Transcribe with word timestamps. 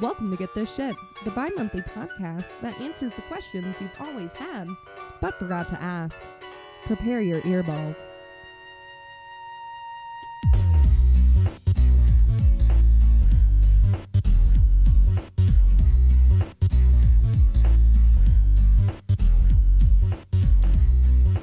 Welcome 0.00 0.30
to 0.30 0.36
Get 0.36 0.54
This 0.54 0.72
Shit, 0.72 0.94
the 1.24 1.32
bi 1.32 1.48
monthly 1.56 1.82
podcast 1.82 2.52
that 2.62 2.80
answers 2.80 3.12
the 3.14 3.22
questions 3.22 3.80
you've 3.80 4.00
always 4.00 4.32
had 4.32 4.68
but 5.20 5.36
forgot 5.40 5.68
to 5.70 5.82
ask. 5.82 6.22
Prepare 6.84 7.20
your 7.20 7.40
earballs. 7.40 8.06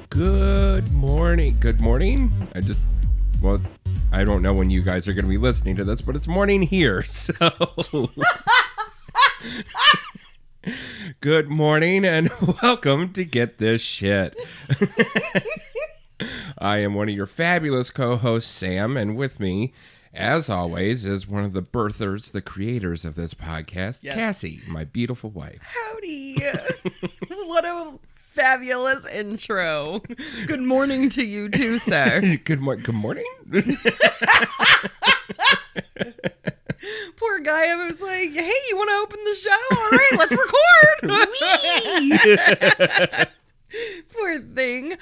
Good 0.08 0.90
morning. 0.92 1.58
Good 1.60 1.82
morning. 1.82 2.32
I 2.54 2.60
just, 2.60 2.80
well, 3.42 3.60
I 4.12 4.24
don't 4.24 4.40
know 4.40 4.54
when 4.54 4.70
you 4.70 4.80
guys 4.80 5.06
are 5.08 5.12
going 5.12 5.26
to 5.26 5.30
be 5.30 5.36
listening 5.36 5.76
to 5.76 5.84
this, 5.84 6.00
but 6.00 6.16
it's 6.16 6.26
morning 6.26 6.62
here. 6.62 7.04
So, 7.16 8.10
good 11.26 11.48
morning 11.48 12.04
and 12.04 12.30
welcome 12.62 13.12
to 13.12 13.24
Get 13.24 13.58
This 13.58 13.82
Shit. 13.82 14.36
I 16.56 16.78
am 16.78 16.94
one 16.94 17.08
of 17.08 17.16
your 17.16 17.26
fabulous 17.26 17.90
co 17.90 18.14
hosts, 18.14 18.48
Sam, 18.48 18.96
and 18.96 19.16
with 19.16 19.40
me, 19.40 19.74
as 20.14 20.48
always, 20.48 21.04
is 21.04 21.26
one 21.26 21.42
of 21.42 21.52
the 21.52 21.62
birthers, 21.62 22.30
the 22.30 22.40
creators 22.40 23.04
of 23.04 23.16
this 23.16 23.34
podcast, 23.34 24.08
Cassie, 24.08 24.60
my 24.68 24.84
beautiful 24.84 25.30
wife. 25.30 25.64
Howdy. 25.64 26.34
what 27.28 27.64
a 27.64 27.98
fabulous 28.14 29.12
intro. 29.12 30.02
Good 30.46 30.62
morning 30.62 31.10
to 31.10 31.24
you 31.24 31.48
too, 31.48 31.80
sir. 31.80 32.36
Good, 32.44 32.60
mor- 32.60 32.76
good 32.76 32.94
morning. 32.94 33.24
Poor 37.16 37.40
guy, 37.40 37.70
I 37.70 37.86
was 37.86 38.00
like, 38.00 38.32
hey, 38.32 38.52
you 38.68 38.76
want 38.76 38.90
to 38.90 38.96
open 39.02 39.18
the 39.24 39.34
show? 39.34 39.50
All 39.76 39.90
right, 39.90 40.12
let's 40.18 40.32
record. 43.12 43.28
Poor 44.12 44.40
thing. 44.40 44.96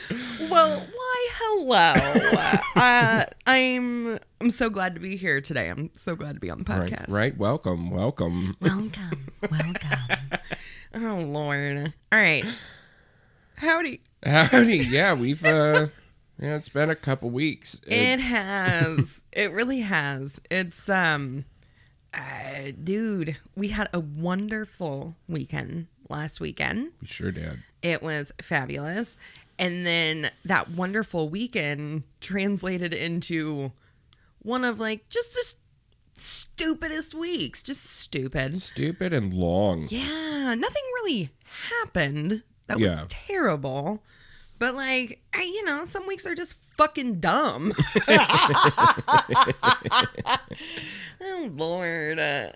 Well, 0.50 0.80
why, 0.80 1.28
hello. 1.34 1.94
Uh, 2.76 3.24
I'm 3.46 4.18
I'm 4.40 4.50
so 4.50 4.68
glad 4.70 4.94
to 4.94 5.00
be 5.00 5.16
here 5.16 5.40
today. 5.40 5.68
I'm 5.68 5.90
so 5.94 6.16
glad 6.16 6.34
to 6.34 6.40
be 6.40 6.50
on 6.50 6.58
the 6.58 6.64
podcast. 6.64 7.10
right. 7.10 7.36
Welcome, 7.36 7.90
welcome. 7.90 8.56
Welcome. 8.60 9.30
Welcome. 9.50 10.18
oh, 10.94 11.20
Lord. 11.26 11.92
All 12.10 12.18
right. 12.18 12.44
Howdy. 13.56 14.00
Howdy. 14.24 14.78
Yeah, 14.78 15.14
we've 15.14 15.44
uh 15.44 15.88
yeah, 16.40 16.56
it's 16.56 16.68
been 16.68 16.90
a 16.90 16.96
couple 16.96 17.30
weeks. 17.30 17.80
It 17.86 18.18
has. 18.20 19.22
it 19.32 19.52
really 19.52 19.80
has. 19.80 20.40
It's 20.50 20.88
um 20.88 21.44
uh, 22.16 22.72
dude, 22.82 23.36
we 23.56 23.68
had 23.68 23.88
a 23.92 24.00
wonderful 24.00 25.16
weekend 25.28 25.86
last 26.08 26.40
weekend. 26.40 26.92
we 27.00 27.06
sure 27.06 27.32
did. 27.32 27.62
It 27.82 28.02
was 28.02 28.32
fabulous. 28.40 29.16
And 29.58 29.86
then 29.86 30.30
that 30.44 30.70
wonderful 30.70 31.28
weekend 31.28 32.04
translated 32.20 32.92
into 32.92 33.72
one 34.40 34.64
of 34.64 34.80
like 34.80 35.08
just 35.08 35.34
the 35.34 35.54
stupidest 36.20 37.14
weeks. 37.14 37.62
Just 37.62 37.84
stupid. 37.84 38.60
Stupid 38.60 39.12
and 39.12 39.32
long. 39.32 39.86
Yeah, 39.90 40.54
nothing 40.54 40.82
really 40.96 41.30
happened. 41.70 42.42
That 42.66 42.80
was 42.80 43.00
terrible. 43.08 44.02
But 44.58 44.74
like, 44.74 45.20
I, 45.34 45.42
you 45.42 45.64
know, 45.64 45.84
some 45.84 46.06
weeks 46.06 46.26
are 46.26 46.34
just 46.34 46.56
fucking 46.76 47.20
dumb. 47.20 47.72
oh 51.20 51.50
Lord. 51.54 52.18
Uh, 52.18 52.48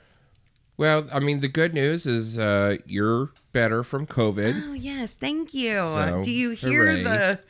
Well, 0.76 1.08
I 1.12 1.18
mean, 1.18 1.40
the 1.40 1.48
good 1.48 1.74
news 1.74 2.06
is 2.06 2.38
uh 2.38 2.76
you're 2.86 3.30
better 3.52 3.82
from 3.82 4.06
COVID. 4.06 4.62
oh 4.66 4.72
yes, 4.74 5.16
thank 5.16 5.52
you. 5.54 5.74
So, 5.84 6.22
Do 6.22 6.30
you 6.30 6.50
hear 6.50 6.86
hooray. 6.86 7.02
the 7.04 7.40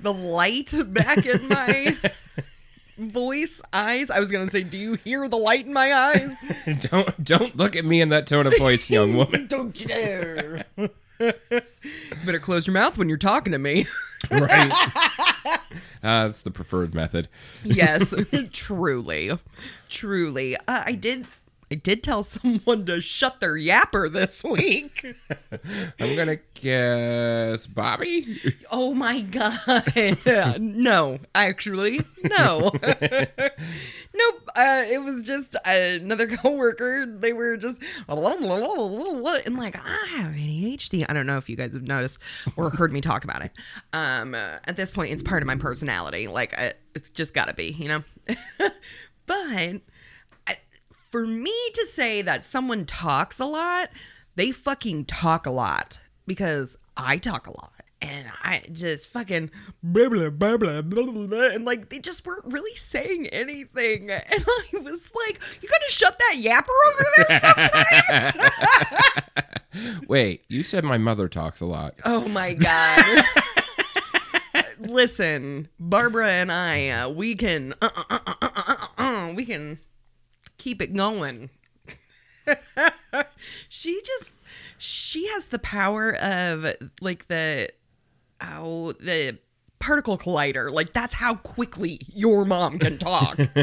the 0.00 0.12
light 0.12 0.72
back 0.92 1.24
in 1.24 1.48
my 1.48 1.96
voice, 2.98 3.62
eyes? 3.72 4.10
I 4.10 4.20
was 4.20 4.30
gonna 4.30 4.50
say, 4.50 4.62
do 4.62 4.76
you 4.78 4.94
hear 4.94 5.26
the 5.28 5.38
light 5.38 5.66
in 5.66 5.72
my 5.72 5.92
eyes? 5.94 6.34
don't 6.80 7.24
don't 7.24 7.56
look 7.56 7.76
at 7.76 7.84
me 7.84 8.00
in 8.02 8.10
that 8.10 8.26
tone 8.26 8.46
of 8.46 8.56
voice, 8.58 8.90
young 8.90 9.14
woman. 9.16 9.46
Don't 9.46 9.78
you 9.80 9.86
dare. 9.86 10.66
You 11.20 11.32
better 12.26 12.38
close 12.38 12.66
your 12.66 12.74
mouth 12.74 12.98
when 12.98 13.08
you're 13.08 13.18
talking 13.18 13.52
to 13.52 13.58
me. 13.58 13.86
right. 14.30 14.72
Uh, 16.02 16.26
that's 16.26 16.42
the 16.42 16.50
preferred 16.50 16.94
method. 16.94 17.28
yes 17.64 18.14
truly 18.52 19.32
truly 19.88 20.56
uh, 20.56 20.82
i 20.84 20.92
did 20.92 21.26
i 21.70 21.74
did 21.74 22.02
tell 22.02 22.22
someone 22.22 22.86
to 22.86 23.00
shut 23.00 23.40
their 23.40 23.54
yapper 23.54 24.12
this 24.12 24.44
week. 24.44 25.14
I'm 26.00 26.16
gonna 26.16 26.38
guess 26.54 27.66
Bobby. 27.66 28.40
oh 28.70 28.94
my 28.94 29.22
god. 29.22 29.92
No 30.60 31.18
actually 31.34 32.02
no. 32.22 32.70
Nope 34.18 34.48
uh, 34.56 34.84
it 34.90 35.02
was 35.02 35.26
just 35.26 35.56
another 35.66 36.26
coworker. 36.26 37.04
They 37.06 37.32
were 37.32 37.56
just 37.56 37.82
and 38.08 39.58
like 39.58 39.76
i 39.76 40.06
have 40.16 40.32
adhd 40.32 41.04
i 41.08 41.12
don't 41.12 41.26
know 41.26 41.36
if 41.36 41.50
you 41.50 41.56
guys 41.56 41.74
have 41.74 41.82
noticed 41.82 42.18
or 42.56 42.70
heard 42.70 42.92
me 42.92 43.00
talk 43.00 43.24
about 43.24 43.44
it. 43.44 43.52
Um 43.92 44.34
uh, 44.34 44.58
at 44.64 44.76
this 44.76 44.90
point 44.90 45.12
it's 45.12 45.22
part 45.22 45.42
of 45.42 45.46
my 45.46 45.56
personality. 45.56 46.28
Like 46.28 46.58
I, 46.58 46.74
it's 46.94 47.10
just 47.10 47.34
gotta 47.34 47.52
be 47.54 47.72
you 47.72 47.88
know? 47.88 48.04
But 49.26 49.80
for 51.16 51.26
me 51.26 51.56
to 51.72 51.86
say 51.86 52.20
that 52.20 52.44
someone 52.44 52.84
talks 52.84 53.40
a 53.40 53.46
lot, 53.46 53.88
they 54.34 54.52
fucking 54.52 55.06
talk 55.06 55.46
a 55.46 55.50
lot 55.50 55.98
because 56.26 56.76
I 56.94 57.16
talk 57.16 57.46
a 57.46 57.56
lot. 57.56 57.72
And 58.02 58.26
I 58.44 58.64
just 58.70 59.08
fucking 59.08 59.50
blah 59.82 60.10
blah 60.10 60.28
blah 60.28 60.58
blah 60.58 60.82
blah 60.82 61.06
blah, 61.06 61.26
blah 61.26 61.46
and 61.46 61.64
like 61.64 61.88
they 61.88 62.00
just 62.00 62.26
weren't 62.26 62.44
really 62.44 62.76
saying 62.76 63.28
anything. 63.28 64.10
And 64.30 64.44
I 64.46 64.64
was 64.74 65.10
like, 65.26 65.40
"You 65.62 65.70
gonna 65.70 65.88
shut 65.88 66.18
that 66.18 66.34
yapper 66.36 66.68
over 66.90 67.04
there 67.16 67.40
sometime?" 69.72 70.02
Wait, 70.08 70.44
you 70.48 70.62
said 70.62 70.84
my 70.84 70.98
mother 70.98 71.30
talks 71.30 71.62
a 71.62 71.66
lot. 71.66 71.94
oh 72.04 72.28
my 72.28 72.52
god! 72.52 73.24
Listen, 74.78 75.68
Barbara 75.80 76.28
and 76.30 76.52
I, 76.52 76.90
uh, 76.90 77.08
we 77.08 77.34
can, 77.34 77.72
uh, 77.80 77.88
uh, 77.96 78.04
uh, 78.10 78.18
uh, 78.26 78.34
uh, 78.42 78.62
uh, 78.98 79.02
uh, 79.02 79.32
we 79.32 79.46
can 79.46 79.78
keep 80.66 80.82
it 80.82 80.92
going. 80.92 81.48
she 83.68 84.00
just, 84.04 84.40
she 84.76 85.28
has 85.28 85.46
the 85.46 85.60
power 85.60 86.12
of 86.16 86.66
like 87.00 87.28
the, 87.28 87.68
oh, 88.42 88.90
the 88.94 89.38
particle 89.78 90.18
collider. 90.18 90.72
Like 90.72 90.92
that's 90.92 91.14
how 91.14 91.36
quickly 91.36 92.00
your 92.08 92.44
mom 92.44 92.80
can 92.80 92.98
talk. 92.98 93.36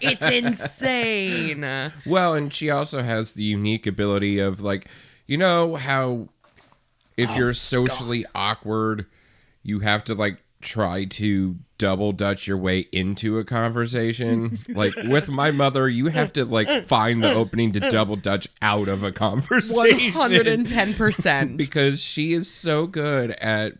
it's 0.00 0.22
insane. 0.22 1.92
Well, 2.06 2.32
and 2.32 2.54
she 2.54 2.70
also 2.70 3.02
has 3.02 3.34
the 3.34 3.44
unique 3.44 3.86
ability 3.86 4.38
of 4.38 4.62
like, 4.62 4.88
you 5.26 5.36
know 5.36 5.76
how 5.76 6.30
if 7.18 7.28
oh 7.28 7.34
you're 7.34 7.52
socially 7.52 8.24
awkward, 8.34 9.04
you 9.62 9.80
have 9.80 10.04
to 10.04 10.14
like 10.14 10.38
try 10.60 11.04
to 11.04 11.56
double 11.78 12.12
dutch 12.12 12.46
your 12.46 12.56
way 12.56 12.80
into 12.92 13.38
a 13.38 13.44
conversation. 13.44 14.58
like 14.68 14.94
with 15.04 15.28
my 15.28 15.50
mother, 15.50 15.88
you 15.88 16.08
have 16.08 16.32
to 16.34 16.44
like 16.44 16.86
find 16.86 17.22
the 17.22 17.32
opening 17.32 17.72
to 17.72 17.80
double 17.80 18.16
dutch 18.16 18.48
out 18.60 18.88
of 18.88 19.02
a 19.02 19.12
conversation. 19.12 20.12
hundred 20.12 20.46
and 20.46 20.66
ten 20.66 20.94
percent. 20.94 21.56
because 21.58 22.00
she 22.00 22.32
is 22.32 22.50
so 22.50 22.86
good 22.86 23.32
at 23.32 23.74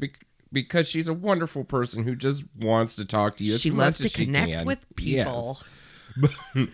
because 0.53 0.89
she's 0.89 1.09
a 1.09 1.15
wonderful 1.15 1.65
person 1.65 2.05
who 2.05 2.15
just 2.15 2.45
wants 2.59 2.95
to 2.95 3.05
talk 3.05 3.37
to 3.37 3.45
you. 3.45 3.59
She 3.59 3.71
loves 3.71 3.99
to 3.99 4.09
she 4.09 4.25
connect 4.25 4.51
can. 4.51 4.67
with 4.67 4.85
people. 4.97 5.61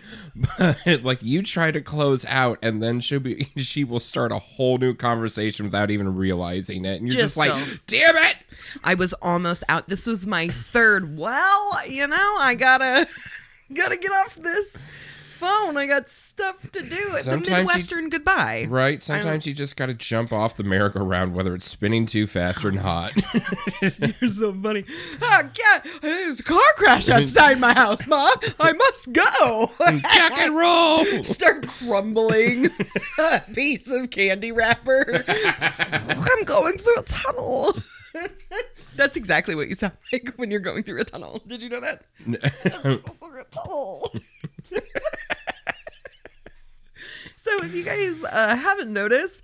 But 0.57 1.03
like 1.03 1.21
you 1.21 1.41
try 1.43 1.71
to 1.71 1.81
close 1.81 2.25
out, 2.25 2.59
and 2.61 2.81
then 2.81 2.99
she'll 2.99 3.19
be 3.19 3.51
she 3.57 3.83
will 3.83 3.99
start 3.99 4.31
a 4.31 4.39
whole 4.39 4.77
new 4.77 4.93
conversation 4.93 5.65
without 5.65 5.91
even 5.91 6.15
realizing 6.15 6.85
it, 6.85 7.01
and 7.01 7.11
you're 7.11 7.21
just, 7.21 7.35
Just 7.35 7.37
like. 7.37 7.79
"Damn 7.87 8.17
it!" 8.17 8.35
I 8.83 8.93
was 8.95 9.13
almost 9.21 9.63
out. 9.69 9.87
This 9.87 10.07
was 10.07 10.27
my 10.27 10.47
third. 10.49 11.17
Well, 11.17 11.87
you 11.87 12.07
know, 12.07 12.37
I 12.39 12.55
gotta 12.55 13.07
gotta 13.73 13.97
get 13.97 14.11
off 14.11 14.35
this 14.35 14.83
phone. 15.35 15.77
I 15.77 15.85
got 15.87 16.09
stuff 16.09 16.71
to 16.71 16.81
do. 16.81 17.11
The 17.11 17.19
Sometimes 17.23 17.49
you- 17.49 17.55
Midwestern 17.57 18.09
goodbye. 18.09 18.65
Right? 18.69 19.01
Sometimes 19.03 19.45
you 19.45 19.53
just 19.53 19.75
got 19.75 19.87
to 19.87 19.93
jump 19.93 20.31
off 20.31 20.55
the 20.55 20.63
merry-go-round, 20.63 21.33
whether 21.35 21.53
it's 21.53 21.65
spinning 21.69 22.05
too 22.05 22.27
fast 22.27 22.63
or 22.63 22.71
not. 22.71 23.11
You're 23.81 24.29
so 24.29 24.53
funny. 24.53 24.85
Ah, 25.21 25.43
oh 25.43 25.49
God! 25.57 25.91
There's 26.01 26.39
a 26.39 26.43
car 26.43 26.59
crash 26.77 27.09
outside 27.09 27.59
my 27.59 27.73
house, 27.73 28.07
Mom. 28.07 28.33
I 28.59 28.73
must 28.73 29.11
go. 29.13 29.71
Jack 30.01 30.37
and 30.39 30.55
roll. 30.55 31.03
Start 31.23 31.67
crumbling 31.67 32.69
a 33.19 33.41
piece 33.53 33.89
of 33.91 34.09
candy 34.09 34.51
wrapper. 34.51 35.23
I'm 35.27 36.43
going 36.43 36.77
through 36.77 36.97
a 36.97 37.03
tunnel. 37.03 37.75
That's 38.95 39.17
exactly 39.17 39.55
what 39.55 39.67
you 39.67 39.75
sound 39.75 39.93
like 40.13 40.33
when 40.37 40.51
you're 40.51 40.59
going 40.59 40.83
through 40.83 41.01
a 41.01 41.05
tunnel. 41.05 41.41
Did 41.47 41.61
you 41.61 41.69
know 41.69 41.81
that? 41.81 42.03
so 47.37 47.63
if 47.63 47.73
you 47.75 47.83
guys 47.83 48.23
uh, 48.23 48.55
haven't 48.55 48.91
noticed, 48.91 49.41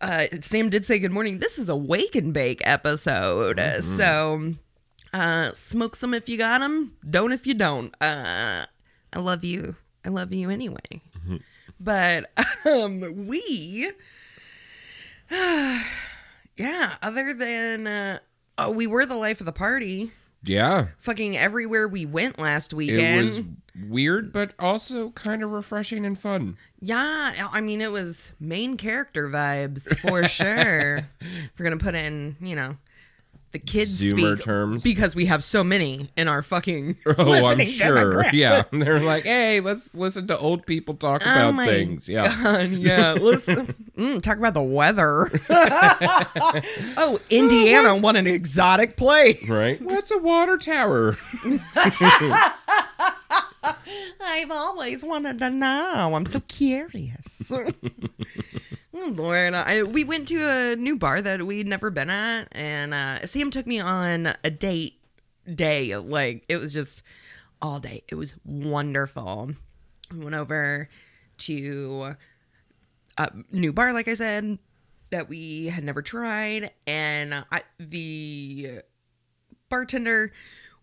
uh, 0.00 0.26
Sam 0.40 0.68
did 0.70 0.84
say 0.86 0.98
good 0.98 1.12
morning. 1.12 1.38
This 1.38 1.58
is 1.58 1.68
a 1.68 1.76
wake 1.76 2.14
and 2.14 2.32
bake 2.32 2.60
episode. 2.66 3.58
Uh, 3.58 3.80
So, 3.80 4.54
uh, 5.12 5.52
smoke 5.52 5.96
some 5.96 6.12
if 6.14 6.28
you 6.28 6.36
got 6.36 6.58
them. 6.58 6.96
Don't 7.08 7.32
if 7.32 7.46
you 7.46 7.54
don't. 7.54 7.94
Uh, 8.02 8.66
I 9.12 9.18
love 9.18 9.44
you. 9.44 9.76
I 10.04 10.08
love 10.10 10.32
you 10.32 10.50
anyway. 10.50 11.00
But 11.80 12.30
um, 12.66 13.26
we, 13.26 13.90
yeah, 16.56 16.94
other 17.02 17.34
than, 17.34 17.86
uh, 17.86 18.18
oh, 18.58 18.70
we 18.70 18.86
were 18.86 19.06
the 19.06 19.16
life 19.16 19.40
of 19.40 19.46
the 19.46 19.52
party. 19.52 20.12
Yeah. 20.44 20.88
Fucking 20.98 21.36
everywhere 21.36 21.88
we 21.88 22.04
went 22.06 22.38
last 22.38 22.74
weekend. 22.74 23.26
It 23.26 23.28
was 23.28 23.40
weird, 23.88 24.32
but 24.32 24.52
also 24.58 25.10
kind 25.10 25.42
of 25.42 25.50
refreshing 25.50 26.04
and 26.04 26.18
fun. 26.18 26.56
Yeah, 26.80 27.48
I 27.50 27.60
mean, 27.60 27.80
it 27.80 27.90
was 27.90 28.32
main 28.38 28.76
character 28.76 29.28
vibes 29.28 29.96
for 29.98 30.28
sure. 30.28 30.96
if 31.20 31.58
we're 31.58 31.64
gonna 31.64 31.78
put 31.78 31.94
in, 31.94 32.36
you 32.40 32.54
know, 32.54 32.76
the 33.54 33.60
kids 33.60 34.02
Zoomer 34.02 34.36
speak 34.36 34.44
terms. 34.44 34.82
because 34.82 35.14
we 35.14 35.26
have 35.26 35.44
so 35.44 35.62
many 35.62 36.10
in 36.16 36.26
our 36.28 36.42
fucking. 36.42 36.96
Oh, 37.16 37.46
I'm 37.46 37.64
sure. 37.64 38.24
Yeah. 38.32 38.64
They're 38.72 38.98
like, 38.98 39.22
hey, 39.22 39.60
let's 39.60 39.88
listen 39.94 40.26
to 40.26 40.36
old 40.36 40.66
people 40.66 40.94
talk 40.94 41.22
Oh 41.24 41.50
about 41.50 41.64
things. 41.64 42.08
Yeah. 42.08 42.34
God, 42.42 42.70
yeah. 42.72 43.12
Listen, 43.12 43.72
mm, 43.96 44.20
talk 44.20 44.38
about 44.38 44.54
the 44.54 44.62
weather. 44.62 45.30
oh, 46.96 47.20
Indiana 47.30 47.94
what 47.96 48.16
an 48.16 48.26
exotic 48.26 48.96
place. 48.96 49.48
Right? 49.48 49.80
What's 49.80 50.10
a 50.10 50.18
water 50.18 50.58
tower? 50.58 51.16
I've 54.20 54.50
always 54.50 55.04
wanted 55.04 55.38
to 55.38 55.50
know. 55.50 56.12
I'm 56.14 56.26
so 56.26 56.40
curious. 56.48 57.52
Oh, 58.96 59.12
Lord, 59.12 59.54
I, 59.54 59.82
we 59.82 60.04
went 60.04 60.28
to 60.28 60.36
a 60.40 60.76
new 60.76 60.96
bar 60.96 61.20
that 61.20 61.44
we'd 61.44 61.66
never 61.66 61.90
been 61.90 62.10
at, 62.10 62.46
and 62.52 62.94
uh, 62.94 63.26
Sam 63.26 63.50
took 63.50 63.66
me 63.66 63.80
on 63.80 64.34
a 64.44 64.50
date 64.50 65.00
day. 65.52 65.96
Like 65.96 66.44
it 66.48 66.58
was 66.58 66.72
just 66.72 67.02
all 67.60 67.80
day. 67.80 68.04
It 68.08 68.14
was 68.14 68.36
wonderful. 68.44 69.50
We 70.12 70.18
went 70.18 70.36
over 70.36 70.88
to 71.38 72.14
a 73.18 73.30
new 73.50 73.72
bar, 73.72 73.92
like 73.92 74.06
I 74.06 74.14
said, 74.14 74.60
that 75.10 75.28
we 75.28 75.66
had 75.66 75.82
never 75.82 76.00
tried, 76.00 76.70
and 76.86 77.44
I, 77.50 77.62
the 77.80 78.82
bartender 79.68 80.32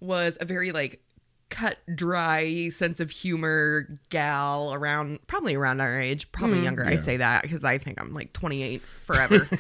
was 0.02 0.38
a 0.42 0.46
very 0.46 0.74
like 0.74 1.02
cut 1.52 1.78
dry 1.94 2.70
sense 2.70 3.00
of 3.00 3.12
humor 3.12 4.00
gal 4.10 4.74
around 4.74 5.20
probably 5.28 5.54
around 5.54 5.82
our 5.82 6.00
age 6.00 6.32
probably 6.32 6.64
younger. 6.64 6.84
I 6.86 6.96
say 6.96 7.18
that 7.18 7.44
because 7.44 7.64
i 7.64 7.78
think 7.78 8.02
i'm 8.02 8.14
like 8.14 8.34
28 8.34 8.82
forever. 8.82 9.48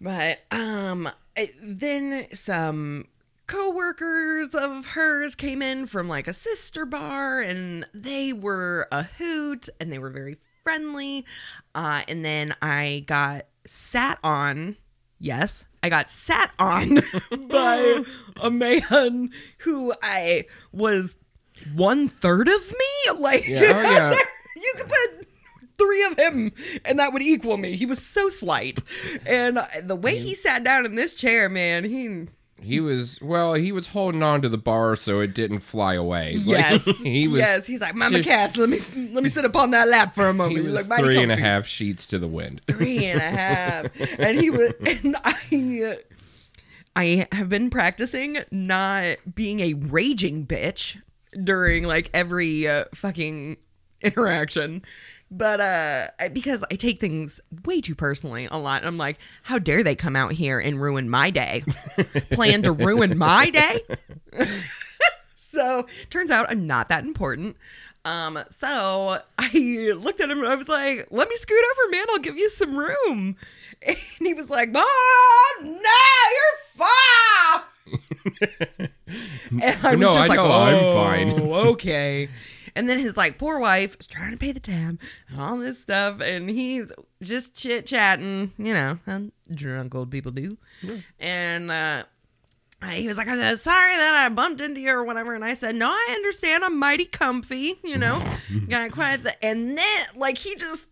But 0.00 0.40
um 0.50 1.08
then 1.62 2.26
some 2.32 3.06
co-workers 3.46 4.48
of 4.52 4.86
hers 4.86 5.36
came 5.36 5.62
in 5.62 5.86
from 5.86 6.08
like 6.08 6.26
a 6.26 6.32
sister 6.32 6.84
bar 6.84 7.40
and 7.40 7.84
they 7.94 8.32
were 8.32 8.88
a 8.90 9.04
hoot 9.04 9.68
and 9.80 9.92
they 9.92 10.00
were 10.00 10.10
very 10.10 10.38
friendly. 10.64 11.24
Uh 11.74 12.02
and 12.08 12.24
then 12.24 12.52
i 12.60 13.04
got 13.06 13.46
sat 13.64 14.18
on 14.24 14.76
yes 15.22 15.64
i 15.82 15.88
got 15.88 16.10
sat 16.10 16.52
on 16.58 16.98
by 17.48 18.02
a 18.42 18.50
man 18.50 19.30
who 19.58 19.92
i 20.02 20.44
was 20.72 21.16
one 21.74 22.08
third 22.08 22.48
of 22.48 22.70
me? 22.70 23.18
Like 23.18 23.46
Yeah, 23.46 23.72
oh, 23.74 23.82
yeah. 23.82 24.14
you 24.56 24.74
could 24.76 24.88
put 24.88 25.26
three 25.78 26.04
of 26.04 26.18
him 26.18 26.52
and 26.84 26.98
that 26.98 27.12
would 27.12 27.22
equal 27.22 27.56
me. 27.56 27.76
He 27.76 27.86
was 27.86 28.00
so 28.00 28.28
slight. 28.28 28.80
And 29.26 29.58
the 29.82 29.96
way 29.96 30.18
he 30.18 30.34
sat 30.34 30.64
down 30.64 30.86
in 30.86 30.94
this 30.94 31.14
chair 31.14 31.48
man 31.48 31.84
he 31.84 32.26
He 32.62 32.80
was 32.80 33.20
well. 33.20 33.54
He 33.54 33.72
was 33.72 33.88
holding 33.88 34.22
on 34.22 34.42
to 34.42 34.48
the 34.48 34.58
bar 34.58 34.96
so 34.96 35.20
it 35.20 35.34
didn't 35.34 35.60
fly 35.60 35.94
away. 35.94 36.36
Like, 36.36 36.46
yes 36.46 36.84
he 37.02 37.28
was. 37.28 37.40
yes 37.40 37.66
he's 37.66 37.80
like 37.80 37.94
mama 37.94 38.22
cats 38.22 38.56
let 38.56 38.68
me 38.68 38.78
let 39.12 39.22
me 39.22 39.28
sit 39.28 39.44
upon 39.44 39.70
that 39.70 39.88
lap 39.88 40.14
for 40.14 40.28
a 40.28 40.34
moment 40.34 40.60
He 40.60 40.70
was 40.70 40.88
like, 40.88 41.00
three 41.00 41.22
and 41.22 41.32
a 41.32 41.36
half 41.36 41.66
sheets 41.66 42.06
to 42.08 42.18
the 42.18 42.28
wind. 42.28 42.60
three 42.66 43.04
and 43.06 43.20
a 43.20 43.30
half 43.30 43.86
and 44.18 44.38
he 44.40 44.50
was 44.50 44.72
and 44.86 45.16
i 45.24 45.96
i 46.96 47.26
have 47.32 47.48
been 47.48 47.70
practicing 47.70 48.38
not 48.50 49.16
being 49.34 49.60
a 49.60 49.74
raging 49.74 50.46
bitch 50.46 51.00
during 51.44 51.84
like 51.84 52.10
every 52.12 52.66
uh, 52.68 52.84
fucking 52.94 53.56
interaction 54.02 54.82
but 55.34 55.60
uh 55.60 56.08
because 56.32 56.62
i 56.70 56.74
take 56.74 57.00
things 57.00 57.40
way 57.64 57.80
too 57.80 57.94
personally 57.94 58.46
a 58.50 58.58
lot 58.58 58.84
i'm 58.84 58.98
like 58.98 59.18
how 59.44 59.58
dare 59.58 59.82
they 59.82 59.94
come 59.96 60.14
out 60.14 60.32
here 60.32 60.58
and 60.60 60.80
ruin 60.80 61.08
my 61.08 61.30
day 61.30 61.64
plan 62.32 62.62
to 62.62 62.70
ruin 62.70 63.16
my 63.16 63.48
day 63.50 63.80
so 65.36 65.86
turns 66.10 66.30
out 66.30 66.46
I'm 66.50 66.66
not 66.66 66.88
that 66.88 67.04
important. 67.04 67.56
Um, 68.04 68.38
so 68.50 69.18
I 69.38 69.92
looked 69.96 70.20
at 70.20 70.30
him 70.30 70.38
and 70.38 70.48
I 70.48 70.54
was 70.56 70.68
like, 70.68 71.06
let 71.10 71.28
me 71.28 71.36
scoot 71.36 71.56
over, 71.72 71.90
man. 71.92 72.06
I'll 72.10 72.18
give 72.18 72.36
you 72.36 72.48
some 72.48 72.76
room. 72.76 73.36
And 73.84 73.96
he 74.18 74.32
was 74.34 74.48
like, 74.50 74.70
Mom, 74.70 74.84
no, 75.62 75.70
you're 76.36 76.58
fine. 76.76 77.62
and 79.62 79.86
I 79.86 79.90
was 79.94 80.00
No, 80.00 80.14
just 80.14 80.18
I 80.18 80.26
like, 80.28 80.36
know, 80.36 80.50
I'm 80.50 81.36
fine." 81.36 81.40
"Oh, 81.40 81.70
okay. 81.72 82.28
And 82.74 82.88
then 82.88 82.98
his 82.98 83.16
like 83.16 83.38
poor 83.38 83.58
wife 83.58 83.96
is 84.00 84.06
trying 84.06 84.32
to 84.32 84.36
pay 84.38 84.52
the 84.52 84.60
tab 84.60 84.98
and 85.28 85.40
all 85.40 85.58
this 85.58 85.80
stuff, 85.80 86.20
and 86.20 86.48
he's 86.48 86.90
just 87.22 87.54
chit 87.54 87.86
chatting, 87.86 88.52
you 88.58 88.72
know, 88.74 88.98
how 89.06 89.22
drunk 89.52 89.94
old 89.94 90.10
people 90.10 90.32
do. 90.32 90.56
And 91.20 91.70
uh, 91.70 92.04
he 92.90 93.06
was 93.06 93.16
like, 93.16 93.28
I'm 93.28 93.56
sorry 93.56 93.96
that 93.96 94.24
I 94.24 94.28
bumped 94.28 94.60
into 94.60 94.80
you 94.80 94.90
or 94.90 95.04
whatever. 95.04 95.34
And 95.34 95.44
I 95.44 95.54
said, 95.54 95.74
No, 95.76 95.88
I 95.88 96.12
understand. 96.14 96.64
I'm 96.64 96.78
mighty 96.78 97.04
comfy, 97.04 97.78
you 97.84 97.98
know, 97.98 98.22
got 98.68 98.90
quite 98.92 99.22
the. 99.22 99.44
And 99.44 99.76
then, 99.78 100.06
like, 100.16 100.38
he 100.38 100.56
just. 100.56 100.88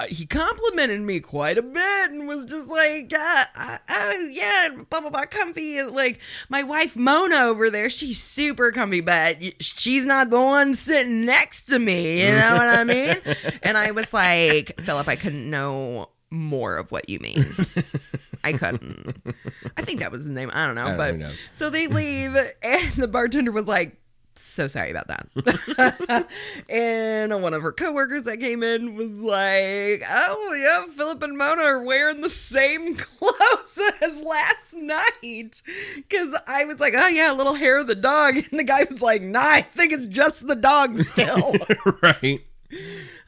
Uh, 0.00 0.06
he 0.06 0.24
complimented 0.24 1.02
me 1.02 1.20
quite 1.20 1.58
a 1.58 1.62
bit 1.62 2.10
and 2.10 2.26
was 2.26 2.46
just 2.46 2.68
like, 2.68 3.12
uh, 3.12 3.44
uh, 3.54 3.78
oh, 3.90 4.28
yeah, 4.32 4.70
blah, 4.88 5.02
blah, 5.02 5.10
blah, 5.10 5.26
comfy. 5.26 5.82
Like, 5.82 6.20
my 6.48 6.62
wife 6.62 6.96
Mona 6.96 7.36
over 7.42 7.68
there, 7.68 7.90
she's 7.90 8.22
super 8.22 8.72
comfy, 8.72 9.02
but 9.02 9.36
she's 9.62 10.06
not 10.06 10.30
the 10.30 10.40
one 10.40 10.72
sitting 10.72 11.26
next 11.26 11.66
to 11.66 11.78
me. 11.78 12.24
You 12.24 12.30
know 12.30 12.56
what 12.56 12.68
I 12.70 12.84
mean? 12.84 13.16
and 13.62 13.76
I 13.76 13.90
was 13.90 14.10
like, 14.10 14.80
Philip, 14.80 15.06
I 15.06 15.16
couldn't 15.16 15.50
know 15.50 16.08
more 16.30 16.78
of 16.78 16.90
what 16.90 17.10
you 17.10 17.18
mean. 17.18 17.54
I 18.44 18.54
couldn't. 18.54 19.34
I 19.76 19.82
think 19.82 20.00
that 20.00 20.10
was 20.10 20.22
his 20.22 20.30
name. 20.30 20.50
I 20.54 20.64
don't 20.64 20.76
know. 20.76 20.86
I 20.86 20.88
don't 20.88 20.96
but 20.96 21.16
know. 21.18 21.32
so 21.52 21.68
they 21.68 21.88
leave, 21.88 22.34
and 22.62 22.92
the 22.94 23.06
bartender 23.06 23.52
was 23.52 23.66
like, 23.66 23.99
so 24.40 24.66
sorry 24.66 24.90
about 24.90 25.08
that. 25.08 26.28
and 26.68 27.42
one 27.42 27.54
of 27.54 27.62
her 27.62 27.72
coworkers 27.72 28.24
that 28.24 28.38
came 28.38 28.62
in 28.62 28.96
was 28.96 29.10
like, 29.20 30.02
"Oh 30.08 30.54
yeah, 30.58 30.92
Philip 30.92 31.22
and 31.22 31.36
Mona 31.36 31.62
are 31.62 31.82
wearing 31.82 32.20
the 32.20 32.30
same 32.30 32.94
clothes 32.96 33.78
as 34.00 34.22
last 34.22 34.74
night." 34.74 35.62
Because 35.96 36.36
I 36.46 36.64
was 36.64 36.80
like, 36.80 36.94
"Oh 36.96 37.08
yeah, 37.08 37.32
a 37.32 37.34
little 37.34 37.54
hair 37.54 37.78
of 37.78 37.86
the 37.86 37.94
dog," 37.94 38.36
and 38.50 38.58
the 38.58 38.64
guy 38.64 38.86
was 38.90 39.02
like, 39.02 39.22
"Nah, 39.22 39.40
I 39.40 39.62
think 39.62 39.92
it's 39.92 40.06
just 40.06 40.46
the 40.46 40.56
dog 40.56 40.98
still." 40.98 41.54
right. 42.02 42.40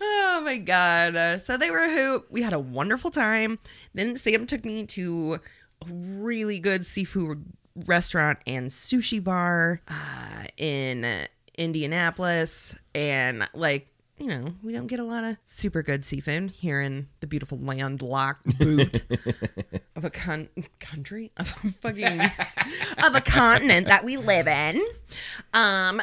Oh 0.01 0.43
my 0.45 0.59
god! 0.59 1.17
Uh, 1.17 1.39
so 1.39 1.57
they 1.57 1.71
were 1.71 1.85
a 1.85 1.91
hoot. 1.91 2.27
We 2.31 2.43
had 2.43 2.53
a 2.53 2.61
wonderful 2.61 3.11
time. 3.11 3.59
Then 3.95 4.17
Sam 4.17 4.47
took 4.47 4.65
me 4.65 4.87
to 4.87 5.41
a 5.83 5.87
really 5.89 6.59
good 6.59 6.87
seafood 6.87 7.45
restaurant 7.75 8.39
and 8.47 8.71
sushi 8.71 9.23
bar 9.23 9.81
uh, 9.89 10.45
in 10.57 11.07
Indianapolis, 11.57 12.75
and 12.95 13.49
like 13.55 13.89
you 14.23 14.29
know, 14.29 14.55
we 14.63 14.73
don't 14.73 14.87
get 14.87 15.01
a 15.01 15.05
lot 15.05 15.25
of 15.25 15.37
super 15.45 15.83
good 15.83 16.07
seafood 16.07 16.51
here 16.53 16.81
in 16.81 17.09
the 17.19 17.27
beautiful 17.27 17.59
landlocked 17.59 18.57
boot 18.57 19.03
of 19.97 20.05
a 20.05 20.11
con- 20.11 20.49
country 20.79 21.33
of 21.37 21.51
a 21.65 21.73
fucking 21.73 22.21
of 23.05 23.15
a 23.17 23.21
continent 23.21 23.89
that 23.89 24.05
we 24.05 24.17
live 24.17 24.47
in. 24.47 24.81
Um, 25.53 26.01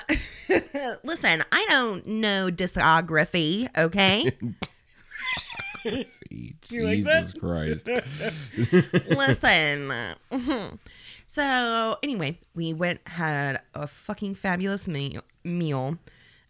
listen, 1.04 1.44
I 1.50 1.66
don't 1.70 2.06
know 2.08 2.50
discography, 2.52 3.70
okay? 3.78 4.32
like 5.86 6.10
Jesus 6.68 7.32
Christ. 7.32 7.88
listen. 9.08 9.94
So 11.32 11.96
anyway, 12.02 12.40
we 12.56 12.74
went 12.74 13.08
had 13.08 13.62
a 13.76 13.86
fucking 13.86 14.34
fabulous 14.34 14.88
me- 14.88 15.20
meal. 15.44 16.00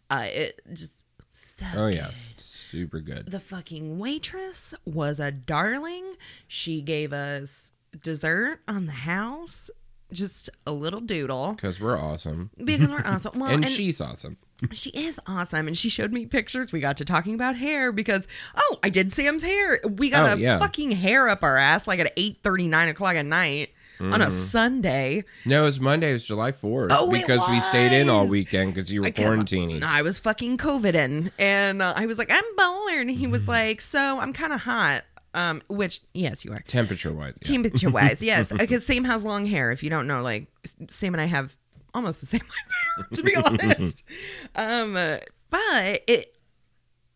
Uh, 0.10 0.28
it 0.28 0.62
just 0.72 1.04
so 1.34 1.66
Oh 1.76 1.88
yeah. 1.88 2.12
Super 2.38 3.02
good. 3.02 3.30
the 3.30 3.42
fucking 3.42 4.00
waitress 4.00 4.74
was 4.86 5.20
a 5.20 5.32
darling. 5.34 6.16
She 6.48 6.80
gave 6.82 7.12
us 7.12 7.74
dessert 8.04 8.62
on 8.70 8.86
the 8.86 8.94
house, 8.94 9.70
just 10.14 10.50
a 10.66 10.72
little 10.72 11.02
doodle 11.02 11.54
Because 11.56 11.82
we're 11.82 12.00
awesome. 12.00 12.50
because 12.64 12.88
we're 12.88 13.04
awesome. 13.06 13.34
Well, 13.38 13.50
and, 13.50 13.66
and, 13.66 13.74
she's 13.74 14.00
awesome. 14.00 14.38
she 14.72 14.92
is 14.92 15.20
awesome. 15.28 15.68
And 15.68 15.78
she 15.78 15.90
showed 15.90 16.14
me 16.14 16.26
pictures. 16.26 16.72
We 16.72 16.80
got 16.80 16.96
to 16.98 17.06
talking 17.06 17.34
about 17.34 17.58
hair 17.58 17.92
because, 17.92 18.30
oh, 18.56 18.80
I 18.82 18.88
did 18.90 19.12
Sam's 19.12 19.44
hair. 19.44 19.82
We 19.84 20.10
got 20.10 20.30
Oh, 20.30 20.34
a 20.36 20.38
yeah. 20.38 20.58
fucking 20.58 20.92
hair 20.92 21.28
up 21.28 21.44
our 21.44 21.58
ass 21.58 21.86
like 21.86 22.00
at 22.00 22.14
8 22.16 22.40
9 22.46 22.88
o'clock 22.88 23.16
at 23.16 23.26
night 23.26 23.72
on 24.00 24.12
Mm-hmm. 24.12 24.22
a 24.22 24.32
Sunday. 24.32 25.24
No, 25.46 25.64
it 25.64 25.66
was 25.66 25.80
Monday. 25.80 26.10
It 26.12 26.14
was 26.14 26.26
July 26.26 26.52
4th. 26.52 26.88
Oh, 26.92 27.12
because 27.12 27.42
we 27.50 27.60
stayed 27.60 27.92
in 28.00 28.10
all 28.10 28.26
weekend 28.28 28.74
because 28.74 28.92
you 28.92 29.02
were 29.02 29.10
quarantining. 29.10 29.84
I 29.84 30.02
was 30.02 30.20
fucking 30.20 30.58
COVID 30.58 30.94
in. 30.94 31.32
And 31.38 31.82
uh, 31.82 31.94
I 31.96 32.06
was 32.06 32.18
like, 32.18 32.32
I'm 32.32 32.44
bored. 32.56 33.02
And 33.08 33.10
he 33.12 33.28
was 33.28 33.42
Mm-hmm. 33.42 33.52
like, 33.52 33.82
so 33.82 34.20
I'm 34.20 34.34
kind 34.34 34.54
of 34.54 34.62
hot. 34.62 35.04
Um, 35.34 35.62
which, 35.68 36.02
yes, 36.14 36.44
you 36.44 36.52
are. 36.54 36.62
Temperature 36.68 37.14
wise. 37.14 37.36
Yeah. 37.42 37.48
Temperature 37.52 37.90
wise, 37.92 38.22
yes. 38.24 38.52
Because 38.58 38.86
Sam 38.86 39.04
has 39.04 39.24
long 39.24 39.46
hair. 39.46 39.72
If 39.72 39.84
you 39.84 39.90
don't 39.90 40.08
know, 40.08 40.22
like 40.24 40.48
Sam 40.90 41.14
and 41.14 41.22
I 41.22 41.26
have 41.26 41.56
almost 41.94 42.22
the 42.22 42.26
same 42.28 42.42
hair, 42.98 43.08
to 43.14 43.24
be 43.24 43.36
honest. 43.36 44.04
um, 44.56 44.94
but 44.94 46.02
it 46.08 46.36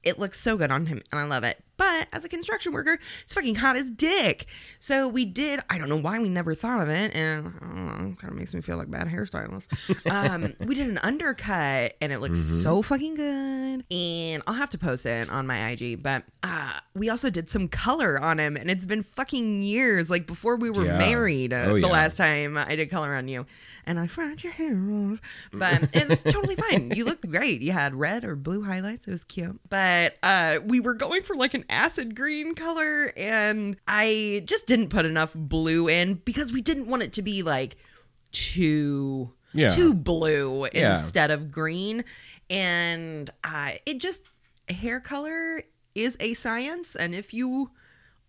it 0.04 0.20
looks 0.20 0.40
so 0.40 0.58
good 0.58 0.70
on 0.70 0.86
him, 0.86 1.02
and 1.12 1.20
I 1.22 1.24
love 1.24 1.44
it. 1.44 1.58
But 1.78 2.08
as 2.14 2.24
a 2.24 2.30
construction 2.30 2.72
worker, 2.72 3.00
it's 3.24 3.34
fucking 3.34 3.56
hot 3.56 3.76
as 3.76 3.90
dick. 3.90 4.46
So 4.80 5.08
we 5.08 5.26
did. 5.26 5.60
I 5.70 5.78
don't 5.78 5.90
know 5.90 5.98
why 5.98 6.20
we 6.20 6.30
never 6.30 6.54
thought 6.54 6.82
of 6.82 6.90
it, 6.90 7.16
and 7.16 7.48
I 7.48 7.76
don't 7.98 8.16
kind 8.16 8.32
of 8.34 8.38
makes 8.38 8.54
me 8.54 8.62
feel 8.62 8.78
like 8.78 8.90
bad 8.92 9.08
hairstylist. 9.08 9.68
Um, 10.12 10.54
we 10.68 10.76
did 10.76 10.88
an 10.88 11.00
undercut, 11.00 11.96
and 12.02 12.12
it 12.12 12.20
looks 12.20 12.40
so 12.40 12.82
fucking 12.82 13.16
good. 13.16 13.84
And 13.92 14.44
I'll 14.48 14.54
have 14.54 14.70
to 14.72 14.78
post 14.78 15.06
it 15.06 15.30
on 15.30 15.48
my 15.48 15.70
IG. 15.72 16.04
But 16.04 16.24
uh, 16.44 16.74
we 16.94 17.10
also 17.10 17.30
did 17.30 17.50
some 17.50 17.68
color 17.68 18.20
on 18.22 18.40
him, 18.40 18.56
and 18.56 18.70
it's 18.70 18.86
been 18.86 19.04
fucking 19.04 19.64
years. 19.64 20.10
Like 20.10 20.28
before 20.28 20.56
we 20.58 20.70
were 20.70 20.86
Yeah. 20.86 20.98
married, 20.98 21.54
uh, 21.54 21.66
Oh, 21.68 21.74
the 21.74 21.80
yeah. 21.82 21.88
last 21.88 22.18
time 22.18 22.58
I 22.58 22.76
did 22.76 22.90
color 22.92 23.16
on 23.16 23.28
you, 23.28 23.46
and 23.86 24.00
I 24.00 24.08
fried 24.08 24.44
your 24.44 24.54
hair 24.54 24.76
off. 24.92 25.20
But 25.52 25.90
it's 25.94 26.24
totally 26.24 26.56
fine. 26.56 26.92
You 26.96 27.06
looked 27.06 27.30
great. 27.30 27.62
You 27.62 27.72
had 27.72 27.96
red 27.96 28.24
or 28.24 28.36
blue 28.36 28.64
highlights. 28.64 29.08
It 29.08 29.12
was 29.12 29.24
cute. 29.24 29.60
But 29.70 30.18
uh, 30.22 30.60
we 30.66 30.80
were 30.80 30.94
going 30.94 31.22
for 31.24 31.36
like 31.36 31.54
an 31.54 31.63
acid 31.70 32.16
green 32.16 32.56
color, 32.56 33.14
and 33.18 33.78
I 33.88 34.44
just 34.46 34.68
didn't 34.68 34.90
put 34.90 35.06
enough 35.06 35.34
blue 35.36 35.88
in 35.88 36.16
because 36.16 36.52
we 36.54 36.62
didn't 36.62 36.88
want 36.88 37.04
it 37.04 37.14
to 37.14 37.22
be 37.22 37.44
like 37.44 37.76
too 38.32 39.32
Yeah. 39.54 39.68
too 39.70 39.94
blue 39.94 40.68
Yeah. 40.74 40.92
instead 40.96 41.32
of 41.32 41.52
green. 41.52 42.04
And 42.50 43.30
uh, 43.44 43.72
it 43.86 44.00
just 44.00 44.24
hair 44.68 45.00
color 45.00 45.64
is 45.96 46.18
a 46.20 46.34
science, 46.34 46.96
and 46.96 47.14
if 47.16 47.34
you 47.34 47.72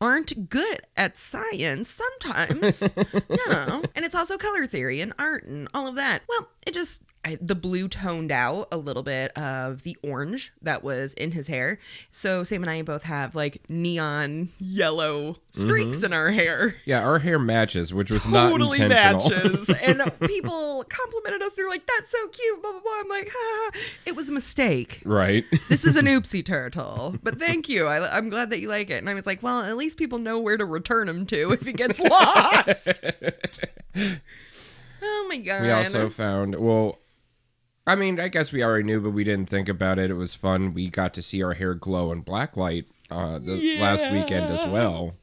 aren't 0.00 0.50
good 0.50 0.80
at 0.96 1.16
science 1.16 1.88
sometimes 1.88 2.82
you 3.30 3.48
know 3.48 3.80
and 3.94 4.04
it's 4.04 4.14
also 4.14 4.36
color 4.36 4.66
theory 4.66 5.00
and 5.00 5.14
art 5.18 5.44
and 5.44 5.68
all 5.72 5.86
of 5.86 5.94
that 5.94 6.20
well 6.28 6.48
it 6.66 6.74
just 6.74 7.00
I, 7.24 7.38
the 7.40 7.54
blue 7.54 7.88
toned 7.88 8.30
out 8.32 8.68
a 8.72 8.76
little 8.76 9.02
bit 9.02 9.36
of 9.36 9.82
the 9.82 9.96
orange 10.02 10.52
that 10.62 10.82
was 10.82 11.14
in 11.14 11.32
his 11.32 11.46
hair 11.46 11.78
so 12.10 12.42
sam 12.42 12.62
and 12.62 12.70
i 12.70 12.82
both 12.82 13.04
have 13.04 13.34
like 13.34 13.62
neon 13.68 14.48
yellow 14.58 15.36
streaks 15.50 15.98
mm-hmm. 15.98 16.06
in 16.06 16.12
our 16.12 16.30
hair 16.30 16.74
Yeah, 16.84 17.04
our 17.04 17.20
hair 17.20 17.38
matches, 17.38 17.94
which 17.94 18.10
was 18.12 18.24
totally 18.24 18.78
not 18.78 18.90
intentional. 18.90 19.30
matches 19.30 19.70
and 19.82 20.02
people 20.20 20.84
complimented 20.88 21.42
us 21.42 21.52
they're 21.54 21.68
like 21.68 21.86
that's 21.86 22.10
so 22.10 22.28
cute 22.28 22.62
blah 22.62 22.72
blah 22.72 22.80
blah 22.80 23.00
i'm 23.00 23.08
like 23.08 23.28
ha, 23.32 23.70
ha. 23.72 23.80
it 24.06 24.16
was 24.16 24.28
a 24.28 24.32
mistake 24.32 25.02
right. 25.04 25.44
this 25.68 25.84
is 25.84 25.96
an 25.96 26.06
oopsie 26.14 26.44
turtle, 26.44 27.16
but 27.22 27.38
thank 27.38 27.68
you. 27.68 27.86
I, 27.86 28.16
I'm 28.16 28.28
glad 28.28 28.50
that 28.50 28.60
you 28.60 28.68
like 28.68 28.90
it. 28.90 28.98
And 28.98 29.08
I 29.08 29.14
was 29.14 29.26
like, 29.26 29.42
well, 29.42 29.62
at 29.62 29.76
least 29.76 29.98
people 29.98 30.18
know 30.18 30.38
where 30.38 30.56
to 30.56 30.64
return 30.64 31.08
him 31.08 31.26
to 31.26 31.52
if 31.52 31.62
he 31.62 31.72
gets 31.72 32.00
lost. 32.00 33.04
oh 35.02 35.26
my 35.28 35.36
god! 35.38 35.62
We 35.62 35.70
also 35.70 36.10
found 36.10 36.56
well 36.56 36.98
I 37.86 37.96
mean, 37.96 38.18
I 38.18 38.28
guess 38.28 38.50
we 38.50 38.62
already 38.62 38.84
knew, 38.84 39.00
but 39.00 39.10
we 39.10 39.24
didn't 39.24 39.50
think 39.50 39.68
about 39.68 39.98
it. 39.98 40.10
It 40.10 40.14
was 40.14 40.34
fun. 40.34 40.72
We 40.72 40.88
got 40.88 41.12
to 41.14 41.22
see 41.22 41.42
our 41.42 41.54
hair 41.54 41.74
glow 41.74 42.12
in 42.12 42.22
blacklight 42.24 42.86
uh, 43.10 43.38
the 43.38 43.78
last 43.78 44.10
weekend 44.10 44.46
as 44.46 44.66
well. 44.70 45.14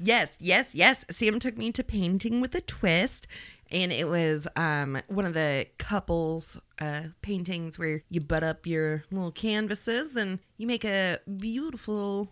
yes, 0.00 0.36
yes, 0.40 0.74
yes. 0.74 1.04
Sam 1.10 1.38
took 1.38 1.58
me 1.58 1.72
to 1.72 1.84
painting 1.84 2.40
with 2.40 2.54
a 2.54 2.60
twist. 2.62 3.26
And 3.70 3.92
it 3.92 4.08
was 4.08 4.46
um, 4.56 5.00
one 5.08 5.26
of 5.26 5.34
the 5.34 5.66
couples 5.78 6.60
uh, 6.80 7.08
paintings 7.22 7.78
where 7.78 8.02
you 8.08 8.20
butt 8.20 8.44
up 8.44 8.66
your 8.66 9.04
little 9.10 9.32
canvases 9.32 10.16
and 10.16 10.38
you 10.56 10.66
make 10.66 10.84
a 10.84 11.18
beautiful 11.38 12.30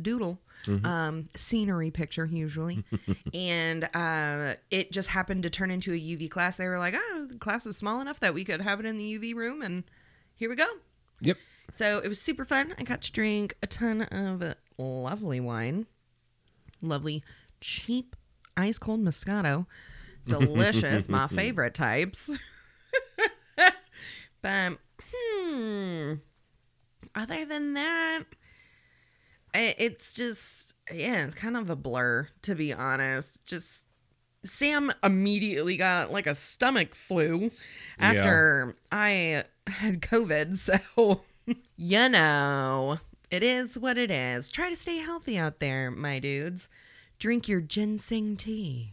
doodle 0.00 0.40
um, 0.84 1.24
scenery 1.34 1.90
picture 1.90 2.26
usually. 2.26 2.84
And 3.34 3.84
uh, 3.94 4.54
it 4.70 4.92
just 4.92 5.08
happened 5.08 5.42
to 5.44 5.50
turn 5.50 5.70
into 5.70 5.92
a 5.92 5.96
uv 5.96 6.30
class. 6.30 6.56
They 6.58 6.68
were 6.68 6.78
like 6.78 6.94
oh 6.96 7.26
the 7.30 7.38
class 7.38 7.64
is 7.66 7.76
small 7.76 8.00
enough 8.00 8.20
that 8.20 8.34
we 8.34 8.44
could 8.44 8.60
have 8.60 8.78
it 8.80 8.86
in 8.86 8.98
the 8.98 9.18
uv 9.18 9.34
room 9.34 9.62
and 9.62 9.84
here 10.34 10.48
we 10.50 10.56
go. 10.56 10.66
Yep. 11.20 11.38
so 11.72 11.98
it 11.98 12.08
was 12.08 12.20
super 12.20 12.44
fun. 12.44 12.74
I 12.78 12.82
got 12.82 13.00
to 13.02 13.12
drink 13.12 13.56
a 13.62 13.66
ton 13.66 14.02
of 14.02 14.54
lovely 14.78 15.40
wine. 15.40 15.86
Lovely 16.80 17.22
cheap 17.60 18.16
ice 18.56 18.78
cold 18.78 19.00
moscato. 19.00 19.66
Delicious. 20.26 21.08
My 21.08 21.26
favorite 21.28 21.74
types. 21.74 22.30
But 24.42 24.78
hmm 25.14 26.14
other 27.14 27.44
than 27.44 27.74
that 27.74 28.24
it's 29.54 30.12
just 30.12 30.74
yeah 30.92 31.24
it's 31.24 31.34
kind 31.34 31.56
of 31.56 31.70
a 31.70 31.76
blur 31.76 32.28
to 32.42 32.54
be 32.54 32.72
honest. 32.72 33.46
Just 33.46 33.86
sam 34.44 34.90
immediately 35.04 35.76
got 35.76 36.10
like 36.10 36.26
a 36.26 36.34
stomach 36.34 36.96
flu 36.96 37.52
after 38.00 38.74
i 38.90 39.44
had 39.68 40.00
covid 40.02 40.56
so 40.96 41.22
you 41.76 42.08
know 42.08 42.98
it 43.32 43.42
is 43.42 43.78
what 43.78 43.96
it 43.96 44.10
is. 44.10 44.50
Try 44.50 44.68
to 44.68 44.76
stay 44.76 44.98
healthy 44.98 45.38
out 45.38 45.58
there 45.58 45.90
my 45.90 46.18
dudes. 46.18 46.68
Drink 47.18 47.48
your 47.48 47.62
ginseng 47.62 48.36
tea 48.36 48.92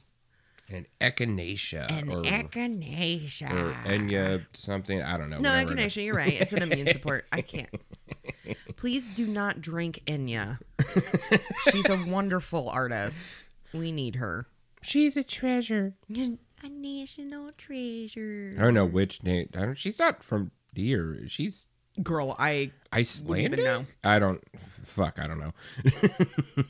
And 0.71 0.85
echinacea 1.01 1.89
and 1.91 2.11
or, 2.11 2.21
echinacea 2.21 3.51
or 3.51 3.73
Enya 3.89 4.45
something. 4.53 5.01
I 5.01 5.17
don't 5.17 5.29
know. 5.29 5.39
no, 5.39 5.49
whatever 5.51 5.73
it 5.73 5.79
is. 5.79 5.95
echinacea. 5.95 6.05
You're 6.05 6.15
right. 6.15 6.41
It's 6.41 6.53
an 6.53 6.63
immune 6.71 6.87
support. 6.91 7.25
I 7.31 7.41
can't. 7.41 7.69
Please 8.75 9.09
do 9.09 9.25
not 9.27 9.61
drink 9.61 10.01
Enya. 10.05 10.59
She's 11.71 11.89
a 11.89 11.97
wonderful 12.05 12.69
artist. 12.69 13.45
We 13.73 13.91
need 13.91 14.15
her. 14.17 14.47
She's 14.81 15.17
a 15.17 15.23
treasure. 15.23 15.95
A 16.63 16.69
national 16.69 17.51
treasure. 17.57 18.55
I 18.57 18.61
don't 18.61 18.73
know 18.73 18.85
which 18.85 19.23
name. 19.23 19.49
I 19.55 19.59
don't. 19.61 19.75
She's 19.77 19.97
not 19.97 20.23
from 20.23 20.51
here. 20.75 21.23
She's 21.27 21.67
Girl, 22.03 22.35
I 22.39 22.71
Icelandic. 22.93 23.59
even 23.59 23.65
know. 23.65 23.85
I 24.03 24.19
don't. 24.19 24.41
Fuck. 24.57 25.19
I 25.19 25.27
don't 25.27 25.39
know. 25.39 25.53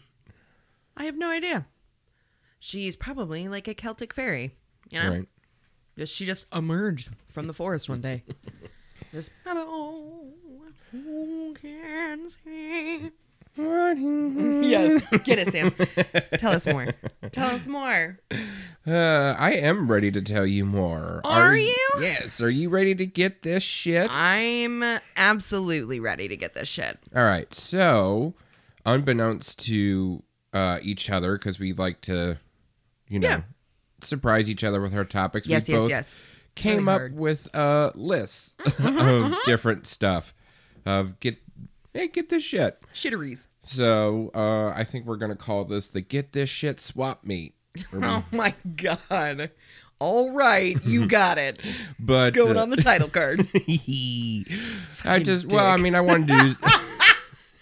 I 0.98 1.06
have 1.06 1.18
no 1.18 1.30
idea. 1.32 1.68
She's 2.60 2.96
probably 2.96 3.48
like 3.48 3.68
a 3.68 3.74
Celtic 3.74 4.14
fairy. 4.14 4.52
You 4.92 5.00
know, 5.00 5.10
Right. 5.98 6.08
she 6.08 6.26
just 6.26 6.46
emerged 6.54 7.10
from 7.28 7.48
the 7.48 7.54
forest 7.54 7.88
one 7.90 8.02
day. 8.02 8.24
just 9.14 9.30
hello, 9.46 10.28
who 10.92 11.54
can 11.56 12.30
see? 12.30 13.12
yes, 13.60 15.04
get 15.26 15.40
it, 15.40 15.52
Sam. 15.52 15.74
Tell 16.38 16.54
us 16.54 16.66
more. 16.66 16.88
Tell 17.34 17.50
us 17.56 17.68
more. 17.68 18.20
Uh, 18.88 19.36
I 19.38 19.52
am 19.54 19.92
ready 19.92 20.12
to 20.12 20.22
tell 20.22 20.46
you 20.46 20.64
more. 20.66 21.20
Are 21.26 21.52
y- 21.52 21.58
you? 21.58 21.90
Yes. 22.02 22.40
Are 22.42 22.50
you 22.50 22.70
ready 22.70 22.96
to 22.96 23.06
get 23.06 23.42
this 23.42 23.62
shit? 23.64 24.10
I'm 24.14 24.82
absolutely 25.18 26.00
ready 26.00 26.28
to 26.30 26.38
get 26.38 26.54
this 26.54 26.70
shit. 26.70 27.00
All 27.14 27.24
right. 27.26 27.54
So, 27.54 28.34
unbeknownst 28.86 29.60
to 29.66 30.24
uh, 30.54 30.80
each 30.82 31.10
other, 31.10 31.38
because 31.38 31.60
we 31.60 31.74
like 31.74 32.00
to, 32.02 32.38
you 33.10 33.20
know, 33.20 33.28
Yeah. 33.28 33.42
surprise 34.02 34.50
each 34.50 34.64
other 34.64 34.80
with 34.80 34.94
our 34.94 35.04
topics. 35.06 35.48
Yes, 35.48 35.68
we 35.68 35.74
yes, 35.74 35.82
both 35.82 35.90
yes. 35.90 36.16
Came 36.56 36.88
Really 36.88 36.96
up 36.96 37.00
hard. 37.00 37.18
with 37.18 37.56
uh, 37.56 37.92
lists 37.96 38.56
of 38.80 39.36
different 39.46 39.88
stuff 39.88 40.34
of 40.86 41.20
get 41.20 41.38
hey 41.94 42.08
get 42.08 42.30
this 42.30 42.44
shit. 42.44 42.80
Shitteries. 42.94 43.48
So 43.62 44.32
uh, 44.34 44.70
I 44.76 44.84
think 44.84 45.06
we're 45.06 45.18
gonna 45.18 45.36
call 45.36 45.66
this 45.66 45.88
the 45.88 46.02
get 46.02 46.32
this 46.34 46.50
shit 46.50 46.80
swap 46.82 47.24
meet. 47.26 47.56
Oh 47.94 48.26
my 48.32 48.54
god. 48.76 49.52
All 50.00 50.32
right, 50.32 50.82
you 50.86 51.08
got 51.10 51.38
it. 51.38 51.60
But 52.00 52.34
Going 52.34 52.58
uh, 52.58 52.62
on 52.64 52.70
the 52.72 52.78
title 52.78 53.10
card. 53.10 53.48
I 55.06 55.20
just 55.22 55.52
well, 55.52 55.68
I 55.68 55.78
mean, 55.78 55.94
I 55.96 56.02
wanted 56.02 56.28
to. 56.30 56.56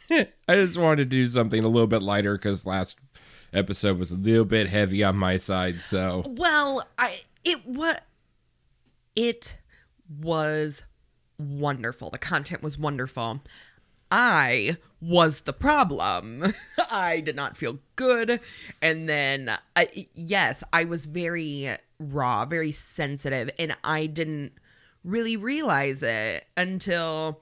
do 0.10 0.25
I 0.48 0.56
just 0.56 0.77
wanted 0.77 0.98
to 0.98 1.06
do 1.06 1.27
something 1.27 1.63
a 1.63 1.68
little 1.68 1.88
bit 1.88 2.01
lighter 2.01 2.38
because 2.38 2.66
last 2.66 2.98
episode 3.54 3.98
was 3.98 4.12
a 4.12 4.16
little 4.16 4.46
bit 4.46 4.70
heavy 4.70 5.04
on 5.04 5.18
my 5.18 5.38
side. 5.38 5.82
So 5.82 6.24
Well, 6.27 6.88
I 6.98 7.22
it 7.44 7.66
what 7.66 8.04
it 9.16 9.58
was 10.10 10.84
wonderful. 11.39 12.10
The 12.10 12.18
content 12.18 12.63
was 12.63 12.77
wonderful. 12.77 13.42
I 14.12 14.77
was 15.01 15.42
the 15.42 15.54
problem. 15.54 16.54
I 16.92 17.20
did 17.20 17.36
not 17.36 17.58
feel 17.58 17.80
good. 17.96 18.39
And 18.82 19.10
then, 19.10 19.51
I, 19.75 20.08
yes, 20.16 20.63
I 20.72 20.86
was 20.86 21.06
very 21.06 21.75
raw, 22.00 22.46
very 22.46 22.72
sensitive, 22.72 23.50
and 23.60 23.75
I 23.84 24.06
didn't 24.06 24.54
really 25.04 25.38
realize 25.38 26.04
it 26.04 26.46
until 26.56 27.42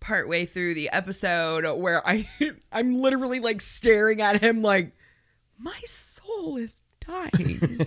partway 0.00 0.46
through 0.46 0.74
the 0.74 0.88
episode 0.90 1.70
where 1.78 2.06
I 2.06 2.26
I'm 2.72 2.96
literally 2.98 3.40
like 3.40 3.60
staring 3.60 4.20
at 4.22 4.40
him 4.40 4.62
like 4.62 4.92
my 5.60 5.78
soul 5.84 6.56
is 6.56 6.82
dying. 7.06 7.86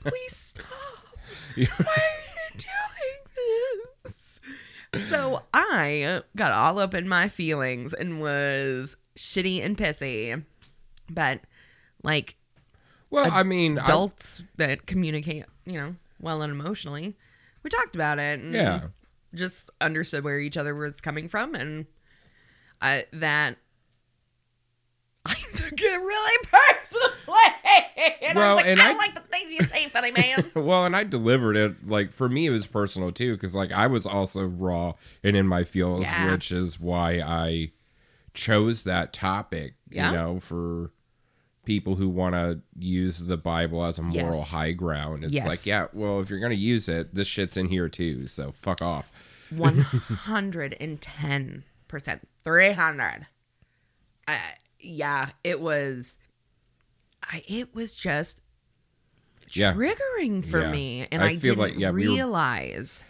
Please 0.00 0.36
stop. 0.36 0.66
Why 1.56 1.66
are 1.66 1.66
you 1.66 2.58
doing 2.58 4.04
this? 4.04 4.40
So 5.08 5.42
I 5.54 6.22
got 6.36 6.52
all 6.52 6.78
up 6.78 6.94
in 6.94 7.08
my 7.08 7.28
feelings 7.28 7.92
and 7.92 8.20
was 8.20 8.96
shitty 9.16 9.64
and 9.64 9.76
pissy. 9.78 10.42
But 11.08 11.40
like 12.02 12.36
Well, 13.10 13.30
I 13.30 13.42
mean, 13.44 13.78
I, 13.78 13.84
adults 13.84 14.42
that 14.56 14.86
communicate, 14.86 15.44
you 15.64 15.74
know, 15.74 15.96
well 16.20 16.42
and 16.42 16.52
emotionally, 16.52 17.16
we 17.62 17.70
talked 17.70 17.94
about 17.94 18.18
it 18.18 18.40
and 18.40 18.54
Yeah. 18.54 18.80
just 19.34 19.70
understood 19.80 20.24
where 20.24 20.40
each 20.40 20.56
other 20.56 20.74
was 20.74 21.00
coming 21.00 21.28
from 21.28 21.54
and 21.54 21.86
I 22.80 23.04
that 23.12 23.56
I 25.26 25.34
took 25.54 25.80
it 25.80 26.00
really 26.00 26.46
personally. 26.50 28.16
And 28.22 28.38
I 28.38 28.54
was 28.54 28.62
like, 28.62 28.70
and 28.70 28.80
I 28.80 28.90
I- 28.90 28.94
like 28.96 29.14
the 29.14 29.20
things 29.20 29.52
you 29.52 29.60
say, 29.60 29.88
funny 29.88 30.12
man. 30.12 30.50
well, 30.54 30.84
and 30.86 30.96
I 30.96 31.04
delivered 31.04 31.56
it 31.56 31.86
like 31.86 32.12
for 32.12 32.28
me 32.28 32.46
it 32.46 32.50
was 32.50 32.66
personal 32.66 33.12
too 33.12 33.34
because 33.34 33.54
like 33.54 33.70
I 33.72 33.86
was 33.86 34.06
also 34.06 34.44
raw 34.44 34.94
and 35.22 35.36
in 35.36 35.46
my 35.46 35.64
feels, 35.64 36.02
Yeah. 36.02 36.30
which 36.32 36.50
is 36.52 36.80
why 36.80 37.20
I 37.20 37.72
chose 38.34 38.82
that 38.84 39.12
topic. 39.12 39.74
Yeah. 39.90 40.10
You 40.10 40.16
know, 40.16 40.40
for 40.40 40.92
people 41.66 41.96
who 41.96 42.08
want 42.08 42.34
to 42.34 42.60
use 42.78 43.18
the 43.20 43.36
Bible 43.36 43.84
as 43.84 43.98
a 43.98 44.02
moral 44.02 44.38
Yes. 44.38 44.48
high 44.48 44.72
ground, 44.72 45.24
it's 45.24 45.32
Yes. 45.34 45.46
like, 45.46 45.66
yeah, 45.66 45.86
well, 45.92 46.20
if 46.20 46.30
you're 46.30 46.40
gonna 46.40 46.54
use 46.54 46.88
it, 46.88 47.14
this 47.14 47.28
shit's 47.28 47.56
in 47.56 47.68
here 47.68 47.88
too. 47.88 48.26
So 48.26 48.50
fuck 48.52 48.80
off. 48.80 49.10
110%. 49.52 51.62
300. 52.44 53.26
Uh, 54.28 54.38
yeah, 54.82 55.30
it 55.44 55.60
was 55.60 56.16
I 57.22 57.42
it 57.48 57.74
was 57.74 57.94
just 57.96 58.40
Yeah. 59.52 59.74
triggering 59.74 60.44
for 60.44 60.60
Yeah. 60.62 60.70
me 60.72 61.08
and 61.10 61.22
I 61.22 61.30
I, 61.30 61.34
didn't 61.36 61.58
like, 61.58 61.76
yeah, 61.76 61.90
we 61.90 62.06
were- 62.08 62.14
realize 62.14 63.02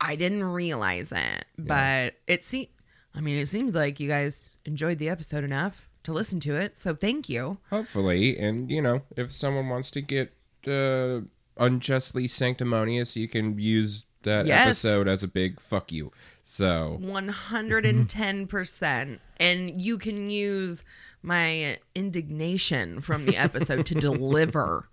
I 0.00 0.16
didn't 0.16 0.44
realize 0.44 1.10
it. 1.12 1.44
But 1.58 2.14
it 2.26 2.44
se- 2.44 2.70
I 3.14 3.20
mean 3.20 3.36
it 3.36 3.46
seems 3.46 3.74
like 3.74 4.00
you 4.00 4.08
guys 4.08 4.56
enjoyed 4.64 4.98
the 4.98 5.08
episode 5.08 5.44
enough 5.44 5.88
to 6.04 6.12
listen 6.12 6.40
to 6.40 6.54
it. 6.56 6.76
So 6.76 6.94
thank 6.94 7.28
you. 7.28 7.58
Hopefully, 7.70 8.36
and 8.38 8.70
you 8.70 8.82
know, 8.82 9.02
if 9.16 9.32
someone 9.32 9.68
wants 9.68 9.90
to 9.92 10.00
get 10.02 10.32
uh, 10.66 11.20
unjustly 11.56 12.26
sanctimonious, 12.28 13.16
you 13.16 13.28
can 13.28 13.58
use 13.58 14.04
that 14.24 14.46
Yes. 14.46 14.66
episode 14.66 15.08
as 15.08 15.22
a 15.22 15.28
big 15.28 15.60
fuck 15.60 15.92
you. 15.92 16.12
So 16.42 16.98
110% 17.00 19.18
and 19.38 19.80
you 19.80 19.98
can 19.98 20.30
use 20.30 20.84
my 21.22 21.78
indignation 21.94 23.00
from 23.00 23.26
the 23.26 23.36
episode 23.36 23.86
to 23.86 23.94
deliver 23.94 24.88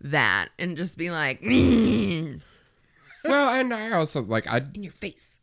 that 0.00 0.48
and 0.58 0.76
just 0.76 0.98
be 0.98 1.10
like 1.10 1.40
"Mm, 1.40 2.40
well, 3.24 3.54
and 3.54 3.72
I 3.72 3.92
also 3.92 4.20
like 4.22 4.46
I. 4.46 4.58
in 4.74 4.82
your 4.82 4.92
face 4.92 5.38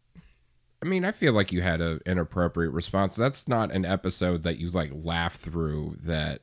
I 0.81 0.85
mean, 0.85 1.05
I 1.05 1.13
feel 1.13 1.31
like 1.31 1.53
you 1.53 1.61
had 1.61 1.79
a, 1.79 2.01
an 2.05 2.19
appropriate 2.19 2.71
response. 2.71 3.15
That's 3.15 3.47
not 3.47 3.71
an 3.71 3.85
episode 3.85 4.43
that 4.43 4.57
you 4.57 4.69
like 4.69 4.91
laugh 4.93 5.35
through. 5.35 5.95
That 6.03 6.41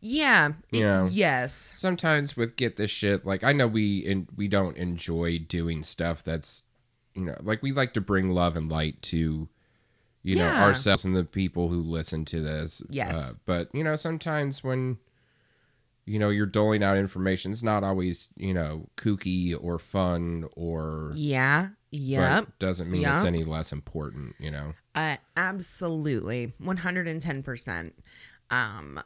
yeah 0.00 0.48
it- 0.72 0.80
Yeah. 0.80 1.08
yes 1.10 1.72
sometimes 1.76 2.36
with 2.36 2.56
get 2.56 2.76
this 2.76 2.90
shit. 2.90 3.24
Like 3.26 3.42
I 3.44 3.52
know 3.52 3.66
we 3.66 4.06
and 4.06 4.28
we 4.36 4.48
don't 4.48 4.76
enjoy 4.76 5.38
doing 5.38 5.82
stuff 5.82 6.22
that's 6.22 6.62
you 7.14 7.22
know 7.24 7.36
like 7.42 7.62
we 7.62 7.72
like 7.72 7.94
to 7.94 8.00
bring 8.00 8.30
love 8.30 8.56
and 8.56 8.70
light 8.70 9.00
to 9.02 9.48
you 10.22 10.36
know 10.36 10.48
ourselves 10.48 11.04
and 11.04 11.16
the 11.16 11.24
people 11.24 11.68
who 11.68 11.80
listen 11.82 12.24
to 12.26 12.40
this. 12.40 12.82
Yes. 12.90 13.30
Uh, 13.30 13.34
but 13.46 13.68
you 13.74 13.82
know 13.82 13.96
sometimes 13.96 14.62
when 14.62 14.98
you 16.04 16.18
know 16.18 16.28
you're 16.30 16.46
doling 16.46 16.82
out 16.82 16.96
information, 16.96 17.52
it's 17.52 17.62
not 17.62 17.82
always 17.84 18.28
you 18.36 18.54
know 18.54 18.88
kooky 18.96 19.56
or 19.60 19.78
fun 19.78 20.44
or 20.56 21.12
yeah 21.14 21.70
Yeah. 21.90 22.44
doesn't 22.58 22.90
mean 22.90 23.02
Yeah. 23.02 23.18
it's 23.18 23.26
any 23.26 23.44
less 23.44 23.72
important. 23.72 24.34
You 24.38 24.50
know. 24.50 24.74
uh, 24.94 25.16
absolutely 25.36 26.52
110% 26.62 27.92
um 28.50 29.00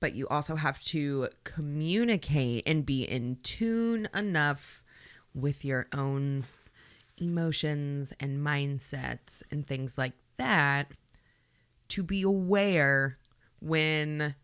but 0.00 0.14
you 0.14 0.26
also 0.28 0.56
have 0.56 0.80
to 0.80 1.28
communicate 1.44 2.66
and 2.66 2.84
be 2.84 3.02
in 3.02 3.36
tune 3.42 4.08
enough 4.14 4.82
with 5.34 5.64
your 5.64 5.86
own 5.92 6.44
emotions 7.18 8.12
and 8.18 8.44
mindsets 8.44 9.42
and 9.50 9.66
things 9.66 9.98
like 9.98 10.14
that 10.38 10.90
to 11.88 12.02
be 12.02 12.22
aware 12.22 13.18
when 13.60 14.34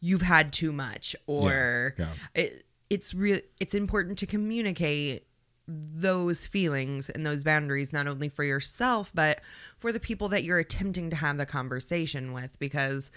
you've 0.00 0.22
had 0.22 0.52
too 0.52 0.72
much 0.72 1.16
or 1.26 1.94
Yeah, 1.98 2.06
It, 2.34 2.64
it's 2.88 3.12
real 3.14 3.40
it's 3.58 3.74
important 3.74 4.18
to 4.18 4.26
communicate 4.26 5.26
those 5.66 6.46
feelings 6.46 7.08
and 7.08 7.24
those 7.24 7.44
boundaries 7.44 7.92
not 7.92 8.06
only 8.08 8.28
for 8.28 8.42
yourself 8.42 9.12
but 9.14 9.40
for 9.76 9.92
the 9.92 10.00
people 10.00 10.28
that 10.28 10.42
you're 10.42 10.58
attempting 10.58 11.10
to 11.10 11.16
have 11.16 11.36
the 11.36 11.46
conversation 11.46 12.32
with 12.32 12.58
because 12.58 13.10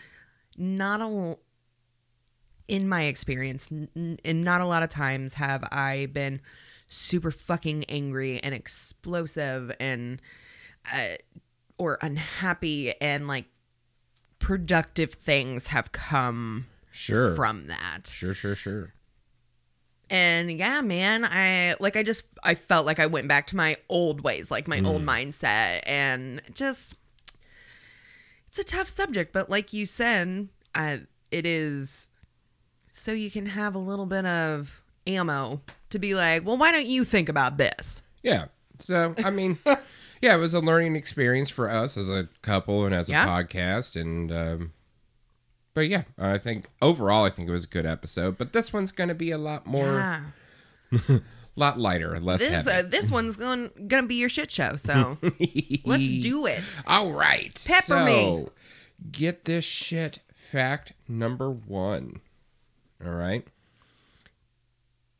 not 0.57 1.01
a 1.01 1.37
in 2.67 2.87
my 2.87 3.03
experience 3.03 3.69
n- 3.71 4.17
and 4.23 4.43
not 4.43 4.61
a 4.61 4.65
lot 4.65 4.83
of 4.83 4.89
times 4.89 5.33
have 5.35 5.63
i 5.71 6.07
been 6.13 6.39
super 6.87 7.31
fucking 7.31 7.83
angry 7.85 8.39
and 8.43 8.53
explosive 8.55 9.75
and 9.79 10.21
uh, 10.93 11.15
or 11.77 11.97
unhappy 12.01 12.93
and 13.01 13.27
like 13.27 13.45
productive 14.39 15.13
things 15.13 15.67
have 15.67 15.91
come 15.91 16.67
Sure. 16.91 17.35
from 17.35 17.67
that 17.67 18.11
Sure, 18.11 18.33
sure, 18.35 18.53
sure. 18.55 18.93
and 20.09 20.51
yeah 20.51 20.81
man 20.81 21.25
i 21.25 21.73
like 21.79 21.95
i 21.97 22.03
just 22.03 22.25
i 22.43 22.53
felt 22.53 22.85
like 22.85 22.99
i 22.99 23.07
went 23.07 23.27
back 23.27 23.47
to 23.47 23.55
my 23.55 23.75
old 23.89 24.21
ways 24.21 24.51
like 24.51 24.67
my 24.67 24.79
old 24.81 25.01
mindset 25.03 25.79
and 25.87 26.41
just 26.53 26.93
it's 28.47 28.59
a 28.59 28.63
tough 28.63 28.87
subject 28.87 29.33
but 29.33 29.49
like 29.49 29.73
you 29.73 29.85
said 29.87 30.47
uh, 30.75 30.97
it 31.31 31.45
is 31.47 32.09
so 32.95 33.11
you 33.11 33.31
can 33.31 33.47
have 33.47 33.73
a 33.73 33.79
little 33.79 34.05
bit 34.05 34.23
of 34.25 34.81
ammo 35.07 35.59
to 35.89 35.97
be 35.97 36.13
like 36.13 36.45
well 36.45 36.57
why 36.57 36.71
don't 36.71 36.85
you 36.85 37.03
think 37.03 37.27
about 37.27 37.57
this 37.57 38.01
Yeah. 38.21 38.45
So, 38.79 39.13
I 39.23 39.29
mean, 39.31 39.57
yeah, 40.21 40.35
it 40.35 40.39
was 40.39 40.53
a 40.53 40.59
learning 40.59 40.95
experience 40.95 41.49
for 41.49 41.69
us 41.69 41.95
as 41.97 42.09
a 42.09 42.27
couple 42.41 42.85
and 42.85 42.93
as 42.93 43.09
a 43.09 43.13
Yeah. 43.13 43.27
podcast. 43.27 43.99
And, 43.99 44.31
um, 44.31 44.73
but 45.73 45.87
yeah, 45.89 46.03
I 46.17 46.37
think 46.37 46.65
overall, 46.81 47.23
I 47.23 47.29
think 47.29 47.47
it 47.47 47.51
was 47.51 47.63
a 47.65 47.67
good 47.67 47.85
episode. 47.85 48.37
But 48.37 48.51
this 48.51 48.73
one's 48.73 48.91
going 48.91 49.07
to 49.09 49.15
be 49.15 49.31
a 49.31 49.37
lot 49.37 49.65
more, 49.65 49.85
yeah 49.85 51.19
lot 51.55 51.79
lighter, 51.79 52.19
less 52.19 52.39
this 52.39 52.65
heavy. 52.65 52.71
uh, 52.71 52.81
this 52.89 53.11
one's 53.11 53.35
going 53.35 53.69
gonna 53.87 54.07
be 54.07 54.15
your 54.15 54.27
shit 54.29 54.51
show 54.51 54.75
so 54.75 55.17
let's 55.85 56.09
do 56.09 56.45
it 56.45 56.75
All 56.87 57.11
right. 57.11 57.63
Pepper 57.67 57.85
so, 57.85 58.05
me. 58.05 58.47
Get 59.11 59.45
this 59.45 59.63
shit 59.65 60.19
fact 60.33 60.93
number 61.07 61.49
one. 61.51 62.21
All 63.05 63.11
right. 63.11 63.45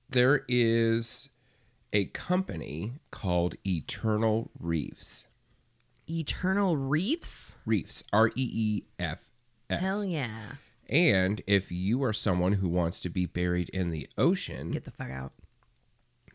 There 0.09 0.43
is 0.47 1.29
a 1.91 2.05
company 2.05 2.93
called 3.11 3.55
Eternal 3.65 4.49
Reefs. 4.59 5.27
eternal 6.07 6.75
reefs 6.77 7.55
Reefs. 7.65 8.03
R 8.11 8.27
E 8.29 8.31
E 8.35 8.81
F 8.99 9.29
S. 9.69 9.79
hell 9.79 10.03
yeah 10.03 10.53
And 10.89 11.41
if 11.47 11.71
you 11.71 12.03
are 12.03 12.13
someone 12.13 12.53
who 12.53 12.67
wants 12.67 12.99
to 13.01 13.09
be 13.09 13.25
buried 13.25 13.69
in 13.69 13.91
the 13.91 14.07
ocean, 14.17 14.71
get 14.71 14.85
the 14.85 14.91
fuck 14.91 15.09
out 15.09 15.33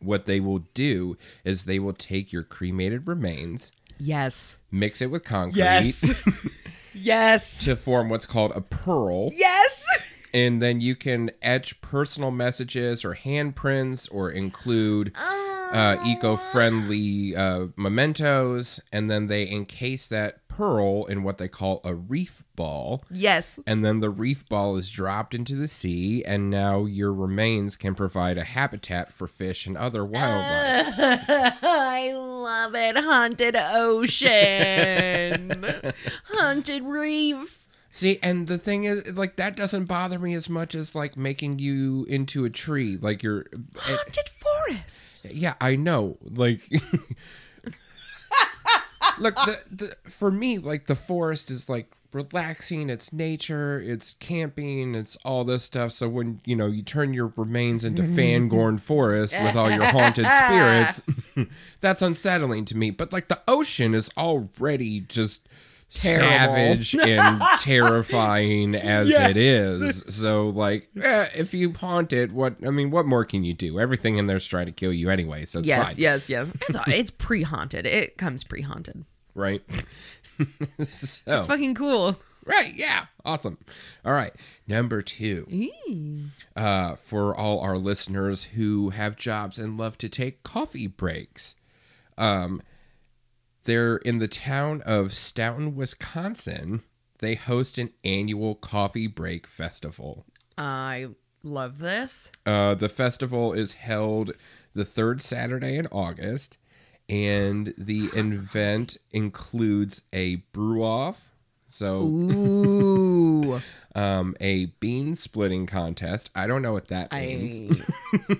what 0.01 0.27
they 0.27 0.39
will 0.39 0.61
do 0.75 1.17
is 1.45 1.65
they 1.65 1.79
will 1.81 1.93
take 1.93 2.33
your 2.33 2.45
cremated 2.45 3.07
remains, 3.09 3.73
yes 3.99 4.57
mix 4.71 5.03
it 5.03 5.11
with 5.11 5.25
concrete 5.25 5.59
Yes. 5.59 6.15
yes. 6.95 7.65
to 7.65 7.75
form 7.77 8.09
what's 8.09 8.27
called 8.27 8.53
a 8.55 8.61
pearl. 8.61 9.31
Yes. 9.35 9.85
And 10.33 10.61
then 10.63 10.81
you 10.81 10.95
can 10.97 11.31
etch 11.43 11.81
personal 11.81 12.31
messages 12.31 13.05
or 13.05 13.15
handprints 13.15 14.09
or 14.11 14.31
include 14.31 15.13
uh, 15.17 15.97
eco 16.05 16.37
friendly 16.37 17.35
uh, 17.37 17.69
mementos. 17.77 18.81
And 18.93 19.11
then 19.11 19.27
they 19.27 19.49
encase 19.49 20.07
that 20.09 20.47
pearl 20.59 21.05
in 21.05 21.23
what 21.23 21.39
they 21.39 21.47
call 21.47 21.81
a 21.85 21.95
reef 21.95 22.43
ball. 22.57 23.05
Yes. 23.11 23.61
And 23.65 23.85
then 23.85 24.01
the 24.01 24.11
reef 24.11 24.49
ball 24.49 24.77
is 24.77 24.91
dropped 24.91 25.33
into 25.33 25.55
the 25.55 25.69
sea, 25.69 26.25
and 26.25 26.51
now 26.51 26.85
your 26.85 27.13
remains 27.15 27.77
can 27.77 27.95
provide 27.95 28.37
a 28.37 28.43
habitat 28.43 29.13
for 29.13 29.29
fish 29.29 29.69
and 29.69 29.77
other 29.77 30.05
wildlife. 30.05 30.95
I 30.99 32.13
love 32.13 32.75
it. 32.75 32.97
Haunted 32.99 33.55
ocean. 33.57 34.33
Haunted 36.25 36.83
reef. 36.83 37.68
See, 37.99 38.19
and 38.23 38.47
the 38.47 38.59
thing 38.59 38.85
is, 38.85 39.17
like, 39.17 39.37
that 39.37 39.57
doesn't 39.57 39.87
bother 39.87 40.19
me 40.19 40.35
as 40.35 40.49
much 40.49 40.75
as 40.75 40.95
like 40.95 41.17
making 41.17 41.59
you 41.59 42.05
into 42.09 42.45
a 42.45 42.51
tree. 42.51 42.97
Like 42.97 43.23
you're, 43.23 43.47
eh. 43.53 43.97
Haunted 43.97 44.29
forest. 44.29 44.49
forest. 44.69 45.21
Yeah, 45.25 45.55
I 45.61 45.77
know. 45.77 46.19
Like, 46.23 46.61
look, 49.19 49.35
the, 49.35 49.59
the 49.71 49.97
for 50.11 50.31
me, 50.31 50.59
like 50.59 50.87
the 50.87 50.95
forest 50.95 51.51
is 51.51 51.69
like 51.69 51.91
relaxing. 52.13 52.91
It's 52.91 53.13
nature. 53.13 53.81
It's 53.81 54.15
camping. 54.15 54.95
It's 54.95 55.17
all 55.25 55.45
this 55.45 55.65
stuff. 55.65 55.93
So 55.93 56.09
when 56.09 56.41
you 56.45 56.57
know 56.57 56.67
you 56.67 56.83
turn 56.83 57.15
your 57.15 57.33
remains 57.37 57.85
into 57.85 58.03
Fangorn 58.17 58.81
Forest 58.81 59.35
with 59.35 59.57
all 59.57 59.71
your 59.71 59.85
haunted 59.85 60.27
spirits, 60.45 61.03
that's 61.81 62.03
unsettling 62.03 62.65
to 62.67 62.77
me. 62.77 62.91
But 62.91 63.13
like 63.13 63.29
the 63.29 63.41
ocean 63.47 63.95
is 63.95 64.11
already 64.17 65.01
just. 65.01 65.49
Terrible. 65.91 66.85
Savage 66.85 66.95
and 66.97 67.43
terrifying 67.61 68.75
as 68.75 69.09
it 69.09 69.37
is. 69.39 70.05
So, 70.09 70.49
like, 70.51 70.89
eh, 71.03 71.27
if 71.35 71.55
you 71.55 71.73
haunt 71.73 72.13
it, 72.13 72.31
what 72.31 72.57
I 72.67 72.71
mean, 72.71 72.91
what 72.91 73.07
more 73.07 73.25
can 73.25 73.43
you 73.43 73.55
do? 73.55 73.81
Everything 73.81 74.19
in 74.19 74.27
there's 74.27 74.47
trying 74.47 74.67
to 74.67 74.73
kill 74.73 74.93
you 74.93 75.09
anyway, 75.09 75.47
so 75.47 75.61
it's 75.61 75.69
Yes, 75.69 75.87
fine 75.89 75.97
yes, 75.99 76.29
yes. 76.29 76.47
It's, 76.69 76.79
it's 76.89 77.11
pre 77.11 77.43
haunted. 77.43 77.87
It 77.87 78.19
comes 78.19 78.45
pre 78.45 78.61
haunted. 78.63 79.07
right? 79.35 79.63
so, 80.83 81.37
It's 81.39 81.47
fucking 81.47 81.75
cool. 81.75 82.17
right, 82.45 82.73
yeah, 82.77 83.07
awesome. 83.25 83.57
All 84.05 84.13
right, 84.13 84.35
number 84.67 85.01
two. 85.03 85.47
Uh, 86.55 86.97
for 86.97 87.35
all 87.35 87.61
our 87.61 87.79
listeners 87.79 88.45
who 88.45 88.91
have 88.91 89.17
jobs 89.17 89.59
and 89.59 89.79
love 89.79 89.97
to 89.99 90.09
take 90.09 90.43
coffee 90.43 90.87
breaks, 90.87 91.55
um, 92.19 92.61
they're 93.69 93.99
in 93.99 94.17
the 94.17 94.29
town 94.29 94.81
of 94.87 95.13
Stoughton, 95.13 95.77
Wisconsin. 95.77 96.81
They 97.19 97.35
host 97.35 97.77
an 97.77 97.91
annual 98.03 98.55
coffee 98.55 99.07
break 99.07 99.47
festival. 99.47 100.25
I 100.57 101.09
love 101.43 101.79
this. 101.79 102.33
Uh, 102.47 102.75
the 102.75 102.89
festival 102.89 103.53
is 103.53 103.75
held 103.75 104.33
the 104.73 104.87
third 104.87 105.21
Saturday 105.21 105.77
in 105.77 105.87
August, 105.93 106.57
and 107.11 107.75
the 107.77 108.07
event 108.15 108.97
includes 109.11 110.01
a 110.15 110.37
brew 110.53 110.83
off, 110.83 111.33
so 111.67 112.05
Ooh. 112.05 113.61
um, 113.95 114.35
a 114.41 114.67
bean 114.81 115.15
splitting 115.15 115.67
contest. 115.67 116.31
I 116.35 116.47
don't 116.47 116.63
know 116.63 116.73
what 116.73 116.89
that 116.89 117.13
means, 117.13 117.83
I 118.15 118.37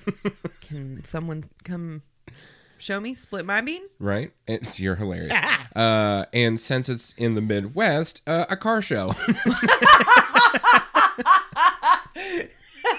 can 0.63 1.05
someone 1.05 1.45
come 1.65 2.01
show 2.79 3.01
me 3.01 3.15
split 3.15 3.45
my 3.45 3.61
bean? 3.61 3.83
right? 3.99 4.33
It's 4.47 4.81
you're 4.81 4.97
hilarious. 4.97 5.33
uh, 5.77 6.25
and 6.33 6.61
since 6.61 6.89
it's 6.89 7.13
in 7.17 7.35
the 7.35 7.41
Midwest, 7.41 8.23
uh, 8.27 8.47
a 8.49 8.57
car 8.57 8.83
show. 8.83 9.15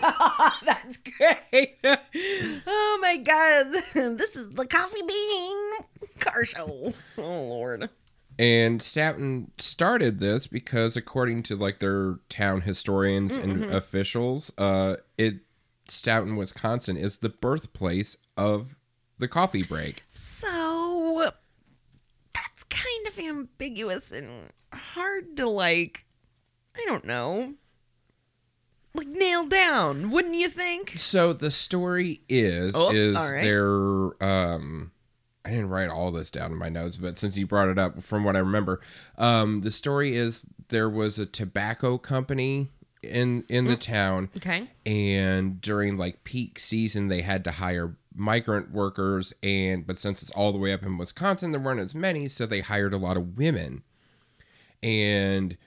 That's 0.66 0.98
great. 0.98 1.78
oh 2.68 3.00
my 3.02 3.18
god, 3.18 3.68
this 3.94 4.36
is 4.36 4.50
the 4.52 4.68
coffee 4.68 5.02
bean 5.08 5.58
car 6.20 6.46
show. 6.46 6.94
Oh 7.18 7.42
lord. 7.44 7.90
And 8.38 8.82
Stoughton 8.82 9.52
started 9.58 10.20
this 10.20 10.48
because, 10.48 10.96
according 10.96 11.44
to 11.44 11.58
like 11.58 11.80
their 11.80 12.20
town 12.30 12.62
historians 12.62 13.36
and 13.36 13.66
officials, 13.66 14.54
uh, 14.58 14.96
it 15.18 15.40
Stoughton, 15.90 16.36
Wisconsin, 16.36 16.96
is 16.96 17.18
the 17.18 17.30
birthplace 17.30 18.16
of 18.38 18.76
the 19.20 19.28
coffee 19.28 19.64
break. 19.64 20.02
So 20.10 21.32
that's 22.34 22.64
kind 22.70 23.08
of 23.08 23.20
ambiguous 23.20 24.12
and 24.12 24.28
hard 24.74 25.38
to 25.38 25.48
like. 25.50 26.06
I 26.76 26.84
don't 26.86 27.06
know. 27.06 27.54
Like 28.96 29.08
nail 29.08 29.46
down, 29.46 30.10
wouldn't 30.12 30.36
you 30.36 30.50
think? 30.50 30.94
So 30.98 31.32
the 31.34 31.52
story 31.52 32.22
is 32.28 32.74
Oh, 32.76 32.92
is 32.92 33.16
right. 33.16 33.44
their 33.44 34.24
um 34.24 34.92
I 35.46 35.52
didn't 35.52 35.70
write 35.70 35.90
all 35.90 36.12
this 36.12 36.32
down 36.32 36.52
in 36.52 36.58
my 36.58 36.70
notes, 36.70 36.96
but 36.96 37.18
since 37.18 37.38
you 37.38 37.46
brought 37.48 37.70
it 37.70 37.78
up 37.80 38.02
from 38.04 38.24
what 38.24 38.36
I 38.36 38.40
remember, 38.40 38.82
um 39.18 39.62
the 39.62 39.72
story 39.72 40.16
is 40.16 40.46
there 40.70 40.90
was 40.90 41.20
a 41.20 41.26
tobacco 41.26 41.98
company 41.98 42.70
in 43.04 43.44
in 43.48 43.66
the 43.66 43.78
town 43.78 44.30
Okay. 44.38 44.68
and 44.86 45.62
during 45.62 45.98
like 45.98 46.24
peak 46.24 46.60
season 46.60 47.08
they 47.10 47.22
had 47.22 47.44
to 47.46 47.52
hire 47.52 47.96
migrant 48.20 48.72
workers 48.72 49.34
and 49.42 49.88
but 49.88 49.98
since 49.98 50.22
it's 50.22 50.32
all 50.32 50.52
the 50.52 50.58
way 50.58 50.74
up 50.74 50.84
in 50.84 50.98
Wisconsin 50.98 51.52
there 51.52 51.62
weren't 51.62 51.80
as 51.80 51.96
many 51.96 52.28
so 52.28 52.46
they 52.46 52.62
hired 52.62 52.94
a 52.94 52.98
lot 52.98 53.18
of 53.18 53.38
women. 53.38 53.84
And 54.82 55.58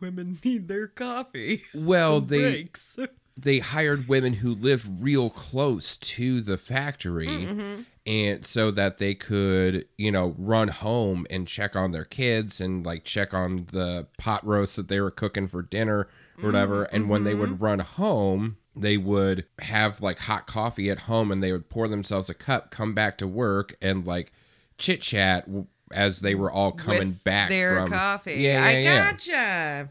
Women 0.00 0.38
need 0.44 0.68
their 0.68 0.86
coffee. 0.86 1.64
well 1.74 2.20
they 2.20 2.68
they 3.36 3.58
hired 3.58 4.08
women 4.08 4.34
who 4.34 4.54
lived 4.54 5.02
real 5.02 5.30
close 5.30 5.96
to 5.96 6.40
the 6.40 6.56
factory 6.56 7.26
mm, 7.26 7.48
mm-hmm. 7.48 7.82
and 8.06 8.46
so 8.46 8.70
that 8.70 8.98
they 8.98 9.14
could 9.14 9.86
you 9.98 10.12
know 10.12 10.34
run 10.38 10.68
home 10.68 11.26
and 11.30 11.48
check 11.48 11.74
on 11.74 11.90
their 11.90 12.04
kids 12.04 12.60
and 12.60 12.86
like 12.86 13.04
check 13.04 13.34
on 13.34 13.56
the 13.72 14.06
pot 14.18 14.46
roast 14.46 14.76
that 14.76 14.88
they 14.88 15.00
were 15.00 15.10
cooking 15.10 15.48
for 15.48 15.62
dinner 15.62 16.08
or 16.38 16.46
whatever. 16.46 16.84
Mm-hmm, 16.84 16.96
and 16.96 17.08
when 17.08 17.24
they 17.24 17.34
would 17.34 17.50
mm-hmm. 17.50 17.64
run 17.64 17.78
home 17.80 18.56
they 18.76 18.96
would 18.96 19.46
have 19.60 20.00
like 20.02 20.18
hot 20.18 20.46
coffee 20.46 20.90
at 20.90 21.00
home 21.00 21.30
and 21.30 21.42
they 21.42 21.52
would 21.52 21.68
pour 21.68 21.86
themselves 21.88 22.28
a 22.28 22.34
cup 22.34 22.70
come 22.70 22.94
back 22.94 23.18
to 23.18 23.26
work 23.26 23.76
and 23.80 24.06
like 24.06 24.32
chit 24.78 25.00
chat 25.00 25.48
as 25.92 26.20
they 26.20 26.34
were 26.34 26.50
all 26.50 26.72
coming 26.72 27.08
With 27.08 27.24
back 27.24 27.48
their 27.50 27.76
from 27.82 27.90
coffee. 27.90 28.34
yeah, 28.34 28.60
yeah, 28.62 28.66
I 28.66 28.80
yeah. 28.80 29.10
gotcha. 29.12 29.90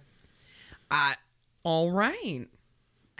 Uh, 0.91 1.13
all 1.63 1.91
right. 1.91 2.48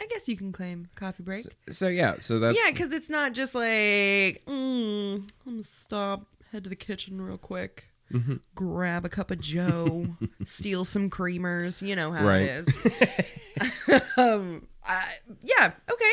I 0.00 0.06
guess 0.06 0.28
you 0.28 0.36
can 0.36 0.52
claim 0.52 0.88
coffee 0.96 1.22
break. 1.22 1.46
so 1.70 1.88
yeah 1.88 2.16
so 2.18 2.38
that's 2.40 2.58
yeah, 2.62 2.70
because 2.70 2.92
it's 2.92 3.08
not 3.08 3.32
just 3.32 3.54
like, 3.54 4.42
mm, 4.46 5.14
I'm 5.16 5.26
gonna 5.46 5.62
stop, 5.62 6.26
head 6.52 6.64
to 6.64 6.70
the 6.70 6.76
kitchen 6.76 7.22
real 7.22 7.38
quick, 7.38 7.88
Mm-hmm. 8.12 8.34
grab 8.54 9.04
a 9.04 9.08
cup 9.08 9.30
of 9.30 9.40
Joe, 9.40 10.06
steal 10.44 10.84
some 10.84 11.10
creamers. 11.10 11.80
You 11.86 11.96
know 11.96 12.12
how 12.12 12.26
Right. 12.26 12.42
it 12.42 12.68
is. 12.68 14.02
um, 14.16 14.66
I, 14.86 15.14
yeah, 15.42 15.72
okay, 15.90 16.12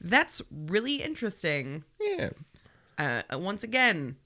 that's 0.00 0.42
really 0.50 0.96
interesting. 0.96 1.84
yeah 2.00 2.30
Uh, 2.98 3.22
once 3.32 3.64
again, 3.64 4.16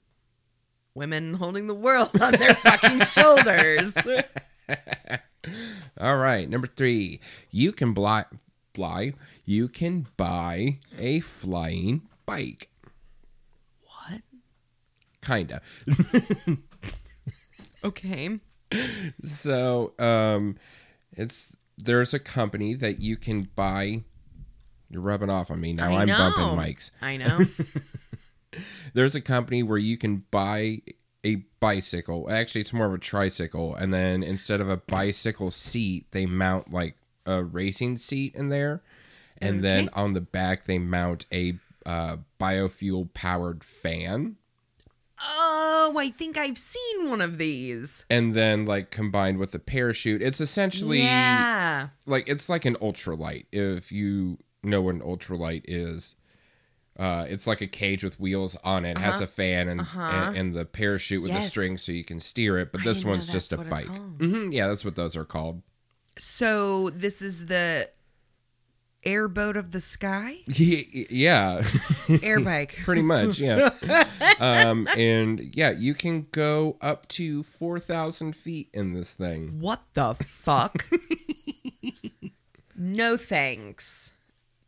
women 0.93 1.35
holding 1.35 1.67
the 1.67 1.73
world 1.73 2.09
on 2.21 2.33
their 2.33 2.53
fucking 2.65 2.99
shoulders. 3.05 3.93
All 5.99 6.17
right, 6.17 6.47
number 6.49 6.67
three. 6.67 7.19
You 7.49 7.71
can 7.71 7.93
buy, 7.93 8.25
fly. 8.75 9.13
You 9.45 9.69
can 9.69 10.07
buy 10.17 10.79
a 10.99 11.21
flying 11.21 12.01
bike. 12.25 12.69
What? 13.81 14.21
Kinda. 15.21 15.61
Okay. 17.87 18.39
So, 19.23 19.93
um, 19.97 20.57
it's 21.13 21.55
there's 21.77 22.13
a 22.13 22.19
company 22.19 22.73
that 22.75 22.99
you 22.99 23.17
can 23.17 23.49
buy. 23.55 24.03
You're 24.89 25.01
rubbing 25.01 25.29
off 25.29 25.51
on 25.51 25.59
me 25.59 25.73
now. 25.73 25.91
I 25.91 26.01
I'm 26.01 26.07
know. 26.07 26.17
bumping 26.17 26.73
mics. 26.73 26.91
I 27.01 27.17
know. 27.17 27.45
There's 28.93 29.15
a 29.15 29.21
company 29.21 29.61
where 29.61 29.77
you 29.77 29.97
can 29.97 30.23
buy 30.31 30.81
a 31.23 31.35
bicycle. 31.59 32.29
Actually, 32.31 32.61
it's 32.61 32.73
more 32.73 32.87
of 32.87 32.93
a 32.93 32.97
tricycle, 32.97 33.75
and 33.75 33.93
then 33.93 34.23
instead 34.23 34.61
of 34.61 34.69
a 34.69 34.77
bicycle 34.77 35.51
seat, 35.51 36.07
they 36.11 36.25
mount 36.25 36.71
like 36.71 36.95
a 37.25 37.43
racing 37.43 37.97
seat 37.97 38.33
in 38.33 38.49
there, 38.49 38.81
and 39.39 39.63
then 39.63 39.89
on 39.93 40.13
the 40.13 40.21
back 40.21 40.65
they 40.65 40.79
mount 40.79 41.25
a 41.31 41.59
uh, 41.85 42.17
biofuel 42.39 43.13
powered 43.13 43.63
fan. 43.63 44.37
Oh, 45.23 45.95
I 45.97 46.09
think 46.09 46.37
I've 46.37 46.57
seen 46.57 47.09
one 47.09 47.21
of 47.21 47.37
these. 47.37 48.05
And 48.09 48.33
then, 48.33 48.65
like 48.65 48.91
combined 48.91 49.37
with 49.37 49.51
the 49.51 49.59
parachute, 49.59 50.21
it's 50.21 50.39
essentially 50.41 51.01
Yeah. 51.01 51.89
like 52.05 52.27
it's 52.27 52.49
like 52.49 52.65
an 52.65 52.75
ultralight. 52.81 53.45
If 53.51 53.91
you 53.91 54.39
know 54.63 54.81
what 54.81 54.95
an 54.95 55.01
ultralight 55.01 55.61
is, 55.65 56.15
uh, 56.99 57.25
it's 57.29 57.45
like 57.47 57.61
a 57.61 57.67
cage 57.67 58.03
with 58.03 58.19
wheels 58.19 58.55
on 58.63 58.83
it, 58.85 58.97
has 58.97 59.19
a 59.21 59.27
fan 59.27 59.67
and, 59.69 59.81
and 60.09 60.37
and 60.37 60.55
the 60.55 60.65
parachute 60.65 61.21
with 61.21 61.31
a 61.31 61.37
Uh-huh. 61.37 61.47
String 61.47 61.77
so 61.77 61.91
you 61.91 62.03
can 62.03 62.19
steer 62.19 62.57
it. 62.57 62.71
But 62.71 62.83
this 62.83 63.05
one's 63.05 63.27
just 63.27 63.53
a 63.53 63.57
bike. 63.57 63.71
it's 63.81 63.87
called. 63.89 64.19
hmm 64.21 64.51
yeah, 64.51 64.67
that's 64.67 64.83
what 64.85 64.95
those 64.95 65.15
are 65.15 65.25
called. 65.25 65.61
So 66.19 66.89
this 66.89 67.21
is 67.21 67.45
the 67.45 67.89
airboat 69.07 69.57
of 69.57 69.71
the 69.71 69.79
sky? 69.79 70.37
yeah, 70.45 71.61
airbike. 72.07 72.75
pretty 72.83 73.01
much. 73.01 73.39
Yeah, 73.39 73.69
um, 74.39 74.87
and 74.95 75.55
yeah, 75.55 75.71
you 75.71 75.95
can 75.95 76.27
go 76.31 76.77
up 76.81 77.07
to 77.09 77.43
four 77.43 77.79
thousand 77.79 78.35
feet 78.35 78.69
in 78.73 78.93
this 78.93 79.15
thing. 79.15 79.59
What 79.59 79.81
the 79.93 80.13
fuck? 80.15 80.87
no 82.75 83.17
thanks. 83.17 84.13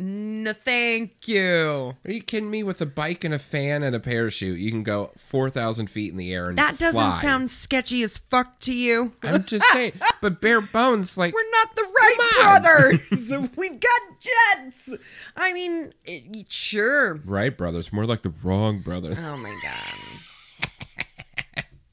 No 0.02 0.54
thank 0.54 1.28
you. 1.28 1.94
Are 2.06 2.12
you 2.12 2.22
kidding 2.24 2.50
me? 2.50 2.64
With 2.64 2.80
a 2.80 2.86
bike 2.86 3.26
and 3.26 3.34
a 3.34 3.40
fan 3.40 3.84
and 3.84 3.94
a 3.94 4.00
parachute, 4.00 4.58
you 4.58 4.72
can 4.72 4.82
go 4.84 5.12
four 5.18 5.50
thousand 5.50 5.90
feet 5.90 6.12
in 6.12 6.18
the 6.18 6.34
air 6.34 6.48
and 6.48 6.58
That 6.58 6.80
doesn't 6.80 6.94
fly. 6.94 7.22
sound 7.22 7.52
sketchy 7.52 8.02
as 8.04 8.18
fuck 8.18 8.60
to 8.62 8.74
you. 8.74 9.12
I'm 9.24 9.44
just 9.44 9.66
saying, 9.74 9.92
but 10.22 10.40
bare 10.40 10.62
bones, 10.62 11.18
like 11.18 11.34
We're 11.34 11.52
not 11.52 11.76
the 11.76 11.84
Wright 11.84 12.62
brothers. 12.62 13.50
We've 13.58 13.80
got 13.80 14.02
jets. 14.22 14.94
I 15.36 15.52
mean, 15.52 15.92
eh, 16.08 16.22
it, 16.32 16.52
sure. 16.52 17.16
Right, 17.26 17.56
brothers. 17.58 17.92
More 17.92 18.06
like 18.06 18.22
the 18.22 18.34
wrong 18.42 18.80
brothers. 18.80 19.18
Oh 19.20 19.36
my 19.36 19.54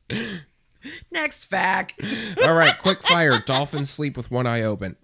god. 0.08 0.22
Next 1.10 1.46
fact. 1.46 2.00
All 2.44 2.54
right, 2.54 2.72
quick 2.78 3.02
fire. 3.02 3.40
Dolphins 3.44 3.90
sleep 3.90 4.16
with 4.16 4.30
one 4.30 4.46
eye 4.46 4.62
open. 4.62 4.94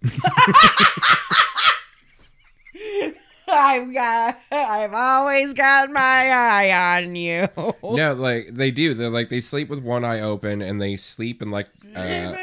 I've 3.48 3.92
got. 3.92 4.38
I've 4.50 4.94
always 4.94 5.52
got 5.52 5.90
my 5.90 6.00
eye 6.00 7.00
on 7.00 7.16
you. 7.16 7.48
no, 7.82 8.14
like 8.14 8.54
they 8.54 8.70
do. 8.70 8.94
They're 8.94 9.10
like 9.10 9.28
they 9.28 9.40
sleep 9.40 9.68
with 9.68 9.80
one 9.80 10.04
eye 10.04 10.20
open, 10.20 10.62
and 10.62 10.80
they 10.80 10.96
sleep 10.96 11.42
in 11.42 11.50
like. 11.50 11.68
Uh, 11.94 12.34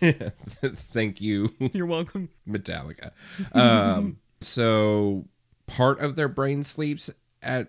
thank 0.62 1.20
you, 1.20 1.54
You're 1.72 1.86
welcome. 1.86 2.30
Metallica. 2.48 3.10
Um, 3.52 4.18
so 4.40 5.26
part 5.66 6.00
of 6.00 6.16
their 6.16 6.28
brain 6.28 6.64
sleeps 6.64 7.10
at 7.42 7.68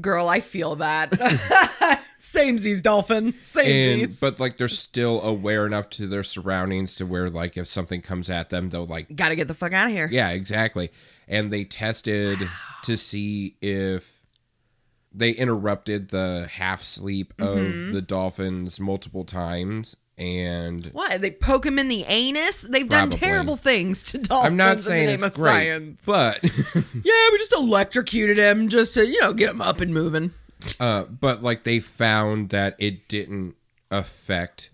Girl, 0.00 0.28
I 0.28 0.40
feel 0.40 0.76
that. 0.76 2.02
Samesies, 2.32 2.82
dolphin. 2.82 3.26
and 3.28 3.34
Samesies. 3.42 4.20
but 4.20 4.38
like 4.40 4.56
they're 4.58 4.68
still 4.68 5.20
aware 5.22 5.66
enough 5.66 5.88
to 5.90 6.06
their 6.06 6.22
surroundings 6.22 6.94
to 6.96 7.06
where 7.06 7.28
like 7.30 7.56
if 7.56 7.66
something 7.66 8.02
comes 8.02 8.28
at 8.30 8.50
them 8.50 8.68
they'll 8.68 8.86
like 8.86 9.14
Gotta 9.16 9.34
get 9.36 9.48
the 9.48 9.54
fuck 9.54 9.72
out 9.72 9.86
of 9.86 9.92
here. 9.92 10.08
yeah 10.10 10.30
exactly 10.30 10.90
and 11.26 11.52
they 11.52 11.64
tested 11.64 12.38
to 12.84 12.96
see 12.96 13.56
if 13.60 14.26
they 15.12 15.30
interrupted 15.30 16.10
the 16.10 16.48
half 16.52 16.82
sleep 16.82 17.32
of 17.38 17.56
Mm-hmm. 17.58 17.92
the 17.92 18.02
dolphins 18.02 18.78
multiple 18.78 19.24
times 19.24 19.96
and 20.18 20.86
What? 20.92 21.20
They 21.20 21.30
poke 21.30 21.64
him 21.64 21.78
in 21.78 21.86
the 21.88 22.04
anus? 22.04 22.62
They've 22.62 22.88
done 22.88 23.08
terrible 23.10 23.56
things 23.56 24.02
to 24.04 24.18
dolphins 24.18 24.50
I'm 24.50 24.56
not 24.56 24.72
in 24.72 24.78
saying 24.80 25.06
the 25.06 25.12
name 25.16 25.24
it's 25.24 25.36
of 25.36 25.40
great, 25.42 25.52
science. 25.52 26.02
but 26.04 26.42
Yeah, 26.74 27.28
we 27.32 27.38
just 27.38 27.52
electrocuted 27.52 28.36
him 28.36 28.68
just 28.68 28.94
to, 28.94 29.06
you 29.06 29.20
know, 29.20 29.32
get 29.32 29.50
him 29.50 29.62
up 29.62 29.80
and 29.80 29.94
moving. 29.94 30.32
Uh, 30.80 31.04
but 31.04 31.42
like 31.42 31.64
they 31.64 31.80
found 31.80 32.50
that 32.50 32.74
it 32.78 33.08
didn't 33.08 33.54
affect 33.90 34.70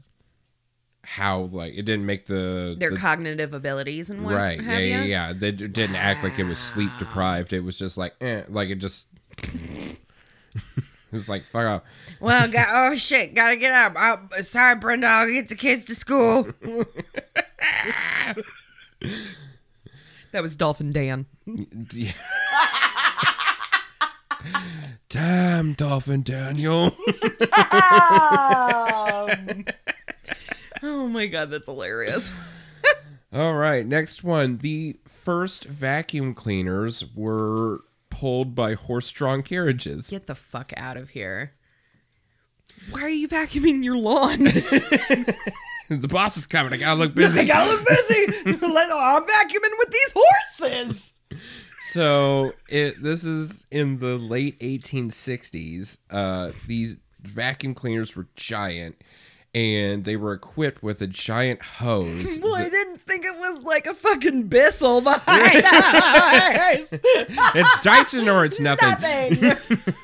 how 1.02 1.40
like 1.52 1.74
it 1.74 1.82
didn't 1.82 2.06
make 2.06 2.26
the 2.26 2.74
Their 2.78 2.90
the 2.90 2.96
cognitive 2.96 3.52
abilities 3.52 4.08
and 4.08 4.24
what 4.24 4.34
right 4.34 4.60
yeah 4.62 4.78
yeah 4.78 5.02
yeah 5.04 5.32
they 5.34 5.52
didn't 5.52 5.96
act 5.96 6.24
like 6.24 6.38
it 6.38 6.44
was 6.44 6.58
sleep 6.58 6.90
deprived 6.98 7.52
it 7.52 7.60
was 7.60 7.78
just 7.78 7.98
like 7.98 8.14
eh, 8.22 8.42
like 8.48 8.70
it 8.70 8.76
just 8.76 9.08
it's 11.12 11.28
like 11.28 11.44
fuck 11.44 11.66
off 11.66 11.82
Well, 12.20 12.48
got, 12.56 12.68
oh 12.70 12.96
shit, 12.96 13.34
gotta 13.34 13.56
get 13.56 13.72
up. 13.72 13.94
Oh, 13.96 14.40
sorry, 14.42 14.76
Brenda, 14.76 15.06
I'll 15.06 15.30
get 15.30 15.48
the 15.48 15.54
kids 15.54 15.84
to 15.84 15.94
school. 15.94 16.48
that 20.32 20.42
was 20.42 20.56
Dolphin 20.56 20.92
Dan. 20.92 21.26
Yeah. 21.92 22.12
Damn, 25.08 25.72
Dolphin 25.74 26.22
Daniel. 26.22 26.96
Oh 30.86 31.08
my 31.08 31.26
god, 31.26 31.50
that's 31.50 31.64
hilarious. 31.66 32.30
All 33.32 33.54
right, 33.54 33.86
next 33.86 34.22
one. 34.22 34.58
The 34.58 34.98
first 35.06 35.64
vacuum 35.64 36.34
cleaners 36.34 37.04
were 37.14 37.80
pulled 38.10 38.54
by 38.54 38.74
horse-drawn 38.74 39.42
carriages. 39.42 40.10
Get 40.10 40.26
the 40.26 40.34
fuck 40.34 40.72
out 40.76 40.98
of 40.98 41.10
here. 41.10 41.52
Why 42.90 43.00
are 43.02 43.08
you 43.08 43.28
vacuuming 43.28 43.82
your 43.82 43.96
lawn? 43.96 44.46
The 45.90 46.08
boss 46.08 46.38
is 46.38 46.46
coming. 46.46 46.72
I 46.72 46.78
gotta 46.78 46.98
look 46.98 47.14
busy. 47.14 47.40
I 47.40 47.44
gotta 47.44 47.70
look 47.70 47.86
busy. 47.86 48.24
I'm 48.46 48.54
vacuuming 49.22 49.74
with 49.78 49.90
these 49.90 50.14
horses. 50.16 51.14
So 51.94 52.54
it 52.68 53.00
this 53.04 53.22
is 53.22 53.66
in 53.70 54.00
the 54.00 54.18
late 54.18 54.58
1860s. 54.58 55.98
Uh, 56.10 56.50
these 56.66 56.96
vacuum 57.22 57.72
cleaners 57.72 58.16
were 58.16 58.26
giant, 58.34 59.00
and 59.54 60.04
they 60.04 60.16
were 60.16 60.32
equipped 60.32 60.82
with 60.82 61.00
a 61.00 61.06
giant 61.06 61.62
hose. 61.62 62.40
Well, 62.42 62.56
I 62.56 62.68
didn't 62.68 63.00
think 63.00 63.24
it 63.24 63.38
was 63.38 63.62
like 63.62 63.86
a 63.86 63.94
fucking 63.94 64.48
Bissell 64.48 65.02
behind 65.02 65.64
us. 65.64 66.88
it's 66.92 67.78
Dyson 67.84 68.28
or 68.28 68.44
it's 68.44 68.58
nothing. 68.68 69.40
Nothing. 69.40 69.94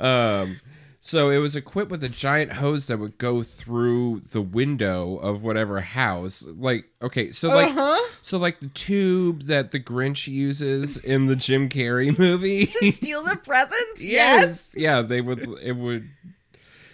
Um, 0.00 0.58
so 1.06 1.30
it 1.30 1.38
was 1.38 1.54
equipped 1.54 1.88
with 1.90 2.02
a 2.02 2.08
giant 2.08 2.54
hose 2.54 2.88
that 2.88 2.98
would 2.98 3.16
go 3.16 3.44
through 3.44 4.22
the 4.32 4.40
window 4.42 5.16
of 5.18 5.40
whatever 5.40 5.80
house. 5.80 6.42
Like, 6.44 6.86
okay, 7.00 7.30
so 7.30 7.48
like, 7.50 7.68
Uh-huh. 7.68 8.10
so 8.20 8.38
like 8.38 8.58
the 8.58 8.66
tube 8.66 9.44
that 9.44 9.70
the 9.70 9.78
Grinch 9.78 10.26
uses 10.26 10.96
in 10.96 11.26
the 11.26 11.36
Jim 11.36 11.68
Carrey 11.68 12.16
movie. 12.18 12.66
to 12.80 12.90
steal 12.90 13.22
the 13.22 13.36
presents? 13.36 14.00
Yes. 14.00 14.74
yeah, 14.76 15.00
they 15.00 15.20
would. 15.20 15.46
It 15.62 15.76
would 15.76 16.08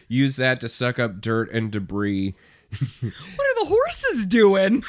use 0.08 0.36
that 0.36 0.60
to 0.60 0.68
suck 0.68 0.98
up 0.98 1.22
dirt 1.22 1.50
and 1.50 1.70
debris. 1.72 2.34
What 3.00 3.12
are 3.12 3.64
the 3.64 3.68
horses 3.68 4.26
doing? 4.26 4.82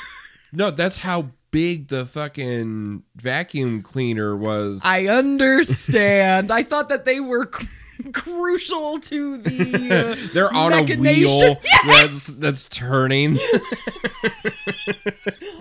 No, 0.52 0.70
that's 0.70 0.98
how 0.98 1.32
big 1.52 1.88
the 1.88 2.06
fucking 2.06 3.04
vacuum 3.16 3.84
cleaner 3.84 4.36
was. 4.36 4.82
I 4.84 5.08
understand. 5.08 6.52
I 6.52 6.64
thought 6.64 6.90
that 6.90 7.06
they 7.06 7.20
were 7.22 7.50
crucial 8.14 9.00
to 9.00 9.38
the. 9.38 9.74
Uh, 9.94 10.16
They're 10.34 10.54
on 10.54 10.74
a 10.74 10.84
wheel 10.96 11.58
Yes! 11.64 11.86
that's 11.86 12.28
that's 12.28 12.68
turning. 12.68 13.38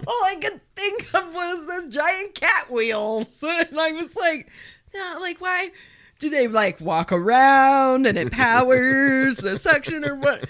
All 0.06 0.24
I 0.24 0.36
could 0.40 0.60
think 0.74 1.06
of 1.14 1.34
was 1.34 1.66
those 1.66 1.94
giant 1.94 2.34
cat 2.34 2.70
wheels, 2.70 3.42
and 3.42 3.78
I 3.78 3.92
was 3.92 4.14
like, 4.16 4.48
"Yeah, 4.94 5.18
like 5.20 5.40
why?" 5.40 5.70
Do 6.18 6.30
they 6.30 6.46
like 6.46 6.80
walk 6.80 7.10
around 7.10 8.06
and 8.06 8.16
it 8.16 8.30
powers 8.30 9.38
the 9.38 9.58
suction 9.58 10.04
or 10.04 10.14
what? 10.14 10.44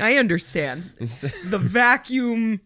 I 0.00 0.16
understand. 0.16 0.92
The 0.98 1.58
vacuum 1.58 2.62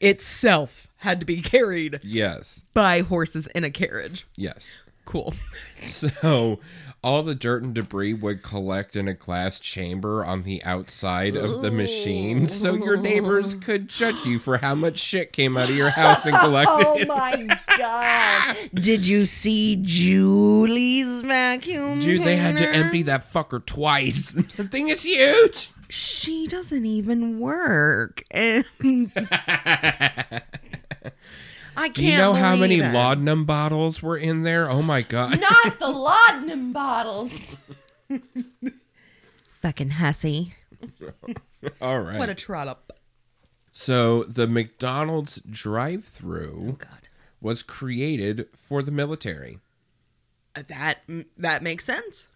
itself 0.00 0.88
had 0.98 1.20
to 1.20 1.26
be 1.26 1.42
carried 1.42 2.00
yes, 2.02 2.62
by 2.72 3.00
horses 3.02 3.46
in 3.48 3.64
a 3.64 3.70
carriage. 3.70 4.26
yes. 4.34 4.74
Cool. 5.06 5.34
So 5.80 6.60
all 7.02 7.22
the 7.22 7.34
dirt 7.34 7.62
and 7.62 7.74
debris 7.74 8.12
would 8.12 8.42
collect 8.42 8.94
in 8.94 9.08
a 9.08 9.14
glass 9.14 9.58
chamber 9.58 10.24
on 10.24 10.42
the 10.42 10.62
outside 10.64 11.34
of 11.36 11.62
the 11.62 11.70
machine, 11.70 12.46
so 12.46 12.74
your 12.74 12.96
neighbors 12.96 13.54
could 13.54 13.88
judge 13.88 14.26
you 14.26 14.38
for 14.38 14.58
how 14.58 14.74
much 14.74 14.98
shit 14.98 15.32
came 15.32 15.56
out 15.56 15.70
of 15.70 15.76
your 15.76 15.90
house 15.90 16.26
and 16.26 16.36
collected. 16.36 16.70
Oh 16.90 17.04
my 17.06 17.46
god. 17.76 18.56
Did 18.74 19.06
you 19.06 19.24
see 19.26 19.76
Julie's 19.76 21.22
vacuum? 21.22 21.98
Dude, 22.00 22.22
they 22.22 22.36
had 22.36 22.58
to 22.58 22.68
empty 22.68 23.02
that 23.04 23.32
fucker 23.32 23.64
twice. 23.64 24.32
the 24.56 24.64
thing 24.64 24.88
is 24.88 25.02
huge. 25.02 25.72
She 25.88 26.46
doesn't 26.46 26.84
even 26.84 27.38
work. 27.40 28.22
And 28.32 28.64
I 31.76 31.88
can't 31.88 31.98
you 31.98 32.16
know 32.18 32.34
how 32.34 32.56
many 32.56 32.80
it. 32.80 32.92
laudanum 32.92 33.44
bottles 33.44 34.02
were 34.02 34.16
in 34.16 34.42
there? 34.42 34.68
Oh 34.70 34.82
my 34.82 35.02
god. 35.02 35.40
Not 35.40 35.78
the 35.78 35.88
laudanum 35.90 36.72
bottles. 36.72 37.56
Fucking 39.62 39.90
hussy. 39.90 40.54
All 41.80 42.00
right. 42.00 42.18
What 42.18 42.30
a 42.30 42.34
trollop. 42.34 42.92
so 43.72 44.24
the 44.24 44.46
McDonald's 44.46 45.40
drive-through 45.50 46.76
God. 46.78 47.08
was 47.40 47.62
created 47.62 48.48
for 48.56 48.82
the 48.82 48.90
military. 48.90 49.58
That 50.54 50.98
that 51.36 51.62
makes 51.62 51.84
sense. 51.84 52.28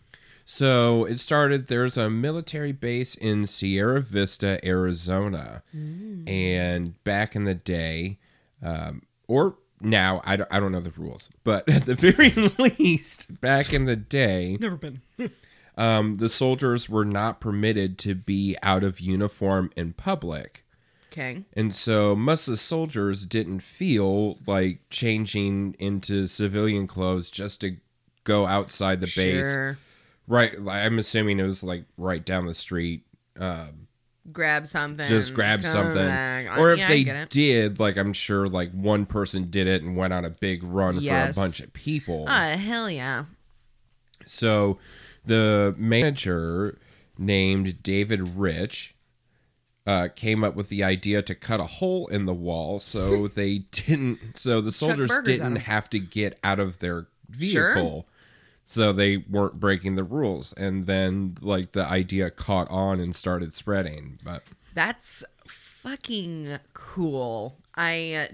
So 0.44 1.06
it 1.06 1.18
started. 1.18 1.68
There's 1.68 1.96
a 1.96 2.10
military 2.10 2.72
base 2.72 3.14
in 3.14 3.46
Sierra 3.46 4.00
Vista, 4.02 4.62
Arizona, 4.64 5.62
and 5.72 7.02
back 7.02 7.34
in 7.34 7.44
the 7.44 7.54
day, 7.54 8.18
um, 8.62 9.02
or 9.26 9.56
now, 9.80 10.20
I 10.24 10.36
don't, 10.36 10.48
I 10.52 10.60
don't 10.60 10.72
know 10.72 10.80
the 10.80 10.90
rules, 10.90 11.30
but 11.44 11.68
at 11.68 11.86
the 11.86 11.94
very 11.94 12.30
least, 12.78 13.40
back 13.40 13.72
in 13.72 13.84
the 13.84 13.96
day, 13.96 14.56
Never 14.60 14.76
been. 14.76 15.02
um, 15.76 16.14
the 16.14 16.28
soldiers 16.28 16.88
were 16.88 17.04
not 17.04 17.40
permitted 17.40 17.98
to 17.98 18.14
be 18.14 18.56
out 18.62 18.82
of 18.84 19.00
uniform 19.00 19.70
in 19.76 19.92
public. 19.92 20.64
Okay. 21.12 21.44
And 21.52 21.74
so 21.74 22.16
most 22.16 22.48
of 22.48 22.52
the 22.52 22.58
soldiers 22.58 23.24
didn't 23.24 23.60
feel 23.60 24.38
like 24.46 24.80
changing 24.90 25.76
into 25.78 26.26
civilian 26.26 26.88
clothes 26.88 27.30
just 27.30 27.60
to 27.60 27.76
go 28.24 28.46
outside 28.46 29.00
the 29.00 29.06
base. 29.06 29.46
Sure. 29.46 29.78
Right, 30.26 30.54
I'm 30.68 30.98
assuming 30.98 31.38
it 31.38 31.44
was 31.44 31.62
like 31.62 31.84
right 31.96 32.24
down 32.24 32.46
the 32.46 32.54
street. 32.54 33.04
Um, 33.38 33.83
Grab 34.32 34.66
something. 34.66 35.04
just 35.06 35.34
grab 35.34 35.62
something, 35.62 35.94
back. 35.96 36.56
or 36.58 36.72
if 36.72 36.78
Yeah, 36.78 36.88
they 36.88 37.26
did, 37.28 37.78
like 37.78 37.96
I'm 37.98 38.12
sure, 38.14 38.48
like 38.48 38.72
one 38.72 39.04
person 39.06 39.50
did 39.50 39.66
it 39.66 39.82
and 39.82 39.96
went 39.96 40.12
on 40.14 40.24
a 40.24 40.30
big 40.30 40.62
run 40.62 40.98
Yes. 41.00 41.34
for 41.34 41.40
a 41.40 41.44
bunch 41.44 41.60
of 41.60 41.72
people. 41.74 42.24
Ah, 42.28 42.56
hell 42.56 42.90
yeah. 42.90 43.24
So 44.26 44.78
the 45.26 45.74
manager 45.76 46.78
named 47.18 47.82
David 47.82 48.36
Rich 48.36 48.94
uh, 49.86 50.08
came 50.14 50.42
up 50.42 50.54
with 50.54 50.70
the 50.70 50.82
idea 50.82 51.20
to 51.22 51.34
cut 51.34 51.60
a 51.60 51.64
hole 51.66 52.06
in 52.06 52.24
the 52.24 52.32
wall 52.34 52.78
so 52.78 53.28
they 53.34 53.58
didn't 53.70 54.18
so 54.38 54.60
the 54.62 54.72
soldiers 54.72 55.12
didn't 55.24 55.56
have 55.56 55.90
to 55.90 55.98
get 55.98 56.38
out 56.42 56.58
of 56.58 56.78
their 56.78 57.08
Sure. 57.40 58.04
So 58.64 58.92
they 58.92 59.18
weren't 59.18 59.60
breaking 59.60 59.94
the 59.96 60.04
rules 60.04 60.52
and 60.54 60.86
then 60.86 61.36
like 61.40 61.72
the 61.72 61.84
idea 61.84 62.30
caught 62.30 62.68
on 62.70 62.98
and 63.00 63.14
started 63.14 63.52
spreading 63.52 64.18
but 64.24 64.42
That's 64.74 65.24
fucking 65.46 66.58
cool. 66.72 67.58
I 67.74 68.28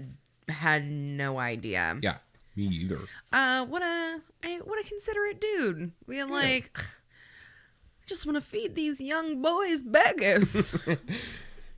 uh, 0.49 0.51
had 0.53 0.89
no 0.89 1.37
idea. 1.39 1.97
yeah 2.01 2.17
me 2.55 2.65
either 2.65 2.99
Uh, 3.31 3.65
what 3.65 3.81
a 3.81 4.19
I, 4.43 4.59
what 4.63 4.79
a 4.83 4.87
considerate 4.87 5.39
dude. 5.41 5.91
Being 6.07 6.29
like, 6.29 6.77
I 6.79 8.03
just 8.07 8.25
want 8.25 8.35
to 8.37 8.41
feed 8.41 8.75
these 8.75 8.99
young 9.01 9.41
boys 9.41 9.83
beggars. 9.83 10.75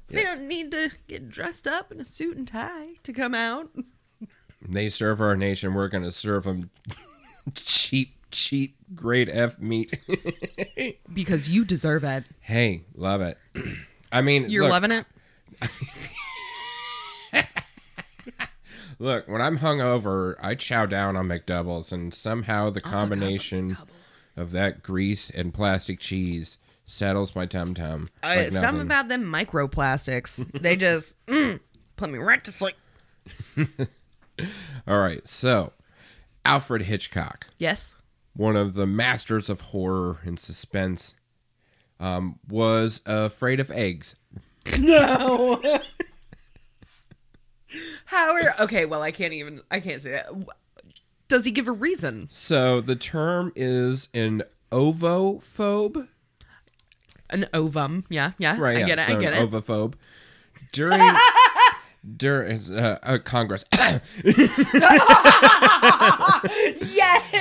They 0.09 0.21
Yes. 0.21 0.37
don't 0.37 0.47
need 0.47 0.69
to 0.71 0.91
get 1.07 1.29
dressed 1.29 1.65
up 1.65 1.91
in 1.91 1.99
a 1.99 2.05
suit 2.05 2.37
and 2.37 2.47
tie 2.47 2.95
to 3.03 3.13
come 3.13 3.33
out. 3.33 3.69
they 4.61 4.87
serve 4.89 5.19
our 5.21 5.35
nation 5.35 5.73
we're 5.73 5.87
gonna 5.87 6.11
serve 6.11 6.43
them 6.43 6.69
cheap 7.55 8.15
cheap 8.33 8.75
grade 8.95 9.29
f 9.29 9.57
meat 9.59 9.97
Because 11.13 11.49
you 11.49 11.63
deserve 11.65 12.03
it. 12.03 12.25
hey 12.41 12.83
love 12.95 13.21
it 13.21 13.37
i 14.11 14.21
mean 14.21 14.49
You're 14.49 14.63
look, 14.63 14.71
loving 14.71 14.91
it? 14.91 15.05
Look, 18.99 19.27
when 19.27 19.41
I'm 19.41 19.57
hungover, 19.59 20.35
I 20.39 20.55
chow 20.55 20.85
down 20.85 21.17
on 21.17 21.27
McDoubles, 21.27 21.91
and 21.91 22.13
somehow 22.13 22.69
the 22.69 22.79
combination 22.79 23.75
of 24.37 24.51
that 24.51 24.83
grease 24.83 25.29
and 25.29 25.53
plastic 25.53 25.99
cheese 25.99 26.57
settles 26.85 27.35
my 27.35 27.45
tum 27.45 27.73
tum. 27.73 28.07
Uh, 28.21 28.49
something 28.51 28.81
about 28.81 29.07
them 29.09 29.23
microplastics. 29.23 30.45
they 30.61 30.75
just 30.75 31.15
mm, 31.27 31.59
put 31.95 32.11
me 32.11 32.19
right 32.19 32.43
to 32.43 32.51
sleep. 32.51 32.75
All 34.87 34.99
right, 34.99 35.25
so 35.27 35.73
Alfred 36.45 36.83
Hitchcock, 36.83 37.47
Yes. 37.57 37.95
One 38.35 38.55
of 38.55 38.73
the 38.73 38.85
masters 38.85 39.49
of 39.49 39.61
horror 39.61 40.19
and 40.23 40.39
suspense, 40.39 41.15
um, 41.99 42.39
was 42.47 43.01
afraid 43.05 43.59
of 43.59 43.69
eggs. 43.71 44.15
No. 44.79 45.61
How 48.05 48.33
are 48.33 48.53
okay? 48.61 48.85
Well, 48.85 49.01
I 49.01 49.11
can't 49.11 49.33
even. 49.33 49.61
I 49.71 49.79
can't 49.79 50.01
say 50.01 50.11
that. 50.11 50.27
Does 51.27 51.45
he 51.45 51.51
give 51.51 51.67
a 51.67 51.71
reason? 51.71 52.27
So 52.29 52.79
the 52.81 52.95
term 52.95 53.51
is 53.55 54.09
an 54.13 54.43
ovophobe. 54.71 56.07
An 57.29 57.47
ovum? 57.53 58.05
Yeah, 58.09 58.31
yeah. 58.37 58.57
Right, 58.59 58.77
I 58.77 58.79
yeah, 58.81 58.85
get 58.85 58.99
it. 58.99 59.05
so 59.07 59.17
I 59.17 59.21
get 59.21 59.33
an 59.33 59.43
it. 59.43 59.49
ovophobe. 59.49 59.95
During 60.71 60.99
during 62.17 62.59
uh, 62.71 62.99
uh, 63.03 63.17
Congress, 63.19 63.65
yes. 63.73 64.01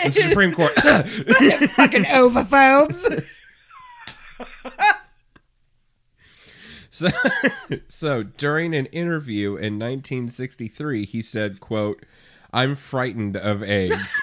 the 0.04 0.10
Supreme 0.10 0.54
Court. 0.54 0.72
Fucking 1.76 2.04
ovophobes. 2.04 3.24
So, 6.92 7.08
so 7.88 8.22
during 8.22 8.74
an 8.74 8.84
interview 8.86 9.50
in 9.56 9.78
1963, 9.78 11.06
he 11.06 11.22
said, 11.22 11.58
"quote 11.58 12.04
I'm 12.52 12.76
frightened 12.76 13.36
of 13.36 13.62
eggs. 13.62 14.20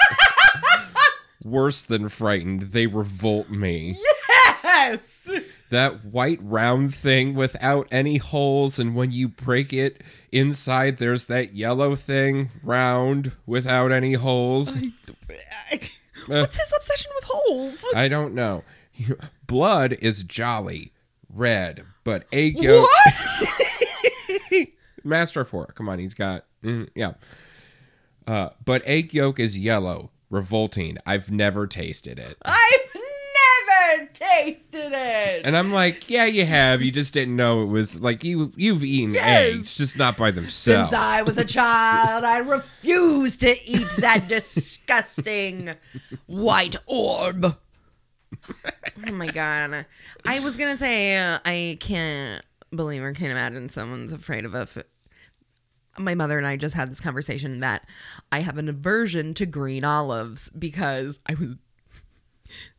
Worse 1.43 1.81
than 1.81 2.09
frightened, 2.09 2.61
they 2.73 2.85
revolt 2.85 3.49
me. 3.49 3.97
yes. 4.63 5.27
That 5.69 6.05
white 6.05 6.39
round 6.41 6.95
thing 6.95 7.35
without 7.35 7.87
any 7.91 8.17
holes, 8.17 8.79
and 8.79 8.95
when 8.95 9.11
you 9.11 9.27
break 9.27 9.71
it 9.71 10.01
inside, 10.31 10.97
there's 10.97 11.25
that 11.25 11.53
yellow 11.53 11.95
thing, 11.95 12.49
round 12.63 13.33
without 13.45 13.91
any 13.91 14.13
holes. 14.13 14.75
What's 16.27 16.57
his 16.57 16.73
obsession 16.75 17.11
with 17.15 17.23
holes? 17.25 17.85
I 17.95 18.07
don't 18.07 18.33
know. 18.33 18.63
Blood 19.47 19.93
is 20.01 20.23
jolly, 20.23 20.93
red, 21.31 21.83
but 22.03 22.25
egg 22.31 22.59
yolk." 22.59 22.87
What? 23.05 24.67
Master 25.03 25.41
of 25.41 25.49
Horror. 25.49 25.73
Come 25.75 25.89
on, 25.89 25.99
he's 25.99 26.13
got 26.13 26.45
mm, 26.63 26.89
yeah. 26.95 27.13
Uh, 28.27 28.49
but 28.63 28.81
egg 28.85 29.13
yolk 29.13 29.39
is 29.39 29.57
yellow, 29.57 30.11
revolting. 30.29 30.97
I've 31.05 31.31
never 31.31 31.65
tasted 31.67 32.19
it. 32.19 32.37
I've 32.45 32.88
never 33.97 34.09
tasted 34.13 34.91
it. 34.93 35.45
And 35.45 35.57
I'm 35.57 35.71
like, 35.71 36.09
yeah, 36.09 36.25
you 36.25 36.45
have. 36.45 36.81
You 36.81 36.91
just 36.91 37.13
didn't 37.13 37.35
know 37.35 37.63
it 37.63 37.67
was 37.67 37.99
like 37.99 38.23
you. 38.23 38.51
You've 38.55 38.83
eaten 38.83 39.13
Yes. 39.13 39.53
eggs, 39.55 39.75
just 39.75 39.97
not 39.97 40.17
by 40.17 40.31
themselves. 40.31 40.89
Since 40.91 40.93
I 41.01 41.21
was 41.21 41.37
a 41.37 41.45
child, 41.45 42.23
I 42.23 42.37
refused 42.37 43.41
to 43.41 43.69
eat 43.69 43.87
that 43.97 44.27
disgusting 44.29 45.71
white 46.25 46.75
orb. 46.85 47.57
Oh 49.07 49.11
my 49.13 49.27
god! 49.27 49.85
I 50.25 50.39
was 50.39 50.55
gonna 50.55 50.77
say 50.77 51.17
uh, 51.17 51.39
I 51.45 51.77
can't 51.79 52.43
believe 52.75 53.01
or 53.03 53.13
can't 53.13 53.31
imagine 53.31 53.69
someone's 53.69 54.13
afraid 54.13 54.45
of 54.45 54.53
a. 54.55 54.59
F- 54.61 54.77
my 55.97 56.15
mother 56.15 56.37
and 56.37 56.47
I 56.47 56.55
just 56.55 56.75
had 56.75 56.89
this 56.89 57.01
conversation 57.01 57.59
that 57.59 57.85
I 58.31 58.39
have 58.39 58.57
an 58.57 58.69
aversion 58.69 59.33
to 59.33 59.45
green 59.45 59.83
olives 59.83 60.49
because 60.49 61.19
I 61.27 61.33
was 61.33 61.55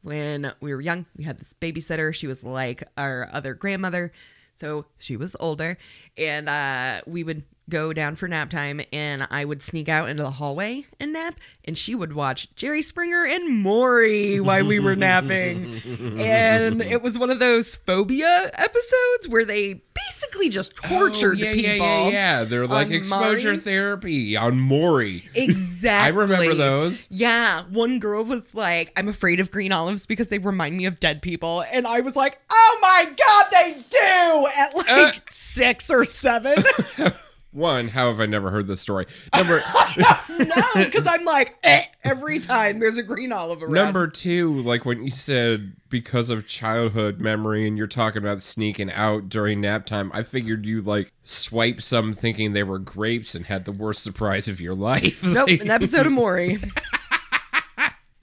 when 0.03 0.53
we 0.61 0.75
were 0.75 0.81
young, 0.81 1.07
we 1.17 1.25
had 1.25 1.39
this 1.39 1.55
babysitter. 1.61 2.15
She 2.15 2.27
was 2.27 2.45
like 2.45 2.83
our 2.97 3.29
other 3.33 3.55
grandmother. 3.55 4.13
So 4.53 4.87
she 4.99 5.17
was 5.17 5.37
older. 5.41 5.79
And 6.19 6.49
uh, 6.49 7.01
we 7.07 7.25
would 7.25 7.45
go 7.71 7.93
down 7.93 8.17
for 8.17 8.29
nap 8.29 8.51
time 8.51 8.81
and 8.93 9.27
I 9.31 9.45
would 9.45 9.63
sneak 9.63 9.89
out 9.89 10.09
into 10.09 10.23
the 10.23 10.33
hallway 10.33 10.85
and 10.99 11.13
nap. 11.13 11.37
And 11.65 11.79
she 11.79 11.95
would 11.95 12.13
watch 12.15 12.49
Jerry 12.57 12.83
Springer 12.83 13.25
and 13.25 13.49
Maury 13.63 14.41
while 14.41 14.67
we 14.67 14.81
were 14.81 14.97
napping. 14.97 15.77
and 16.19 16.83
it 16.83 17.01
was 17.03 17.19
one 17.19 17.31
of 17.31 17.39
those 17.39 17.77
phobia 17.77 18.51
episodes 18.55 19.29
where 19.29 19.45
they 19.45 19.83
basically 19.95 20.49
just 20.49 20.75
tortured 20.77 21.37
oh, 21.41 21.45
yeah, 21.45 21.53
people. 21.53 21.71
yeah, 21.71 22.05
yeah, 22.05 22.09
yeah. 22.11 22.45
They're 22.45 22.67
like 22.67 22.91
exposure 22.91 23.51
Maury. 23.51 23.59
therapy 23.59 24.37
on 24.37 24.59
Maury. 24.59 25.29
Exactly. 25.35 25.91
I 26.07 26.09
remember 26.09 26.55
those. 26.55 27.07
Yeah, 27.11 27.63
one 27.71 27.99
girl 28.01 28.25
was 28.25 28.55
like, 28.55 28.93
"I'm 28.97 29.09
afraid 29.09 29.39
of 29.41 29.51
green 29.51 29.71
olives 29.73 30.07
because 30.07 30.29
they 30.29 30.39
remind 30.39 30.77
me 30.77 30.87
of 30.87 30.99
dead 30.99 31.23
people," 31.23 31.63
and 31.73 31.87
I 31.87 32.01
was 32.01 32.17
like, 32.17 32.41
"Oh 32.51 32.79
my 32.83 33.05
god, 33.17 33.47
they 33.53 33.77
do!" 33.91 34.47
At 34.57 34.75
like 34.77 34.89
Uh. 34.89 35.13
six 35.31 35.91
or 35.91 36.05
seven. 36.05 36.65
One, 37.53 37.89
how 37.89 38.09
have 38.09 38.21
I 38.21 38.27
never 38.27 38.51
heard 38.51 38.69
this 38.69 38.81
story? 38.81 39.07
Number 39.35 39.61
no, 40.39 40.57
because 40.77 41.07
I'm 41.07 41.25
like 41.25 41.57
eh, 41.65 41.85
every 42.05 42.39
time 42.39 42.79
there's 42.79 42.97
a 42.97 43.03
green 43.03 43.33
olive 43.33 43.63
around. 43.63 43.73
number 43.73 44.07
two, 44.07 44.61
like 44.63 44.85
when 44.85 45.03
you 45.03 45.11
said 45.11 45.73
because 45.89 46.31
of 46.31 46.47
childhood 46.47 47.21
memory, 47.21 47.67
and 47.67 47.77
you're 47.77 47.89
talking 47.89 48.23
about 48.23 48.41
sneaking 48.41 48.91
out 48.93 49.29
during 49.29 49.61
nap 49.61 49.85
time. 49.85 50.11
I 50.15 50.23
figured 50.23 50.65
you 50.65 50.81
like 50.81 51.13
swipe 51.25 51.83
some 51.83 52.15
thinking 52.15 52.53
they 52.53 52.63
were 52.63 52.79
grapes 52.79 53.35
and 53.35 53.47
had 53.47 53.65
the 53.65 53.73
worst 53.73 54.03
surprise 54.03 54.47
of 54.47 54.61
your 54.61 54.75
life. 54.75 55.23
Nope, 55.23 55.49
an 55.49 55.71
episode 55.71 56.07
of 56.07 56.13
Maury. 56.13 56.59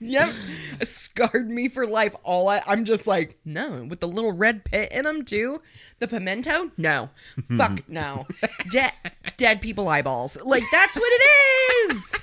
yep, 0.00 0.34
scarred 0.82 1.48
me 1.48 1.68
for 1.68 1.86
life. 1.86 2.14
All 2.22 2.48
I, 2.48 2.62
I'm 2.66 2.84
just 2.84 3.06
like, 3.06 3.38
no, 3.44 3.84
with 3.88 4.00
the 4.00 4.08
little 4.08 4.32
red 4.32 4.64
pit 4.64 4.90
in 4.92 5.04
them 5.04 5.24
too. 5.24 5.60
The 5.98 6.06
pimento, 6.06 6.70
no, 6.76 7.10
fuck 7.56 7.82
no, 7.88 8.26
dead, 8.70 8.92
dead 9.36 9.60
people 9.60 9.88
eyeballs. 9.88 10.38
Like 10.44 10.62
that's 10.70 10.96
what 10.96 11.08
it 11.10 11.90
is. 11.90 12.14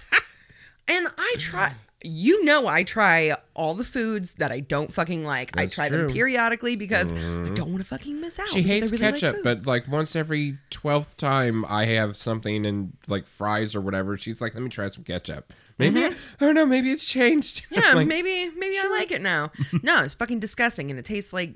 And 0.87 1.07
I 1.17 1.35
try. 1.37 1.75
You 2.07 2.45
know, 2.45 2.67
I 2.67 2.83
try 2.83 3.35
all 3.55 3.73
the 3.73 3.83
foods 3.83 4.33
that 4.33 4.51
I 4.51 4.59
don't 4.59 4.93
fucking 4.93 5.25
like. 5.25 5.55
That's 5.55 5.73
I 5.73 5.75
try 5.75 5.89
true. 5.89 6.05
them 6.05 6.13
periodically 6.13 6.75
because 6.75 7.11
I 7.11 7.15
mm-hmm. 7.15 7.55
don't 7.55 7.71
want 7.71 7.79
to 7.79 7.87
fucking 7.87 8.21
miss 8.21 8.37
out. 8.37 8.49
She 8.49 8.61
hates 8.61 8.91
really 8.91 8.99
ketchup, 8.99 9.37
food. 9.37 9.43
but 9.43 9.65
like 9.65 9.87
once 9.87 10.15
every 10.15 10.59
twelfth 10.69 11.17
time 11.17 11.65
I 11.67 11.85
have 11.85 12.15
something 12.15 12.63
in 12.63 12.93
like 13.07 13.25
fries 13.25 13.73
or 13.73 13.81
whatever, 13.81 14.17
she's 14.17 14.39
like, 14.39 14.53
"Let 14.53 14.61
me 14.61 14.69
try 14.69 14.87
some 14.89 15.03
ketchup." 15.03 15.51
Maybe 15.77 15.99
mm-hmm. 16.01 16.13
I 16.43 16.45
don't 16.45 16.55
know. 16.55 16.65
Maybe 16.65 16.91
it's 16.91 17.05
changed. 17.05 17.65
Yeah, 17.71 17.93
Like, 17.93 18.07
maybe 18.07 18.49
maybe 18.57 18.77
I 18.77 18.87
like 18.87 19.11
it 19.11 19.21
now. 19.21 19.51
no, 19.83 20.03
it's 20.03 20.15
fucking 20.15 20.39
disgusting, 20.39 20.89
and 20.89 20.97
it 20.99 21.05
tastes 21.05 21.33
like 21.33 21.55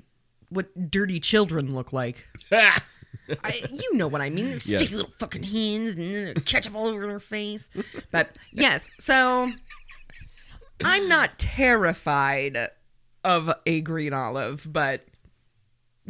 what 0.50 0.90
dirty 0.90 1.20
children 1.20 1.74
look 1.74 1.92
like. 1.92 2.28
I, 2.50 3.62
you 3.70 3.94
know 3.96 4.08
what 4.08 4.20
I 4.20 4.28
mean? 4.28 4.50
They're 4.50 4.60
sticky 4.60 4.84
Yes. 4.86 4.92
little 4.92 5.10
fucking 5.12 5.44
hands 5.44 5.94
and 5.94 6.44
ketchup 6.44 6.74
all 6.74 6.86
over 6.86 7.06
their 7.06 7.20
face. 7.20 7.70
But 8.10 8.36
yes, 8.52 8.90
so 8.98 9.50
I'm 10.82 11.08
not 11.08 11.38
terrified 11.38 12.58
of 13.22 13.52
a 13.66 13.80
green 13.82 14.12
olive, 14.12 14.66
but 14.70 15.06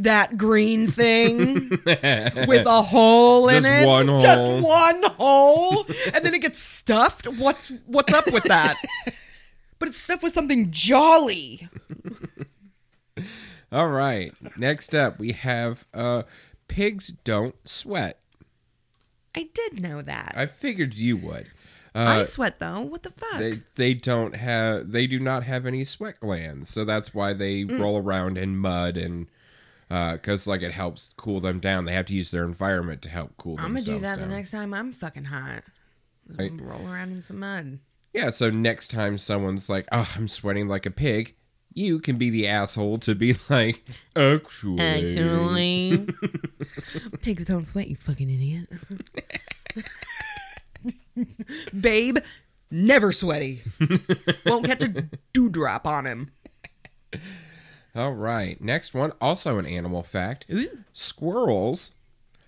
that 0.02 0.36
green 0.36 0.86
thing 0.86 1.68
with 1.84 2.66
a 2.66 2.82
hole 2.82 3.48
in 3.48 3.62
Just 3.62 3.82
it, 3.82 3.86
one 3.86 4.08
hole. 4.08 4.20
just 4.20 4.46
one 4.64 5.02
hole, 5.14 5.86
and 6.14 6.24
then 6.24 6.34
it 6.34 6.40
gets 6.40 6.58
stuffed. 6.58 7.26
What's 7.26 7.72
what's 7.86 8.12
up 8.12 8.30
with 8.32 8.44
that? 8.44 8.76
but 9.78 9.88
it's 9.88 9.98
stuffed 9.98 10.22
with 10.22 10.32
something 10.32 10.70
jolly. 10.70 11.68
All 13.72 13.88
right. 13.88 14.32
Next 14.56 14.94
up, 14.94 15.18
we 15.18 15.32
have 15.32 15.86
uh, 15.94 16.22
pigs 16.68 17.08
don't 17.24 17.54
sweat. 17.64 18.18
I 19.36 19.48
did 19.54 19.80
know 19.80 20.02
that. 20.02 20.34
I 20.36 20.46
figured 20.46 20.94
you 20.94 21.16
would. 21.16 21.46
I 21.94 22.20
Uh, 22.20 22.24
sweat 22.24 22.58
though. 22.60 22.80
What 22.80 23.02
the 23.02 23.10
fuck? 23.10 23.38
they 23.38 23.62
they 23.76 23.94
don't 23.94 24.34
have 24.36 24.90
they 24.92 25.06
do 25.06 25.18
not 25.20 25.44
have 25.44 25.66
any 25.66 25.84
sweat 25.84 26.18
glands, 26.20 26.68
so 26.68 26.84
that's 26.84 27.14
why 27.14 27.32
they 27.32 27.64
roll 27.64 27.96
around 27.98 28.38
in 28.38 28.56
mud 28.56 28.96
and 28.96 29.26
Uh, 29.90 30.12
because 30.12 30.46
like 30.46 30.62
it 30.62 30.72
helps 30.72 31.10
cool 31.16 31.40
them 31.40 31.58
down. 31.58 31.84
They 31.84 31.94
have 31.94 32.06
to 32.06 32.14
use 32.14 32.30
their 32.30 32.44
environment 32.44 33.02
to 33.02 33.08
help 33.08 33.32
cool 33.36 33.56
down. 33.56 33.66
I'm 33.66 33.72
gonna 33.74 33.84
do 33.84 33.98
that 33.98 34.18
down. 34.20 34.28
the 34.28 34.34
next 34.34 34.52
time 34.52 34.72
I'm 34.72 34.92
fucking 34.92 35.24
hot. 35.24 35.64
Right. 36.38 36.52
Roll 36.60 36.86
around 36.88 37.10
in 37.10 37.22
some 37.22 37.40
mud. 37.40 37.80
Yeah, 38.14 38.30
so 38.30 38.50
next 38.50 38.88
time 38.92 39.18
someone's 39.18 39.68
like, 39.68 39.86
"Oh, 39.90 40.08
I'm 40.16 40.28
sweating 40.28 40.68
like 40.68 40.86
a 40.86 40.90
pig," 40.92 41.34
you 41.74 41.98
can 41.98 42.18
be 42.18 42.30
the 42.30 42.46
asshole 42.46 42.98
to 43.00 43.14
be 43.16 43.34
like, 43.48 43.82
"Actually, 44.14 44.80
Actually, 44.80 46.06
pigs 47.22 47.44
don't 47.46 47.66
sweat. 47.66 47.88
You 47.88 47.96
fucking 47.96 48.30
idiot. 48.30 48.68
Babe, 51.80 52.18
never 52.70 53.12
sweaty. 53.12 53.62
Won't 54.46 54.66
catch 54.66 54.82
a 54.84 55.08
dewdrop 55.32 55.86
on 55.86 56.06
him. 56.06 56.30
All 57.94 58.12
right, 58.12 58.60
next 58.60 58.94
one, 58.94 59.12
also 59.20 59.58
an 59.58 59.66
animal 59.66 60.02
fact: 60.02 60.46
Ooh, 60.52 60.68
squirrels 60.92 61.92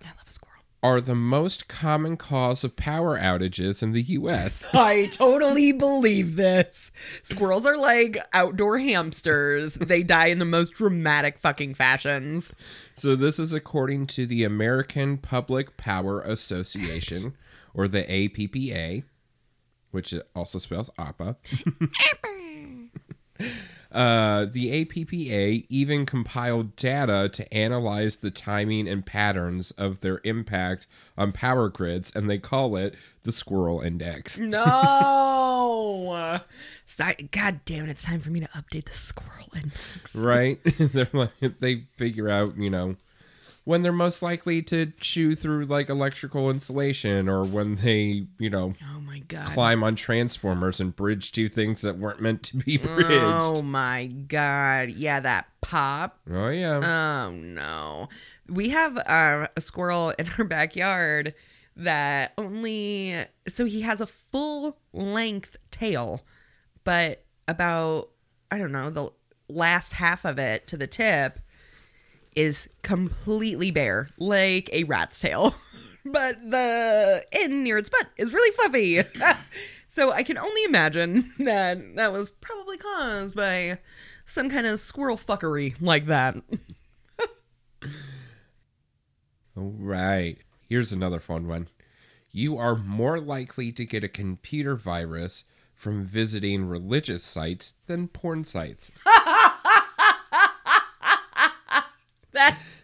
I 0.03 0.09
love 0.09 0.29
a 0.29 0.33
squirrel. 0.33 0.63
are 0.83 1.01
the 1.01 1.15
most 1.17 1.67
common 1.69 2.17
cause 2.17 2.63
of 2.65 2.77
power 2.77 3.19
outages 3.19 3.83
in 3.83 3.93
the 3.93 4.03
U.S. 4.03 4.69
I 4.73 5.07
totally 5.07 5.73
believe 5.73 6.37
this. 6.37 6.93
Squirrels 7.25 7.67
are 7.67 7.77
like 7.77 8.19
outdoor 8.33 8.79
hamsters. 8.79 9.75
They 9.75 10.03
die 10.05 10.27
in 10.27 10.39
the 10.39 10.45
most 10.45 10.75
dramatic 10.75 11.39
fucking 11.39 11.75
fashions. 11.75 12.53
So 12.95 13.17
this 13.17 13.39
is 13.41 13.53
according 13.53 14.07
to 14.09 14.27
the 14.27 14.45
American 14.45 15.19
Public 15.19 15.77
Power 15.77 16.21
Association, 16.21 17.35
or 17.75 17.89
the 17.89 18.05
APPA, 18.05 19.03
which 19.91 20.13
it 20.13 20.29
also 20.37 20.59
spells 20.59 20.91
APA. 20.99 21.37
Uh, 23.93 24.47
the 24.51 24.85
APPA 24.85 25.67
even 25.69 26.07
compiled 26.07 26.75
data 26.77 27.29
to 27.29 27.55
analyze 27.55 28.17
the 28.17 28.31
timing 28.31 28.89
and 28.89 29.05
patterns 29.05 29.71
of 29.73 30.01
their 30.01 30.21
impact 30.25 30.87
on 31.17 31.33
power 31.33 31.69
grids, 31.69 32.11
and 32.15 32.29
they 32.29 32.39
call 32.39 32.77
it 32.77 32.95
the 33.23 33.33
Squirrel 33.33 33.81
Index. 33.81 34.39
No. 34.53 36.41
God 37.31 37.61
damn 37.65 37.85
it, 37.85 37.91
it's 37.91 38.03
time 38.03 38.21
for 38.21 38.31
me 38.31 38.41
to 38.41 38.49
update 38.49 38.85
the 38.85 38.93
squirrel 38.93 39.49
index. 39.55 40.15
Right? 40.15 40.61
They're 40.79 41.09
like 41.13 41.31
they 41.61 41.85
figure 41.97 42.29
out, 42.29 42.57
you 42.59 42.71
know, 42.71 42.97
when 43.65 43.83
they're 43.83 43.93
most 43.93 44.23
likely 44.23 44.61
to 44.63 44.87
chew 44.99 45.35
through 45.37 45.67
like 45.67 45.89
electrical 45.89 46.51
insulation, 46.51 47.29
or 47.29 47.45
when 47.45 47.77
they, 47.77 48.27
you 48.39 48.51
know, 48.51 48.75
Oh 48.93 49.01
my 49.01 49.21
god. 49.21 49.47
climb 49.47 49.83
on 49.85 49.95
transformers 49.97 50.81
and 50.81 50.95
bridge 50.97 51.31
two 51.33 51.49
things 51.49 51.83
that 51.83 51.97
weren't 51.99 52.21
meant 52.21 52.43
to 52.45 52.57
be 52.57 52.77
bridged. 52.77 53.11
Oh 53.13 53.63
my 53.63 54.07
god. 54.07 54.91
Yeah, 54.91 55.21
that 55.21 55.47
pop. 55.61 56.19
Oh 56.31 56.49
yeah. 56.49 56.81
Oh 57.29 57.31
no. 57.33 58.09
We 58.49 58.71
have 58.71 58.99
uh, 58.99 59.47
a 59.57 59.61
squirrel 59.61 60.11
in 60.19 60.29
our 60.39 60.45
backyard 60.45 61.35
that 61.77 62.33
only 62.37 63.17
so 63.49 63.65
he 63.65 63.81
has 63.83 64.01
a 64.01 64.07
full 64.07 64.79
length 64.93 65.57
tail, 65.71 66.23
but 66.85 67.25
about 67.49 68.09
I 68.51 68.59
don't 68.59 68.73
know, 68.73 68.91
the 68.91 69.11
last 69.49 69.95
half 69.95 70.25
of 70.25 70.39
it 70.39 70.67
to 70.67 70.77
the 70.77 70.87
tip 70.87 71.39
is 72.35 72.69
completely 72.83 73.71
bare, 73.71 74.09
like 74.19 74.71
a 74.73 74.85
rat's 74.85 75.21
tail. 75.21 75.55
but 76.05 76.39
the 76.51 77.25
end 77.33 77.65
near 77.65 77.79
its 77.79 77.91
butt 77.91 78.09
is 78.17 78.33
really 78.33 78.55
fluffy. 78.57 79.03
so 79.89 80.11
I 80.13 80.23
can 80.23 80.39
only 80.39 80.65
imagine 80.65 81.33
that 81.39 81.97
that 81.97 82.13
was 82.13 82.31
probably 82.31 82.79
caused 82.79 83.37
by 83.37 83.79
some 84.27 84.49
kind 84.49 84.67
of 84.67 84.81
squirrel 84.81 85.17
fuckery 85.17 85.75
like 85.81 86.07
that. 86.07 86.37
All 89.57 89.75
right. 89.79 90.39
Here's 90.69 90.93
another 90.93 91.21
fun 91.21 91.47
one. 91.47 91.69
You 92.31 92.57
are 92.57 92.77
more 92.77 93.21
likely 93.21 93.73
to 93.73 93.85
get 93.85 94.03
a 94.03 94.09
computer 94.09 94.75
virus 94.75 95.45
from 95.75 96.05
visiting 96.05 96.65
religious 96.65 97.23
sites 97.23 97.75
than 97.87 98.09
porn 98.09 98.45
sites. 98.45 98.91
That's 102.49 102.83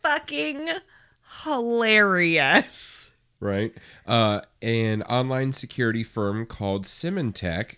fucking 0.00 0.68
hilarious. 1.44 3.10
right? 3.40 3.74
Uh, 4.06 4.40
an 4.62 5.02
online 5.02 5.52
security 5.52 6.04
firm 6.04 6.46
called 6.46 6.86
Symantec 6.86 7.76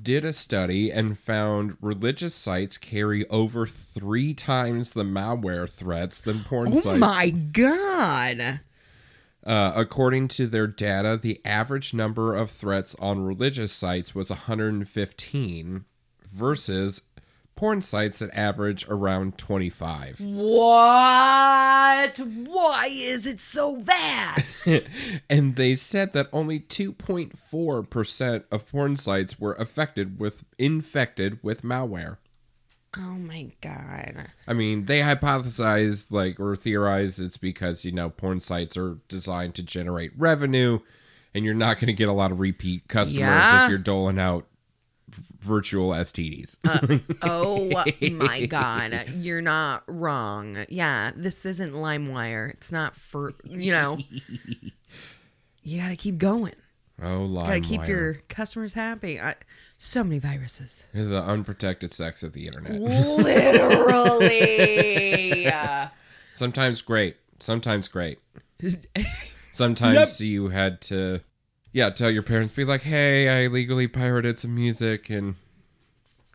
did 0.00 0.24
a 0.24 0.32
study 0.32 0.90
and 0.90 1.18
found 1.18 1.76
religious 1.80 2.34
sites 2.34 2.78
carry 2.78 3.26
over 3.26 3.66
three 3.66 4.32
times 4.32 4.92
the 4.92 5.02
malware 5.04 5.68
threats 5.68 6.20
than 6.20 6.42
porn 6.44 6.68
Oh 6.72 6.80
sites. 6.80 6.86
Oh 6.86 6.98
my 6.98 7.30
god. 7.30 8.60
Uh, 9.44 9.72
according 9.74 10.28
to 10.28 10.46
their 10.46 10.66
data, 10.66 11.18
the 11.20 11.40
average 11.44 11.92
number 11.94 12.34
of 12.34 12.50
threats 12.50 12.94
on 12.96 13.24
religious 13.24 13.72
sites 13.72 14.14
was 14.14 14.30
115 14.30 15.84
versus 16.32 17.02
porn 17.56 17.82
sites 17.82 18.20
that 18.20 18.30
average 18.36 18.86
around 18.88 19.36
25. 19.36 20.20
What? 20.20 22.18
Why 22.18 22.88
is 22.90 23.26
it 23.26 23.40
so 23.40 23.76
vast? 23.76 24.66
and 25.30 25.56
they 25.56 25.76
said 25.76 26.12
that 26.14 26.28
only 26.32 26.58
2.4% 26.60 28.44
of 28.50 28.68
porn 28.70 28.96
sites 28.96 29.38
were 29.38 29.52
affected 29.54 30.18
with 30.18 30.44
infected 30.58 31.38
with 31.42 31.62
malware. 31.62 32.16
oh 32.96 33.18
my 33.18 33.50
god. 33.60 34.28
I 34.48 34.52
mean, 34.54 34.86
they 34.86 35.00
hypothesized 35.00 36.06
like 36.10 36.40
or 36.40 36.56
theorized 36.56 37.20
it's 37.20 37.36
because, 37.36 37.84
you 37.84 37.92
know, 37.92 38.10
porn 38.10 38.40
sites 38.40 38.76
are 38.76 38.98
designed 39.08 39.54
to 39.56 39.62
generate 39.62 40.12
revenue 40.18 40.80
and 41.34 41.44
you're 41.44 41.54
not 41.54 41.76
going 41.76 41.86
to 41.86 41.92
get 41.92 42.08
a 42.08 42.12
lot 42.12 42.32
of 42.32 42.40
repeat 42.40 42.88
customers 42.88 43.20
Yeah. 43.20 43.64
if 43.64 43.68
you're 43.70 43.78
doling 43.78 44.18
out 44.18 44.46
virtual 45.40 45.90
STDs. 45.90 46.56
Uh, 46.64 46.98
oh 47.22 47.70
my 48.12 48.46
god. 48.46 49.04
You're 49.14 49.42
not 49.42 49.82
wrong. 49.88 50.64
Yeah, 50.68 51.10
this 51.16 51.44
isn't 51.46 51.72
LimeWire. 51.72 52.50
It's 52.50 52.70
not 52.72 52.94
for, 52.96 53.32
you 53.44 53.72
know. 53.72 53.98
You 55.62 55.78
got 55.78 55.90
to 55.90 55.96
keep 55.96 56.16
going. 56.16 56.54
oh, 57.02 57.28
Got 57.34 57.52
to 57.52 57.60
keep 57.60 57.82
LimeWire. 57.82 57.88
your 57.88 58.14
customers 58.30 58.72
happy. 58.72 59.20
I, 59.20 59.34
so 59.76 60.02
many 60.02 60.18
viruses. 60.18 60.84
the 60.94 61.22
unprotected 61.22 61.92
sex 61.92 62.22
of 62.22 62.32
the 62.32 62.46
internet. 62.46 62.72
Literally. 64.20 65.52
Sometimes 66.32 66.80
great, 66.80 67.16
sometimes 67.40 67.88
great. 67.88 68.18
Sometimes 69.52 70.20
you 70.22 70.48
had 70.48 70.80
to, 70.82 71.20
yeah, 71.72 71.90
tell 71.90 72.10
your 72.10 72.22
parents, 72.22 72.54
be 72.54 72.64
like, 72.64 72.82
"Hey, 72.82 73.28
I 73.28 73.40
illegally 73.46 73.86
pirated 73.88 74.38
some 74.38 74.54
music, 74.54 75.08
and 75.10 75.36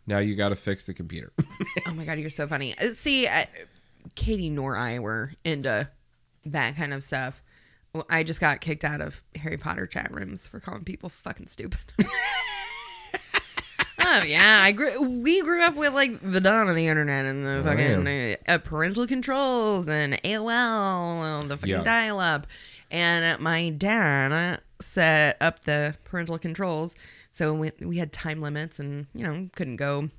now 0.08 0.20
you 0.20 0.36
got 0.36 0.50
to 0.50 0.56
fix 0.56 0.86
the 0.86 0.94
computer." 0.94 1.32
Oh 1.88 1.94
my 1.94 2.04
god, 2.06 2.18
you're 2.20 2.30
so 2.30 2.48
funny. 2.48 2.74
Uh, 2.80 2.88
See, 2.92 3.28
uh, 3.28 3.46
Katie 4.16 4.50
nor 4.50 4.76
I 4.78 5.00
were 5.00 5.34
into 5.44 5.90
that 6.46 6.76
kind 6.76 6.94
of 6.94 7.04
stuff. 7.04 7.42
Well, 7.94 8.06
I 8.10 8.24
just 8.24 8.40
got 8.42 8.60
kicked 8.62 8.84
out 8.84 9.02
of 9.02 9.24
Harry 9.36 9.58
Potter 9.58 9.86
chat 9.88 10.12
rooms 10.12 10.48
for 10.48 10.60
calling 10.60 10.84
people 10.84 11.10
fucking 11.10 11.48
stupid. 11.48 11.80
oh 14.02 14.24
yeah, 14.26 14.62
I 14.64 14.72
grew. 14.72 15.02
We 15.22 15.42
grew 15.42 15.64
up 15.64 15.76
with 15.76 15.94
like 15.94 16.20
the 16.22 16.42
dawn 16.42 16.70
of 16.70 16.76
the 16.76 16.88
internet 16.88 17.26
and 17.26 17.46
the 17.46 17.62
fucking 17.64 18.08
uh, 18.08 18.36
uh, 18.52 18.58
parental 18.60 19.08
controls 19.08 19.88
and 19.88 20.14
AOL, 20.24 21.42
and 21.42 21.50
the 21.52 21.58
fucking 21.58 21.70
Yeah. 21.70 21.84
dial-up. 21.84 22.48
And 22.92 23.40
my 23.42 23.70
dad 23.70 24.62
set 24.82 25.38
up 25.42 25.64
the 25.66 25.96
parental 26.04 26.38
controls, 26.38 26.96
so 27.32 27.54
we, 27.54 27.72
we 27.82 27.98
had 27.98 28.12
time 28.14 28.42
limits, 28.42 28.80
and 28.80 29.08
you 29.14 29.24
know 29.24 29.50
couldn't 29.56 29.76
go 29.78 30.10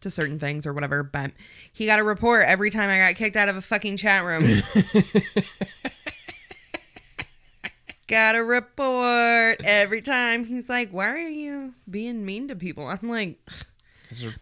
to 0.00 0.10
certain 0.10 0.38
things 0.38 0.66
or 0.66 0.72
whatever, 0.72 1.02
but 1.02 1.30
he 1.72 1.84
got 1.86 1.98
a 1.98 2.02
report 2.04 2.44
every 2.46 2.70
time 2.70 2.88
I 2.88 2.98
got 2.98 3.16
kicked 3.16 3.36
out 3.36 3.48
of 3.50 3.56
a 3.56 3.60
fucking 3.60 3.96
chat 3.98 4.24
room. 4.24 4.62
got 8.06 8.34
a 8.34 8.42
report 8.42 9.60
every 9.64 10.02
time. 10.02 10.44
He's 10.44 10.68
like, 10.68 10.90
"Why 10.90 11.08
are 11.10 11.18
you 11.18 11.74
being 11.88 12.24
mean 12.24 12.48
to 12.48 12.56
people?" 12.56 12.88
I'm 12.88 13.08
like, 13.08 13.38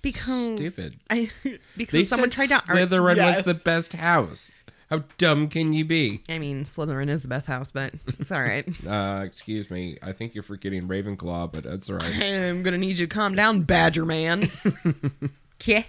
Because- 0.03 0.55
stupid. 0.57 0.99
I 1.11 1.31
because 1.77 1.93
They 1.93 2.05
someone 2.05 2.31
tried 2.31 2.49
to 2.49 2.55
ar- 2.55 2.61
Slytherin 2.61 3.17
Yes. 3.17 3.37
was 3.45 3.45
the 3.57 3.63
best 3.65 3.93
house. 3.95 4.51
How 4.91 5.05
dumb 5.19 5.49
can 5.49 5.75
you 5.75 5.85
be? 5.85 6.23
I 6.31 6.39
mean, 6.39 6.65
Slytherin 6.65 7.11
is 7.11 7.21
the 7.23 7.29
best 7.29 7.47
house, 7.47 7.71
but 7.71 7.93
it's 8.19 8.33
all 8.33 8.41
right. 8.43 8.67
Uh, 8.89 9.23
excuse 9.25 9.71
me. 9.71 9.99
I 10.03 10.13
think 10.13 10.35
you're 10.35 10.43
forgetting 10.43 10.89
Ravenclaw, 10.89 11.53
but 11.53 11.65
that's 11.65 11.91
all 11.91 11.97
right. 11.97 12.15
I'm 12.23 12.63
gonna 12.63 12.79
need 12.79 12.99
you 12.99 13.07
to 13.07 13.15
calm 13.15 13.35
down, 13.35 13.63
Badger 13.63 14.05
Man. 14.05 14.51
Okay. 15.61 15.87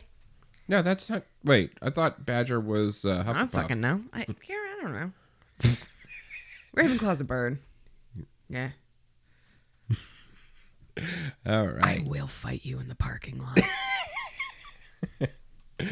No, 0.68 0.82
that's 0.82 1.12
not. 1.12 1.24
Wait, 1.44 1.74
I 1.80 1.92
thought 1.92 2.26
Badger 2.26 2.60
was 2.60 3.06
uh, 3.06 3.24
I 3.28 3.34
don't 3.34 3.52
fucking 3.52 3.80
know. 3.80 4.02
I, 4.12 4.26
Karen, 4.26 4.72
I 4.80 4.82
don't 4.82 4.94
know. 4.94 5.12
Ravenclaw's 6.76 7.22
a 7.22 7.24
bird. 7.24 7.60
Yeah. 8.50 8.72
All 11.46 11.68
right. 11.68 12.02
I 12.02 12.04
will 12.06 12.26
fight 12.26 12.66
you 12.66 12.80
in 12.80 12.88
the 12.88 12.96
parking 12.96 13.40
lot. 13.40 13.60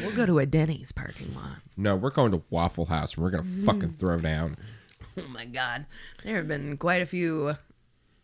We'll 0.00 0.14
go 0.14 0.26
to 0.26 0.38
a 0.38 0.46
Denny's 0.46 0.92
parking 0.92 1.34
lot. 1.34 1.58
No, 1.76 1.96
we're 1.96 2.10
going 2.10 2.32
to 2.32 2.42
Waffle 2.50 2.86
House 2.86 3.14
and 3.14 3.24
we're 3.24 3.30
gonna 3.30 3.48
fucking 3.64 3.94
throw 3.98 4.18
down. 4.18 4.56
Oh 5.18 5.28
my 5.28 5.44
god. 5.44 5.86
There 6.24 6.36
have 6.36 6.48
been 6.48 6.76
quite 6.76 7.02
a 7.02 7.06
few 7.06 7.54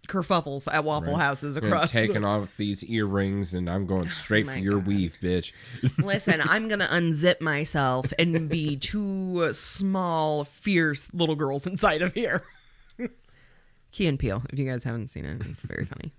kerfuffles 0.08 0.68
at 0.72 0.84
Waffle 0.84 1.16
Houses 1.16 1.58
We're 1.58 1.68
across 1.68 1.90
taking 1.90 2.20
the- 2.22 2.26
off 2.28 2.50
these 2.58 2.84
earrings 2.84 3.54
and 3.54 3.70
I'm 3.70 3.86
going 3.86 4.08
straight 4.10 4.46
my 4.46 4.52
for 4.54 4.58
your 4.58 4.74
God. 4.78 4.86
weave, 4.86 5.16
bitch. 5.22 5.52
Listen, 5.98 6.40
I'm 6.42 6.68
gonna 6.68 6.86
unzip 6.86 7.40
myself 7.40 8.12
and 8.18 8.48
be 8.48 8.76
two 8.76 9.52
small, 9.54 10.44
fierce 10.44 11.12
little 11.14 11.36
girls 11.36 11.66
inside 11.66 12.02
of 12.02 12.12
here. 12.14 12.42
Key 13.92 14.06
and 14.06 14.18
Peele, 14.18 14.42
if 14.52 14.58
you 14.58 14.68
guys 14.68 14.82
haven't 14.84 15.08
seen 15.08 15.24
it, 15.24 15.40
it's 15.46 15.62
very 15.62 15.84
funny. 15.84 16.12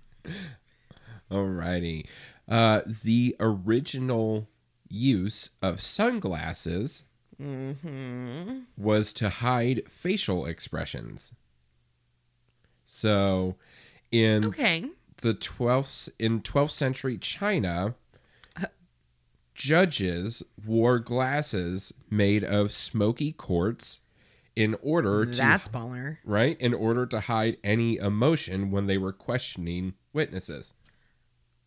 Alrighty. 1.30 2.06
Uh, 2.48 2.80
the 3.04 3.36
original 3.40 4.48
use 4.88 5.50
of 5.62 5.80
sunglasses 5.82 7.02
mm-hmm. 7.40 8.60
was 8.76 9.12
to 9.14 9.28
hide 9.28 9.82
facial 9.90 10.46
expressions. 10.46 11.32
So, 12.84 13.56
in 14.12 14.44
Okay. 14.46 14.86
the 15.18 15.34
12th 15.34 16.08
in 16.18 16.40
12th 16.40 16.70
century 16.70 17.18
China, 17.18 17.94
judges 19.54 20.42
wore 20.64 20.98
glasses 20.98 21.92
made 22.10 22.44
of 22.44 22.72
smoky 22.72 23.32
quartz 23.32 24.00
in 24.54 24.76
order 24.82 25.26
to 25.26 25.36
That's 25.36 25.68
baller. 25.68 26.18
right 26.24 26.58
in 26.60 26.72
order 26.74 27.06
to 27.06 27.20
hide 27.20 27.56
any 27.64 27.96
emotion 27.96 28.70
when 28.70 28.86
they 28.86 28.98
were 28.98 29.12
questioning 29.12 29.94
witnesses. 30.12 30.72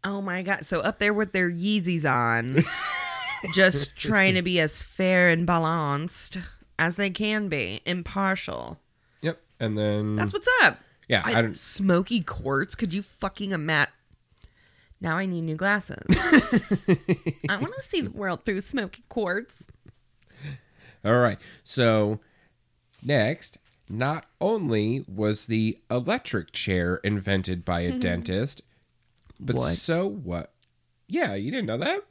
Oh 0.03 0.21
my 0.21 0.41
god. 0.41 0.65
So 0.65 0.79
up 0.79 0.99
there 0.99 1.13
with 1.13 1.33
their 1.33 1.51
Yeezys 1.51 2.09
on, 2.09 2.63
just 3.53 3.95
trying 3.95 4.35
to 4.35 4.41
be 4.41 4.59
as 4.59 4.83
fair 4.83 5.29
and 5.29 5.45
balanced 5.45 6.37
as 6.77 6.95
they 6.95 7.09
can 7.09 7.49
be, 7.49 7.81
impartial. 7.85 8.79
Yep. 9.21 9.41
And 9.59 9.77
then 9.77 10.15
That's 10.15 10.33
what's 10.33 10.49
up. 10.63 10.77
yeah, 11.07 11.21
I, 11.25 11.35
I, 11.35 11.41
don't 11.41 11.57
smoky 11.57 12.21
quartz. 12.21 12.75
Could 12.75 12.93
you 12.93 13.01
fucking 13.01 13.51
imagine? 13.51 13.93
Now 15.01 15.17
I 15.17 15.25
need 15.25 15.41
new 15.41 15.55
glasses. 15.55 16.03
I 17.49 17.57
want 17.57 17.73
to 17.75 17.81
see 17.81 18.01
the 18.01 18.11
world 18.11 18.43
through 18.43 18.61
smoky 18.61 19.03
quartz. 19.07 19.65
All 21.05 21.17
right. 21.17 21.37
So 21.63 22.19
next, 23.03 23.57
not 23.87 24.25
only 24.41 25.05
was 25.07 25.45
the 25.45 25.79
electric 25.89 26.51
chair 26.51 26.97
invented 26.97 27.63
by 27.63 27.81
a 27.81 27.91
mm-hmm. 27.91 27.99
dentist, 27.99 28.61
but 29.39 29.55
What? 29.55 29.73
so 29.73 30.07
what? 30.07 30.53
Yeah, 31.07 31.35
you 31.35 31.49
didn't 31.49 31.67
know 31.67 31.77
that? 31.77 32.03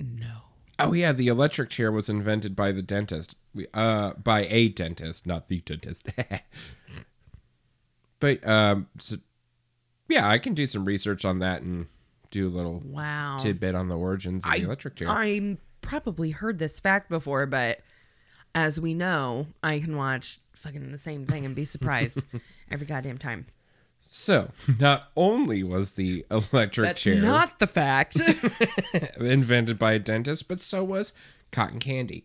No. 0.00 0.36
Oh 0.78 0.92
yeah, 0.94 1.12
the 1.12 1.28
electric 1.28 1.68
chair 1.70 1.92
was 1.92 2.08
invented 2.08 2.56
by 2.56 2.72
the 2.72 2.82
dentist. 2.82 3.36
We- 3.54 3.66
Uh 3.74 4.14
by 4.14 4.46
a 4.46 4.68
dentist, 4.68 5.26
not 5.26 5.48
the 5.48 5.60
dentist. 5.60 6.08
but 8.20 8.46
um 8.46 8.88
so, 8.98 9.16
yeah, 10.08 10.28
I 10.28 10.38
can 10.38 10.54
do 10.54 10.66
some 10.66 10.84
research 10.84 11.24
on 11.24 11.38
that 11.40 11.62
and 11.62 11.86
do 12.30 12.46
a 12.46 12.50
little 12.50 12.80
Wow. 12.84 13.38
tidbit 13.38 13.74
on 13.74 13.88
the 13.88 13.96
origins 13.96 14.44
of 14.44 14.52
the 14.52 14.62
electric 14.62 14.96
chair. 14.96 15.08
I 15.08 15.56
probably 15.80 16.30
heard 16.30 16.58
this 16.58 16.78
fact 16.80 17.08
before, 17.08 17.46
but 17.46 17.80
as 18.54 18.80
we 18.80 18.94
know, 18.94 19.46
I 19.62 19.78
can 19.80 19.96
watch 19.96 20.38
fucking 20.54 20.92
the 20.92 20.98
same 20.98 21.26
thing 21.26 21.44
and 21.44 21.54
be 21.54 21.64
surprised 21.64 22.22
every 22.70 22.86
goddamn 22.86 23.18
time. 23.18 23.46
So, 24.12 24.50
not 24.80 25.12
only 25.14 25.62
was 25.62 25.92
the 25.92 26.26
electric 26.32 26.84
That's 26.84 27.02
chair 27.02 27.14
not 27.22 27.60
the 27.60 27.68
fact. 27.68 28.20
invented 29.20 29.78
by 29.78 29.92
a 29.92 30.00
dentist, 30.00 30.48
but 30.48 30.60
so 30.60 30.82
was 30.82 31.12
cotton 31.52 31.78
candy. 31.78 32.24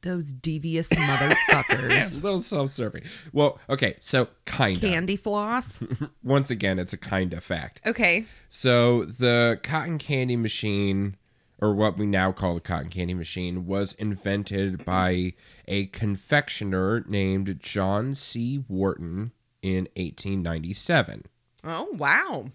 Those 0.00 0.32
devious 0.32 0.88
motherfuckers. 0.88 2.16
A 2.18 2.20
little 2.22 2.40
self-serving. 2.40 3.02
Well, 3.34 3.58
okay, 3.68 3.96
so 4.00 4.28
kind 4.46 4.76
of. 4.76 4.80
Candy 4.80 5.16
floss. 5.16 5.82
Once 6.22 6.50
again, 6.50 6.78
it's 6.78 6.94
a 6.94 6.98
kind 6.98 7.34
of 7.34 7.44
fact. 7.44 7.82
Okay. 7.84 8.24
So 8.48 9.04
the 9.04 9.60
cotton 9.62 9.98
candy 9.98 10.36
machine, 10.36 11.18
or 11.60 11.74
what 11.74 11.98
we 11.98 12.06
now 12.06 12.32
call 12.32 12.54
the 12.54 12.62
cotton 12.62 12.88
candy 12.88 13.12
machine, 13.12 13.66
was 13.66 13.92
invented 13.92 14.86
by 14.86 15.34
a 15.66 15.86
confectioner 15.88 17.04
named 17.06 17.58
John 17.60 18.14
C. 18.14 18.64
Wharton 18.66 19.32
in 19.62 19.88
1897. 19.96 21.24
Oh 21.64 21.88
wow. 21.92 22.46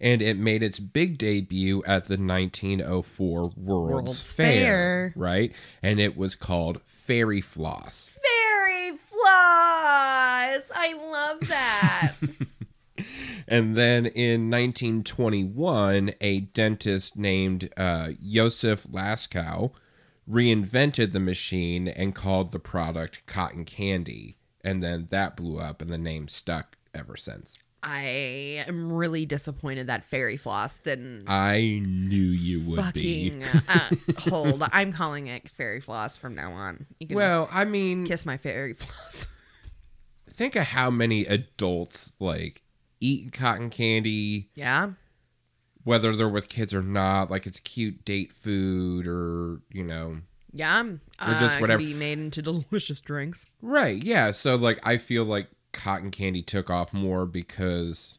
And 0.00 0.20
it 0.20 0.36
made 0.36 0.62
its 0.62 0.80
big 0.80 1.18
debut 1.18 1.82
at 1.84 2.06
the 2.06 2.16
1904 2.16 3.40
World's, 3.40 3.56
World's 3.56 4.32
Fair, 4.32 4.48
Fair. 4.48 5.12
right? 5.16 5.52
And 5.82 6.00
it 6.00 6.16
was 6.16 6.34
called 6.34 6.80
Fairy 6.84 7.40
Floss. 7.40 8.10
Fairy 8.10 8.96
floss. 8.98 10.70
I 10.74 10.94
love 11.10 11.48
that. 11.48 12.12
And 13.46 13.76
then 13.76 14.06
in 14.06 14.50
1921, 14.50 16.14
a 16.20 16.40
dentist 16.40 17.16
named 17.16 17.68
uh, 17.76 18.10
Josef 18.26 18.84
Lascaux 18.90 19.72
reinvented 20.28 21.12
the 21.12 21.20
machine 21.20 21.86
and 21.88 22.14
called 22.14 22.52
the 22.52 22.58
product 22.58 23.26
cotton 23.26 23.64
candy. 23.64 24.38
And 24.64 24.82
then 24.82 25.08
that 25.10 25.36
blew 25.36 25.60
up, 25.60 25.82
and 25.82 25.92
the 25.92 25.98
name 25.98 26.26
stuck 26.26 26.76
ever 26.94 27.16
since. 27.16 27.58
I 27.84 28.64
am 28.66 28.90
really 28.90 29.26
disappointed 29.26 29.88
that 29.88 30.04
fairy 30.04 30.38
floss 30.38 30.78
didn't 30.78 31.24
I 31.28 31.82
knew 31.84 32.16
you 32.16 32.60
would 32.70 32.94
be. 32.94 33.42
uh, 33.68 33.90
hold. 34.18 34.62
I'm 34.72 34.90
calling 34.90 35.26
it 35.26 35.50
fairy 35.50 35.82
floss 35.82 36.16
from 36.16 36.34
now 36.34 36.52
on. 36.52 36.86
You 36.98 37.08
can 37.08 37.16
Well, 37.16 37.46
I 37.52 37.66
mean, 37.66 38.06
kiss 38.06 38.24
my 38.24 38.38
fairy 38.38 38.72
floss. 38.72 39.26
think 40.30 40.56
of 40.56 40.64
how 40.64 40.90
many 40.90 41.26
adults 41.26 42.14
like 42.18 42.62
eat 43.00 43.32
cotton 43.32 43.68
candy, 43.68 44.48
yeah. 44.56 44.92
whether 45.84 46.16
they're 46.16 46.28
with 46.28 46.48
kids 46.48 46.72
or 46.72 46.82
not. 46.82 47.30
Like 47.30 47.46
it's 47.46 47.60
cute 47.60 48.04
date 48.06 48.32
food, 48.32 49.06
or 49.06 49.60
you 49.70 49.84
know, 49.84 50.20
Yeah. 50.56 50.84
Uh, 51.18 51.40
just 51.40 51.56
it 51.56 51.60
whatever- 51.60 51.78
be 51.80 51.92
made 51.94 52.18
into 52.18 52.40
delicious 52.70 53.00
drinks. 53.00 53.44
Right, 53.60 54.02
yeah. 54.02 54.30
So 54.30 54.54
like 54.56 54.78
I 54.82 54.96
feel 54.96 55.24
like 55.24 55.48
cotton 55.72 56.10
candy 56.12 56.40
took 56.42 56.70
off 56.70 56.92
more 56.94 57.26
because 57.26 58.18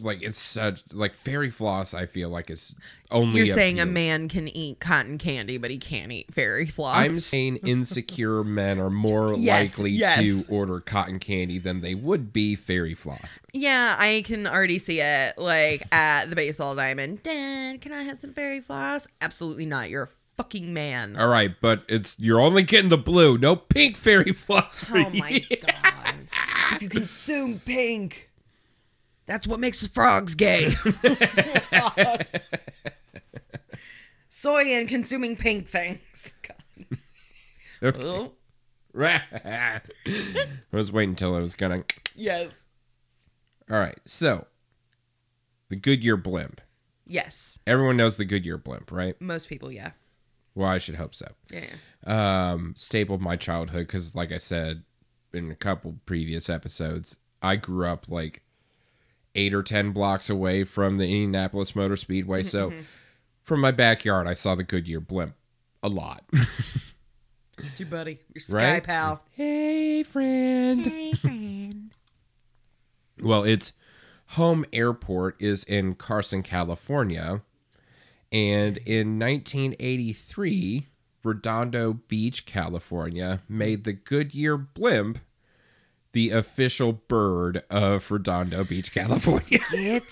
like 0.00 0.22
it's 0.22 0.38
such 0.38 0.82
like 0.90 1.12
fairy 1.12 1.50
floss 1.50 1.92
I 1.92 2.06
feel 2.06 2.30
like 2.30 2.48
is 2.50 2.74
only 3.10 3.36
You're 3.36 3.46
saying 3.46 3.78
a 3.78 3.84
man 3.84 4.26
can 4.28 4.48
eat 4.48 4.80
cotton 4.80 5.18
candy, 5.18 5.58
but 5.58 5.70
he 5.70 5.76
can't 5.76 6.10
eat 6.10 6.32
fairy 6.32 6.66
floss. 6.66 6.96
I'm 6.96 7.20
saying 7.20 7.56
insecure 7.66 8.42
men 8.42 8.80
are 8.80 8.88
more 8.90 9.34
Yes, 9.36 9.78
likely 9.78 9.90
yes. 9.90 10.18
to 10.46 10.50
order 10.52 10.80
cotton 10.80 11.18
candy 11.18 11.58
than 11.58 11.82
they 11.82 11.94
would 11.94 12.32
be 12.32 12.56
fairy 12.56 12.94
floss. 12.94 13.38
yeah, 13.52 13.94
I 13.98 14.22
can 14.24 14.46
already 14.46 14.78
see 14.78 15.00
it. 15.02 15.36
Like 15.36 15.82
at 15.92 16.30
the 16.30 16.36
baseball 16.36 16.74
diamond. 16.74 17.22
Dad, 17.22 17.82
can 17.82 17.92
I 17.92 18.02
have 18.02 18.18
some 18.18 18.32
fairy 18.32 18.60
floss? 18.60 19.06
Absolutely 19.20 19.66
not. 19.66 19.90
You're 19.90 20.04
a 20.04 20.08
fucking 20.36 20.72
man. 20.74 21.16
All 21.16 21.28
right, 21.28 21.54
but 21.60 21.82
it's 21.88 22.16
you're 22.18 22.40
only 22.40 22.62
getting 22.62 22.88
the 22.90 22.98
blue, 22.98 23.38
no 23.38 23.56
pink 23.56 23.96
fairy 23.96 24.32
floss 24.32 24.82
for 24.84 24.98
Oh 24.98 25.08
you. 25.08 25.20
my 25.20 25.38
god. 25.66 26.14
if 26.72 26.82
you 26.82 26.88
consume 26.88 27.58
pink, 27.60 28.30
that's 29.26 29.46
what 29.46 29.60
makes 29.60 29.80
the 29.80 29.88
frogs 29.88 30.34
gay. 30.34 30.70
Soy 34.28 34.64
and 34.74 34.88
consuming 34.88 35.36
pink 35.36 35.68
things. 35.68 36.32
God. 37.82 37.96
Oh, 38.02 38.32
I 38.94 39.80
was 40.70 40.90
waiting 40.92 41.10
until 41.10 41.34
I 41.34 41.40
was 41.40 41.54
gonna. 41.54 41.84
yes. 42.14 42.64
All 43.70 43.78
right, 43.78 43.98
so 44.04 44.46
the 45.68 45.76
Goodyear 45.76 46.16
blimp. 46.16 46.60
Yes. 47.06 47.58
Everyone 47.66 47.96
knows 47.96 48.16
the 48.16 48.24
Goodyear 48.24 48.58
blimp, 48.58 48.90
right? 48.92 49.18
Most 49.20 49.48
people, 49.48 49.70
yeah. 49.72 49.92
Well, 50.54 50.68
I 50.68 50.78
should 50.78 50.96
hope 50.96 51.14
so. 51.14 51.26
Yeah. 51.50 51.64
Um, 52.06 52.74
staple 52.76 53.14
of 53.14 53.20
my 53.20 53.36
childhood 53.36 53.86
because, 53.86 54.14
like 54.14 54.32
I 54.32 54.38
said 54.38 54.82
in 55.32 55.50
a 55.50 55.54
couple 55.54 55.96
previous 56.04 56.50
episodes, 56.50 57.16
I 57.40 57.56
grew 57.56 57.86
up 57.86 58.08
like 58.08 58.42
eight 59.34 59.54
or 59.54 59.62
ten 59.62 59.92
blocks 59.92 60.28
away 60.28 60.64
from 60.64 60.98
the 60.98 61.04
Indianapolis 61.04 61.74
Motor 61.74 61.96
Speedway. 61.96 62.42
So, 62.42 62.72
from 63.42 63.60
my 63.60 63.70
backyard, 63.70 64.26
I 64.26 64.34
saw 64.34 64.54
the 64.54 64.62
Goodyear 64.64 65.00
blimp 65.00 65.34
a 65.82 65.88
lot. 65.88 66.24
It's 67.58 67.80
your 67.80 67.88
buddy. 67.88 68.18
Your 68.34 68.40
sky 68.40 68.72
Right? 68.74 68.82
pal. 68.84 69.22
hey, 69.30 70.02
friend. 70.02 70.80
Hey, 70.86 71.12
friend. 71.12 71.90
Well, 73.20 73.44
it's 73.44 73.72
home 74.28 74.64
airport 74.72 75.40
is 75.40 75.62
in 75.64 75.94
Carson, 75.94 76.42
California. 76.42 77.42
And 78.32 78.78
in 78.78 79.18
1983, 79.18 80.86
Redondo 81.22 81.92
Beach, 81.92 82.46
California, 82.46 83.42
made 83.48 83.84
the 83.84 83.92
Goodyear 83.92 84.56
blimp 84.56 85.18
the 86.12 86.30
official 86.30 86.92
bird 86.92 87.62
of 87.70 88.10
Redondo 88.10 88.64
Beach, 88.64 88.92
California. 88.94 89.60
Get 89.70 90.08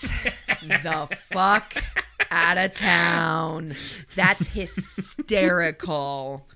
the 0.61 1.17
fuck 1.19 1.83
out 2.29 2.57
of 2.57 2.75
town. 2.75 3.75
That's 4.15 4.47
hysterical. 4.47 6.47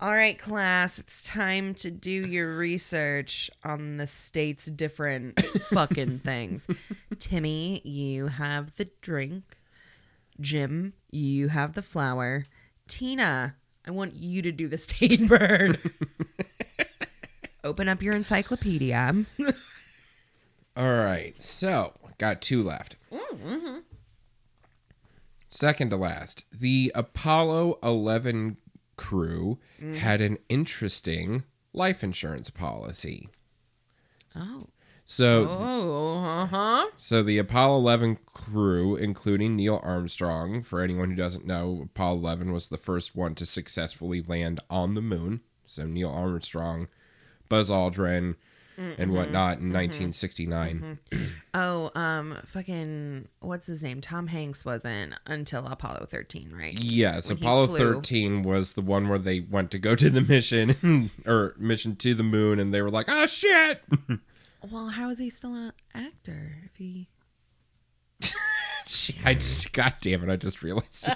All 0.00 0.12
right, 0.12 0.38
class, 0.38 0.98
it's 0.98 1.24
time 1.24 1.74
to 1.74 1.90
do 1.90 2.10
your 2.10 2.56
research 2.56 3.50
on 3.62 3.98
the 3.98 4.06
state's 4.06 4.66
different 4.66 5.38
fucking 5.70 6.20
things. 6.20 6.66
Timmy, 7.18 7.82
you 7.84 8.28
have 8.28 8.76
the 8.76 8.88
drink. 9.02 9.59
Jim, 10.40 10.94
you 11.10 11.48
have 11.48 11.74
the 11.74 11.82
flower. 11.82 12.44
Tina, 12.88 13.56
I 13.86 13.90
want 13.90 14.14
you 14.14 14.42
to 14.42 14.52
do 14.52 14.68
the 14.68 14.78
state 14.78 15.28
bird. 15.28 15.80
Open 17.64 17.88
up 17.88 18.02
your 18.02 18.14
encyclopedia. 18.14 19.24
All 20.76 20.94
right, 20.94 21.34
so 21.42 21.92
got 22.18 22.40
two 22.40 22.62
left. 22.62 22.96
Mm, 23.12 23.38
mm-hmm. 23.38 23.78
Second 25.48 25.90
to 25.90 25.96
last, 25.96 26.44
the 26.52 26.92
Apollo 26.94 27.78
11 27.82 28.56
crew 28.96 29.58
mm. 29.80 29.96
had 29.96 30.20
an 30.20 30.38
interesting 30.48 31.42
life 31.72 32.04
insurance 32.04 32.50
policy. 32.50 33.28
Oh. 34.36 34.68
So, 35.10 35.48
Oh, 35.50 36.22
uh 36.24 36.46
huh. 36.46 36.86
so 36.96 37.24
the 37.24 37.38
Apollo 37.38 37.78
11 37.78 38.18
crew, 38.32 38.94
including 38.94 39.56
Neil 39.56 39.80
Armstrong, 39.82 40.62
for 40.62 40.80
anyone 40.82 41.10
who 41.10 41.16
doesn't 41.16 41.44
know, 41.44 41.80
Apollo 41.86 42.18
11 42.18 42.52
was 42.52 42.68
the 42.68 42.78
first 42.78 43.16
one 43.16 43.34
to 43.34 43.44
successfully 43.44 44.22
land 44.22 44.60
on 44.70 44.94
the 44.94 45.00
moon. 45.00 45.40
So 45.66 45.84
Neil 45.84 46.10
Armstrong, 46.10 46.86
Buzz 47.48 47.70
Aldrin, 47.70 48.36
and 48.78 49.12
whatnot 49.12 49.58
in 49.58 49.72
1969. 49.72 51.00
Oh, 51.54 51.90
um, 51.96 52.36
fucking, 52.46 53.26
what's 53.40 53.66
his 53.66 53.82
name? 53.82 54.00
Tom 54.00 54.28
Hanks 54.28 54.64
wasn't 54.64 55.14
until 55.26 55.66
Apollo 55.66 56.06
13, 56.08 56.52
right? 56.56 56.82
Yes, 56.82 57.28
When 57.28 57.38
Apollo 57.38 57.66
13 57.76 58.44
was 58.44 58.74
the 58.74 58.80
one 58.80 59.08
where 59.08 59.18
they 59.18 59.40
went 59.40 59.72
to 59.72 59.78
go 59.80 59.96
to 59.96 60.08
the 60.08 60.20
mission 60.28 61.10
or 61.26 61.56
mission 61.58 61.96
to 61.96 62.14
the 62.14 62.22
moon 62.22 62.60
and 62.60 62.72
they 62.72 62.80
were 62.80 62.90
like, 62.92 63.06
"Oh 63.08 63.26
shit." 63.26 63.82
Well, 64.68 64.88
how 64.88 65.10
is 65.10 65.18
he 65.18 65.30
still 65.30 65.54
an 65.54 65.72
actor 65.94 66.58
if 66.64 66.76
he? 66.76 67.08
I 69.24 69.34
just, 69.34 69.72
God 69.72 69.94
damn 70.00 70.22
it, 70.28 70.32
I 70.32 70.36
just 70.36 70.62
realized. 70.62 71.04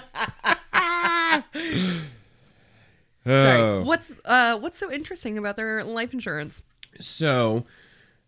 Sorry. 3.25 3.59
oh. 3.61 3.83
What's 3.83 4.11
uh 4.25 4.57
what's 4.59 4.77
so 4.77 4.91
interesting 4.91 5.37
about 5.37 5.57
their 5.57 5.83
life 5.83 6.13
insurance? 6.13 6.63
So, 6.99 7.65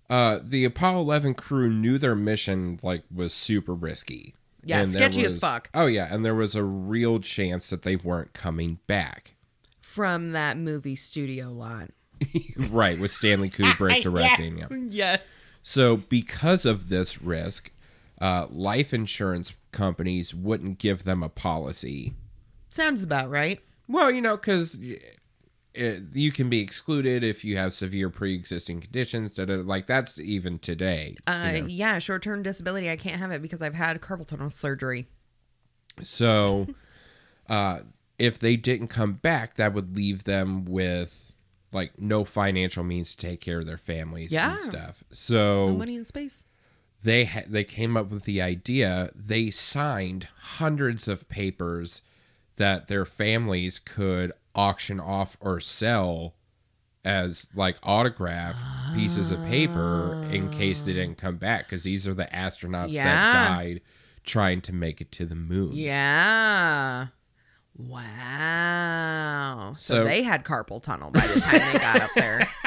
uh 0.09 0.39
the 0.43 0.65
Apollo 0.65 1.01
11 1.01 1.35
crew 1.35 1.69
knew 1.69 1.97
their 1.97 2.15
mission 2.15 2.79
like 2.83 3.03
was 3.13 3.33
super 3.33 3.73
risky. 3.73 4.33
Yeah, 4.63 4.77
there 4.77 4.85
sketchy 4.87 5.23
as 5.23 5.33
was- 5.33 5.39
fuck. 5.39 5.69
Oh 5.73 5.85
yeah, 5.85 6.13
and 6.13 6.25
there 6.25 6.35
was 6.35 6.55
a 6.55 6.63
real 6.63 7.19
chance 7.19 7.69
that 7.69 7.83
they 7.83 7.95
weren't 7.95 8.33
coming 8.33 8.79
back. 8.87 9.35
From 9.81 10.31
that 10.33 10.57
movie 10.57 10.95
studio 10.95 11.49
lot. 11.51 11.91
right, 12.69 12.99
with 12.99 13.11
Stanley 13.11 13.49
Kubrick 13.49 14.01
directing. 14.03 14.59
yeah. 14.59 14.67
Yes. 14.71 15.45
So, 15.61 15.97
because 15.97 16.65
of 16.65 16.89
this 16.89 17.21
risk, 17.21 17.71
uh, 18.21 18.47
life 18.49 18.93
insurance 18.93 19.53
companies 19.71 20.33
wouldn't 20.33 20.79
give 20.79 21.03
them 21.03 21.21
a 21.21 21.29
policy. 21.29 22.13
Sounds 22.69 23.03
about 23.03 23.29
right. 23.29 23.59
Well, 23.87 24.11
you 24.11 24.21
know, 24.21 24.37
because 24.37 24.77
you 25.77 26.31
can 26.31 26.49
be 26.49 26.59
excluded 26.59 27.23
if 27.23 27.43
you 27.43 27.57
have 27.57 27.73
severe 27.73 28.09
pre-existing 28.09 28.81
conditions. 28.81 29.35
Da, 29.35 29.45
da, 29.45 29.55
like 29.55 29.87
that's 29.87 30.19
even 30.19 30.59
today. 30.59 31.15
Uh, 31.25 31.59
yeah, 31.67 31.99
short 31.99 32.23
term 32.23 32.43
disability. 32.43 32.89
I 32.89 32.95
can't 32.95 33.17
have 33.17 33.31
it 33.31 33.41
because 33.41 33.61
I've 33.61 33.75
had 33.75 33.99
carpal 34.01 34.27
tunnel 34.27 34.49
surgery. 34.49 35.07
So, 36.01 36.67
uh, 37.49 37.79
if 38.17 38.39
they 38.39 38.55
didn't 38.55 38.87
come 38.87 39.13
back, 39.13 39.55
that 39.55 39.73
would 39.73 39.95
leave 39.95 40.23
them 40.23 40.65
with 40.65 41.26
like 41.71 41.99
no 41.99 42.23
financial 42.25 42.83
means 42.83 43.15
to 43.15 43.27
take 43.27 43.41
care 43.41 43.59
of 43.59 43.65
their 43.65 43.77
families 43.77 44.31
Yeah. 44.31 44.53
and 44.53 44.61
stuff. 44.61 45.03
So 45.11 45.67
No 45.69 45.75
money 45.77 45.95
in 45.95 46.05
space. 46.05 46.43
they 47.03 47.25
ha- 47.25 47.43
they 47.47 47.63
came 47.63 47.95
up 47.97 48.09
with 48.09 48.23
the 48.23 48.41
idea. 48.41 49.11
They 49.15 49.49
signed 49.51 50.27
hundreds 50.57 51.07
of 51.07 51.27
papers 51.29 52.01
that 52.55 52.87
their 52.87 53.05
families 53.05 53.79
could 53.79 54.31
auction 54.55 54.99
off 54.99 55.37
or 55.39 55.59
sell 55.59 56.33
as 57.05 57.47
like 57.55 57.77
autograph 57.83 58.55
pieces 58.95 59.29
of 59.31 59.39
paper 59.45 60.27
in 60.31 60.49
case 60.51 60.81
they 60.81 60.93
didn't 60.93 61.17
come 61.17 61.37
back 61.37 61.65
because 61.67 61.83
these 61.83 62.07
are 62.07 62.13
the 62.13 62.25
astronauts 62.33 62.91
Yeah. 62.93 63.03
that 63.05 63.47
died 63.49 63.81
trying 64.25 64.59
to 64.61 64.73
make 64.73 64.99
it 64.99 65.11
to 65.13 65.25
the 65.25 65.35
moon. 65.35 65.73
Yeah. 65.73 67.07
Wow. 67.77 69.73
So, 69.77 69.95
So- 69.95 70.03
they 70.03 70.23
had 70.23 70.43
carpal 70.43 70.81
tunnel 70.81 71.11
by 71.11 71.25
the 71.27 71.39
time 71.39 71.59
they 71.73 71.79
got 71.79 72.01
up 72.01 72.09
there. 72.15 72.47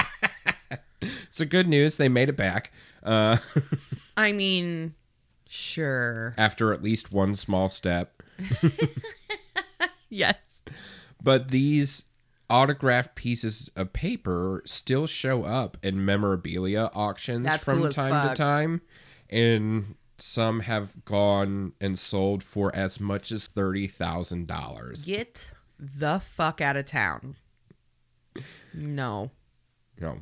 So 1.32 1.46
good 1.46 1.66
news, 1.68 1.96
they 1.96 2.11
made 2.11 2.28
it 2.28 2.36
back 2.36 2.70
uh, 3.02 3.38
I 4.16 4.32
mean, 4.32 4.94
sure. 5.48 6.34
after 6.36 6.74
at 6.74 6.82
least 6.82 7.11
one 7.12 7.34
small 7.34 7.68
step. 7.68 8.22
Yes. 10.11 10.36
But 11.22 11.48
these 11.52 12.02
autographed 12.50 13.14
pieces 13.14 13.70
of 13.76 13.92
paper 13.92 14.61
still 14.66 15.06
show 15.06 15.44
up 15.44 15.76
in 15.84 16.04
memorabilia 16.04 16.90
auctions 16.92 17.46
That's 17.46 17.64
from 17.64 17.78
cool 17.78 17.92
time 17.92 18.28
to 18.30 18.34
time. 18.34 18.80
And 19.30 19.94
some 20.22 20.60
have 20.60 21.04
gone 21.04 21.72
and 21.80 21.98
sold 21.98 22.42
for 22.42 22.74
as 22.74 23.00
much 23.00 23.32
as 23.32 23.48
$30,000. 23.48 25.06
Get 25.06 25.50
the 25.78 26.20
fuck 26.20 26.60
out 26.60 26.76
of 26.76 26.86
town. 26.86 27.36
No. 28.74 29.30
Know, 30.00 30.20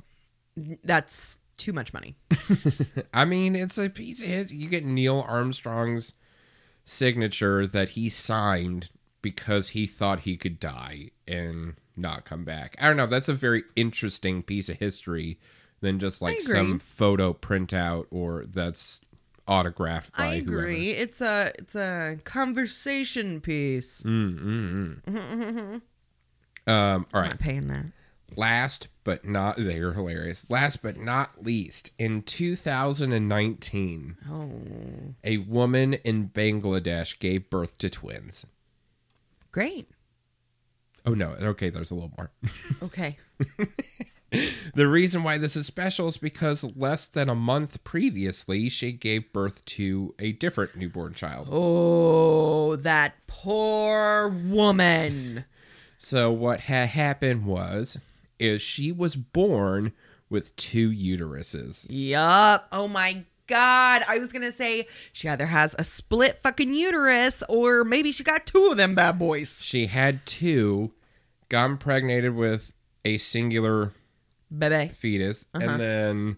That's 0.82 1.38
too 1.56 1.72
much 1.72 1.92
money. 1.92 2.16
I 3.14 3.24
mean, 3.24 3.54
it's 3.54 3.78
a 3.78 3.88
piece 3.88 4.20
of 4.20 4.28
his. 4.28 4.52
You 4.52 4.68
get 4.68 4.84
Neil 4.84 5.24
Armstrong's 5.28 6.14
signature 6.84 7.66
that 7.66 7.90
he 7.90 8.08
signed 8.08 8.90
because 9.20 9.70
he 9.70 9.86
thought 9.86 10.20
he 10.20 10.36
could 10.36 10.58
die 10.58 11.10
and 11.26 11.74
not 11.96 12.24
come 12.24 12.44
back. 12.44 12.76
I 12.80 12.86
don't 12.86 12.96
know. 12.96 13.06
That's 13.06 13.28
a 13.28 13.34
very 13.34 13.64
interesting 13.76 14.42
piece 14.42 14.68
of 14.68 14.78
history 14.78 15.38
than 15.80 15.98
just 15.98 16.22
like 16.22 16.40
some 16.40 16.78
photo 16.78 17.32
printout 17.32 18.06
or 18.10 18.44
that's 18.48 19.00
autographed 19.48 20.16
by 20.16 20.26
I 20.26 20.38
whoever. 20.40 20.60
agree. 20.60 20.90
It's 20.90 21.20
a 21.20 21.52
it's 21.58 21.74
a 21.74 22.18
conversation 22.24 23.40
piece. 23.40 24.02
Mm, 24.02 24.38
mm, 24.38 25.02
mm. 26.66 26.72
Um, 26.72 27.06
all 27.14 27.20
right. 27.22 27.30
Not 27.30 27.38
paying 27.38 27.68
that. 27.68 27.86
Last 28.36 28.88
but 29.04 29.24
not, 29.24 29.56
they're 29.56 29.94
hilarious. 29.94 30.44
Last 30.50 30.82
but 30.82 30.98
not 30.98 31.42
least, 31.44 31.92
in 31.98 32.20
2019, 32.22 34.16
Oh, 34.30 34.50
a 35.24 35.38
woman 35.38 35.94
in 35.94 36.28
Bangladesh 36.28 37.18
gave 37.18 37.48
birth 37.48 37.78
to 37.78 37.88
twins. 37.88 38.44
great. 39.50 39.88
Oh 41.06 41.14
no, 41.14 41.30
okay, 41.40 41.70
there's 41.70 41.90
a 41.90 41.94
little 41.94 42.12
more. 42.18 42.30
Okay. 42.82 43.16
the 44.74 44.88
reason 44.88 45.22
why 45.22 45.38
this 45.38 45.56
is 45.56 45.66
special 45.66 46.08
is 46.08 46.16
because 46.16 46.64
less 46.76 47.06
than 47.06 47.30
a 47.30 47.34
month 47.34 47.82
previously, 47.84 48.68
she 48.68 48.92
gave 48.92 49.32
birth 49.32 49.64
to 49.64 50.14
a 50.18 50.32
different 50.32 50.76
newborn 50.76 51.14
child. 51.14 51.48
Oh, 51.50 52.76
that 52.76 53.14
poor 53.26 54.28
woman. 54.28 55.44
So 55.96 56.30
what 56.30 56.60
had 56.60 56.90
happened 56.90 57.46
was 57.46 57.98
is 58.38 58.62
she 58.62 58.92
was 58.92 59.16
born 59.16 59.92
with 60.30 60.54
two 60.56 60.90
uteruses. 60.90 61.86
Yup. 61.88 62.68
Oh 62.70 62.86
my 62.86 63.24
god. 63.46 64.02
I 64.08 64.18
was 64.18 64.32
gonna 64.32 64.52
say 64.52 64.86
she 65.12 65.28
either 65.28 65.46
has 65.46 65.74
a 65.78 65.84
split 65.84 66.38
fucking 66.38 66.74
uterus 66.74 67.42
or 67.48 67.82
maybe 67.84 68.12
she 68.12 68.22
got 68.22 68.46
two 68.46 68.66
of 68.66 68.76
them 68.76 68.94
bad 68.94 69.18
boys. 69.18 69.62
She 69.64 69.86
had 69.86 70.24
two, 70.26 70.92
got 71.48 71.70
impregnated 71.70 72.34
with 72.34 72.72
a 73.04 73.18
singular 73.18 73.92
Bebe. 74.56 74.88
fetus, 74.88 75.44
and 75.54 75.80
then 75.80 76.36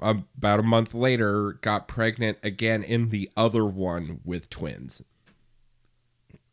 about 0.00 0.60
a 0.60 0.64
month 0.64 0.94
later 0.94 1.52
got 1.60 1.88
pregnant 1.88 2.38
again 2.42 2.82
in 2.82 3.10
the 3.10 3.30
other 3.36 3.64
one 3.64 4.20
with 4.24 4.50
twins. 4.50 5.02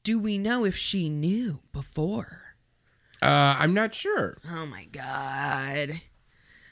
Do 0.04 0.20
we 0.20 0.38
know 0.38 0.66
if 0.66 0.76
she 0.76 1.10
knew 1.10 1.60
before? 1.72 2.56
Uh, 3.22 3.56
I'm 3.60 3.74
not 3.74 3.94
sure. 3.94 4.38
Oh 4.50 4.66
my 4.66 4.86
god. 4.86 6.02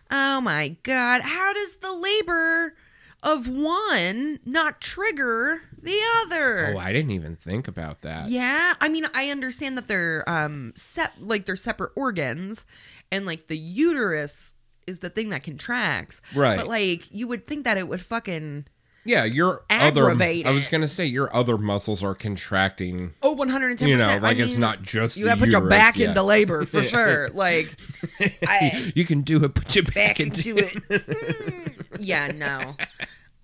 Oh 0.09 0.39
my 0.39 0.77
god. 0.83 1.21
How 1.21 1.53
does 1.53 1.77
the 1.77 1.93
labor 1.93 2.75
of 3.23 3.47
one 3.47 4.39
not 4.45 4.79
trigger 4.81 5.61
the 5.81 5.99
other. 6.21 6.73
Oh, 6.75 6.77
I 6.77 6.93
didn't 6.93 7.11
even 7.11 7.35
think 7.35 7.67
about 7.67 8.01
that. 8.01 8.29
Yeah, 8.29 8.75
I 8.79 8.89
mean, 8.89 9.05
I 9.13 9.29
understand 9.29 9.77
that 9.77 9.87
they're 9.87 10.23
um 10.27 10.73
sep 10.75 11.13
like 11.19 11.45
they're 11.45 11.55
separate 11.55 11.91
organs, 11.95 12.65
and 13.11 13.25
like 13.25 13.47
the 13.47 13.57
uterus 13.57 14.55
is 14.85 14.99
the 14.99 15.09
thing 15.09 15.29
that 15.29 15.43
contracts. 15.43 16.21
Right. 16.33 16.57
But 16.57 16.67
like, 16.67 17.11
you 17.11 17.27
would 17.27 17.45
think 17.45 17.65
that 17.65 17.77
it 17.77 17.87
would 17.87 18.01
fucking 18.01 18.65
Yeah, 19.07 19.23
your 19.23 19.63
other. 19.69 20.11
I 20.11 20.51
was 20.51 20.67
gonna 20.67 20.87
say 20.89 21.05
your 21.05 21.33
other 21.33 21.57
muscles 21.57 22.03
are 22.03 22.13
contracting. 22.13 23.13
oh 23.23 23.31
one 23.31 23.47
hundred 23.47 23.69
and 23.69 23.79
ten. 23.79 23.87
You 23.87 23.97
know, 23.97 24.19
like 24.21 24.37
it's 24.37 24.57
not 24.57 24.81
just 24.81 25.15
you 25.15 25.23
gotta 25.23 25.39
put 25.39 25.49
your 25.49 25.61
back 25.61 25.95
yeah. 25.95 26.09
into 26.09 26.21
labor 26.21 26.65
for 26.65 26.83
sure. 26.83 27.29
Like, 27.29 27.73
I 28.45 28.91
You 28.95 29.05
can 29.05 29.21
do 29.21 29.41
it. 29.45 29.55
Put 29.55 29.73
your 29.75 29.85
back, 29.85 29.93
back 29.93 30.19
into, 30.19 30.57
it. 30.57 30.73
Mm, 30.89 31.85
yeah, 32.01 32.27
no. 32.27 32.75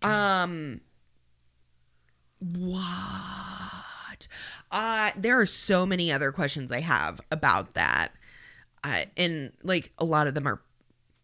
Um, 0.08 0.82
what? 2.40 4.28
Uh, 4.70 5.12
there 5.16 5.40
are 5.40 5.46
so 5.46 5.86
many 5.86 6.12
other 6.12 6.34
questions 6.34 6.74
I 6.74 6.82
have 6.82 7.22
about 7.32 7.74
that. 7.76 8.10
Uh, 8.84 9.06
and 9.16 9.54
like 9.64 9.94
a 9.98 10.04
lot 10.04 10.28
of 10.28 10.34
them 10.34 10.46
are 10.46 10.62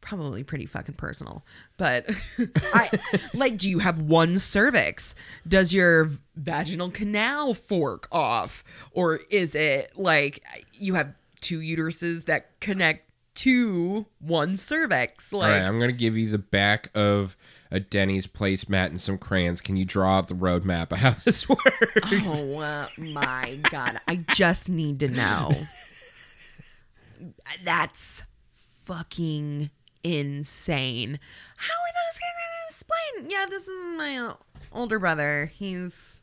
probably 0.02 0.44
pretty 0.44 0.66
fucking 0.66 0.96
personal. 0.96 1.46
But 1.78 2.10
I 2.74 2.90
like 3.34 3.58
do 3.58 3.70
you 3.70 3.80
have 3.80 4.00
one 4.00 4.40
cervix? 4.40 5.16
Does 5.48 5.74
your 5.74 6.10
vaginal 6.36 6.90
canal 6.90 7.54
fork 7.54 8.08
off 8.12 8.64
or 8.92 9.22
is 9.30 9.56
it 9.56 9.98
like 9.98 10.44
you 10.74 10.96
have 10.96 11.14
two 11.42 11.60
uteruses 11.60 12.26
that 12.26 12.60
connect 12.60 13.10
to 13.36 14.06
one 14.20 14.56
cervix? 14.56 15.32
Like 15.32 15.52
right, 15.52 15.62
I'm 15.62 15.80
gonna 15.80 15.92
give 15.92 16.18
you 16.18 16.30
the 16.30 16.38
back 16.38 16.90
of 16.96 17.38
a 17.72 17.80
Denny's 17.80 18.28
placemat 18.28 18.88
and 18.88 19.00
some 19.00 19.18
crayons. 19.18 19.62
Can 19.62 19.78
you 19.78 19.86
draw 19.86 20.18
out 20.18 20.28
the 20.28 20.34
roadmap 20.34 20.92
of 20.92 21.00
how 21.00 21.12
this 21.26 21.48
works? 21.48 21.62
Oh 22.26 22.60
uh, 22.60 22.88
my 22.98 23.60
god! 23.70 24.00
I 24.08 24.26
just 24.34 24.70
need 24.70 25.00
to 25.02 25.08
know. 25.08 25.54
That's 27.64 28.24
fucking 28.86 29.70
insane. 30.04 31.20
How 31.58 31.74
are 31.74 31.94
those 31.94 32.20
guys 32.20 32.36
gonna 32.40 33.24
explain? 33.24 33.30
Yeah, 33.32 33.46
this 33.50 33.68
is 33.68 33.98
my 33.98 34.34
older 34.72 35.00
brother. 35.00 35.52
He's 35.54 36.22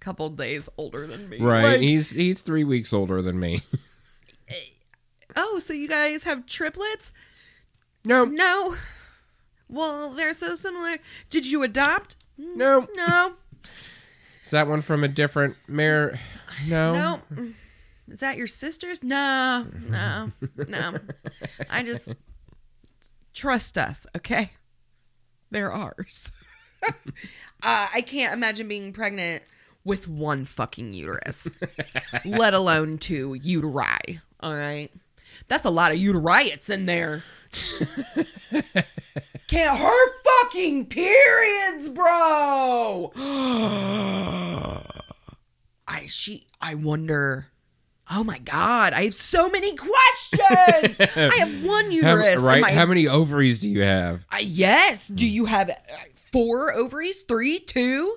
a 0.00 0.04
couple 0.04 0.30
days 0.30 0.68
older 0.76 1.06
than 1.06 1.28
me. 1.28 1.38
Right, 1.40 1.62
Like, 1.64 1.80
he's 1.80 2.10
he's 2.10 2.40
three 2.40 2.64
weeks 2.64 2.92
older 2.92 3.20
than 3.22 3.38
me. 3.38 3.62
oh, 5.36 5.58
so 5.58 5.72
you 5.72 5.88
guys 5.88 6.24
have 6.24 6.46
triplets? 6.46 7.12
no, 8.04 8.24
No. 8.24 8.76
Well, 9.66 10.10
they're 10.10 10.34
so 10.34 10.54
similar. 10.54 10.98
Did 11.30 11.46
you 11.46 11.62
adopt? 11.62 12.16
no. 12.36 12.86
No. 12.94 13.34
Is 14.44 14.50
that 14.50 14.68
one 14.68 14.82
from 14.82 15.02
a 15.02 15.08
different 15.08 15.56
mayor? 15.66 16.20
No. 16.68 16.92
No. 17.30 17.48
Is 18.08 18.20
that 18.20 18.36
your 18.36 18.46
sister's? 18.46 19.02
No, 19.02 19.66
no, 19.88 20.30
no. 20.68 20.94
I 21.70 21.82
just 21.82 22.12
trust 23.34 23.76
us, 23.76 24.06
okay? 24.16 24.52
They're 25.50 25.72
ours. 25.72 26.32
uh, 26.84 26.92
I 27.62 28.02
can't 28.06 28.32
imagine 28.32 28.68
being 28.68 28.92
pregnant 28.92 29.42
with 29.84 30.08
one 30.08 30.44
fucking 30.44 30.94
uterus, 30.94 31.48
let 32.24 32.54
alone 32.54 32.98
two 32.98 33.36
uteri. 33.42 34.20
All 34.40 34.54
right, 34.54 34.90
that's 35.48 35.64
a 35.64 35.70
lot 35.70 35.92
of 35.92 35.98
uterites 35.98 36.70
in 36.70 36.86
there. 36.86 37.22
Can't 39.46 39.78
her 39.78 40.12
fucking 40.22 40.86
periods, 40.86 41.88
bro. 41.88 43.12
I 45.86 46.06
she 46.06 46.46
I 46.60 46.74
wonder. 46.74 47.48
Oh 48.10 48.22
my 48.22 48.38
god, 48.38 48.92
I 48.92 49.04
have 49.04 49.14
so 49.14 49.48
many 49.48 49.74
questions. 49.74 51.00
I 51.16 51.36
have 51.38 51.64
one 51.64 51.86
How, 51.86 51.90
uterus. 51.90 52.42
right? 52.42 52.58
Am 52.58 52.64
I- 52.64 52.72
How 52.72 52.86
many 52.86 53.08
ovaries 53.08 53.60
do 53.60 53.68
you 53.70 53.82
have? 53.82 54.26
Uh, 54.32 54.38
yes. 54.42 55.08
Do 55.08 55.26
you 55.26 55.46
have 55.46 55.70
uh, 55.70 55.74
four 56.32 56.74
ovaries? 56.74 57.22
Three? 57.22 57.58
Two? 57.60 58.16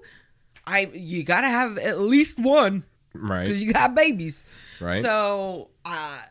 I 0.66 0.90
you 0.94 1.24
gotta 1.24 1.48
have 1.48 1.78
at 1.78 2.00
least 2.00 2.38
one 2.38 2.84
Right. 3.14 3.46
because 3.46 3.64
you 3.64 3.72
got 3.72 3.96
babies. 3.96 4.44
Right. 4.82 5.02
So, 5.02 5.70
uh, 5.86 6.22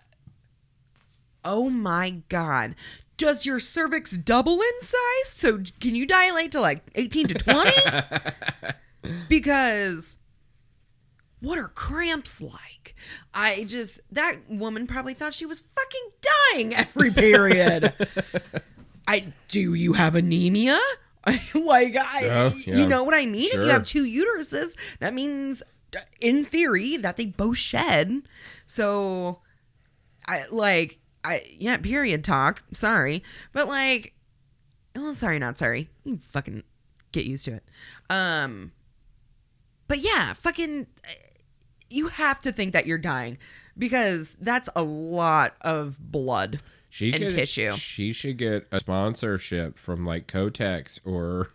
oh 1.45 1.71
my 1.71 2.23
god. 2.29 2.75
Does 3.17 3.47
your 3.47 3.59
cervix 3.61 4.11
double 4.11 4.61
in 4.61 4.81
size? 4.83 5.29
So 5.33 5.61
can 5.81 5.95
you 5.95 6.05
dilate 6.07 6.53
to 6.53 6.61
like 6.61 6.83
18 6.95 7.29
to 7.29 7.35
20? 7.35 7.71
because 9.31 10.19
what 11.41 11.59
are 11.59 11.69
cramps 11.69 12.43
like? 12.43 12.76
I 13.34 13.64
just 13.64 14.01
that 14.12 14.36
woman 14.49 14.86
probably 14.86 15.14
thought 15.14 15.34
she 15.34 15.47
was 15.47 15.61
fucking 15.61 16.11
dying 16.53 16.74
every 16.74 17.11
period. 17.11 17.92
I 19.09 19.32
do 19.49 19.74
you 19.74 19.94
have 19.94 20.14
anemia? 20.14 20.78
like 21.26 21.97
I 21.97 22.20
Yeah, 22.22 22.53
yeah. 22.66 22.76
you 22.76 22.86
know 22.86 23.03
what 23.03 23.14
I 23.14 23.26
mean? 23.26 23.49
If 23.53 23.61
you 23.62 23.68
have 23.68 23.84
two 23.84 24.05
uteruses, 24.05 24.76
that 25.01 25.14
means 25.14 25.62
in 26.20 26.44
theory 26.44 26.97
that 26.97 27.16
they 27.16 27.26
both 27.26 27.57
shed. 27.57 28.22
So 28.66 29.40
I 30.26 30.44
like 30.51 30.99
I 31.24 31.42
yeah, 31.59 31.76
period 31.78 32.24
talk. 32.24 32.62
Sorry. 32.72 33.22
But 33.53 33.68
like 33.68 34.14
oh 34.94 35.12
sorry, 35.12 35.38
not 35.38 35.59
sorry. 35.59 35.88
You 36.05 36.12
can 36.12 36.18
fucking 36.18 36.62
get 37.12 37.24
used 37.24 37.44
to 37.47 37.55
it. 37.55 37.64
Um 38.11 38.72
but 39.88 39.99
yeah, 39.99 40.32
fucking 40.32 40.86
you 41.91 42.09
have 42.09 42.41
to 42.43 42.53
think 42.53 42.72
that 42.72 42.87
you're 42.87 42.99
dying 42.99 43.39
because 43.78 44.37
that's 44.41 44.68
a 44.74 44.82
lot 44.82 45.55
of 45.61 45.99
blood 46.01 46.61
She 46.91 47.12
and 47.12 47.22
could, 47.22 47.30
tissue. 47.30 47.72
She 47.76 48.12
should 48.12 48.39
get 48.39 48.66
a 48.72 48.80
sponsorship 48.80 49.78
from 49.78 50.05
like 50.07 50.26
Kotex 50.26 50.99
or 51.05 51.51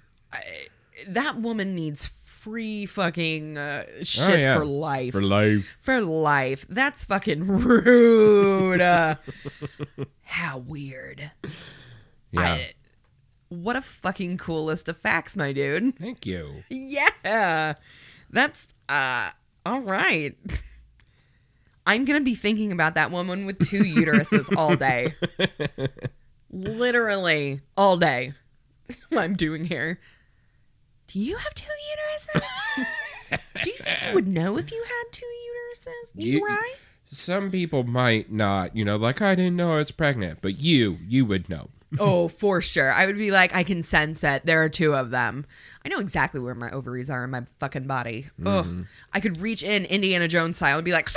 That 1.07 1.37
woman 1.39 1.73
needs 1.75 2.05
free 2.05 2.85
fucking 2.85 3.57
uh, 3.57 3.85
shit 4.03 4.29
Oh, 4.29 4.35
yeah. 4.35 4.57
for 4.57 4.65
life. 4.65 5.11
for 5.11 5.21
life. 5.21 5.77
for 5.79 6.01
life. 6.01 6.65
That's 6.69 7.05
fucking 7.05 7.45
rude. 7.47 8.81
Uh, 8.81 9.15
how 10.23 10.57
weird. 10.59 11.31
Yeah. 12.31 12.41
I- 12.53 12.73
what 13.49 13.75
a 13.75 13.81
fucking 13.81 14.37
cool 14.37 14.63
list 14.63 14.87
of 14.87 14.95
facts, 14.97 15.35
my 15.35 15.51
dude. 15.51 15.95
Thank 15.97 16.25
you. 16.25 16.63
Yeah. 16.69 17.73
That's 18.29 18.69
uh 18.87 19.31
all 19.65 19.81
right. 19.81 20.35
I'm 21.85 22.05
going 22.05 22.19
to 22.19 22.23
be 22.25 22.35
thinking 22.35 22.71
about 22.71 22.95
that 22.95 23.11
woman 23.11 23.45
with 23.45 23.59
two 23.67 23.83
uteruses 23.83 24.55
all 24.55 24.75
day. 24.75 25.15
Literally 26.51 27.61
all 27.77 27.97
day. 27.97 28.33
I'm 29.17 29.35
doing 29.35 29.65
here. 29.65 29.99
Do 31.07 31.19
you 31.19 31.37
have 31.37 31.53
two 31.55 31.65
uteruses? 31.67 32.85
Do 33.63 33.69
you 33.69 33.77
think 33.77 33.97
you 34.07 34.13
would 34.13 34.27
know 34.27 34.57
if 34.57 34.71
you 34.71 34.83
had 34.83 35.03
two 35.11 35.25
uteruses? 35.25 36.11
You- 36.15 36.41
Uteri? 36.45 36.57
Some 37.13 37.51
people 37.51 37.83
might 37.83 38.31
not, 38.31 38.73
you 38.73 38.85
know, 38.85 38.95
like 38.95 39.21
I 39.21 39.35
didn't 39.35 39.57
know 39.57 39.73
I 39.73 39.77
was 39.77 39.91
pregnant, 39.91 40.39
but 40.41 40.59
you, 40.59 40.97
you 41.05 41.25
would 41.25 41.49
know. 41.49 41.67
Oh, 41.99 42.27
for 42.29 42.61
sure. 42.61 42.91
I 42.91 43.05
would 43.05 43.17
be 43.17 43.31
like, 43.31 43.53
I 43.53 43.63
can 43.63 43.83
sense 43.83 44.23
it. 44.23 44.45
There 44.45 44.63
are 44.63 44.69
two 44.69 44.93
of 44.95 45.09
them. 45.09 45.45
I 45.85 45.89
know 45.89 45.99
exactly 45.99 46.39
where 46.39 46.55
my 46.55 46.69
ovaries 46.71 47.09
are 47.09 47.23
in 47.23 47.31
my 47.31 47.41
fucking 47.59 47.85
body. 47.87 48.29
Ugh. 48.45 48.85
I 49.11 49.19
could 49.19 49.41
reach 49.41 49.61
in 49.61 49.85
Indiana 49.85 50.27
Jones 50.27 50.55
style 50.57 50.77
and 50.77 50.85
be 50.85 50.93
like, 50.93 51.09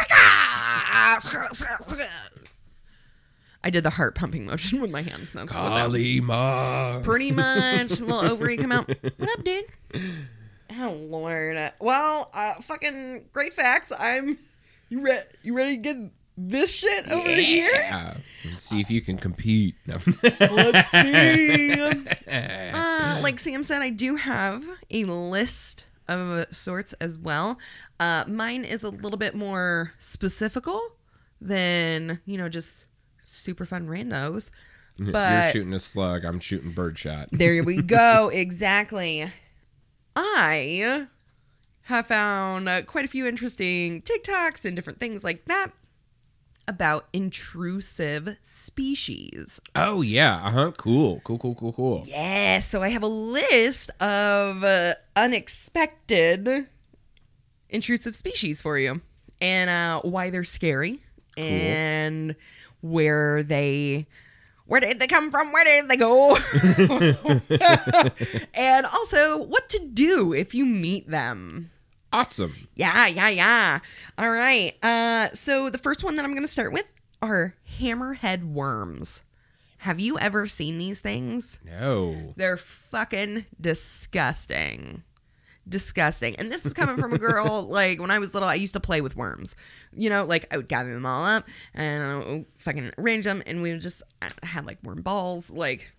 I 3.63 3.71
did 3.71 3.83
the 3.85 3.91
heart 3.91 4.15
pumping 4.15 4.47
motion 4.47 4.81
with 4.81 4.91
my 4.91 5.03
hand. 5.03 5.29
That's 5.33 5.53
what 5.53 5.71
that 5.71 5.91
pretty 7.05 7.31
much. 7.33 8.01
little 8.01 8.25
ovary 8.33 8.57
come 8.57 8.73
out. 8.73 8.89
What 8.89 9.31
up, 9.39 9.45
dude? 9.45 9.65
Oh 10.77 10.97
lord. 10.99 11.73
Well, 11.81 12.31
uh, 12.35 12.55
fucking 12.61 13.27
great 13.33 13.55
facts. 13.55 13.93
I'm. 13.99 14.39
You 14.91 15.01
ready? 15.03 15.27
You 15.43 15.57
ready 15.57 15.77
to 15.77 15.83
get 15.83 15.97
this 16.37 16.75
shit 16.75 17.11
over 17.11 17.29
here? 17.29 18.13
Let's 18.45 18.65
see 18.65 18.81
if 18.81 18.91
you 18.91 19.01
can 19.01 19.17
compete. 19.19 19.77
No. 19.87 19.99
Let's 20.41 20.91
see. 20.91 21.73
uh, 22.29 23.21
like 23.23 23.39
Sam 23.39 23.63
said, 23.63 23.83
I 23.83 23.91
do 23.91 24.17
have 24.17 24.65
a 24.91 25.05
list 25.05 25.87
of 26.09 26.47
sorts 26.55 26.93
as 26.95 27.19
well. 27.19 27.59
Uh, 27.99 28.25
mine 28.29 28.65
is 28.65 28.83
a 28.83 28.91
little 28.91 29.19
bit 29.19 29.35
more 29.35 29.93
specifical 29.99 30.81
than 31.41 32.21
you 32.27 32.37
know 32.39 32.49
just 32.49 32.85
super 33.25 33.65
fun 33.65 33.87
randos. 33.87 34.51
You're 34.97 35.51
shooting 35.53 35.73
a 35.73 35.81
slug. 35.81 36.25
I'm 36.25 36.39
shooting 36.41 36.71
birdshot. 36.73 37.29
there 37.33 37.63
we 37.65 37.83
go. 37.83 38.29
Exactly. 38.33 39.31
I 40.17 41.09
have 41.83 42.07
found 42.07 42.69
uh, 42.69 42.83
quite 42.83 43.05
a 43.05 43.09
few 43.09 43.27
interesting 43.27 44.03
TikToks 44.03 44.65
and 44.65 44.77
different 44.77 45.01
things 45.01 45.25
like 45.25 45.45
that. 45.47 45.73
About 46.67 47.07
intrusive 47.13 48.37
species. 48.43 49.61
Oh 49.75 50.03
yeah. 50.03 50.37
Uh 50.45 50.51
huh. 50.51 50.73
Cool. 50.77 51.21
Cool. 51.25 51.39
Cool. 51.39 51.55
Cool. 51.55 51.73
Cool. 51.73 52.05
Yeah, 52.07 52.61
so 52.61 52.83
I 52.83 52.89
have 52.89 53.03
a 53.03 53.09
list 53.09 53.91
of 54.01 54.65
uh, 54.65 54.95
unexpected 55.17 56.67
intrusive 57.71 58.15
species 58.15 58.63
for 58.63 58.79
you 58.79 59.01
and 59.41 59.69
uh, 59.69 60.01
why 60.03 60.31
they're 60.31 60.45
scary 60.45 61.01
and 61.37 62.37
where 62.81 63.43
they 63.43 64.07
where 64.67 64.81
did 64.81 65.01
they 65.01 65.07
come 65.07 65.31
from 65.31 65.53
where 65.53 65.65
did 65.65 65.89
they 65.89 65.97
go 65.97 66.37
and 68.55 68.87
also 68.87 69.43
what 69.43 69.69
to 69.69 69.79
do 69.93 70.33
if 70.33 70.55
you 70.55 70.65
meet 70.65 71.11
them 71.11 71.71
Awesome. 72.15 72.69
yeah 72.75 73.07
yeah 73.09 73.29
yeah 73.29 73.79
all 74.19 74.31
right 74.31 74.73
uh 74.83 75.29
so 75.35 75.69
the 75.71 75.79
first 75.79 76.05
one 76.05 76.17
that 76.17 76.25
i'm 76.25 76.33
gonna 76.35 76.47
start 76.47 76.73
with 76.73 76.93
are 77.21 77.55
hammerhead 77.81 78.53
worms 78.53 79.23
have 79.79 79.99
you 80.01 80.19
ever 80.19 80.47
seen 80.47 80.79
these 80.79 81.01
things 81.01 81.59
No. 81.65 82.33
they're 82.37 82.57
fucking 82.57 83.45
disgusting. 83.61 85.03
Disgusting. 85.69 86.37
And 86.37 86.53
this 86.53 86.65
is 86.67 86.75
coming 86.75 86.97
from 86.99 87.13
a 87.15 87.19
girl, 87.19 87.63
like, 87.69 87.99
when 88.01 88.11
I 88.11 88.19
was 88.19 88.35
little, 88.35 88.49
I 88.49 88.55
used 88.55 88.75
to 88.75 88.81
play 88.81 89.01
with 89.01 89.17
worms. 89.17 89.57
You 89.97 90.11
know, 90.11 90.25
like, 90.27 90.47
I 90.51 90.59
would 90.59 90.69
gather 90.69 90.93
them 90.93 91.07
all 91.07 91.25
up 91.25 91.47
and 91.73 92.03
I 92.03 92.17
would 92.17 92.47
fucking 92.59 92.93
arrange 92.99 93.25
them, 93.25 93.43
and 93.47 93.63
we 93.63 93.73
would 93.73 93.81
just 93.81 94.03
I 94.21 94.29
had, 94.43 94.67
like, 94.67 94.77
worm 94.83 95.01
balls. 95.01 95.51
Like, 95.51 95.95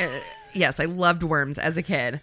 uh, 0.00 0.20
yes, 0.54 0.78
I 0.78 0.84
loved 0.84 1.24
worms 1.24 1.58
as 1.58 1.76
a 1.76 1.82
kid. 1.82 2.20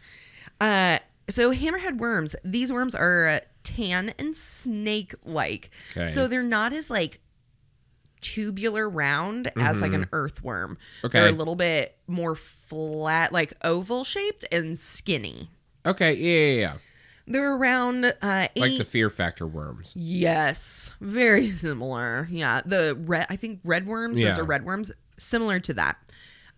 Uh, 0.61 0.99
so, 1.31 1.53
hammerhead 1.53 1.97
worms, 1.97 2.35
these 2.43 2.71
worms 2.71 2.93
are 2.95 3.27
uh, 3.27 3.39
tan 3.63 4.13
and 4.19 4.35
snake 4.37 5.13
like. 5.23 5.71
Okay. 5.95 6.05
So, 6.05 6.27
they're 6.27 6.43
not 6.43 6.73
as, 6.73 6.89
like, 6.89 7.19
tubular 8.21 8.87
round 8.87 9.51
as 9.57 9.81
like 9.81 9.93
an 9.93 10.07
earthworm. 10.11 10.77
Okay. 11.03 11.19
They're 11.19 11.29
a 11.29 11.33
little 11.35 11.55
bit 11.55 11.97
more 12.07 12.35
flat, 12.35 13.31
like 13.33 13.53
oval 13.63 14.03
shaped 14.03 14.45
and 14.51 14.79
skinny. 14.79 15.49
Okay. 15.85 16.13
Yeah. 16.15 16.53
Yeah. 16.53 16.59
yeah. 16.61 16.73
They're 17.27 17.53
around 17.55 18.05
uh 18.05 18.47
eight. 18.55 18.59
Like 18.59 18.77
the 18.77 18.83
fear 18.83 19.09
factor 19.09 19.47
worms. 19.47 19.93
yes, 19.95 20.93
very 20.99 21.49
similar. 21.49 22.27
Yeah, 22.29 22.61
the 22.65 22.97
red. 22.99 23.25
I 23.29 23.35
think 23.37 23.59
red 23.63 23.87
worms. 23.87 24.19
Yeah. 24.19 24.29
Those 24.29 24.39
are 24.39 24.43
red 24.45 24.65
worms. 24.65 24.91
Similar 25.17 25.59
to 25.61 25.73
that. 25.75 25.97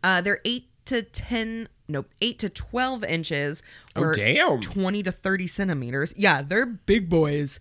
Uh, 0.03 0.21
they're 0.21 0.41
eight 0.45 0.67
to 0.86 1.01
ten. 1.03 1.67
Nope, 1.88 2.09
eight 2.21 2.39
to 2.39 2.49
twelve 2.49 3.03
inches. 3.03 3.61
Oh 3.95 4.01
or 4.03 4.15
damn. 4.15 4.61
Twenty 4.61 5.03
to 5.03 5.11
thirty 5.11 5.47
centimeters. 5.47 6.13
Yeah, 6.17 6.41
they're 6.41 6.65
big 6.65 7.09
boys. 7.09 7.59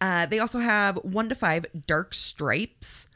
Uh, 0.00 0.26
they 0.26 0.38
also 0.40 0.58
have 0.58 0.96
one 1.04 1.28
to 1.28 1.34
five 1.34 1.64
dark 1.86 2.12
stripes, 2.12 3.06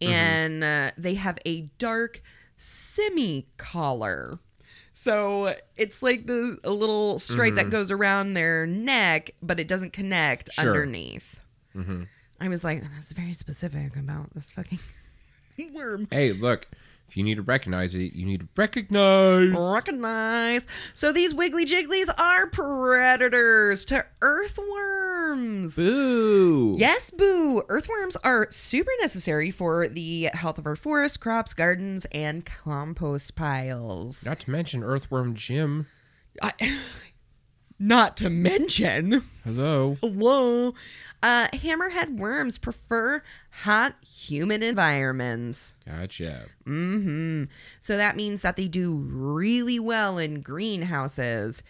and 0.00 0.64
uh, 0.64 0.90
they 0.98 1.14
have 1.14 1.38
a 1.46 1.62
dark 1.78 2.20
semi 2.56 3.46
collar. 3.56 4.38
So 4.94 5.54
it's 5.76 6.02
like 6.02 6.26
the 6.26 6.58
a 6.64 6.70
little 6.70 7.18
stripe 7.18 7.54
that 7.54 7.70
goes 7.70 7.90
around 7.90 8.34
their 8.34 8.66
neck, 8.66 9.30
but 9.42 9.58
it 9.58 9.66
doesn't 9.68 9.92
connect 9.92 10.52
Sure. 10.52 10.66
underneath. 10.70 11.40
I 12.40 12.48
was 12.48 12.62
like, 12.64 12.82
that's 12.82 13.12
very 13.12 13.32
specific 13.32 13.96
about 13.96 14.34
this 14.34 14.50
fucking 14.52 14.78
worm. 15.72 16.08
Hey, 16.10 16.32
look. 16.32 16.66
If 17.12 17.18
you 17.18 17.24
need 17.24 17.34
to 17.34 17.42
recognize 17.42 17.94
it, 17.94 18.14
you 18.14 18.24
need 18.24 18.40
to 18.40 18.48
recognize. 18.56 19.50
Recognize. 19.54 20.66
So 20.94 21.12
these 21.12 21.34
wiggly 21.34 21.66
jigglies 21.66 22.08
are 22.18 22.46
predators 22.46 23.84
to 23.84 24.06
earthworms. 24.22 25.76
Boo. 25.76 26.74
Yes, 26.78 27.10
boo. 27.10 27.64
Earthworms 27.68 28.16
are 28.24 28.46
super 28.50 28.92
necessary 29.02 29.50
for 29.50 29.88
the 29.88 30.30
health 30.32 30.56
of 30.56 30.64
our 30.64 30.74
forests, 30.74 31.18
crops, 31.18 31.52
gardens, 31.52 32.06
and 32.12 32.46
compost 32.46 33.36
piles. 33.36 34.24
Not 34.24 34.40
to 34.40 34.50
mention 34.50 34.82
Earthworm 34.82 35.34
Jim. 35.34 35.88
I, 36.40 36.52
not 37.78 38.16
to 38.16 38.30
mention, 38.30 39.22
Hello. 39.44 39.98
hello, 40.00 40.72
uh, 41.22 41.48
hammerhead 41.52 42.16
worms 42.16 42.58
prefer 42.58 43.22
hot, 43.62 43.94
humid 44.04 44.62
environments. 44.62 45.72
Gotcha. 45.86 46.46
hmm 46.64 47.44
So 47.80 47.96
that 47.96 48.16
means 48.16 48.42
that 48.42 48.56
they 48.56 48.68
do 48.68 48.94
really 48.94 49.78
well 49.78 50.18
in 50.18 50.40
greenhouses 50.40 51.62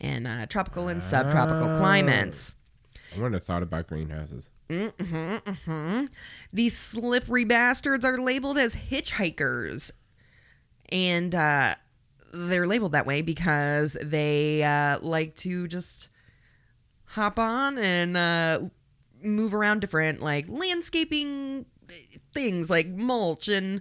and 0.00 0.26
uh, 0.26 0.46
tropical 0.46 0.88
and 0.88 1.02
subtropical 1.02 1.68
climates. 1.76 2.54
I 3.12 3.16
wouldn't 3.16 3.34
have 3.34 3.44
thought 3.44 3.62
about 3.62 3.88
greenhouses. 3.88 4.50
These 6.52 6.76
slippery 6.76 7.44
bastards 7.44 8.04
are 8.04 8.16
labeled 8.18 8.58
as 8.58 8.74
hitchhikers. 8.74 9.90
And 10.90 11.34
uh, 11.34 11.74
they're 12.32 12.66
labeled 12.66 12.92
that 12.92 13.06
way 13.06 13.22
because 13.22 13.96
they 14.02 14.62
uh, 14.62 14.98
like 15.00 15.34
to 15.36 15.66
just 15.68 16.08
hop 17.06 17.38
on 17.38 17.78
and 17.78 18.16
uh, 18.16 18.60
move 19.22 19.54
around 19.54 19.80
different, 19.80 20.20
like 20.20 20.46
landscaping 20.48 21.66
things 22.32 22.70
like 22.70 22.88
mulch 22.88 23.48
and 23.48 23.80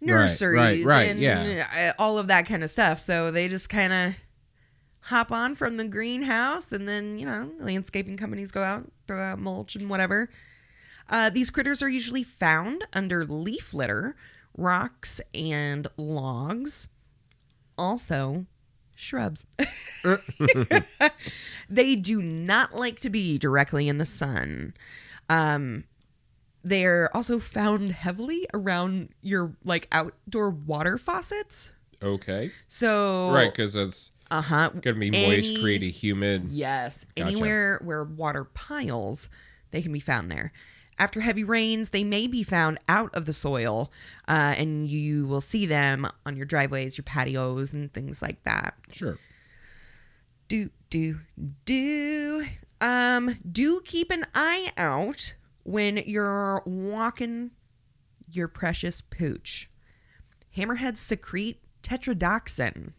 nurseries 0.00 0.84
right, 0.84 1.10
and 1.10 1.20
yeah. 1.20 1.66
uh, 1.74 2.02
all 2.02 2.18
of 2.18 2.28
that 2.28 2.46
kind 2.46 2.62
of 2.62 2.70
stuff. 2.70 2.98
So 2.98 3.30
they 3.30 3.48
just 3.48 3.68
kind 3.68 3.92
of 3.92 4.14
hop 5.00 5.30
on 5.30 5.54
from 5.54 5.76
the 5.76 5.84
greenhouse 5.84 6.72
and 6.72 6.88
then, 6.88 7.18
you 7.18 7.26
know, 7.26 7.50
landscaping 7.60 8.16
companies 8.16 8.50
go 8.50 8.62
out, 8.62 8.90
throw 9.06 9.20
out 9.20 9.38
mulch 9.38 9.76
and 9.76 9.88
whatever. 9.88 10.28
Uh, 11.08 11.30
these 11.30 11.50
critters 11.50 11.82
are 11.82 11.88
usually 11.88 12.24
found 12.24 12.84
under 12.92 13.24
leaf 13.24 13.72
litter, 13.72 14.16
rocks, 14.56 15.20
and 15.32 15.86
logs. 15.96 16.88
Also, 17.78 18.46
shrubs. 18.96 19.44
they 21.68 21.96
do 21.96 22.20
not 22.22 22.74
like 22.74 23.00
to 23.00 23.10
be 23.10 23.38
directly 23.38 23.88
in 23.88 23.98
the 23.98 24.06
sun. 24.06 24.74
Um, 25.28 25.84
they're 26.64 27.14
also 27.14 27.38
found 27.38 27.92
heavily 27.92 28.46
around 28.52 29.10
your 29.22 29.54
like 29.64 29.86
outdoor 29.92 30.50
water 30.50 30.98
faucets. 30.98 31.72
Okay. 32.02 32.50
So 32.68 33.30
Right, 33.32 33.52
because 33.52 33.76
it's 33.76 34.10
uh 34.30 34.42
huh, 34.42 34.70
gonna 34.80 34.98
be 34.98 35.10
moist, 35.10 35.50
Any- 35.50 35.60
create 35.60 35.82
a 35.82 35.90
humid. 35.90 36.48
Yes, 36.50 37.04
Gotcha. 37.16 37.28
anywhere 37.28 37.80
where 37.84 38.02
water 38.02 38.44
piles, 38.44 39.28
they 39.70 39.80
can 39.82 39.92
be 39.92 40.00
found 40.00 40.30
there. 40.30 40.52
After 40.98 41.20
heavy 41.20 41.44
rains, 41.44 41.90
they 41.90 42.04
may 42.04 42.26
be 42.26 42.42
found 42.42 42.78
out 42.88 43.14
of 43.14 43.26
the 43.26 43.32
soil, 43.32 43.92
uh, 44.26 44.54
and 44.56 44.88
you 44.88 45.26
will 45.26 45.42
see 45.42 45.66
them 45.66 46.08
on 46.24 46.36
your 46.36 46.46
driveways, 46.46 46.96
your 46.96 47.04
patios, 47.04 47.74
and 47.74 47.92
things 47.92 48.22
like 48.22 48.42
that. 48.44 48.74
Sure. 48.92 49.18
Do 50.48 50.70
do 50.88 51.18
do. 51.64 52.46
Um, 52.80 53.36
do 53.50 53.80
keep 53.84 54.10
an 54.10 54.24
eye 54.34 54.70
out 54.76 55.34
when 55.64 55.98
you're 56.06 56.62
walking 56.64 57.50
your 58.30 58.48
precious 58.48 59.00
pooch. 59.00 59.70
Hammerheads 60.56 60.98
secrete 60.98 61.60
tetrodotoxin 61.82 62.92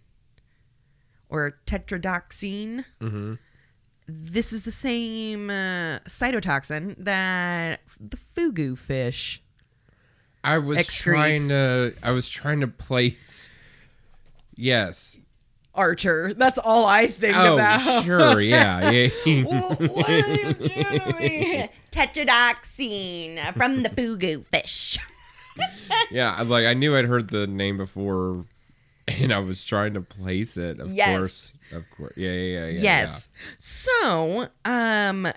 or 1.30 1.60
tetrodotoxine. 1.66 2.86
Mm-hmm. 3.02 3.34
This 4.08 4.54
is 4.54 4.64
the 4.64 4.72
same 4.72 5.50
uh, 5.50 6.00
cytotoxin 6.08 6.96
that 7.00 7.82
the 8.00 8.18
fugu 8.36 8.78
fish. 8.78 9.42
I 10.44 10.60
was 10.60 10.78
Excretes. 10.78 11.02
trying 11.04 11.48
to. 11.50 11.94
I 12.02 12.12
was 12.12 12.30
trying 12.30 12.62
to 12.62 12.68
place. 12.68 13.50
Yes. 14.56 15.18
Archer. 15.76 16.34
That's 16.34 16.58
all 16.58 16.86
I 16.86 17.08
think 17.08 17.36
Oh, 17.38 17.56
about. 17.56 18.04
sure. 18.04 18.40
Yeah. 18.42 18.90
Yeah. 19.26 19.44
what 19.44 20.10
are 20.10 20.18
you 20.18 20.54
doing? 20.54 21.70
Tetrodotoxine 21.92 23.54
from 23.56 23.84
the 23.84 23.90
fugu 23.90 24.46
fish. 24.46 24.98
yeah. 26.12 26.34
I- 26.38 26.44
Like 26.44 26.66
I 26.66 26.74
knew 26.74 26.96
I'd 26.96 27.06
heard 27.06 27.30
the 27.30 27.46
name 27.46 27.78
before, 27.78 28.46
and 29.08 29.34
I 29.34 29.40
was 29.40 29.64
trying 29.64 29.94
to 29.96 30.02
place 30.02 30.56
it. 30.58 30.80
Of 30.80 30.92
Yes. 30.94 31.18
course. 31.18 31.54
Of 31.72 31.84
course. 31.92 32.14
Yeah. 32.16 32.32
Yeah. 32.32 32.60
Yeah. 32.60 32.68
yeah 32.68 32.82
yes. 32.82 33.28
So, 33.58 34.48
um, 34.66 35.28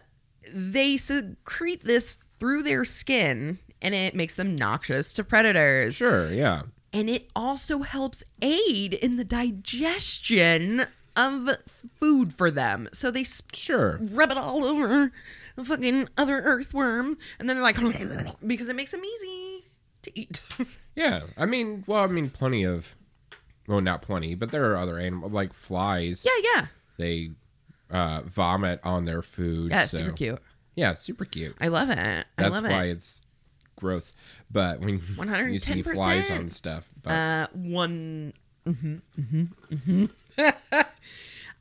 they 0.53 0.97
secrete 0.97 1.85
this 1.85 2.18
through 2.39 2.62
their 2.62 2.85
skin, 2.85 3.59
and 3.83 3.95
it 3.95 4.14
makes 4.14 4.35
them 4.37 4.55
noxious 4.57 5.12
to 5.14 5.24
predators. 5.24 5.95
Sure. 5.97 6.33
Yeah. 6.33 6.62
and 6.93 7.09
it 7.09 7.31
also 7.37 7.81
helps 7.81 8.24
aid 8.43 8.95
in 8.95 9.16
the 9.16 9.24
digestion 9.24 10.87
of 11.16 11.49
food 11.99 12.33
for 12.33 12.51
them. 12.51 12.89
So 12.93 13.11
they 13.11 13.20
s- 13.22 13.43
Sure. 13.53 13.99
rub 14.01 14.31
it 14.31 14.37
all 14.39 14.64
over 14.64 15.12
the 15.57 15.64
fucking 15.64 16.09
other 16.16 16.41
earthworm, 16.41 17.16
and 17.39 17.49
then 17.49 17.57
they're 17.57 17.62
like, 17.62 17.76
because 18.47 18.68
it 18.68 18.76
makes 18.76 18.91
them 18.93 19.05
easy 19.05 19.64
to 20.03 20.18
eat. 20.18 20.41
Yeah. 20.97 21.22
I 21.37 21.47
mean, 21.47 21.85
well, 21.87 22.03
I 22.03 22.09
mean, 22.09 22.28
plenty 22.31 22.64
of. 22.64 22.95
Well, 23.70 23.80
not 23.80 24.02
plenty, 24.02 24.34
but 24.34 24.50
there 24.50 24.72
are 24.72 24.76
other 24.76 24.98
animals 24.98 25.32
like 25.32 25.52
flies. 25.54 26.26
yeah, 26.26 26.50
yeah, 26.56 26.66
They 26.96 27.30
uh, 27.88 28.22
vomit 28.24 28.80
on 28.82 29.04
their 29.04 29.22
food. 29.22 29.70
yeah. 29.70 29.86
so- 29.86 29.98
Super 29.98 30.12
cute. 30.12 30.38
Yeah, 30.74 30.94
super 30.94 31.24
cute. 31.24 31.54
I 31.60 31.68
love 31.68 31.88
it. 31.90 31.98
I 31.98 32.24
That's 32.36 32.52
love 32.54 32.64
why 32.64 32.84
it. 32.86 32.90
it's 32.92 33.22
gross. 33.76 34.12
But 34.50 34.80
when 34.80 35.00
you 35.52 35.58
see 35.60 35.82
flies 35.82 36.30
on 36.32 36.50
stuff, 36.50 36.88
but 37.02 37.10
Uh, 37.12 37.46
one. 37.52 38.32
hmm 38.64 38.96
hmm 39.16 39.44
hmm 39.72 40.04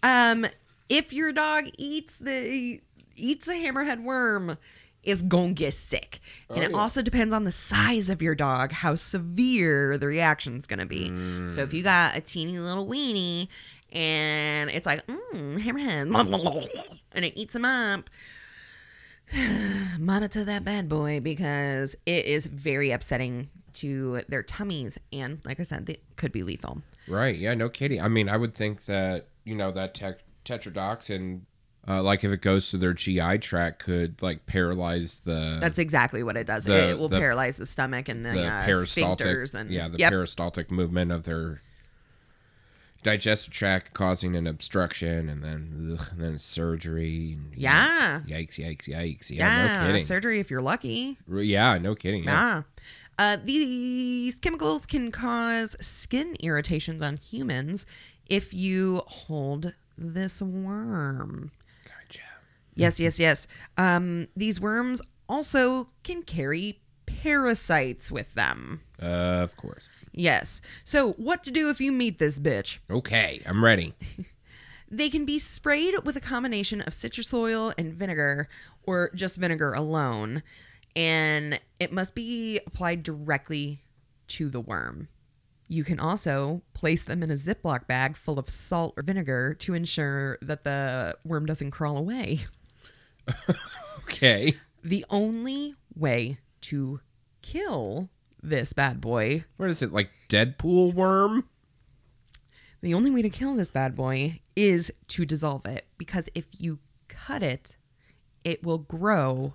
um, 0.04 0.46
if 0.90 1.14
your 1.14 1.32
dog 1.32 1.66
eats 1.78 2.20
the 2.20 2.82
eats 3.16 3.48
a 3.48 3.52
hammerhead 3.54 4.02
worm, 4.04 4.58
it's 5.04 5.22
gonna 5.22 5.54
get 5.54 5.74
sick, 5.74 6.20
and 6.50 6.64
it 6.64 6.72
yeah. 6.72 6.78
also 6.78 7.02
depends 7.02 7.34
on 7.34 7.44
the 7.44 7.52
size 7.52 8.10
of 8.10 8.22
your 8.22 8.36
dog, 8.36 8.72
how 8.72 8.96
severe 8.96 9.98
the 9.98 10.08
reaction 10.08 10.58
is 10.58 10.68
gonna 10.68 10.86
be. 10.86 11.08
So 11.50 11.62
if 11.62 11.74
you 11.74 11.84
got 11.84 12.18
a 12.18 12.22
teeny 12.22 12.60
little 12.60 12.86
weenie 12.86 13.48
and 13.92 14.70
it's 14.70 14.86
like 14.86 15.06
mm, 15.08 15.60
hammerhead, 15.60 17.00
and 17.12 17.26
it 17.26 17.34
eats 17.36 17.54
them 17.54 17.66
up. 17.66 18.10
Monitor 20.00 20.44
that 20.44 20.64
bad 20.64 20.90
boy 20.90 21.20
because 21.20 21.96
it 22.06 22.26
is 22.26 22.46
very 22.46 22.92
upsetting 22.92 23.50
to 23.74 24.22
their 24.28 24.44
tummies, 24.44 24.98
and 25.14 25.40
like 25.46 25.60
I 25.60 25.64
said, 25.64 25.86
they 25.86 26.00
could 26.16 26.32
be 26.32 26.44
lethal. 26.44 26.82
right, 27.08 27.36
yeah, 27.36 27.54
no 27.54 27.70
kidding. 27.70 28.02
I 28.02 28.08
mean, 28.08 28.28
I 28.28 28.38
would 28.38 28.56
think 28.56 28.86
that 28.86 29.28
you 29.44 29.56
know 29.56 29.72
that 29.72 29.94
tech 29.94 30.20
tetrodotoxin, 30.46 31.42
uh, 31.90 32.04
like 32.04 32.24
if 32.24 32.32
it 32.32 32.42
goes 32.42 32.70
through 32.70 32.80
their 32.80 32.94
GI 32.94 33.40
tract, 33.40 33.80
could 33.80 34.22
like 34.22 34.46
paralyze 34.46 35.22
the 35.26 35.58
That's 35.60 35.80
exactly 35.80 36.22
what 36.22 36.38
it 36.38 36.46
does. 36.46 36.66
The- 36.66 36.92
it 36.92 37.00
will 37.00 37.10
the- 37.10 37.20
paralyze 37.20 37.58
the 37.58 37.66
stomach 37.66 38.08
and 38.08 38.24
the, 38.24 38.32
the 38.32 38.46
uh, 38.46 38.68
sphincters 38.68 39.56
and 39.56 39.72
yeah, 39.72 39.88
the 39.88 39.98
yep. 39.98 40.12
peristaltic 40.12 40.70
movement 40.70 41.12
of 41.12 41.24
their 41.24 41.62
digestive 43.02 43.54
tract, 43.54 43.94
causing 43.94 44.36
an 44.36 44.46
obstruction, 44.46 45.30
and 45.30 45.44
then 45.44 45.98
ugh, 46.00 46.08
and 46.12 46.22
then 46.22 46.40
surgery. 46.40 47.34
and, 47.34 47.54
you 47.56 47.64
know, 47.64 47.72
yeah, 47.72 48.22
yikes, 48.28 48.60
yikes, 48.60 48.88
yikes. 48.88 49.30
Yeah, 49.30 49.66
yeah, 49.66 49.82
no 49.82 49.88
kidding. 49.88 50.04
surgery 50.04 50.40
if 50.40 50.52
you're 50.52 50.62
lucky. 50.62 51.18
Yeah, 51.28 51.78
no 51.78 51.96
kidding. 51.96 52.24
Yeah. 52.26 52.32
Yeah. 52.32 52.64
Uh, 53.18 53.38
these 53.44 54.40
chemicals 54.40 54.86
can 54.86 55.12
cause 55.12 55.76
skin 55.86 56.36
irritations 56.40 57.02
on 57.02 57.18
humans 57.18 57.86
if 58.28 58.54
you 58.54 59.02
hold 59.08 59.74
this 59.98 60.42
worm. 60.42 61.52
Yes, 62.80 63.00
yes, 63.00 63.20
yes. 63.20 63.48
Um, 63.78 64.28
these 64.36 64.60
worms 64.60 65.02
also 65.28 65.90
can 66.04 66.24
carry 66.24 66.82
parasites 67.06 68.12
with 68.12 68.34
them. 68.34 68.82
Uh, 69.02 69.06
of 69.44 69.56
course. 69.58 69.90
Yes. 70.12 70.62
So, 70.84 71.14
what 71.14 71.44
to 71.44 71.52
do 71.52 71.70
if 71.70 71.80
you 71.80 71.92
meet 71.92 72.20
this 72.20 72.40
bitch? 72.40 72.80
Okay, 72.90 73.42
I'm 73.46 73.64
ready. 73.64 73.94
They 74.92 75.10
can 75.10 75.24
be 75.26 75.38
sprayed 75.38 75.94
with 76.04 76.16
a 76.16 76.22
combination 76.22 76.82
of 76.82 76.94
citrus 76.94 77.34
oil 77.34 77.74
and 77.78 77.94
vinegar, 77.94 78.50
or 78.84 79.12
just 79.14 79.38
vinegar 79.38 79.72
alone, 79.74 80.42
and 80.96 81.60
it 81.80 81.92
must 81.92 82.16
be 82.16 82.60
applied 82.66 83.04
directly 83.04 83.82
to 84.30 84.50
the 84.50 84.60
worm. 84.60 85.08
You 85.68 85.84
can 85.84 86.00
also 86.00 86.64
place 86.74 87.04
them 87.04 87.22
in 87.22 87.30
a 87.30 87.36
Ziploc 87.36 87.86
bag 87.86 88.18
full 88.18 88.40
of 88.40 88.50
salt 88.50 88.96
or 88.98 89.04
vinegar 89.04 89.54
to 89.60 89.76
ensure 89.76 90.40
that 90.42 90.64
the 90.64 91.16
worm 91.24 91.46
doesn't 91.46 91.72
crawl 91.72 91.98
away. 91.98 92.40
Okay. 94.04 94.58
The 94.84 95.06
only 95.10 95.76
way 95.96 96.40
to 96.62 97.00
kill 97.42 98.10
this 98.42 98.74
bad 98.74 99.00
boy, 99.00 99.46
What 99.58 99.70
is 99.70 99.82
it, 99.82 99.92
like 99.94 100.10
Deadpool 100.30 100.94
worm? 100.94 101.48
the 102.82 102.94
only 102.94 103.12
way 103.12 103.22
to 103.22 103.30
kill 103.30 103.56
this 103.56 103.72
bad 103.72 103.94
boy 103.96 104.40
is 104.56 104.92
to 105.10 105.26
dissolve 105.26 105.66
it 105.66 105.86
because 105.98 106.30
if 106.34 106.46
you 106.58 106.80
cut 107.10 107.44
it, 107.44 107.76
it 108.46 108.64
will 108.64 108.78
grow 108.78 109.54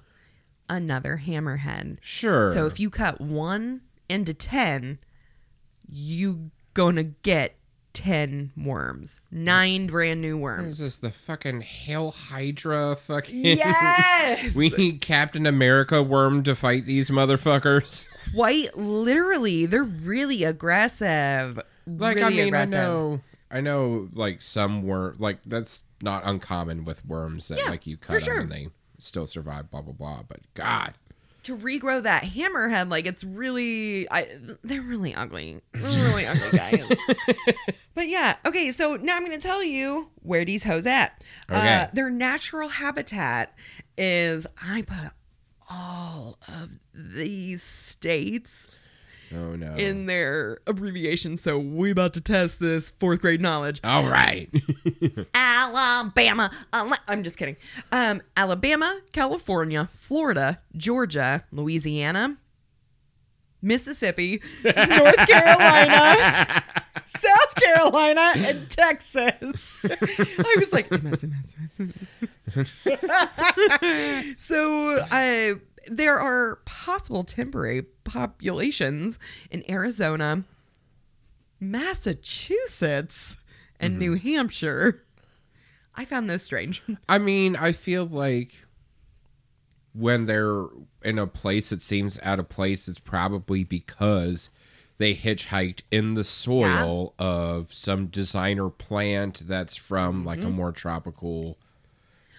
another 0.69 1.23
hammerhead. 1.27 1.97
Sure. 2.03 2.47
So 2.53 2.67
if 2.67 2.79
you 2.79 2.91
cut 2.91 3.21
one 3.21 3.81
into 4.09 4.35
10, 4.35 4.99
you 5.89 6.51
gonna 6.75 7.03
get 7.05 7.57
10 7.95 8.53
worms. 8.57 9.21
Nine 9.31 9.87
brand 9.87 10.21
new 10.21 10.37
What 10.37 10.53
is 10.53 10.59
worms. 10.59 10.79
this, 10.79 10.99
the 10.99 11.11
fucking 11.11 11.63
Hail 11.63 12.11
Hydra 12.11 12.97
fucking... 12.97 13.35
Yes! 13.45 14.55
we 14.55 14.69
need 14.71 15.01
Captain 15.01 15.47
America 15.47 16.03
worm 16.03 16.43
to 16.43 16.55
fight 16.55 16.85
these 16.85 17.09
motherfuckers. 17.11 18.07
Quite 18.35 18.77
literally, 18.77 19.65
they're 19.67 19.83
really 19.85 20.45
aggressive. 20.45 21.59
Like, 21.87 22.17
really 22.17 22.27
I 22.27 22.31
mean, 22.31 22.47
aggressive. 22.49 22.75
I 22.75 22.79
know... 22.83 23.21
I 23.51 23.61
know, 23.61 24.09
like, 24.13 24.43
some 24.43 24.83
worm... 24.83 25.17
Like, 25.19 25.39
that's 25.47 25.85
not 26.03 26.23
uncommon 26.27 26.85
with 26.85 27.07
worms 27.07 27.49
that, 27.49 27.59
Yeah, 27.59 27.71
like, 27.71 27.87
you 27.87 27.97
cut 27.97 28.23
sure. 28.23 28.35
them 28.35 28.43
and 28.45 28.53
they 28.53 28.69
still 28.99 29.27
survive, 29.27 29.71
blah, 29.71 29.81
blah, 29.83 29.93
blah. 29.95 30.23
But, 30.29 30.41
God... 30.55 30.95
to 31.45 31.57
regrow 31.57 32.03
that 32.03 32.25
hammerhead, 32.25 32.91
like 32.91 33.07
it's 33.07 33.25
really, 33.25 34.11
I 34.11 34.29
they're 34.63 34.81
really 34.83 35.15
ugly, 35.15 35.61
They're 35.73 35.83
really 36.05 36.27
ugly 36.27 36.51
guys. 36.53 36.85
but 37.95 38.09
yeah, 38.09 38.37
okay. 38.47 38.71
So 38.71 38.97
now 38.97 39.17
I'm 39.17 39.25
going 39.25 39.39
to 39.39 39.47
tell 39.47 39.63
you 39.63 40.11
where 40.23 40.45
these 40.45 40.65
hoes 40.65 40.87
at. 40.87 41.23
Uh, 41.49 41.55
Okay. 41.55 41.89
their 41.93 42.11
natural 42.11 42.69
habitat 42.69 43.55
is 43.97 44.47
I 44.63 44.83
put 44.83 45.13
all 45.71 46.39
of 46.49 46.71
these 46.93 47.63
states 47.63 48.71
Oh, 49.35 49.57
no. 49.57 49.75
in 49.75 50.07
their 50.07 50.59
abbreviation. 50.67 51.37
So 51.37 51.59
we 51.59 51.91
about 51.91 52.15
to 52.15 52.21
test 52.21 52.61
this 52.61 52.91
fourth 52.91 53.21
grade 53.21 53.41
knowledge. 53.41 53.81
All 53.83 54.09
right. 54.09 54.49
Alabama. 55.35 56.51
Ala- 56.75 56.99
I'm 57.09 57.23
just 57.23 57.37
kidding. 57.37 57.57
Um, 57.93 58.23
Alabama, 58.37 59.01
California, 59.13 59.89
Florida, 59.93 60.61
Georgia, 60.77 61.45
Louisiana, 61.53 62.37
Mississippi, 63.63 64.43
North 64.63 64.75
Carolina, 65.27 66.63
South 67.07 67.55
Carolina, 67.57 68.33
and 68.37 68.69
Texas. 68.71 69.79
I 69.85 70.57
was 70.59 70.71
like, 70.73 70.91
MS, 70.91 71.25
MS, 71.25 71.55
MS. 72.59 74.35
so 74.37 74.99
uh, 75.11 75.55
there 75.89 76.19
are 76.19 76.61
possible 76.65 77.25
temporary 77.25 77.83
populations 78.05 79.19
in 79.51 79.69
Arizona, 79.71 80.45
Massachusetts, 81.61 83.45
and 83.79 83.93
mm-hmm. 83.93 83.99
New 84.01 84.15
Hampshire. 84.15 85.03
I 85.95 86.05
found 86.05 86.29
those 86.29 86.43
strange. 86.43 86.83
I 87.09 87.19
mean, 87.19 87.57
I 87.57 87.73
feel 87.73 88.05
like 88.05 88.55
when 89.93 90.27
they're 90.27 90.67
in 91.03 91.19
a 91.19 91.27
place 91.27 91.71
that 91.71 91.81
seems 91.81 92.19
out 92.23 92.41
of 92.41 92.49
place, 92.49 92.89
it's 92.89 92.99
probably 92.99 93.63
because 93.63 94.51
they 94.99 95.15
hitchhiked 95.15 95.81
in 95.91 96.15
the 96.15 96.25
soil 96.25 97.15
of 97.19 97.73
some 97.73 98.07
designer 98.07 98.71
plant 98.71 99.43
that's 99.47 99.77
from 99.77 100.25
like 100.25 100.39
a 100.39 100.43
mm-hmm. 100.43 100.53
more 100.53 100.73
tropical 100.73 101.59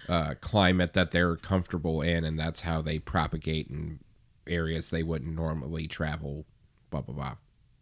uh, 0.08 0.34
climate 0.40 0.92
that 0.94 1.10
they're 1.10 1.36
comfortable 1.36 2.00
in, 2.00 2.24
and 2.24 2.38
that's 2.38 2.62
how 2.62 2.82
they 2.82 2.98
propagate 2.98 3.68
in 3.68 4.00
areas 4.46 4.90
they 4.90 5.02
wouldn't 5.02 5.34
normally 5.34 5.86
travel. 5.86 6.44
Blah 6.90 7.02
blah 7.02 7.14
blah. 7.14 7.34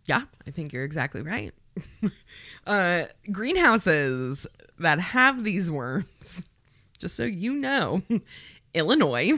Yeah, 0.07 0.23
I 0.47 0.51
think 0.51 0.73
you're 0.73 0.85
exactly 0.85 1.23
right. 1.23 1.53
uh, 2.67 3.05
greenhouses 3.33 4.47
that 4.79 5.01
have 5.01 5.45
these 5.45 5.71
worms, 5.71 6.47
just 6.99 7.17
so 7.17 7.25
you 7.25 7.55
know, 7.55 8.03
Illinois, 8.75 9.33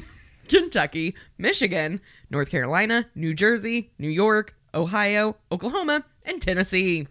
Kentucky, 0.49 1.15
Michigan, 1.39 2.01
North 2.31 2.51
Carolina, 2.51 3.07
New 3.15 3.35
Jersey, 3.35 3.91
New 3.99 4.09
York, 4.09 4.55
Ohio, 4.75 5.37
Oklahoma, 5.51 6.05
and 6.25 6.43
Tennessee. 6.43 7.07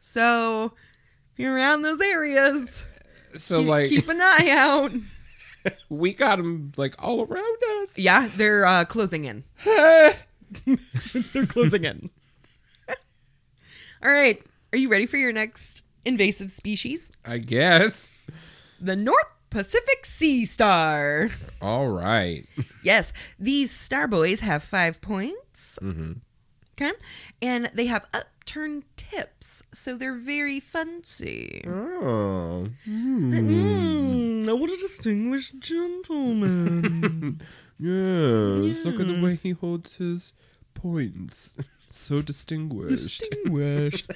So, 0.00 0.72
you're 1.36 1.54
around 1.54 1.82
those 1.82 2.00
areas, 2.00 2.84
So 3.38 3.60
keep, 3.60 3.68
like 3.68 3.88
keep 3.88 4.08
an 4.08 4.20
eye 4.20 4.48
out. 4.50 4.92
we 5.88 6.12
got 6.12 6.36
them 6.36 6.72
like 6.76 6.94
all 7.02 7.24
around 7.24 7.58
us. 7.82 7.98
Yeah, 7.98 8.28
they're 8.36 8.66
uh, 8.66 8.84
closing 8.84 9.24
in. 9.24 9.44
they're 9.64 11.46
closing 11.46 11.84
in. 11.84 12.10
All 14.02 14.10
right. 14.10 14.42
Are 14.72 14.78
you 14.78 14.88
ready 14.88 15.06
for 15.06 15.16
your 15.16 15.32
next 15.32 15.82
invasive 16.04 16.50
species? 16.50 17.10
I 17.24 17.38
guess. 17.38 18.10
The 18.80 18.94
North 18.94 19.32
Pacific 19.50 20.04
Sea 20.04 20.44
Star. 20.44 21.30
All 21.62 21.88
right. 21.88 22.46
Yes, 22.82 23.12
these 23.38 23.70
star 23.70 24.06
boys 24.06 24.40
have 24.40 24.62
five 24.62 25.00
points. 25.00 25.78
Mm-hmm. 25.82 26.12
Okay. 26.74 26.92
And 27.40 27.70
they 27.72 27.86
have 27.86 28.06
upturned 28.46 28.84
tips, 28.96 29.64
so 29.74 29.96
they're 29.96 30.14
very 30.14 30.60
fancy. 30.60 31.62
Oh. 31.66 32.68
Mm, 32.88 34.58
what 34.60 34.70
a 34.70 34.76
distinguished 34.76 35.58
gentleman. 35.58 37.40
Yes, 37.78 38.86
look 38.86 38.98
at 39.00 39.06
the 39.06 39.20
way 39.20 39.36
he 39.36 39.50
holds 39.50 39.96
his 39.96 40.32
points. 40.74 41.52
So 41.90 42.22
distinguished. 42.22 43.20
distinguished. 43.20 44.10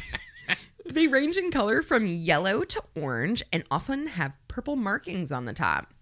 they 0.86 1.06
range 1.06 1.36
in 1.36 1.50
color 1.50 1.82
from 1.82 2.06
yellow 2.06 2.62
to 2.64 2.82
orange 2.94 3.42
and 3.52 3.64
often 3.70 4.06
have 4.08 4.36
purple 4.48 4.76
markings 4.76 5.30
on 5.32 5.44
the 5.44 5.52
top. 5.52 5.92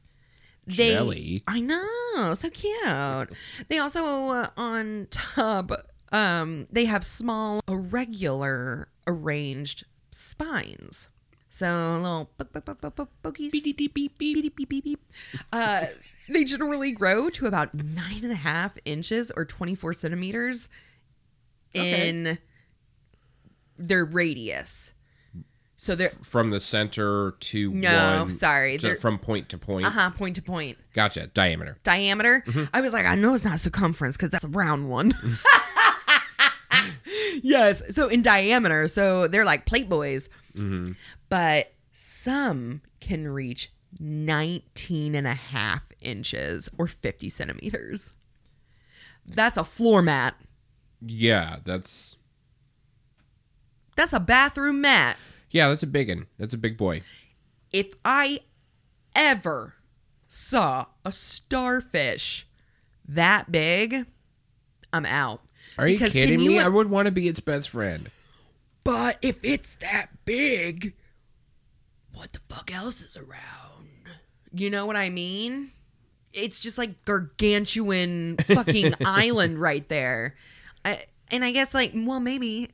they, 0.66 0.92
Jelly. 0.92 1.42
I 1.46 1.61
know, 1.61 2.34
so 2.34 2.50
cute. 2.50 3.30
They 3.68 3.78
also 3.78 4.28
uh, 4.28 4.48
on 4.56 5.09
top, 5.11 5.72
um, 6.12 6.66
they 6.70 6.84
have 6.86 7.04
small, 7.04 7.61
irregular, 7.68 8.88
arranged 9.06 9.84
spines. 10.11 11.09
So 11.50 11.98
little 12.00 12.30
bookies. 13.22 13.52
Beep, 13.52 13.76
beep, 13.76 13.94
beep, 13.94 14.18
beep, 14.18 14.56
beep, 14.56 14.68
beep, 14.68 14.84
beep. 14.84 15.00
Uh, 15.52 15.86
they 16.28 16.44
generally 16.44 16.92
grow 16.92 17.30
to 17.30 17.46
about 17.46 17.74
nine 17.74 18.20
and 18.22 18.30
a 18.32 18.36
half 18.36 18.76
inches 18.84 19.32
or 19.34 19.44
24 19.44 19.94
centimeters 19.94 20.68
in 21.74 22.38
their 23.76 24.04
radius. 24.04 24.92
So 25.80 25.94
they're 25.94 26.11
From 26.22 26.50
the 26.50 26.59
center 26.61 27.32
to 27.38 27.72
No, 27.72 28.24
one. 28.24 28.30
sorry, 28.32 28.78
to- 28.78 28.96
from 28.96 29.18
point 29.18 29.48
to 29.50 29.59
point. 29.59 29.86
uh 29.86 29.90
huh 29.90 30.11
point 30.11 30.34
to 30.36 30.42
point. 30.42 30.76
Gotcha. 30.92 31.28
Diameter. 31.28 31.78
diameter. 31.84 32.42
Mm-hmm. 32.46 32.64
I 32.74 32.80
was 32.80 32.92
like, 32.92 33.06
I 33.06 33.14
know 33.14 33.34
it's 33.34 33.44
not 33.44 33.61
circumference 33.61 34.16
because 34.16 34.30
that's 34.30 34.42
a 34.44 34.48
round 34.48 34.90
one. 34.90 35.14
yes. 37.43 37.82
So 37.95 38.09
in 38.09 38.22
diameter, 38.22 38.89
so 38.89 39.28
they're 39.28 39.45
like 39.45 39.66
plate 39.66 39.89
boys. 39.89 40.28
Mm-hmm. 40.55 40.93
But 41.28 41.72
some 41.93 42.80
can 43.01 43.28
reach 43.28 43.72
19 44.01 45.14
and 45.14 45.26
a 45.26 45.34
half 45.34 45.91
inches 46.01 46.68
or 46.78 46.86
50 46.86 47.28
centimeters. 47.28 48.14
That's 49.26 49.57
a 49.57 49.64
floor 49.64 50.03
mat. 50.03 50.34
Yeah, 51.01 51.59
that's 51.64 52.16
That's 53.97 54.12
a 54.12 54.20
bathroom 54.20 54.80
mat. 54.80 55.16
yeah, 55.51 55.68
that's 55.68 55.82
a 55.82 55.86
big 55.86 56.09
one. 56.09 56.26
That's 56.39 56.55
a 56.55 56.59
big 56.59 56.76
boy. 56.76 57.03
If 57.72 57.95
I 58.05 58.41
ever 59.14 59.74
saw 60.26 60.86
a 61.05 61.12
starfish 61.12 62.47
that 63.07 63.51
big, 63.53 64.07
I'm 64.93 65.07
out. 65.07 65.43
Are 65.76 65.86
you 65.88 65.96
Because 65.96 66.12
kidding 66.14 66.40
you 66.40 66.50
me? 66.52 66.58
I 66.60 66.68
would 66.68 66.90
want 66.90 67.06
to 67.06 67.12
be 67.12 67.28
its 67.28 67.40
best 67.40 67.70
friend. 67.70 68.10
But 68.84 69.18
if 69.22 69.38
it's 69.44 69.74
that 69.76 70.08
big, 70.24 70.94
what 72.14 72.32
the 72.32 72.40
fuck 72.48 72.74
else 72.74 73.02
is 73.02 73.16
around? 73.16 73.88
You 74.52 74.70
know 74.70 74.86
what 74.86 74.96
I 74.96 75.10
mean? 75.10 75.70
It's 76.32 76.60
just 76.60 76.78
like 76.78 77.04
gargantuan 77.04 78.36
fucking 78.38 78.94
island 79.04 79.58
right 79.58 79.86
there. 79.88 80.34
I, 80.84 81.04
and 81.30 81.44
I 81.44 81.52
guess 81.52 81.74
like, 81.74 81.92
well, 81.94 82.20
maybe 82.20 82.70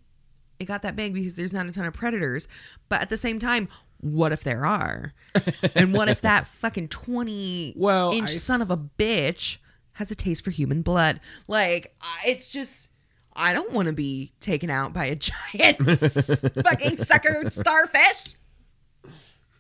it 0.61 0.66
got 0.66 0.82
that 0.82 0.95
big 0.97 1.14
because 1.14 1.34
there's 1.36 1.53
not 1.53 1.66
a 1.66 1.72
ton 1.72 1.86
of 1.86 1.95
predators. 1.95 2.47
But 2.88 3.01
at 3.01 3.09
the 3.11 3.16
same 3.16 3.38
time, 3.38 3.68
what 4.01 4.32
if 4.32 4.45
there 4.45 4.64
are? 4.66 5.14
and 5.74 5.92
what 5.95 6.09
if 6.09 6.20
that 6.20 6.47
fucking 6.47 6.88
20 6.88 7.74
Well, 7.76 8.12
inch 8.12 8.30
I- 8.30 8.32
son 8.32 8.62
of 8.62 8.70
a 8.70 8.76
bitch 8.76 9.59
has 9.95 10.11
a 10.11 10.14
taste 10.14 10.45
for 10.45 10.51
human 10.51 10.82
blood? 10.82 11.20
Like, 11.49 11.95
it's 12.26 12.53
just. 12.53 12.90
I 13.36 13.53
don't 13.53 13.72
want 13.72 13.88
to 13.88 13.92
be 13.92 14.30
taken 14.38 14.70
out 14.70 14.92
by 14.92 15.07
a 15.07 15.16
giant 15.16 15.78
fucking 15.78 16.99
sucker 16.99 17.51
starfish. 17.51 18.36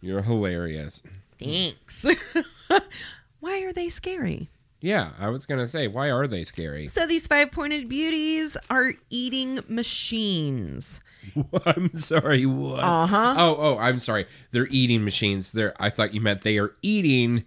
You're 0.00 0.22
hilarious. 0.22 1.02
Thanks. 1.40 2.06
Why 3.40 3.62
are 3.62 3.72
they 3.72 3.88
scary? 3.88 4.48
Yeah, 4.80 5.12
I 5.18 5.30
was 5.30 5.46
gonna 5.46 5.66
say, 5.66 5.88
why 5.88 6.10
are 6.10 6.26
they 6.26 6.44
scary? 6.44 6.88
So 6.88 7.06
these 7.06 7.26
five 7.26 7.50
pointed 7.50 7.88
beauties 7.88 8.54
are 8.68 8.92
eating 9.08 9.60
machines. 9.66 11.00
I'm 11.64 11.94
sorry, 11.96 12.44
what? 12.44 12.80
Uh-huh. 12.80 13.34
Oh, 13.38 13.56
oh, 13.58 13.78
I'm 13.78 13.98
sorry. 13.98 14.26
They're 14.50 14.68
eating 14.68 15.02
machines. 15.02 15.52
They're 15.52 15.74
I 15.80 15.88
thought 15.88 16.12
you 16.12 16.20
meant 16.20 16.42
they 16.42 16.58
are 16.58 16.74
eating 16.82 17.44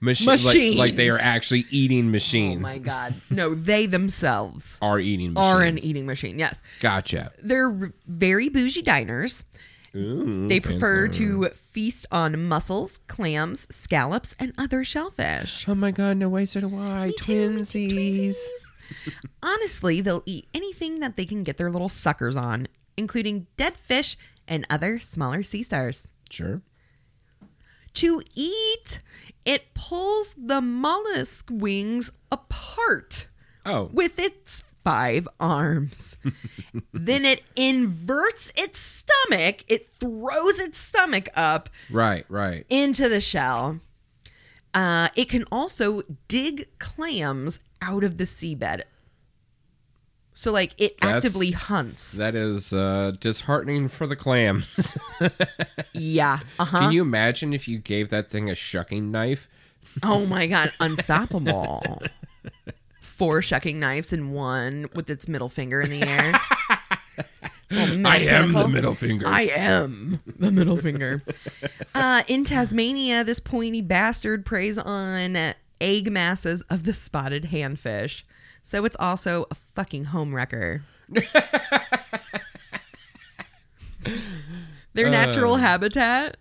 machines. 0.00 0.44
Like, 0.76 0.78
like 0.90 0.96
they 0.96 1.08
are 1.10 1.18
actually 1.18 1.66
eating 1.70 2.10
machines. 2.10 2.58
Oh 2.58 2.62
my 2.62 2.78
god. 2.78 3.14
No, 3.30 3.54
they 3.54 3.86
themselves 3.86 4.78
Are 4.82 4.98
eating 4.98 5.34
machines. 5.34 5.46
are 5.46 5.62
an 5.62 5.78
eating 5.78 6.06
machine. 6.06 6.38
Yes. 6.38 6.62
Gotcha. 6.80 7.30
They're 7.42 7.92
very 8.06 8.48
bougie 8.48 8.82
diners. 8.82 9.44
Ooh, 9.96 10.46
They 10.46 10.60
prefer 10.60 11.08
to 11.08 11.48
feast 11.48 12.06
on 12.12 12.46
mussels, 12.46 12.98
clams, 13.08 13.66
scallops, 13.74 14.36
and 14.38 14.52
other 14.56 14.84
shellfish. 14.84 15.68
Oh 15.68 15.74
my 15.74 15.90
god, 15.90 16.16
no 16.16 16.28
way, 16.28 16.46
so 16.46 16.60
do 16.60 16.76
I. 16.78 17.06
Me 17.06 17.06
me 17.08 17.12
too, 17.20 17.50
Twinsies. 17.56 18.36
Honestly, 19.42 20.00
they'll 20.00 20.22
eat 20.26 20.48
anything 20.54 21.00
that 21.00 21.16
they 21.16 21.24
can 21.24 21.42
get 21.42 21.56
their 21.58 21.70
little 21.70 21.88
suckers 21.88 22.36
on, 22.36 22.68
including 22.96 23.46
dead 23.56 23.76
fish 23.76 24.16
and 24.46 24.66
other 24.70 24.98
smaller 24.98 25.42
sea 25.42 25.62
stars. 25.62 26.08
Sure. 26.30 26.62
To 27.94 28.22
eat, 28.34 29.00
it 29.44 29.74
pulls 29.74 30.34
the 30.38 30.60
mollusk 30.60 31.48
wings 31.50 32.12
apart 32.30 33.26
Oh. 33.66 33.90
with 33.92 34.18
its 34.18 34.62
five 34.82 35.28
arms. 35.38 36.16
then 36.92 37.24
it 37.24 37.42
inverts 37.56 38.52
its 38.56 38.78
stomach, 38.78 39.64
it 39.68 39.86
throws 39.86 40.58
its 40.60 40.78
stomach 40.78 41.28
up 41.36 41.68
Right, 41.90 42.24
right. 42.28 42.64
into 42.70 43.08
the 43.08 43.20
shell. 43.20 43.80
Uh, 44.72 45.08
it 45.16 45.28
can 45.28 45.44
also 45.52 46.02
dig 46.28 46.68
clams 46.78 47.60
out 47.82 48.04
of 48.04 48.16
the 48.18 48.24
seabed. 48.24 48.82
So, 50.32 50.52
like, 50.52 50.74
it 50.78 50.98
That's- 51.00 51.24
actively 51.24 51.50
hunts. 51.50 52.12
That 52.12 52.34
is 52.34 52.72
uh, 52.72 53.12
disheartening 53.20 53.88
for 53.88 54.06
the 54.06 54.16
clams. 54.16 54.96
Yeah. 55.92 56.40
Uh 56.58 56.64
huh. 56.64 56.78
Can 56.80 56.92
you 56.92 57.02
imagine 57.02 57.52
if 57.52 57.66
you 57.68 57.78
gave 57.78 58.08
that 58.10 58.30
thing 58.30 58.48
a 58.48 58.54
shucking 58.54 59.10
knife? 59.10 59.48
Oh 60.02 60.24
my 60.24 60.46
god, 60.46 60.72
unstoppable. 60.80 62.02
Four 63.02 63.42
shucking 63.42 63.78
knives 63.78 64.12
and 64.12 64.32
one 64.32 64.88
with 64.94 65.10
its 65.10 65.28
middle 65.28 65.48
finger 65.50 65.82
in 65.82 65.90
the 65.90 66.02
air. 66.02 66.32
Middle 67.70 68.06
I 68.06 68.16
am 68.16 68.52
the 68.52 68.66
middle 68.66 68.94
finger. 68.94 69.28
I 69.28 69.42
am 69.42 70.20
the 70.38 70.50
middle 70.50 70.76
finger. 70.76 71.22
Uh, 71.94 72.22
in 72.26 72.44
Tasmania, 72.44 73.22
this 73.22 73.38
pointy 73.38 73.80
bastard 73.80 74.44
preys 74.44 74.76
on 74.76 75.36
egg 75.80 76.10
masses 76.10 76.62
of 76.62 76.82
the 76.84 76.92
spotted 76.92 77.44
handfish. 77.52 78.22
So 78.62 78.84
it's 78.84 78.96
also 79.00 79.46
a 79.50 79.54
fucking 79.54 80.06
home 80.06 80.34
wrecker. 80.34 80.82
Their 84.92 85.08
natural 85.10 85.56
habitat. 85.56 86.36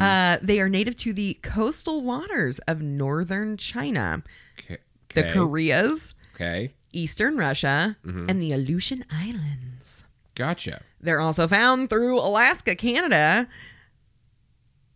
Uh, 0.00 0.36
they 0.42 0.60
are 0.60 0.68
native 0.68 0.96
to 0.96 1.12
the 1.12 1.34
coastal 1.42 2.02
waters 2.02 2.58
of 2.60 2.82
northern 2.82 3.56
China, 3.56 4.22
Okay. 4.58 4.78
the 5.14 5.22
Koreas, 5.32 6.14
Okay. 6.34 6.74
eastern 6.92 7.36
Russia, 7.36 7.96
and 8.04 8.42
the 8.42 8.52
Aleutian 8.52 9.04
Islands. 9.12 10.04
Gotcha. 10.34 10.82
They're 11.00 11.20
also 11.20 11.46
found 11.46 11.88
through 11.88 12.18
Alaska, 12.18 12.74
Canada, 12.74 13.48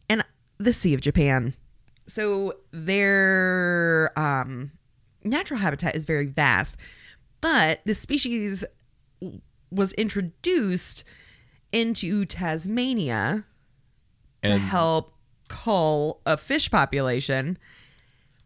and 0.09 0.25
the 0.59 0.73
Sea 0.73 0.93
of 0.95 1.01
Japan. 1.01 1.55
So 2.07 2.55
their 2.73 4.13
um, 4.19 4.73
natural 5.25 5.61
habitat 5.61 5.95
is 5.97 6.05
very 6.05 6.27
vast, 6.27 6.77
but 7.41 7.81
the 7.85 7.95
species 7.95 8.65
was 9.71 9.93
introduced 9.95 11.05
into 11.73 12.25
Tasmania 12.25 13.45
to 14.43 14.59
help 14.59 15.15
cull 15.49 16.21
a 16.27 16.37
fish 16.37 16.71
population. 16.71 17.59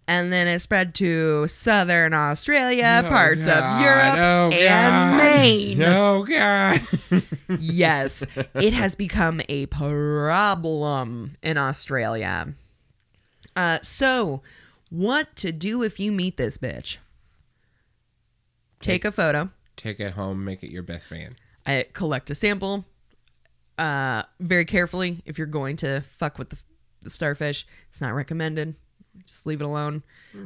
And 0.06 0.32
then 0.32 0.46
it 0.48 0.60
spread 0.60 0.94
to 0.96 1.46
southern 1.48 2.14
Australia, 2.14 3.02
Oh, 3.04 3.08
parts 3.10 3.44
God. 3.44 3.76
of 3.76 3.82
Europe, 3.82 4.18
Oh, 4.18 4.50
and 4.56 4.94
God. 4.94 5.16
Maine. 5.18 5.82
Oh 5.82 6.22
god. 6.22 6.80
Yes, 7.60 8.24
it 8.54 8.72
has 8.72 8.94
become 8.94 9.42
a 9.50 9.66
problem 9.66 11.36
in 11.42 11.58
Australia. 11.58 12.54
Uh, 13.54 13.78
so, 13.82 14.40
what 14.90 15.34
to 15.36 15.52
do 15.52 15.82
if 15.82 15.98
you 16.00 16.12
meet 16.12 16.36
this 16.36 16.58
bitch? 16.58 16.98
Take 18.80 19.04
a 19.04 19.12
photo, 19.12 19.50
Take 19.76 20.00
it 20.00 20.12
home, 20.14 20.44
make 20.44 20.62
it 20.64 20.70
your 20.70 20.82
best 20.82 21.06
fan. 21.06 21.36
I 21.64 21.86
collect 21.92 22.30
a 22.30 22.34
sample 22.34 22.84
uh, 23.78 24.22
very 24.40 24.64
carefully. 24.64 25.22
If 25.24 25.38
you're 25.38 25.46
going 25.46 25.76
to 25.76 26.00
fuck 26.00 26.36
with 26.38 26.50
the, 26.50 26.58
the 27.02 27.10
starfish, 27.10 27.64
it's 27.88 28.00
not 28.00 28.12
recommended. 28.14 28.74
Just 29.24 29.46
leave 29.46 29.60
it 29.60 29.64
alone. 29.64 30.02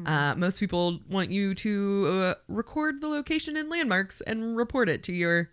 Uh, 0.07 0.35
most 0.37 0.59
people 0.61 1.01
want 1.09 1.31
you 1.31 1.55
to 1.55 2.07
uh, 2.09 2.35
record 2.49 3.01
the 3.01 3.09
location 3.09 3.57
and 3.57 3.69
landmarks 3.71 4.21
and 4.23 4.57
report 4.57 4.89
it 4.89 5.03
to 5.05 5.13
your 5.13 5.51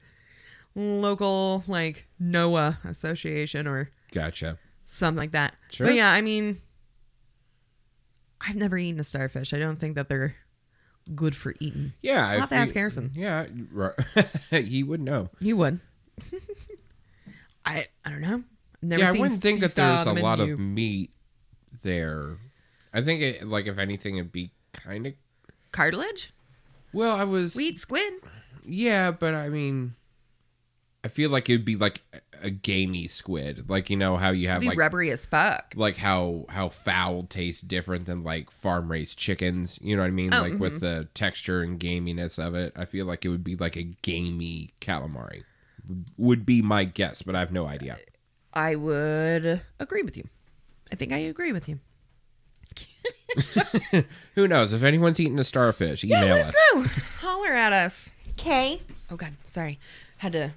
local, 0.75 1.63
like, 1.67 2.07
NOAA 2.21 2.77
association 2.85 3.67
or 3.67 3.91
Gotcha. 4.11 4.57
something 4.85 5.17
like 5.17 5.31
that. 5.31 5.55
Sure. 5.69 5.87
But 5.87 5.95
yeah, 5.95 6.11
I 6.11 6.21
mean, 6.21 6.57
I've 8.41 8.55
never 8.55 8.77
eaten 8.77 8.99
a 8.99 9.03
starfish. 9.03 9.53
I 9.53 9.59
don't 9.59 9.77
think 9.77 9.95
that 9.95 10.09
they're 10.09 10.35
good 11.15 11.35
for 11.35 11.55
eating. 11.59 11.93
Yeah. 12.01 12.27
I'll 12.27 12.39
have 12.41 12.49
to 12.49 12.55
ask 12.55 12.73
Harrison. 12.73 13.11
Yeah. 13.13 13.45
Right. 13.71 13.93
he 14.51 14.83
would 14.83 15.01
know. 15.01 15.29
You 15.39 15.57
would. 15.57 15.79
I 17.65 17.87
I 18.05 18.09
don't 18.09 18.21
know. 18.21 18.43
Never 18.81 19.03
yeah, 19.03 19.09
I 19.09 19.11
wouldn't 19.13 19.41
think 19.41 19.59
that 19.59 19.75
there's 19.75 20.05
a 20.05 20.13
lot 20.13 20.39
of 20.39 20.57
meat 20.59 21.11
there. 21.83 22.37
I 22.93 23.01
think 23.01 23.21
it 23.21 23.47
like 23.47 23.67
if 23.67 23.77
anything 23.77 24.17
it'd 24.17 24.31
be 24.31 24.51
kind 24.73 25.05
of 25.07 25.13
Cartilage? 25.71 26.33
well. 26.93 27.15
I 27.15 27.23
was 27.25 27.55
We 27.55 27.65
eat 27.65 27.79
squid. 27.79 28.13
yeah, 28.65 29.11
but 29.11 29.35
I 29.35 29.49
mean, 29.49 29.95
I 31.03 31.09
feel 31.09 31.29
like 31.29 31.49
it'd 31.49 31.65
be 31.65 31.75
like 31.75 32.01
a- 32.41 32.47
a 32.47 32.49
gamey 32.49 33.07
squid, 33.07 33.69
like 33.69 33.89
you 33.89 33.97
know 33.97 34.17
how 34.17 34.29
you 34.31 34.47
have 34.47 34.61
Be 34.61 34.67
like 34.67 34.77
rubbery 34.77 35.09
as 35.11 35.25
fuck. 35.25 35.73
like 35.75 35.97
how 35.97 36.45
how 36.49 36.69
fowl 36.69 37.23
tastes 37.23 37.61
different 37.61 38.05
than 38.05 38.23
like 38.23 38.51
farm 38.51 38.91
raised 38.91 39.17
chickens. 39.17 39.79
You 39.81 39.95
know 39.95 40.01
what 40.03 40.07
I 40.07 40.11
mean? 40.11 40.33
Oh, 40.33 40.41
like 40.41 40.59
with 40.59 40.81
mm-hmm. 40.81 40.85
the 40.85 41.07
texture 41.13 41.61
and 41.61 41.79
gaminess 41.79 42.43
of 42.43 42.55
it, 42.55 42.73
I 42.75 42.85
feel 42.85 43.05
like 43.05 43.25
it 43.25 43.29
would 43.29 43.43
be 43.43 43.55
like 43.55 43.75
a 43.75 43.83
gamey 43.83 44.73
calamari. 44.81 45.43
Would 46.17 46.45
be 46.45 46.61
my 46.61 46.83
guess, 46.83 47.21
but 47.21 47.35
I 47.35 47.39
have 47.39 47.51
no 47.51 47.65
idea. 47.65 47.97
I 48.53 48.75
would 48.75 49.61
agree 49.79 50.03
with 50.03 50.17
you. 50.17 50.27
I 50.91 50.95
think 50.95 51.11
I 51.11 51.17
agree 51.17 51.51
with 51.51 51.67
you. 51.69 51.79
Who 54.35 54.47
knows? 54.47 54.73
If 54.73 54.83
anyone's 54.83 55.19
eaten 55.19 55.37
a 55.39 55.43
starfish, 55.43 56.03
email 56.03 56.25
Yeah, 56.25 56.33
us. 56.35 56.53
let's 56.73 56.73
know. 56.95 57.03
Holler 57.19 57.53
at 57.53 57.73
us. 57.73 58.13
Okay. 58.31 58.81
Oh 59.11 59.15
god, 59.15 59.33
sorry. 59.45 59.79
Had 60.17 60.33
to 60.33 60.53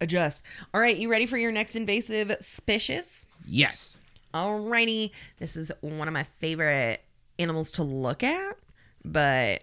adjust. 0.00 0.42
All 0.72 0.80
right, 0.80 0.96
you 0.96 1.10
ready 1.10 1.26
for 1.26 1.36
your 1.38 1.52
next 1.52 1.76
invasive 1.76 2.36
species? 2.40 3.26
Yes. 3.46 3.96
Alrighty. 4.32 5.10
This 5.38 5.56
is 5.56 5.70
one 5.80 6.08
of 6.08 6.14
my 6.14 6.24
favorite 6.24 7.02
animals 7.38 7.70
to 7.72 7.82
look 7.82 8.22
at, 8.22 8.56
but 9.04 9.62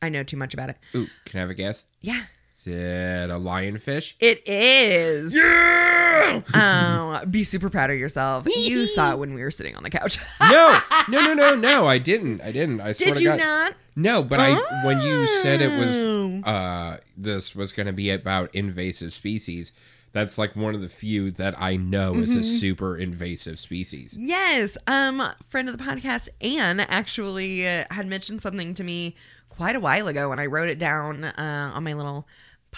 I 0.00 0.08
know 0.08 0.22
too 0.22 0.36
much 0.36 0.54
about 0.54 0.70
it. 0.70 0.76
Ooh, 0.94 1.08
can 1.24 1.38
I 1.38 1.40
have 1.42 1.50
a 1.50 1.54
guess? 1.54 1.84
Yeah. 2.00 2.22
Is 2.58 2.66
it 2.66 3.30
a 3.30 3.34
lionfish? 3.38 4.14
It 4.18 4.42
is. 4.46 5.34
Yeah. 5.34 6.42
Oh, 6.54 7.24
be 7.30 7.44
super 7.44 7.70
proud 7.70 7.90
of 7.90 7.98
yourself. 7.98 8.46
You 8.48 8.86
saw 8.86 9.12
it 9.12 9.18
when 9.18 9.32
we 9.34 9.42
were 9.42 9.50
sitting 9.52 9.76
on 9.76 9.82
the 9.84 9.90
couch. 9.90 10.18
no, 10.40 10.78
no, 11.08 11.20
no, 11.26 11.34
no, 11.34 11.54
no. 11.56 11.86
I 11.86 11.98
didn't. 11.98 12.40
I 12.42 12.50
didn't. 12.50 12.80
I 12.80 12.92
swear 12.92 13.10
Did 13.10 13.18
to 13.18 13.22
you 13.22 13.28
God. 13.30 13.38
not? 13.38 13.74
No, 13.94 14.22
but 14.24 14.40
I 14.40 14.54
when 14.84 15.00
you 15.00 15.26
said 15.42 15.60
it 15.60 15.70
Oh. 15.72 15.78
was 15.78 16.44
uh 16.44 16.98
this 17.16 17.54
was 17.54 17.72
going 17.72 17.86
to 17.86 17.92
be 17.92 18.10
about 18.10 18.52
invasive 18.54 19.12
species, 19.12 19.72
that's 20.12 20.36
like 20.38 20.56
one 20.56 20.74
of 20.74 20.80
the 20.80 20.88
few 20.88 21.30
that 21.32 21.54
I 21.60 21.76
know 21.76 22.14
is 22.16 22.30
Mm-hmm. 22.32 22.40
a 22.40 22.44
super 22.44 22.96
invasive 22.96 23.58
species. 23.60 24.16
Yes. 24.18 24.76
Um, 24.88 25.22
friend 25.48 25.68
of 25.68 25.78
the 25.78 25.84
podcast, 25.84 26.28
Anne, 26.40 26.80
actually 26.80 27.66
uh, 27.68 27.84
had 27.92 28.06
mentioned 28.08 28.42
something 28.42 28.74
to 28.74 28.82
me 28.84 29.14
quite 29.48 29.76
a 29.76 29.80
while 29.80 30.08
ago, 30.08 30.30
and 30.32 30.40
I 30.40 30.46
wrote 30.46 30.68
it 30.68 30.78
down 30.78 31.24
uh, 31.24 31.72
on 31.74 31.82
my 31.84 31.92
little 31.92 32.26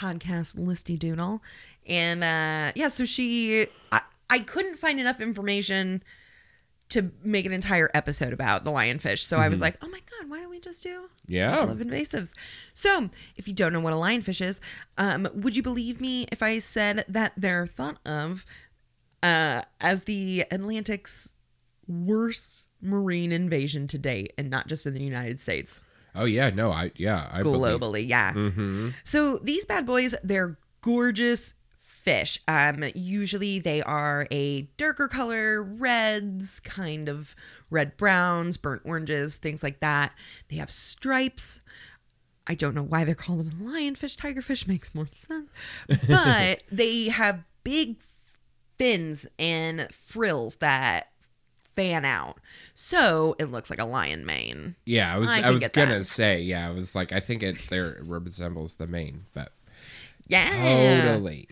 podcast 0.00 0.56
listy 0.56 0.98
doodle. 0.98 1.42
And 1.86 2.22
uh, 2.24 2.72
yeah, 2.74 2.88
so 2.88 3.04
she, 3.04 3.66
I, 3.92 4.00
I 4.28 4.38
couldn't 4.40 4.76
find 4.78 4.98
enough 5.00 5.20
information 5.20 6.02
to 6.90 7.12
make 7.22 7.46
an 7.46 7.52
entire 7.52 7.88
episode 7.94 8.32
about 8.32 8.64
the 8.64 8.70
lionfish. 8.70 9.20
So 9.20 9.38
I 9.38 9.48
was 9.48 9.60
like, 9.60 9.76
oh 9.80 9.88
my 9.88 10.00
god, 10.10 10.28
why 10.28 10.40
don't 10.40 10.50
we 10.50 10.58
just 10.58 10.82
do 10.82 11.08
Yeah. 11.28 11.62
of 11.70 11.78
invasives. 11.78 12.32
So, 12.74 13.10
if 13.36 13.46
you 13.46 13.54
don't 13.54 13.72
know 13.72 13.78
what 13.80 13.92
a 13.92 13.96
lionfish 13.96 14.40
is, 14.44 14.60
um, 14.98 15.28
would 15.32 15.56
you 15.56 15.62
believe 15.62 16.00
me 16.00 16.26
if 16.32 16.42
I 16.42 16.58
said 16.58 17.04
that 17.08 17.32
they're 17.36 17.66
thought 17.68 17.98
of 18.04 18.44
uh, 19.22 19.62
as 19.80 20.04
the 20.04 20.44
Atlantic's 20.50 21.34
worst 21.86 22.66
marine 22.82 23.30
invasion 23.32 23.86
to 23.86 23.98
date, 23.98 24.32
and 24.38 24.50
not 24.50 24.66
just 24.66 24.84
in 24.86 24.94
the 24.94 25.02
United 25.02 25.38
States, 25.40 25.78
Oh 26.14 26.24
yeah, 26.24 26.50
no, 26.50 26.70
I 26.70 26.92
yeah, 26.96 27.28
I 27.32 27.42
believe. 27.42 27.80
globally? 27.80 28.08
Yeah. 28.08 28.90
So 29.04 29.38
these 29.38 29.64
bad 29.64 29.86
boys, 29.86 30.14
they're 30.22 30.58
gorgeous 30.80 31.54
fish. 31.82 32.38
Um, 32.48 32.84
usually 32.94 33.58
they 33.58 33.82
are 33.82 34.26
a 34.30 34.62
darker 34.76 35.06
color, 35.08 35.62
reds, 35.62 36.60
kind 36.60 37.08
of 37.08 37.36
red 37.68 37.96
browns, 37.96 38.56
burnt 38.56 38.82
oranges, 38.84 39.36
things 39.36 39.62
like 39.62 39.80
that. 39.80 40.12
They 40.48 40.56
have 40.56 40.70
stripes. 40.70 41.60
I 42.46 42.54
don't 42.54 42.74
know 42.74 42.82
why 42.82 43.04
they're 43.04 43.14
called 43.14 43.42
a 43.42 43.44
lionfish. 43.44 44.16
Tigerfish 44.16 44.66
makes 44.66 44.94
more 44.94 45.06
sense, 45.06 45.50
but 46.08 46.62
they 46.72 47.08
have 47.08 47.44
big 47.64 48.02
fins 48.78 49.26
and 49.38 49.86
frills 49.92 50.56
that 50.56 51.08
fan 51.80 52.04
out, 52.04 52.36
so 52.74 53.34
it 53.38 53.46
looks 53.46 53.70
like 53.70 53.78
a 53.78 53.84
lion 53.84 54.26
mane. 54.26 54.76
Yeah, 54.84 55.14
I 55.14 55.18
was 55.18 55.28
I 55.28 55.40
I, 55.40 55.50
was 55.50 55.66
gonna 55.68 55.98
that. 56.00 56.04
say 56.04 56.40
yeah, 56.40 56.68
I 56.68 56.72
was 56.72 56.94
like 56.94 57.12
I 57.12 57.20
think 57.20 57.42
it 57.42 57.56
there 57.68 57.98
resembles 58.02 58.74
the 58.74 58.86
mane, 58.86 59.24
but 59.32 59.52
Yeah, 60.28 60.44
totally. 61.06 61.48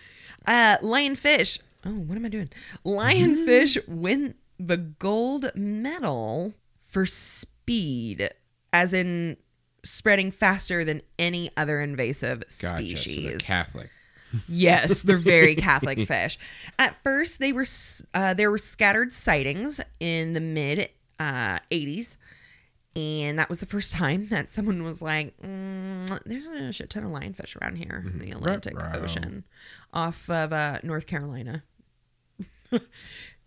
Uh, 0.46 0.76
lionfish. 0.82 1.60
Oh, 1.84 1.90
what 1.90 2.16
am 2.16 2.24
I 2.24 2.28
doing? 2.28 2.50
Lionfish 2.84 3.78
win 3.88 4.34
the 4.58 4.76
gold 4.76 5.50
medal 5.54 6.54
for 6.86 7.06
speed, 7.06 8.30
as 8.72 8.92
in 8.92 9.36
spreading 9.84 10.30
faster 10.30 10.84
than 10.84 11.02
any 11.18 11.50
other 11.56 11.80
invasive 11.80 12.40
Gotcha. 12.40 12.56
So 12.56 12.76
species. 12.76 13.42
Catholic. 13.42 13.90
Yes, 14.48 15.02
they're 15.02 15.16
very 15.16 15.54
Catholic 15.56 16.06
fish. 16.06 16.38
At 16.78 16.96
first, 16.96 17.40
they 17.40 17.52
were 17.52 17.66
uh, 18.14 18.34
there 18.34 18.50
were 18.50 18.58
scattered 18.58 19.12
sightings 19.12 19.80
in 20.00 20.32
the 20.32 20.40
mid 20.40 20.90
uh, 21.18 21.58
'80s, 21.70 22.16
and 22.96 23.38
that 23.38 23.48
was 23.48 23.60
the 23.60 23.66
first 23.66 23.92
time 23.92 24.26
that 24.30 24.50
someone 24.50 24.82
was 24.82 25.00
like, 25.00 25.36
mm, 25.40 26.18
"There's 26.24 26.46
a 26.46 26.72
shit 26.72 26.90
ton 26.90 27.04
of 27.04 27.10
lionfish 27.10 27.60
around 27.60 27.76
here 27.76 28.04
in 28.06 28.18
the 28.18 28.30
Atlantic 28.30 28.78
Ruh-roh. 28.78 29.02
Ocean, 29.02 29.44
off 29.92 30.28
of 30.28 30.52
uh, 30.52 30.78
North 30.82 31.06
Carolina." 31.06 31.64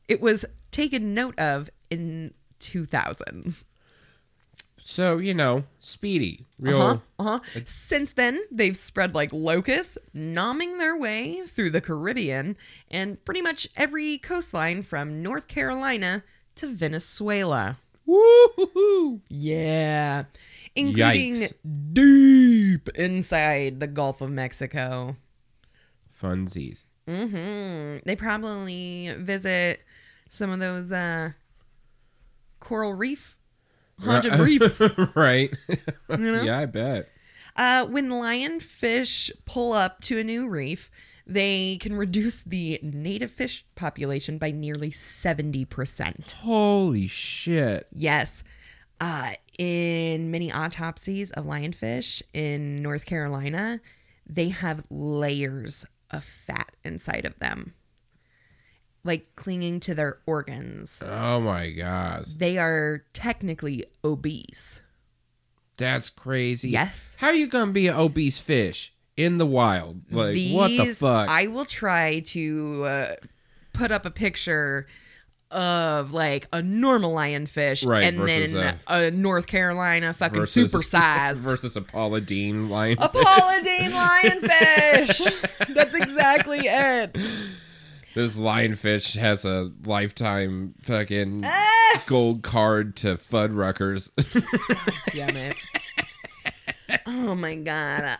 it 0.07 0.19
was 0.19 0.45
taken 0.71 1.13
note 1.13 1.37
of 1.39 1.69
in 1.89 2.33
2000. 2.59 3.55
So 4.91 5.19
you 5.19 5.33
know, 5.33 5.63
speedy, 5.79 6.47
real. 6.59 6.81
Uh-huh, 6.81 6.97
uh-huh. 7.17 7.61
Since 7.63 8.11
then, 8.11 8.41
they've 8.51 8.75
spread 8.75 9.15
like 9.15 9.31
locusts, 9.31 9.97
nomming 10.13 10.79
their 10.79 10.97
way 10.97 11.43
through 11.47 11.69
the 11.69 11.79
Caribbean 11.79 12.57
and 12.89 13.23
pretty 13.23 13.41
much 13.41 13.69
every 13.77 14.17
coastline 14.17 14.83
from 14.83 15.23
North 15.23 15.47
Carolina 15.47 16.23
to 16.55 16.67
Venezuela. 16.67 17.77
Woo-hoo-hoo. 18.05 19.21
Yeah. 19.29 20.25
Including 20.75 21.35
Yikes. 21.35 21.53
deep 21.93 22.89
inside 22.89 23.79
the 23.79 23.87
Gulf 23.87 24.19
of 24.19 24.29
Mexico. 24.29 25.15
Funsies. 26.21 26.83
hmm 27.07 27.97
They 28.03 28.17
probably 28.17 29.13
visit 29.17 29.83
some 30.29 30.49
of 30.49 30.59
those 30.59 30.91
uh, 30.91 31.31
coral 32.59 32.93
reef 32.93 33.37
haunted 34.03 34.39
reefs. 34.39 34.79
right. 35.15 35.51
know? 36.09 36.41
Yeah, 36.41 36.59
I 36.59 36.65
bet. 36.65 37.09
Uh, 37.55 37.85
when 37.85 38.09
lionfish 38.09 39.31
pull 39.45 39.73
up 39.73 40.01
to 40.01 40.17
a 40.17 40.23
new 40.23 40.47
reef, 40.47 40.89
they 41.27 41.77
can 41.77 41.95
reduce 41.95 42.41
the 42.41 42.79
native 42.81 43.31
fish 43.31 43.65
population 43.75 44.37
by 44.37 44.51
nearly 44.51 44.91
70%. 44.91 46.31
Holy 46.31 47.07
shit. 47.07 47.87
Yes. 47.93 48.43
Uh, 48.99 49.31
in 49.57 50.31
many 50.31 50.51
autopsies 50.51 51.31
of 51.31 51.45
lionfish 51.45 52.21
in 52.33 52.81
North 52.81 53.05
Carolina, 53.05 53.81
they 54.25 54.49
have 54.49 54.83
layers 54.89 55.85
of 56.09 56.23
fat 56.23 56.75
inside 56.83 57.25
of 57.25 57.37
them, 57.39 57.73
like 59.03 59.35
clinging 59.35 59.79
to 59.81 59.95
their 59.95 60.19
organs. 60.25 61.01
Oh 61.05 61.39
my 61.41 61.71
gosh. 61.71 62.33
They 62.37 62.57
are 62.57 63.03
technically 63.13 63.85
obese. 64.03 64.81
That's 65.77 66.09
crazy. 66.09 66.69
Yes. 66.69 67.15
How 67.19 67.27
are 67.27 67.33
you 67.33 67.47
gonna 67.47 67.71
be 67.71 67.87
an 67.87 67.95
obese 67.95 68.39
fish 68.39 68.93
in 69.17 69.37
the 69.37 69.45
wild? 69.45 70.01
Like 70.11 70.37
what 70.51 70.67
the 70.69 70.93
fuck? 70.93 71.29
I 71.29 71.47
will 71.47 71.65
try 71.65 72.19
to 72.19 72.85
uh, 72.85 73.15
put 73.73 73.91
up 73.91 74.05
a 74.05 74.11
picture 74.11 74.87
of 75.51 76.13
like 76.13 76.47
a 76.53 76.61
normal 76.61 77.13
lionfish 77.13 77.85
Right, 77.85 78.05
and 78.05 78.19
then 78.27 78.77
a, 78.87 79.11
North 79.11 79.47
Carolina 79.47 80.13
fucking 80.13 80.39
versus 80.39 80.71
supersized. 80.71 81.43
versus 81.49 81.75
a 81.75 81.81
Paula 81.81 82.21
Deen 82.21 82.69
lion. 82.69 82.97
a 82.99 83.09
Paula 83.09 83.59
Deen 83.63 83.91
lionfish. 83.91 85.47
That's 85.73 85.95
exactly 85.95 86.59
it. 86.63 87.17
This 88.13 88.37
lionfish 88.37 89.17
has 89.17 89.45
a 89.45 89.71
lifetime 89.85 90.75
fucking 90.83 91.43
Ah! 91.45 92.03
gold 92.07 92.43
card 92.43 92.95
to 92.97 93.15
Fuddruckers. 93.15 94.11
Damn 95.13 95.37
it. 95.37 95.55
Oh 97.05 97.35
my 97.35 97.55
god. 97.55 98.17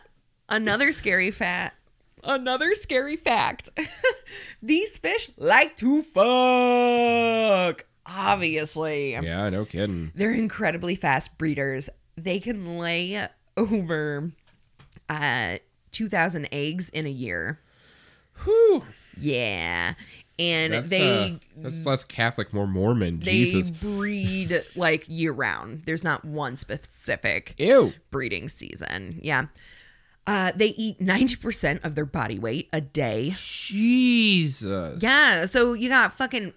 Another 0.48 0.92
scary 0.92 1.30
fact. 1.30 1.76
Another 2.24 2.74
scary 2.74 3.16
fact. 3.16 3.68
These 4.62 4.96
fish 4.98 5.30
like 5.36 5.76
to 5.78 6.02
fuck. 6.02 7.84
Obviously. 8.06 9.12
yeah, 9.12 9.48
no 9.50 9.64
kidding. 9.64 10.12
They're 10.14 10.32
incredibly 10.32 10.94
fast 10.94 11.36
breeders. 11.38 11.88
They 12.16 12.40
can 12.40 12.78
lay 12.78 13.26
over 13.56 14.30
uh 15.08 15.58
2000 15.92 16.48
eggs 16.52 16.88
in 16.90 17.06
a 17.06 17.10
year. 17.10 17.60
Whew. 18.44 18.84
Yeah. 19.18 19.94
and 20.38 20.72
That's, 20.72 20.90
they 20.90 21.24
uh, 21.32 21.62
that's 21.62 21.84
less 21.86 22.04
Catholic, 22.04 22.52
more 22.52 22.66
Mormon. 22.66 23.20
they 23.20 23.44
Jesus. 23.44 23.70
breed 23.70 24.62
like 24.76 25.04
year 25.08 25.32
round. 25.32 25.82
There's 25.84 26.02
not 26.04 26.24
one 26.24 26.56
specific 26.56 27.54
Ew. 27.58 27.92
breeding 28.10 28.48
season. 28.48 29.18
Yeah. 29.22 29.46
Uh, 30.26 30.52
they 30.54 30.68
eat 30.68 31.00
90% 31.00 31.84
of 31.84 31.94
their 31.96 32.06
body 32.06 32.38
weight 32.38 32.68
a 32.72 32.80
day. 32.80 33.34
Jesus. 33.36 35.02
Yeah. 35.02 35.46
So 35.46 35.72
you 35.72 35.88
got 35.88 36.12
fucking 36.12 36.54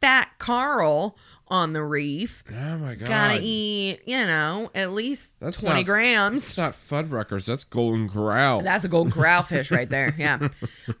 fat 0.00 0.30
Carl 0.38 1.16
on 1.50 1.72
the 1.72 1.82
reef. 1.82 2.44
Oh 2.50 2.78
my 2.78 2.94
god. 2.94 3.08
Gotta 3.08 3.40
eat, 3.42 4.00
you 4.06 4.24
know, 4.24 4.70
at 4.74 4.92
least 4.92 5.34
That's 5.40 5.60
20 5.60 5.80
not- 5.80 5.86
grams. 5.86 6.36
It's 6.36 6.56
not 6.56 6.74
Fuddruckers. 6.74 7.46
That's 7.46 7.64
Golden 7.64 8.08
Corral. 8.08 8.60
That's 8.60 8.84
a 8.84 8.88
golden 8.88 9.12
corral 9.12 9.42
fish 9.42 9.70
right 9.70 9.88
there. 9.88 10.14
Yeah. 10.18 10.48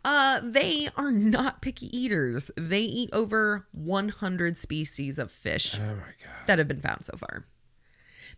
Uh, 0.04 0.40
they 0.42 0.88
are 0.96 1.12
not 1.12 1.60
picky 1.62 1.94
eaters. 1.96 2.50
They 2.56 2.80
eat 2.80 3.10
over 3.12 3.66
100 3.72 4.56
species 4.58 5.18
of 5.18 5.30
fish 5.30 5.78
oh 5.78 5.82
my 5.96 6.12
god. 6.22 6.46
that 6.46 6.58
have 6.58 6.68
been 6.68 6.80
found 6.80 7.04
so 7.04 7.16
far. 7.16 7.44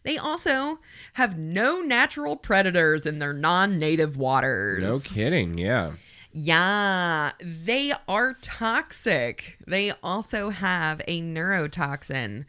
They 0.04 0.18
also 0.18 0.80
have 1.14 1.38
no 1.38 1.80
natural 1.80 2.36
predators 2.36 3.06
in 3.06 3.20
their 3.20 3.32
non 3.32 3.78
native 3.78 4.16
waters. 4.16 4.82
No 4.82 4.98
kidding. 4.98 5.56
Yeah. 5.56 5.92
Yeah, 6.32 7.32
they 7.40 7.92
are 8.08 8.34
toxic. 8.40 9.58
They 9.66 9.92
also 10.02 10.50
have 10.50 11.02
a 11.06 11.20
neurotoxin, 11.20 12.46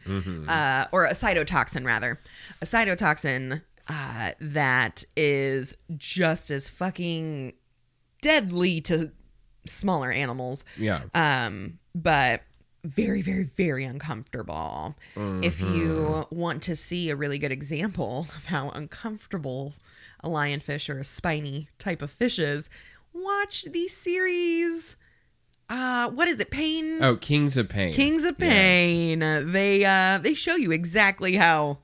uh, 0.48 0.86
or 0.90 1.04
a 1.04 1.12
cytotoxin, 1.12 1.84
rather. 1.84 2.18
A 2.62 2.64
cytotoxin 2.64 3.62
uh, 3.88 4.30
that 4.40 5.04
is 5.16 5.76
just 5.96 6.50
as 6.50 6.68
fucking 6.68 7.52
deadly 8.22 8.80
to 8.82 9.12
smaller 9.66 10.10
animals. 10.10 10.64
Yeah. 10.78 11.02
Um, 11.14 11.78
but 11.94 12.42
very, 12.84 13.22
very, 13.22 13.44
very 13.44 13.84
uncomfortable. 13.84 14.94
If 15.16 15.60
you 15.60 16.26
want 16.30 16.62
to 16.64 16.76
see 16.76 17.10
a 17.10 17.16
really 17.16 17.38
good 17.38 17.52
example 17.52 18.26
of 18.36 18.46
how 18.46 18.70
uncomfortable 18.70 19.74
a 20.20 20.28
lionfish 20.28 20.88
or 20.88 20.98
a 20.98 21.04
spiny 21.04 21.68
type 21.78 22.02
of 22.02 22.10
fish 22.10 22.38
is, 22.38 22.68
watch 23.14 23.64
the 23.64 23.88
series. 23.88 24.96
Uh, 25.68 26.10
what 26.10 26.28
is 26.28 26.38
it? 26.40 26.50
Pain. 26.50 27.02
oh, 27.02 27.16
Kings 27.16 27.56
of 27.56 27.68
Pain. 27.68 27.92
Kings 27.94 28.24
of 28.24 28.36
Yes. 28.38 28.50
Pain. 28.50 29.18
They 29.52 29.84
uh 29.84 30.18
they 30.18 30.34
show 30.34 30.56
you 30.56 30.72
exactly 30.72 31.36
how 31.36 31.78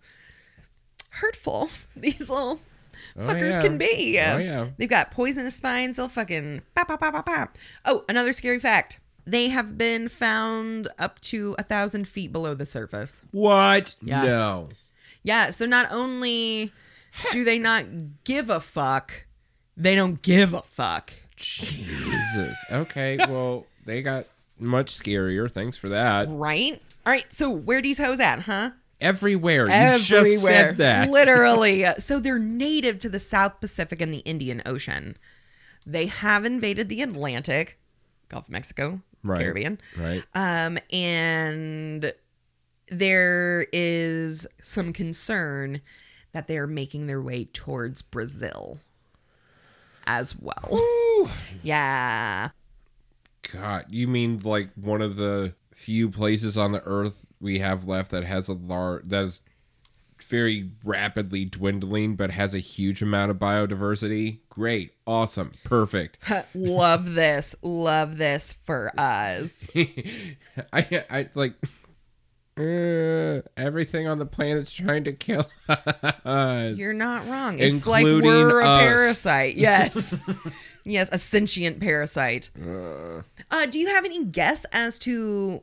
hurtful 1.11 1.71
these 1.97 2.29
little 2.29 2.61
fuckers 3.17 3.53
yeah. 3.53 3.63
can 3.63 3.79
be. 3.79 4.19
Oh, 4.19 4.39
yeah. 4.39 4.69
They've 4.77 4.89
got 4.89 5.11
poisonous 5.11 5.57
spines. 5.57 5.97
They'll 5.97 6.09
fucking 6.09 6.63
pop, 6.75 6.89
pop, 6.89 7.01
pop, 7.01 7.15
pop, 7.15 7.27
pop. 7.27 7.59
Oh, 7.85 8.05
another 8.09 8.33
scary 8.33 8.59
fact. 8.59 9.01
They 9.27 9.49
have 9.49 9.79
been 9.79 10.09
found 10.09 10.89
up 10.99 11.21
to 11.23 11.55
a 11.59 11.63
thousand 11.63 12.09
feet 12.09 12.33
below 12.33 12.55
the 12.55 12.67
surface. 12.67 13.23
What? 13.31 13.95
Yeah. 14.03 14.23
No. 14.23 14.69
Yeah, 15.23 15.51
so 15.51 15.67
not 15.67 15.87
only 15.91 16.73
do 17.33 17.45
they 17.45 17.59
not 17.59 17.85
give 18.25 18.49
a 18.51 18.61
fuck, 18.61 19.27
they 19.77 19.95
don't 19.95 20.21
give 20.23 20.55
a 20.55 20.63
fuck. 20.63 21.13
Jesus. 21.41 22.57
Okay. 22.71 23.17
Well, 23.19 23.67
they 23.87 24.03
got 24.03 24.27
much 24.59 24.93
scarier. 24.93 25.51
Thanks 25.51 25.77
for 25.77 25.89
that. 25.89 26.29
Right? 26.31 26.81
All 27.07 27.13
right, 27.13 27.33
so 27.33 27.51
where 27.51 27.81
these 27.81 27.99
hoes 27.99 28.21
at, 28.21 28.41
huh? 28.41 28.71
Everywhere. 29.01 29.67
You 29.67 29.73
Everywhere. 29.73 29.99
just 30.35 30.43
said 30.45 30.77
that. 30.77 31.09
Literally. 31.11 31.87
So 31.99 32.21
they're 32.21 32.39
native 32.39 32.99
to 33.01 33.09
the 33.09 33.19
South 33.19 33.59
Pacific 33.61 34.01
and 34.03 34.13
the 34.13 34.19
Indian 34.19 34.63
Ocean. 34.67 35.17
They 35.87 36.07
have 36.07 36.45
invaded 36.45 36.89
the 36.91 37.01
Atlantic, 37.01 37.79
Gulf 38.29 38.45
of 38.47 38.51
Mexico, 38.51 39.01
Right. 39.23 39.41
Caribbean. 39.41 39.81
Right. 39.99 40.23
Um, 40.35 40.79
and 40.93 42.13
there 42.89 43.67
is 43.73 44.47
some 44.63 44.93
concern 44.93 45.81
that 46.33 46.47
they 46.49 46.59
are 46.59 46.67
making 46.67 47.07
their 47.07 47.21
way 47.21 47.45
towards 47.47 48.03
Brazil 48.03 48.79
as 50.07 50.35
well. 50.39 51.31
Yeah. 51.63 52.51
God, 53.53 53.87
you 53.89 54.07
mean 54.09 54.41
like 54.43 54.71
one 54.75 55.03
of 55.03 55.17
the 55.17 55.55
few 55.75 56.11
places 56.11 56.59
on 56.59 56.73
the 56.73 56.83
earth 56.85 57.25
we 57.41 57.59
have 57.59 57.87
left 57.87 58.11
that 58.11 58.25
has 58.25 58.49
a 58.49 58.53
large 58.55 59.09
that 59.09 59.25
is 59.25 59.41
very 60.27 60.71
rapidly 60.85 61.45
dwindling 61.45 62.15
but 62.15 62.31
has 62.31 62.55
a 62.55 62.59
huge 62.59 63.03
amount 63.03 63.31
of 63.31 63.39
biodiversity? 63.39 64.41
Great. 64.49 64.93
Awesome. 65.07 65.53
Perfect. 65.65 66.19
Love 66.55 67.15
this. 67.15 67.55
Love 67.63 68.19
this 68.19 68.53
for 68.53 68.93
us. 68.99 69.69
I 70.73 71.05
I 71.11 71.29
like 71.35 71.55
uh, 72.59 73.43
everything 73.57 74.07
on 74.07 74.19
the 74.19 74.27
planet's 74.27 74.73
trying 74.73 75.05
to 75.05 75.13
kill 75.13 75.47
us. 75.69 76.77
You're 76.77 76.93
not 76.93 77.27
wrong. 77.29 77.59
It's 77.59 77.87
like 77.87 78.05
we're 78.05 78.61
a 78.61 78.67
us. 78.67 78.83
parasite. 78.83 79.57
Yes. 79.57 80.17
yes, 80.85 81.09
a 81.13 81.19
sentient 81.19 81.81
parasite. 81.81 82.51
Uh, 82.59 83.67
do 83.67 83.79
you 83.79 83.89
have 83.89 84.05
any 84.05 84.25
guess 84.25 84.65
as 84.73 84.99
to 85.01 85.63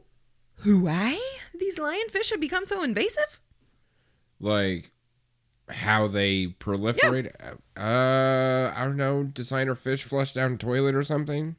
why 0.63 1.19
these 1.59 1.77
lionfish 1.77 2.31
have 2.31 2.39
become 2.41 2.65
so 2.65 2.83
invasive? 2.83 3.39
like 4.39 4.91
how 5.69 6.07
they 6.07 6.47
proliferate. 6.47 7.31
Uh, 7.75 8.73
I 8.75 8.85
don't 8.85 8.97
know. 8.97 9.23
Designer 9.23 9.75
fish 9.75 10.03
flush 10.03 10.33
down 10.33 10.57
toilet 10.57 10.95
or 10.95 11.03
something. 11.03 11.55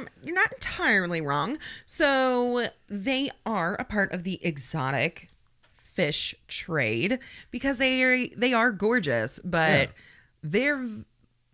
Um, 0.00 0.08
you're 0.24 0.34
not 0.34 0.52
entirely 0.52 1.20
wrong. 1.20 1.58
So 1.86 2.66
they 2.88 3.30
are 3.46 3.74
a 3.78 3.84
part 3.84 4.12
of 4.12 4.24
the 4.24 4.38
exotic 4.44 5.28
fish 5.74 6.34
trade 6.48 7.18
because 7.50 7.78
they 7.78 8.02
are 8.02 8.26
they 8.36 8.52
are 8.52 8.72
gorgeous, 8.72 9.40
but 9.44 9.70
Yeah. 9.70 9.86
they're 10.42 10.88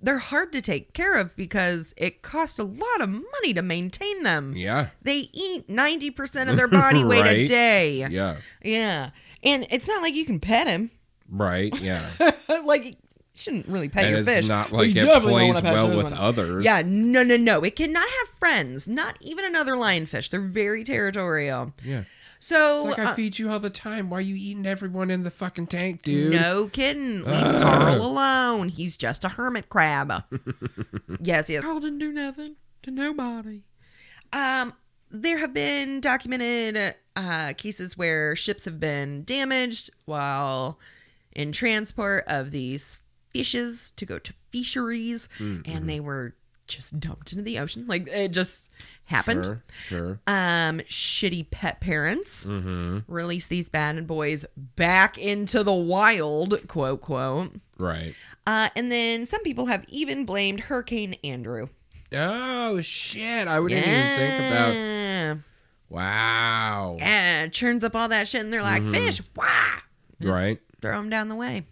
they're 0.01 0.19
hard 0.19 0.53
to 0.53 0.61
take 0.61 0.93
care 0.93 1.15
of 1.17 1.35
because 1.37 1.95
it 1.97 2.21
costs 2.23 2.59
a 2.59 2.65
lot 2.65 3.01
of 3.01 3.09
money 3.09 3.55
to 3.55 3.63
maintain 3.63 4.23
them. 4.23 4.55
Yeah. 4.55 4.89
They 5.03 5.31
eat 5.33 5.69
90% 5.69 6.51
of 6.51 6.57
their 6.59 6.69
body 6.69 7.03
weight 7.05 7.25
a 7.27 7.47
day. 7.47 8.07
Yeah. 8.11 8.37
Yeah. 8.63 9.11
And 9.43 9.67
it's 9.71 9.89
not 9.89 10.03
like 10.03 10.15
you 10.15 10.27
can 10.27 10.39
pet 10.39 10.67
him. 10.67 10.91
Right. 11.29 11.73
Yeah. 11.81 12.07
like 12.67 12.99
shouldn't 13.37 13.67
really 13.69 13.89
pet 13.89 14.05
and 14.05 14.11
your 14.11 14.21
it's 14.21 14.29
fish. 14.29 14.49
not 14.49 14.73
like 14.73 14.87
you 14.95 15.01
it 15.01 15.05
definitely 15.05 15.13
don't 15.15 15.53
plays 15.53 15.55
wanna 15.55 15.63
pet 15.63 15.75
well 15.75 15.97
with 15.97 16.05
one. 16.05 16.13
others. 16.15 16.65
Yeah, 16.65 16.83
no, 16.85 17.23
no, 17.23 17.37
no. 17.37 17.63
It 17.63 17.77
cannot 17.77 18.09
have 18.09 18.29
friends. 18.39 18.89
Not 18.89 19.17
even 19.21 19.45
another 19.45 19.73
lionfish. 19.73 20.31
They're 20.31 20.41
very 20.41 20.85
territorial. 20.85 21.73
Yeah. 21.85 22.05
So, 22.39 22.89
It's 22.89 22.99
like 22.99 23.07
I 23.07 23.11
uh, 23.13 23.15
feed 23.15 23.39
you 23.39 23.51
all 23.51 23.59
the 23.61 23.71
time. 23.71 24.11
Why 24.11 24.19
are 24.19 24.21
you 24.21 24.37
eating 24.37 24.67
everyone 24.67 25.11
in 25.11 25.23
the 25.23 25.31
fucking 25.31 25.69
tank, 25.69 26.03
dude? 26.03 26.33
no 26.33 26.69
kidding. 26.69 27.25
Leave 27.25 27.63
Carl 27.63 28.03
alone. 28.03 28.69
He's 28.69 28.97
just 28.97 29.25
a 29.25 29.31
hermit 29.31 29.69
crab. 29.71 30.13
yes, 31.21 31.49
yes. 31.49 31.63
Carl 31.63 31.81
didn't 31.81 31.99
do 31.99 32.13
nothing 32.13 32.57
to 32.83 32.91
nobody. 32.91 33.63
Um, 34.33 34.75
there 35.11 35.39
have 35.39 35.55
been 35.55 36.01
documented 36.01 36.95
uh, 37.17 37.55
cases 37.57 37.97
where 37.97 38.37
ships 38.37 38.67
have 38.67 38.79
been 38.79 39.25
damaged 39.25 39.91
while 40.05 40.79
in 41.33 41.53
transport 41.53 42.25
of 42.27 42.51
these 42.51 43.01
fishes 43.39 43.91
to 43.93 44.07
go 44.07 44.19
to 44.19 44.33
fisheries, 44.51 45.29
and 45.39 45.89
they 45.89 46.01
were 46.01 46.35
just 46.67 46.99
dumped 46.99 47.33
into 47.33 47.45
the 47.45 47.59
ocean. 47.61 47.85
Like 47.87 48.09
it 48.09 48.29
just 48.33 48.69
happened. 49.05 49.45
Sure. 49.45 49.63
Sure. 49.87 50.21
um 50.27 50.81
shitty 50.81 51.49
pet 51.53 51.79
parents 51.81 52.45
mm-hmm. 52.47 52.99
release 53.07 53.47
these 53.47 53.69
bad 53.69 54.05
boys 54.07 54.45
back 54.57 55.17
into 55.17 55.63
the 55.63 55.73
wild 55.73 56.67
quote 56.67 57.01
quote 57.03 57.53
Right. 57.79 58.15
uh 58.49 58.69
and 58.75 58.91
then 58.91 59.27
some 59.27 59.43
people 59.45 59.67
have 59.67 59.85
even 59.89 60.25
blamed 60.25 60.59
hurricane 60.61 61.15
andrew 61.23 61.69
Oh 62.13 62.81
shit! 62.81 63.47
I 63.49 63.59
wouldn't 63.61 63.85
even 63.87 64.17
think 64.17 64.39
about. 64.53 65.39
Wow. 65.89 66.97
yeah 66.99 67.47
churns 67.49 67.85
up 67.85 67.95
all 67.95 68.09
that 68.09 68.27
shit 68.27 68.41
and 68.41 68.53
they're 68.53 68.63
like 68.63 68.83
fish 68.83 69.21
wah 69.37 69.45
Just 70.21 70.33
Right. 70.33 70.59
throw 70.81 70.97
them 70.97 71.11
down 71.11 71.29
the 71.29 71.37
way 71.37 71.63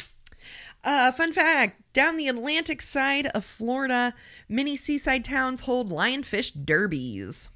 uh 0.84 1.10
fun 1.12 1.32
fact 1.32 1.80
down 1.92 2.16
the 2.16 2.28
atlantic 2.28 2.80
side 2.82 3.26
of 3.28 3.44
florida 3.44 4.14
many 4.48 4.76
seaside 4.76 5.24
towns 5.24 5.60
hold 5.62 5.90
lionfish 5.90 6.52
derbies 6.64 7.48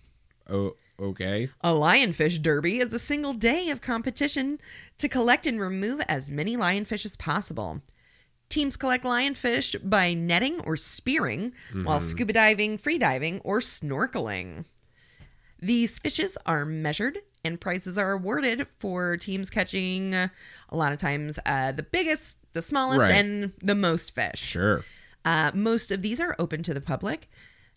Oh. 0.51 0.75
Okay. 1.01 1.49
A 1.61 1.69
lionfish 1.71 2.43
derby 2.43 2.79
is 2.79 2.93
a 2.93 2.99
single 2.99 3.33
day 3.33 3.69
of 3.69 3.81
competition 3.81 4.59
to 4.97 5.09
collect 5.09 5.47
and 5.47 5.61
remove 5.61 6.01
as 6.09 6.29
many 6.31 6.57
lionfish 6.57 7.05
as 7.05 7.17
possible. 7.17 7.83
Teams 8.49 8.77
collect 8.77 9.05
lionfish 9.05 9.77
by 9.89 10.15
netting 10.15 10.59
or 10.61 10.77
spearing, 10.77 11.53
while 11.85 12.01
scuba 12.01 12.33
diving, 12.33 12.79
free 12.79 12.99
diving, 12.99 13.41
or 13.45 13.61
snorkeling. 13.61 14.65
These 15.61 15.99
fishes 16.01 16.37
are 16.47 16.65
measured 16.65 17.19
and 17.45 17.61
prizes 17.61 17.97
are 17.99 18.13
awarded 18.13 18.67
for 18.79 19.17
teams 19.17 19.51
catching 19.51 20.15
uh, 20.15 20.29
a 20.69 20.77
lot 20.77 20.93
of 20.93 20.99
times 20.99 21.39
uh, 21.47 21.73
the 21.73 21.83
biggest, 21.85 22.38
the 22.59 22.63
smallest, 22.63 23.01
Right. 23.03 23.15
and 23.15 23.53
the 23.63 23.75
most 23.77 24.15
fish. 24.15 24.41
Sure. 24.41 24.85
Uh, 25.25 25.51
most 25.55 25.91
of 25.93 26.03
these 26.03 26.19
are 26.21 26.35
open 26.39 26.63
to 26.65 26.75
the 26.75 26.81
public. 26.81 27.29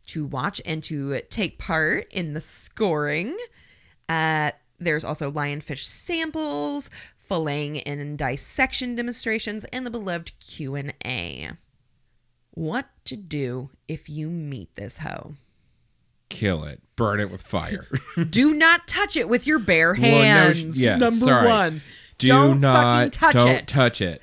to 0.08 0.26
watch 0.26 0.60
and 0.66 0.84
to 0.84 1.22
take 1.30 1.60
part 1.60 2.08
in 2.12 2.34
the 2.34 2.42
scoring. 2.42 3.38
Uh, 4.10 4.50
there's 4.80 5.04
also 5.06 5.32
lionfish 5.32 5.84
samples, 5.84 6.90
filleting 7.30 7.82
and 7.86 8.18
dissection 8.18 8.96
demonstrations, 8.96 9.64
and 9.66 9.86
the 9.86 9.92
beloved 9.92 10.32
Q 10.40 10.74
and 10.76 10.94
A. 11.06 11.50
What 12.56 12.88
to 13.06 13.16
do 13.16 13.70
if 13.88 14.10
you 14.10 14.30
meet 14.30 14.74
this 14.76 14.98
hoe? 14.98 15.36
Kill 16.30 16.64
it. 16.66 16.82
Burn 16.96 17.20
it 17.20 17.30
with 17.30 17.44
fire. 17.44 17.88
Do 18.30 18.54
not 18.56 18.88
touch 18.88 19.16
it 19.16 19.30
with 19.30 19.46
your 19.46 19.60
bare 19.60 19.94
Well, 19.94 20.02
no 20.02 20.08
hands. 20.54 20.78
number 20.80 21.10
sorry. 21.12 21.48
one. 21.48 21.82
Do 22.18 22.28
Don't 22.28 22.60
not 22.60 22.84
fucking 22.84 23.12
touch 23.12 23.36
it. 23.36 23.38
don't 23.38 23.50
it. 23.50 23.68
touch 23.68 24.02
it. 24.02 24.22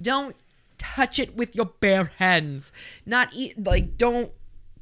Don't 0.00 0.36
touch 0.78 1.18
it 1.18 1.36
with 1.36 1.54
your 1.54 1.66
bare 1.66 2.12
hands. 2.18 2.72
Not 3.04 3.28
eat 3.34 3.62
like 3.62 3.96
don't 3.96 4.32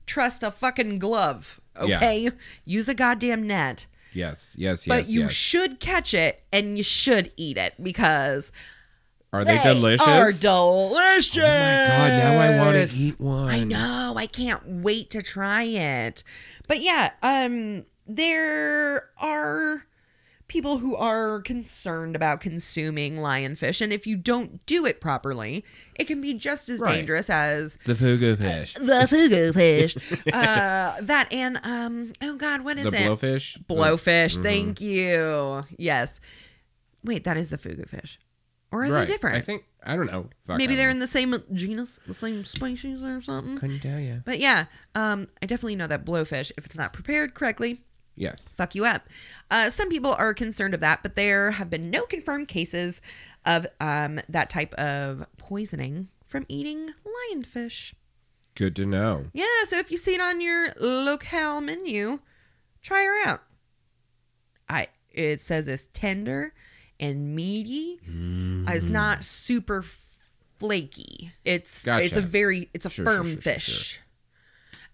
trust 0.06 0.42
a 0.42 0.50
fucking 0.50 0.98
glove. 0.98 1.60
Yeah. 1.84 1.96
Okay, 1.96 2.30
use 2.64 2.88
a 2.88 2.94
goddamn 2.94 3.46
net. 3.46 3.86
Yes, 4.12 4.54
yes, 4.58 4.86
yes. 4.86 4.86
But 4.86 5.08
you 5.08 5.22
yes. 5.22 5.32
should 5.32 5.80
catch 5.80 6.14
it 6.14 6.42
and 6.52 6.76
you 6.76 6.82
should 6.82 7.30
eat 7.36 7.56
it 7.56 7.74
because 7.80 8.50
Are 9.32 9.44
they, 9.44 9.58
they 9.58 9.62
delicious? 9.62 10.06
Are 10.06 10.32
delicious. 10.32 11.38
oh 11.38 11.46
my 11.46 11.86
god! 11.86 12.08
Now 12.08 12.40
I 12.40 12.58
want 12.58 12.88
to 12.88 12.96
eat 12.96 13.20
one. 13.20 13.48
I 13.48 13.64
know. 13.64 14.14
I 14.16 14.26
can't 14.26 14.62
wait 14.66 15.10
to 15.10 15.22
try 15.22 15.62
it. 15.64 16.24
But 16.66 16.80
yeah, 16.80 17.10
um 17.22 17.84
there 18.06 19.10
are 19.18 19.84
people 20.48 20.78
who 20.78 20.96
are 20.96 21.40
concerned 21.42 22.16
about 22.16 22.40
consuming 22.40 23.16
lionfish 23.16 23.80
and 23.80 23.92
if 23.92 24.06
you 24.06 24.16
don't 24.16 24.64
do 24.66 24.86
it 24.86 25.00
properly, 25.00 25.64
it 25.94 26.06
can 26.06 26.20
be 26.20 26.32
just 26.34 26.68
as 26.70 26.80
Right. 26.80 26.94
dangerous 26.96 27.28
as 27.30 27.78
The 27.84 27.94
fugu 27.94 28.36
fish. 28.38 28.74
the 28.74 29.06
fugu 29.10 29.52
fish. 29.54 29.96
uh 30.32 31.00
that 31.02 31.28
and 31.30 31.58
um 31.64 32.12
oh 32.22 32.36
god, 32.36 32.62
what 32.62 32.78
is 32.78 32.84
The 32.90 33.02
it? 33.02 33.08
blowfish. 33.10 33.62
Blowfish. 33.66 34.32
Mm-hmm. 34.34 34.42
Thank 34.42 34.80
you. 34.80 35.64
Yes. 35.76 36.18
Wait, 37.04 37.24
that 37.24 37.36
is 37.36 37.50
the 37.50 37.58
fugu 37.58 37.88
fish. 37.88 38.18
Or 38.70 38.84
are 38.84 38.88
right. 38.90 39.06
they 39.06 39.12
different? 39.12 39.36
I 39.36 39.40
think 39.40 39.64
I 39.84 39.96
don't 39.96 40.06
know. 40.06 40.28
Fuck, 40.46 40.58
Maybe 40.58 40.74
they're 40.74 40.88
don't 40.88 40.96
in 40.96 40.98
the 40.98 41.06
same 41.06 41.42
genus, 41.54 42.00
the 42.06 42.12
same 42.14 42.44
species 42.44 43.02
or 43.02 43.20
something. 43.22 43.54
know. 43.54 43.60
Couldn't 43.60 43.80
tell 43.80 43.98
you. 44.00 44.22
But 44.24 44.40
yeah, 44.40 44.66
um, 44.94 45.28
I 45.42 45.46
definitely 45.46 45.76
know 45.76 45.86
that 45.86 46.04
blowfish, 46.04 46.50
if 46.58 46.66
it's 46.66 46.76
not 46.76 46.92
prepared 46.92 47.32
correctly, 47.34 47.80
Yes. 48.18 48.48
fuck 48.56 48.74
you 48.74 48.84
up. 48.84 49.08
Uh, 49.50 49.70
some 49.70 49.88
people 49.88 50.12
are 50.18 50.34
concerned 50.34 50.74
of 50.74 50.80
that, 50.80 51.02
but 51.02 51.14
there 51.14 51.52
have 51.52 51.70
been 51.70 51.90
no 51.90 52.02
confirmed 52.04 52.48
cases 52.48 53.00
of 53.44 53.66
um, 53.80 54.20
that 54.28 54.50
type 54.50 54.74
of 54.74 55.26
poisoning 55.38 56.08
from 56.26 56.44
eating 56.48 56.92
lionfish. 57.32 57.94
Good 58.54 58.74
to 58.76 58.84
know. 58.86 59.26
Yeah, 59.32 59.46
so 59.64 59.78
if 59.78 59.90
you 59.90 59.96
see 59.96 60.14
it 60.14 60.20
on 60.20 60.40
your 60.40 60.70
locale 60.80 61.60
menu, 61.60 62.18
try 62.82 63.04
her 63.04 63.28
out. 63.28 63.42
I 64.68 64.88
it 65.10 65.40
says 65.40 65.68
it's 65.68 65.88
tender 65.94 66.52
and 67.00 67.34
meaty. 67.34 68.00
Uh, 68.68 68.72
It's 68.72 68.84
not 68.86 69.22
super 69.24 69.84
flaky. 70.58 71.32
It's 71.44 71.84
Gotcha. 71.84 72.04
it's 72.04 72.16
a 72.16 72.20
very 72.20 72.68
it's 72.74 72.84
a 72.86 72.90
Sure, 72.90 73.04
firm 73.04 73.26
sure, 73.26 73.34
sure, 73.34 73.52
fish. 73.54 74.00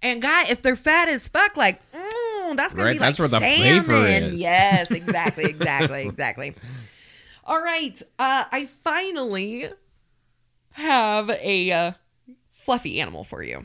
And 0.02 0.20
guy, 0.20 0.44
if 0.48 0.60
they're 0.60 0.76
fat 0.76 1.09
as 1.09 1.28
fuck, 1.28 1.56
like 1.56 1.80
mm, 1.92 2.10
that's 2.54 2.74
gonna 2.74 2.84
Right, 2.86 2.92
be 2.94 2.98
like 2.98 3.06
that's 3.08 3.18
where 3.18 3.28
the 3.28 3.40
salmon. 3.40 3.84
flavor 3.84 4.06
is. 4.06 4.40
Yes, 4.40 4.90
exactly, 4.90 5.44
exactly, 5.48 6.02
exactly. 6.06 6.54
All 7.44 7.62
right, 7.62 8.00
uh, 8.18 8.44
I 8.52 8.66
finally 8.82 9.68
have 10.72 11.30
a 11.30 11.72
uh, 11.72 11.92
fluffy 12.52 13.00
animal 13.00 13.24
for 13.24 13.42
you. 13.42 13.64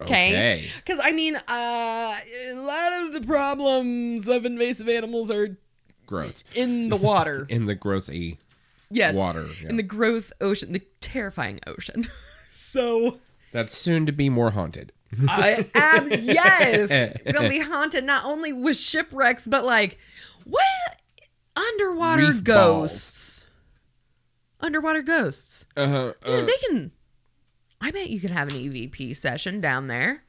Okay. 0.00 0.28
Okay. 0.30 0.70
Because 0.84 1.00
I 1.02 1.12
mean, 1.12 1.36
uh, 1.36 1.40
a 1.48 2.54
lot 2.54 2.92
of 3.02 3.12
the 3.14 3.22
problems 3.26 4.28
of 4.28 4.44
invasive 4.44 4.88
animals 4.88 5.30
are 5.30 5.56
Gross. 6.06 6.44
in 6.54 6.90
the 6.90 6.96
water. 6.96 7.46
In 7.48 7.66
the 7.66 7.74
gross 7.74 8.08
e. 8.10 8.38
yes, 8.90 9.14
water, 9.14 9.48
yeah. 9.62 9.68
in 9.70 9.76
the 9.76 9.82
gross 9.82 10.32
ocean, 10.40 10.72
the 10.72 10.82
terrifying 11.00 11.58
ocean. 11.66 12.08
so 12.52 13.18
That's 13.52 13.76
soon 13.76 14.04
to 14.06 14.12
be 14.12 14.28
more 14.28 14.50
haunted. 14.52 14.92
I 15.28 15.66
am 15.74 16.08
yes, 16.10 17.18
gonna 17.32 17.48
be 17.48 17.60
haunted 17.60 18.04
not 18.04 18.24
only 18.24 18.52
with 18.52 18.76
shipwrecks, 18.76 19.46
but 19.46 19.64
like 19.64 19.98
what 20.44 20.62
underwater 21.56 22.26
Reef 22.32 22.44
ghosts. 22.44 23.44
Underwater 24.60 25.02
ghosts. 25.02 25.64
Uh, 25.76 26.12
Yeah, 26.26 26.32
uh, 26.32 26.40
they 26.44 26.56
can. 26.68 26.90
I 27.80 27.90
bet 27.90 28.10
you 28.10 28.20
can 28.20 28.32
have 28.32 28.48
an 28.48 28.54
EVP 28.54 29.14
session 29.14 29.60
down 29.60 29.86
there. 29.88 30.24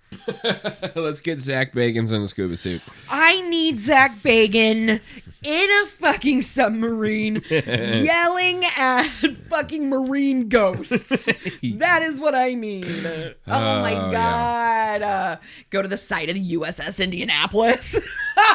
let's 0.96 1.22
get 1.22 1.40
Zach 1.40 1.74
Bagans 1.74 2.14
in 2.14 2.22
a 2.22 2.28
scuba 2.28 2.56
suit. 2.56 2.82
I 3.10 3.42
need 3.50 3.80
Zach 3.80 4.20
Bagan 4.22 5.02
in 5.48 5.70
a 5.84 5.86
fucking 5.88 6.42
submarine 6.42 7.42
yelling 7.50 8.66
at 8.76 9.04
fucking 9.50 9.88
marine 9.90 10.50
ghosts. 10.50 11.26
that 11.76 12.02
is 12.02 12.20
what 12.20 12.36
I 12.36 12.54
need. 12.54 13.06
Oh, 13.48 13.82
my 13.82 13.96
Oh, 13.96 14.12
god. 14.12 15.02
Uh, 15.02 15.38
go 15.70 15.82
to 15.82 15.88
the 15.88 15.96
site 15.98 16.28
of 16.30 16.36
the 16.36 16.52
USS 16.58 17.02
Indianapolis. 17.04 17.98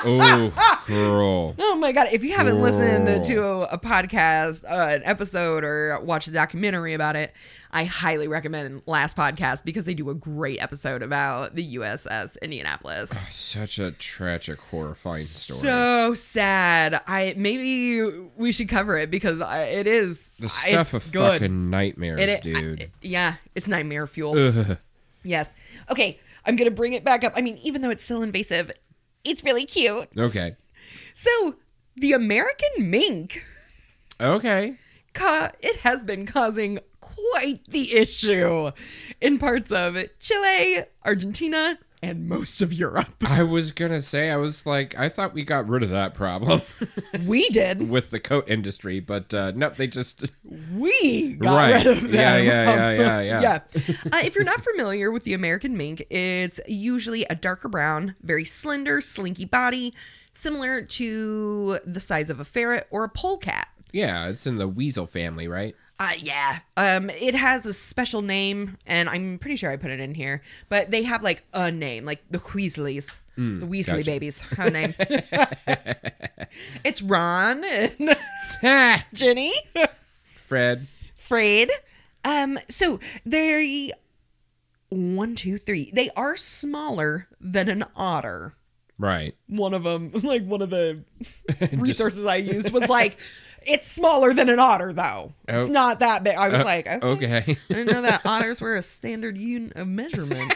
Oh, 0.05 0.83
girl. 0.87 1.57
oh 1.59 1.75
my 1.75 1.91
god. 1.91 2.07
If 2.13 2.23
you 2.23 2.35
haven't 2.37 2.61
listened 2.61 3.25
to 3.25 3.43
a, 3.43 3.61
a 3.63 3.79
podcast, 3.79 4.63
uh, 4.65 4.95
an 4.95 5.03
episode, 5.05 5.65
or 5.65 5.99
watched 6.03 6.29
a 6.29 6.31
documentary 6.31 6.95
about 6.95 7.17
it, 7.17 7.35
I 7.75 7.85
highly 7.85 8.29
recommend 8.29 8.83
last 8.87 9.17
podcast 9.17 9.65
because 9.65 9.87
they 9.87 9.95
do 9.95 10.11
a 10.11 10.15
great 10.15 10.61
episode 10.61 11.03
about 11.03 11.55
the 11.55 11.77
USS 11.77 12.37
Indianapolis. 12.43 13.11
Such 13.31 13.79
a 13.79 13.93
tragic, 13.93 14.61
horrifying 14.61 15.25
story. 15.25 15.61
So 15.61 16.13
sad. 16.15 17.01
I 17.07 17.33
maybe 17.37 18.11
we 18.37 18.53
should 18.53 18.69
cover 18.69 18.99
it 18.99 19.11
because 19.11 19.41
I, 19.41 19.63
it 19.65 19.87
is 19.87 20.31
the 20.39 20.51
stuff 20.51 20.93
of 20.93 21.11
good. 21.13 21.41
fucking 21.41 21.71
nightmares, 21.71 22.21
It- 22.21 22.29
it- 22.29 22.43
dude. 22.43 22.83
I- 22.83 22.91
yeah, 23.01 23.35
it's 23.55 23.67
nightmare 23.67 24.07
fuel. 24.07 24.37
Ugh. 24.39 24.77
Yes. 25.25 25.55
Okay, 25.91 26.21
I'm 26.45 26.57
gonna 26.57 26.71
bring 26.71 26.93
it 26.93 27.05
back 27.05 27.25
up. 27.25 27.33
I 27.37 27.41
mean, 27.41 27.57
even 27.63 27.81
though 27.81 27.91
it's 27.91 28.05
still 28.05 28.23
invasive, 28.23 28.71
it's 29.25 29.43
really 29.45 29.65
cute. 29.65 30.09
Okay. 30.19 30.57
So 31.15 31.55
the 31.97 32.13
American 32.13 32.91
mink, 32.91 33.45
Okay. 34.21 34.77
ca- 35.15 35.51
it 35.61 35.77
has 35.81 36.05
been 36.05 36.27
causing 36.27 36.79
quite 37.31 37.65
the 37.69 37.95
issue 37.95 38.71
in 39.21 39.39
parts 39.39 39.71
of 39.71 39.97
Chile, 40.19 40.85
Argentina, 41.05 41.79
and 42.05 42.29
most 42.29 42.61
of 42.61 42.73
Europe. 42.73 43.15
I 43.25 43.45
was 43.45 43.71
gonna 43.71 44.03
say, 44.03 44.31
I 44.31 44.37
was 44.37 44.67
like, 44.67 44.99
I 44.99 45.09
thought 45.09 45.35
we 45.35 45.45
got 45.45 45.69
rid 45.69 45.83
of 45.85 45.91
that 45.91 46.15
problem 46.15 46.63
We 47.25 47.49
did. 47.51 47.89
with 47.89 48.11
the 48.11 48.19
coat 48.19 48.49
industry, 48.51 48.99
but 48.99 49.33
uh, 49.33 49.53
no, 49.55 49.71
they 49.71 49.87
just 49.87 50.31
we 50.73 51.35
got 51.35 51.57
Right. 51.57 51.75
rid 51.75 51.87
of 51.97 52.03
them. 52.03 52.13
Yeah, 52.15 52.37
yeah, 52.39 52.43
yeah, 52.65 52.91
yeah, 52.99 53.21
yeah. 53.21 53.41
yeah. 53.41 53.61
Uh, 54.13 54.21
if 54.25 54.35
you're 54.35 54.43
not 54.45 54.61
familiar 54.63 55.13
with 55.13 55.23
the 55.25 55.35
American 55.35 55.77
mink, 55.77 56.05
it's 56.11 56.59
usually 56.67 57.25
a 57.27 57.35
darker 57.37 57.69
brown, 57.69 58.17
very 58.23 58.45
slender, 58.45 59.01
slinky 59.01 59.45
body, 59.45 59.95
similar 60.33 60.83
to 60.83 61.79
the 61.85 62.01
size 62.01 62.31
of 62.31 62.41
a 62.41 62.45
ferret 62.45 62.89
or 62.91 63.05
a 63.05 63.09
polecat. 63.09 63.69
yeah, 63.93 64.27
it's 64.29 64.47
in 64.47 64.57
the 64.57 64.67
weasel 64.67 65.07
family, 65.07 65.47
right? 65.47 65.77
Uh, 66.03 66.15
yeah. 66.19 66.59
Um, 66.77 67.11
it 67.11 67.37
has 67.37 67.65
a 67.65 67.73
special 67.73 68.23
name, 68.23 68.77
and 68.89 69.09
I'm 69.09 69.39
pretty 69.39 69.55
sure 69.55 69.71
I 69.71 69.77
put 69.77 69.93
it 69.93 70.01
in 70.01 70.17
here. 70.17 70.43
But 70.69 70.91
they 70.91 71.05
have 71.05 71.23
like 71.23 71.45
a 71.53 71.71
name, 71.71 72.05
like 72.05 72.25
the 72.29 72.39
Weasleys, 72.39 73.15
the 73.37 73.67
Weasley 73.67 73.99
gotcha. 73.99 74.05
babies 74.05 74.41
have 74.41 74.67
a 74.67 74.71
name. 74.71 74.95
it's 76.85 77.03
Ron 77.03 77.63
and 77.65 78.17
Ginny. 79.15 79.53
Fred. 80.37 80.89
Fred. 81.17 81.71
Um, 82.25 82.59
so 82.69 82.99
they 83.25 83.93
one, 84.89 85.37
two, 85.37 85.57
three. 85.57 85.91
They 85.93 86.11
are 86.17 86.37
smaller 86.37 87.29
than 87.41 87.69
an 87.69 87.85
otter. 87.95 88.55
Right. 88.99 89.35
One 89.49 89.75
of 89.75 89.85
them, 89.85 90.11
like 90.23 90.45
one 90.45 90.63
of 90.63 90.71
the 90.71 91.05
resources 91.73 92.27
I 92.27 92.37
used 92.37 92.71
was 92.71 92.89
like, 92.89 93.19
it's 93.67 93.87
smaller 93.87 94.33
than 94.35 94.49
an 94.49 94.59
otter, 94.59 94.93
though. 94.93 95.33
It's 95.49 95.69
Oh. 95.69 95.73
not 95.73 95.99
that 96.01 96.23
big. 96.25 96.35
I 96.37 96.49
was 96.49 96.61
Uh, 96.61 96.65
like, 96.65 96.87
okay. 96.87 97.07
okay. 97.07 97.59
I 97.71 97.75
didn't 97.75 97.93
know 97.93 98.03
that 98.03 98.23
otters 98.25 98.61
were 98.61 98.77
a 98.77 98.83
standard 98.83 99.37
unit 99.39 99.77
of 99.77 99.87
measurement. 99.89 100.53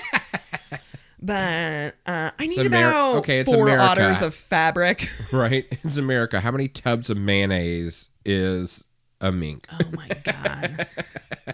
but 1.23 1.95
uh, 2.07 2.31
I 2.39 2.47
need 2.47 2.59
Amer- 2.59 2.67
about 2.69 3.17
okay, 3.17 3.41
it's 3.41 3.51
four 3.53 3.65
America. 3.69 3.83
otters 3.85 4.23
of 4.23 4.35
fabric. 4.35 5.09
right. 5.33 5.67
It's 5.83 5.97
America. 5.97 6.41
How 6.41 6.51
many 6.51 6.69
tubs 6.69 7.11
of 7.11 7.17
mayonnaise 7.17 8.09
is 8.25 8.85
a 9.21 9.33
mink? 9.33 9.67
oh 9.73 9.79
my 9.93 10.09
god, 10.25 10.87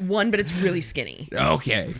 one, 0.01 0.31
but 0.31 0.41
it's 0.41 0.53
really 0.55 0.81
skinny. 0.81 1.29
Okay. 1.33 1.95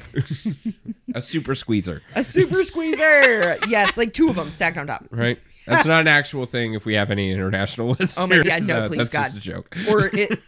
A 1.15 1.23
super 1.23 1.55
squeezer, 1.55 2.03
A 2.15 2.23
super 2.25 2.63
squeezer. 2.65 3.59
yes, 3.69 3.97
like 3.97 4.13
two 4.13 4.29
of 4.31 4.37
them 4.37 4.51
stacked 4.51 4.77
on 4.79 4.87
top. 4.87 5.07
right? 5.11 5.39
That's 5.67 5.87
not 5.87 6.01
an 6.01 6.09
actual 6.09 6.47
thing 6.47 6.75
if 6.75 6.85
we 6.85 6.95
have 6.95 7.11
any 7.11 7.31
international 7.31 7.91
listeners. 7.99 8.19
Oh 8.19 8.27
my 8.27 8.43
God, 8.43 8.63
no, 8.67 8.81
Uh, 8.83 8.89
please, 8.89 8.97
That's 8.99 9.11
God. 9.13 9.25
just 9.25 9.37
a 9.37 9.41
joke. 9.41 9.77
Or 9.89 10.07
it. 10.07 10.41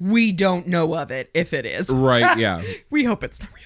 We 0.00 0.32
don't 0.32 0.66
know 0.66 0.94
of 0.96 1.10
it 1.10 1.30
if 1.34 1.52
it 1.52 1.64
is. 1.64 1.88
Right, 1.88 2.36
yeah. 2.38 2.62
We 2.90 3.04
hope 3.04 3.22
it's 3.24 3.40
not 3.40 3.50
real. 3.54 3.64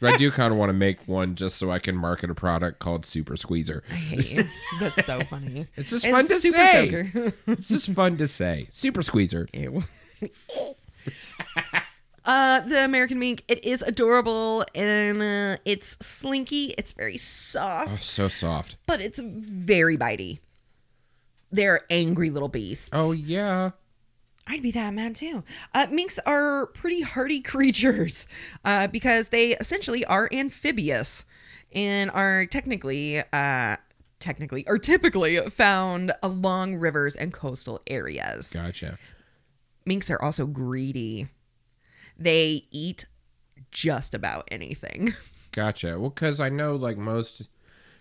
But 0.00 0.14
I 0.14 0.16
do 0.16 0.30
kind 0.30 0.52
of 0.52 0.58
want 0.58 0.70
to 0.70 0.74
make 0.74 1.06
one 1.08 1.34
just 1.34 1.56
so 1.56 1.70
I 1.72 1.78
can 1.80 1.96
market 1.96 2.30
a 2.30 2.34
product 2.34 2.78
called 2.78 3.04
Super 3.04 3.36
Squeezer. 3.36 3.82
I 3.90 3.94
hate 3.94 4.30
you. 4.30 4.44
That's 4.78 5.04
so 5.04 5.20
funny. 5.24 5.66
It's 5.76 5.90
just 5.90 6.04
And 6.04 6.14
fun 6.14 6.26
to 6.28 6.40
Super 6.40 6.56
say. 6.56 7.32
It's 7.48 7.68
just 7.68 7.90
fun 7.90 8.16
to 8.18 8.28
say. 8.28 8.68
Super 8.70 9.02
Squeezer. 9.02 9.48
Ew. 9.52 9.82
Uh, 12.28 12.60
the 12.60 12.84
American 12.84 13.18
mink, 13.18 13.42
it 13.48 13.64
is 13.64 13.80
adorable 13.80 14.62
and 14.74 15.22
uh, 15.22 15.56
it's 15.64 15.96
slinky. 16.06 16.74
It's 16.76 16.92
very 16.92 17.16
soft, 17.16 17.90
Oh, 17.90 17.96
so 17.96 18.28
soft. 18.28 18.76
but 18.86 19.00
it's 19.00 19.18
very 19.18 19.96
bitey. 19.96 20.40
They're 21.50 21.80
angry 21.88 22.28
little 22.28 22.50
beasts. 22.50 22.90
Oh 22.92 23.12
yeah. 23.12 23.70
I'd 24.46 24.60
be 24.62 24.70
that 24.72 24.92
mad 24.92 25.14
too. 25.16 25.42
Uh, 25.74 25.86
minks 25.90 26.18
are 26.26 26.66
pretty 26.66 27.00
hardy 27.00 27.40
creatures 27.52 28.26
uh, 28.64 28.86
because 28.88 29.28
they 29.28 29.56
essentially 29.56 30.04
are 30.04 30.28
amphibious 30.30 31.24
and 31.72 32.10
are 32.10 32.44
technically, 32.46 33.22
uh, 33.32 33.76
technically, 34.20 34.66
or 34.66 34.76
typically 34.78 35.38
found 35.48 36.12
along 36.22 36.76
rivers 36.76 37.14
and 37.16 37.32
coastal 37.32 37.80
areas. 37.86 38.52
Gotcha. 38.52 38.98
Minks 39.86 40.10
are 40.10 40.20
also 40.20 40.46
greedy. 40.46 41.26
They 42.18 42.64
eat 42.70 43.06
just 43.70 44.14
about 44.14 44.48
anything. 44.50 45.14
Gotcha. 45.52 45.98
Well, 45.98 46.10
because 46.10 46.40
I 46.40 46.48
know 46.48 46.76
like 46.76 46.96
most 46.98 47.48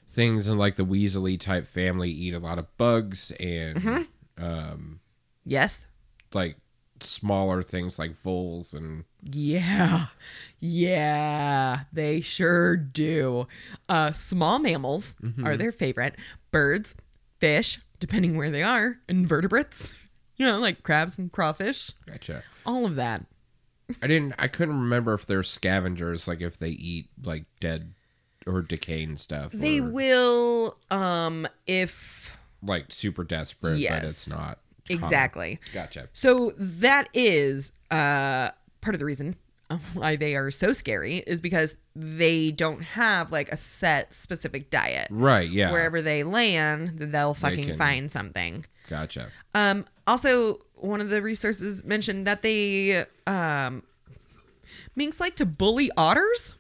things 0.10 0.48
in 0.48 0.58
like 0.58 0.76
the 0.76 0.86
Weasley 0.86 1.40
type 1.40 1.68
family 1.68 2.10
eat 2.10 2.34
a 2.34 2.40
lot 2.40 2.60
of 2.60 2.66
bugs 2.78 3.32
and 3.40 4.08
um 4.38 5.00
Yes. 5.46 5.86
like 6.34 6.58
smaller 7.00 7.62
things 7.64 7.98
like 8.00 8.16
voles 8.16 8.74
and 8.74 9.04
Yeah. 9.24 10.08
Yeah, 10.60 11.82
they 11.94 12.22
sure 12.22 12.76
do. 12.76 13.48
Uh 13.88 14.12
small 14.12 14.60
mammals 14.60 15.16
are 15.44 15.56
their 15.58 15.72
favorite. 15.72 16.16
Birds, 16.52 16.96
fish, 17.40 17.80
depending 18.00 18.36
where 18.38 18.50
they 18.52 18.64
are, 18.64 18.98
invertebrates, 19.08 19.94
you 20.38 20.46
know, 20.46 20.60
like 20.60 20.84
crabs 20.84 21.18
and 21.18 21.32
crawfish, 21.32 21.92
gotcha. 22.06 22.44
all 22.66 22.86
of 22.86 22.96
that. 22.96 23.26
I 24.02 24.08
didn't. 24.08 24.36
I 24.38 24.48
couldn't 24.48 24.80
remember 24.80 25.14
if 25.14 25.26
they're 25.26 25.44
scavengers, 25.44 26.28
like 26.28 26.42
if 26.42 26.58
they 26.58 26.70
eat 26.70 27.08
like 27.24 27.46
dead 27.60 27.94
or 28.46 28.62
decaying 28.62 29.18
stuff. 29.18 29.52
They 29.54 29.80
or, 29.80 29.90
will 29.90 30.78
um 30.92 31.48
if 31.66 32.38
like 32.64 32.88
super 32.94 33.24
desperate, 33.24 33.72
but 33.74 33.80
Yes. 33.80 34.04
it's 34.04 34.30
not 34.30 34.60
common. 34.88 35.04
exactly. 35.04 35.60
Gotcha. 35.74 36.10
So 36.14 36.54
that 36.58 37.08
is 37.14 37.72
uh, 37.92 38.50
part 38.82 38.96
of 38.96 39.00
the 39.00 39.06
reason 39.06 39.36
why 39.94 40.16
they 40.16 40.36
are 40.36 40.50
so 40.50 40.72
scary 40.74 41.18
is 41.28 41.40
because 41.42 41.76
they 41.96 42.52
don't 42.52 42.82
have 42.84 43.32
like 43.32 43.50
a 43.52 43.58
set 43.58 44.14
specific 44.14 44.70
diet. 44.70 45.08
Right. 45.12 45.50
Yeah. 45.50 45.72
Wherever 45.72 46.02
they 46.02 46.24
land, 46.24 46.94
they'll 47.00 47.34
fucking 47.34 47.66
can- 47.66 47.78
find 47.78 48.12
something. 48.12 48.66
Gotcha. 48.90 49.28
Um, 49.54 49.86
also, 50.08 50.62
one 50.76 51.02
of 51.02 51.10
the 51.10 51.22
resources 51.22 51.84
mentioned 51.84 52.26
that 52.26 52.42
they 52.42 53.06
um, 53.28 53.84
minks 54.96 55.20
like 55.20 55.36
to 55.36 55.46
bully 55.46 55.92
otters, 55.98 56.56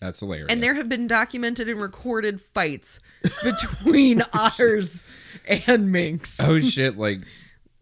That's 0.00 0.20
hilarious. 0.20 0.48
and 0.50 0.62
there 0.62 0.74
have 0.74 0.88
been 0.88 1.06
documented 1.06 1.68
and 1.68 1.80
recorded 1.80 2.40
fights 2.40 2.98
between 3.42 4.22
otters 4.32 5.04
and 5.46 5.92
minks, 5.92 6.40
oh 6.40 6.58
shit! 6.60 6.96
Like 6.96 7.20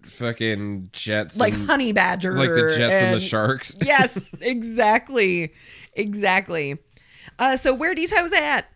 fucking 0.02 0.90
jets. 0.92 1.36
like 1.36 1.54
and, 1.54 1.66
honey 1.66 1.92
badger, 1.92 2.32
like 2.32 2.50
the 2.50 2.74
jets 2.76 3.00
and, 3.00 3.14
the 3.14 3.20
sharks. 3.20 3.76
yes, 3.80 4.28
exactly. 4.40 5.52
Exactly. 5.94 6.78
Uh, 7.38 7.56
so 7.56 7.74
where 7.74 7.94
these 7.94 8.16
hoes 8.16 8.32
at? 8.32 8.66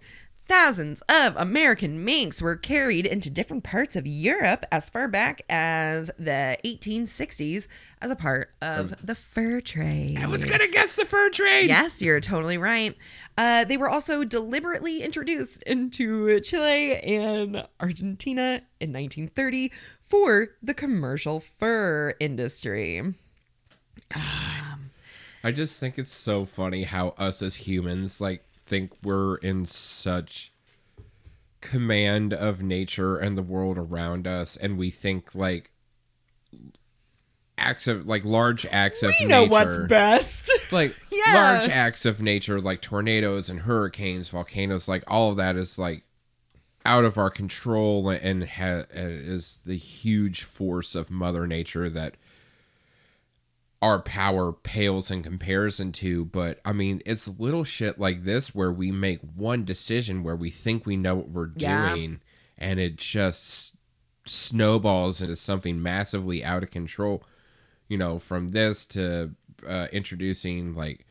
Thousands 0.48 1.02
of 1.09 1.35
American 1.36 2.05
minks 2.05 2.43
were 2.43 2.56
carried 2.56 3.06
into 3.06 3.31
different 3.31 3.62
parts 3.62 3.94
of 3.94 4.06
Europe 4.06 4.66
as 4.73 4.90
far 4.90 5.06
back 5.09 5.43
as 5.48 6.10
the 6.19 6.59
1860s 6.64 7.69
as 8.01 8.10
a 8.10 8.16
part 8.16 8.51
of 8.60 9.06
the 9.06 9.14
fur 9.14 9.60
trade. 9.60 10.19
I 10.19 10.27
was 10.27 10.44
gonna 10.44 10.69
guess 10.69 10.97
the 10.97 11.05
fur 11.05 11.31
trade. 11.31 11.69
Yes, 11.69 12.02
you're 12.02 12.20
totally 12.20 12.59
right. 12.59 12.97
Uh, 13.39 13.64
they 13.64 13.77
were 13.77 13.89
also 13.89 14.24
deliberately 14.24 15.02
introduced 15.02 15.62
into 15.62 16.40
Chile 16.40 16.97
and 16.97 17.66
Argentina 17.81 18.62
in 18.81 18.93
1930 18.93 19.73
for 20.02 20.48
the 20.60 20.74
commercial 20.74 21.40
fur 21.40 22.14
industry. 22.19 23.14
I 25.44 25.51
just 25.52 25.81
think 25.81 25.98
it's 25.98 26.12
so 26.12 26.44
funny 26.44 26.82
how 26.82 27.14
us 27.19 27.43
as 27.43 27.56
humans 27.56 28.20
like 28.20 28.44
think 28.73 28.93
we're 29.03 29.36
in 29.36 29.66
such 29.66 30.51
command 31.61 32.32
of 32.32 32.62
nature 32.62 33.19
and 33.19 33.36
the 33.36 33.43
world 33.43 33.77
around 33.77 34.27
us 34.27 34.57
and 34.57 34.78
we 34.78 34.90
think 34.90 35.35
like 35.35 35.70
acts 37.59 37.86
of 37.86 38.07
like 38.07 38.24
large 38.24 38.65
acts 38.66 39.03
of 39.03 39.11
You 39.20 39.28
nature 39.28 39.28
know 39.28 39.44
what's 39.44 39.78
best. 39.78 40.51
like 40.73 40.97
Yeah. 41.12 41.35
large 41.35 41.69
acts 41.69 42.07
of 42.07 42.20
nature 42.23 42.61
like 42.62 42.81
tornadoes 42.81 43.51
and 43.51 43.61
hurricanes 43.61 44.31
volcanoes 44.31 44.89
like 44.89 45.05
all 45.07 45.31
of 45.31 45.36
that 45.36 45.55
is 45.57 45.78
like 45.78 46.03
out 46.86 47.05
of 47.05 47.19
our 47.19 47.31
control 47.31 48.09
and 48.09 48.43
ha- 48.49 48.85
is 48.90 49.61
the 49.66 49.77
huge 49.77 50.43
force 50.44 50.94
of 50.94 51.11
mother 51.11 51.47
nature 51.47 51.90
that 51.90 52.16
our 53.82 53.98
power 53.98 54.52
pales 54.52 55.10
in 55.10 55.22
comparison 55.24 55.90
to 55.92 56.24
but 56.26 56.60
i 56.64 56.72
mean 56.72 57.02
it's 57.04 57.26
little 57.26 57.64
shit 57.64 57.98
like 57.98 58.22
this 58.24 58.54
where 58.54 58.70
we 58.72 58.90
make 58.92 59.18
one 59.34 59.64
decision 59.64 60.22
where 60.22 60.36
we 60.36 60.50
think 60.50 60.86
we 60.86 60.96
know 60.96 61.16
what 61.16 61.28
we're 61.28 61.50
Yeah. 61.56 61.94
doing 61.94 62.20
and 62.59 62.78
it 62.78 62.94
just 62.96 63.74
snowballs 64.24 65.20
into 65.20 65.34
something 65.36 65.82
massively 65.82 66.44
out 66.44 66.62
of 66.62 66.70
control 66.70 67.24
you 67.88 67.98
know 67.98 68.18
from 68.20 68.50
this 68.50 68.86
to 68.86 69.32
uh, 69.66 69.88
introducing 69.92 70.74
like 70.74 71.04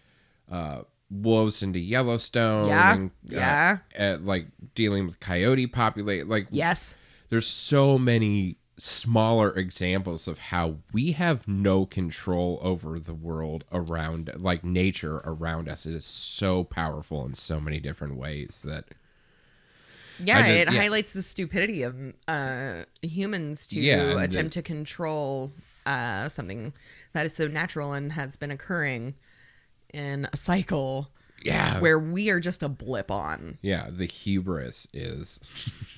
uh 0.49 0.81
wolves 1.09 1.61
into 1.61 1.77
yellowstone 1.79 2.67
Yeah, 2.69 2.93
and, 2.93 3.11
uh, 3.31 3.35
yeah. 3.35 3.77
at, 3.93 4.23
like 4.23 4.47
dealing 4.75 5.05
with 5.07 5.19
coyote 5.19 5.67
populate 5.67 6.27
like 6.27 6.47
yes. 6.51 6.95
there's 7.29 7.47
so 7.47 7.97
many 7.97 8.57
smaller 8.83 9.51
examples 9.55 10.27
of 10.27 10.39
how 10.39 10.77
we 10.91 11.11
have 11.11 11.47
no 11.47 11.85
control 11.85 12.57
over 12.63 12.99
the 12.99 13.13
world 13.13 13.63
around 13.71 14.31
like 14.37 14.63
nature 14.63 15.17
around 15.17 15.69
us 15.69 15.85
it 15.85 15.93
is 15.93 16.03
so 16.03 16.63
powerful 16.63 17.23
in 17.23 17.35
so 17.35 17.59
many 17.59 17.79
different 17.79 18.15
ways 18.15 18.59
that 18.65 18.85
Yeah, 20.17 20.39
just- 20.39 20.49
it 20.49 20.73
yeah. 20.73 20.81
highlights 20.81 21.13
the 21.13 21.21
stupidity 21.21 21.83
of 21.83 21.95
uh, 22.27 22.85
humans 23.03 23.67
to 23.67 23.79
Yeah, 23.79 24.19
attempt 24.19 24.55
the- 24.55 24.61
to 24.61 24.63
control 24.63 25.51
uh, 25.85 26.27
something 26.29 26.73
that 27.13 27.23
is 27.27 27.35
so 27.35 27.47
natural 27.47 27.93
and 27.93 28.13
has 28.13 28.35
been 28.35 28.49
occurring 28.49 29.13
in 29.93 30.27
a 30.33 30.37
cycle 30.37 31.11
yeah 31.43 31.79
where 31.81 31.99
we 31.99 32.31
are 32.31 32.39
just 32.39 32.63
a 32.63 32.69
blip 32.69 33.11
on. 33.11 33.59
yeah 33.61 33.89
the 33.91 34.05
hubris 34.07 34.87
is 34.91 35.39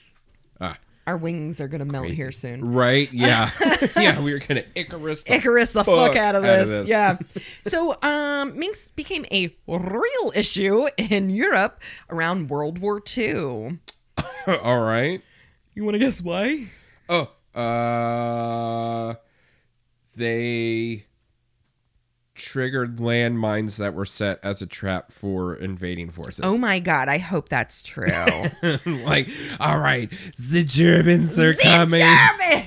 ah 0.59 0.77
Our 1.05 1.17
wings 1.17 1.59
are 1.59 1.67
going 1.67 1.79
to 1.79 1.85
melt 1.85 2.07
here 2.07 2.31
soon. 2.31 2.73
right 2.73 3.11
yeah 3.13 3.49
yeah 3.97 4.21
we 4.21 4.31
are 4.33 4.39
gonna 4.39 4.63
icarus 4.73 5.23
the 5.23 5.35
Icarus 5.35 5.73
the 5.73 5.83
fuck 5.83 6.13
fuck 6.13 6.15
out 6.15 6.35
of 6.35 6.45
out 6.45 6.61
of 6.61 6.67
this. 6.69 6.87
Yeah. 6.87 7.17
so, 7.67 7.97
um, 8.01 8.57
minks 8.57 8.89
became 8.89 9.25
a 9.31 9.53
real 9.67 10.31
issue 10.33 10.87
in 10.97 11.29
Europe 11.29 11.81
around 12.09 12.49
World 12.49 12.79
War 12.79 13.01
II. 13.17 13.79
all 14.47 14.81
right 14.81 15.21
You 15.75 15.83
want 15.83 15.95
to 15.95 15.99
guess 15.99 16.21
why? 16.21 16.67
oh 17.09 17.29
uh 17.53 19.15
they 20.15 21.05
triggered 22.43 22.97
landmines 22.97 23.77
that 23.77 23.93
were 23.93 24.05
set 24.05 24.37
as 24.43 24.61
a 24.61 24.65
trap 24.65 25.11
for 25.11 25.55
invading 25.55 26.09
forces 26.09 26.41
Oh 26.43 26.57
my 26.57 26.79
god, 26.79 27.07
I 27.07 27.17
hope 27.17 27.47
that's 27.47 27.81
true. 27.81 28.07
like, 28.85 29.29
all 29.59 29.79
right, 29.79 30.11
the 30.37 30.63
Germans 30.63 31.39
are 31.39 31.53
coming. 31.53 32.01
German! 32.01 32.65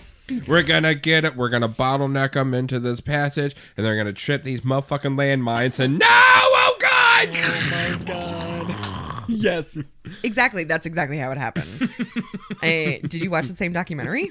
We're 0.49 0.63
gonna 0.63 0.95
get 0.95 1.25
it. 1.25 1.37
We're 1.37 1.51
gonna 1.51 1.69
bottleneck 1.69 2.33
them 2.33 2.55
into 2.55 2.81
this 2.81 3.01
passage, 3.01 3.55
and 3.77 3.85
they're 3.85 3.97
gonna 3.97 4.13
trip 4.13 4.43
these 4.43 4.63
motherfucking 4.63 5.15
landmines. 5.15 5.79
And 5.79 5.99
no, 5.99 6.07
oh 6.09 6.77
god! 6.81 7.29
Oh 7.35 7.69
my 7.71 8.05
god! 8.07 8.37
Yes. 9.29 9.77
Exactly. 10.23 10.63
That's 10.63 10.87
exactly 10.87 11.19
how 11.19 11.33
it 11.33 11.37
happened. 11.37 11.91
I, 12.63 13.01
did 13.03 13.15
you 13.17 13.29
watch 13.29 13.49
the 13.49 13.57
same 13.57 13.73
documentary? 13.73 14.31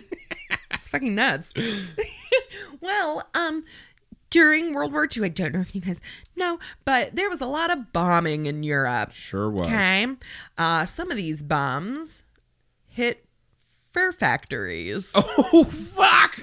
It's 0.71 0.87
fucking 0.87 1.13
nuts. 1.13 1.51
well, 2.79 3.27
um, 3.35 3.65
during 4.35 4.73
World 4.73 4.91
War 4.91 5.07
II, 5.15 5.23
I 5.23 5.27
don't 5.29 5.53
know 5.53 5.61
if 5.61 5.73
you 5.73 5.79
guys 5.79 6.01
know, 6.35 6.59
but 6.83 7.15
there 7.15 7.29
was 7.29 7.39
a 7.39 7.45
lot 7.45 7.71
of 7.71 7.93
bombing 7.93 8.47
in 8.47 8.63
Europe. 8.63 9.13
Sure 9.13 9.49
was. 9.49 9.67
Okay. 9.67 10.07
Uh, 10.57 10.85
some 10.85 11.09
of 11.09 11.15
these 11.15 11.41
bombs 11.41 12.23
hit 12.85 13.25
fur 13.93 14.11
factories. 14.11 15.13
Oh 15.37 15.63
fuck! 15.63 16.37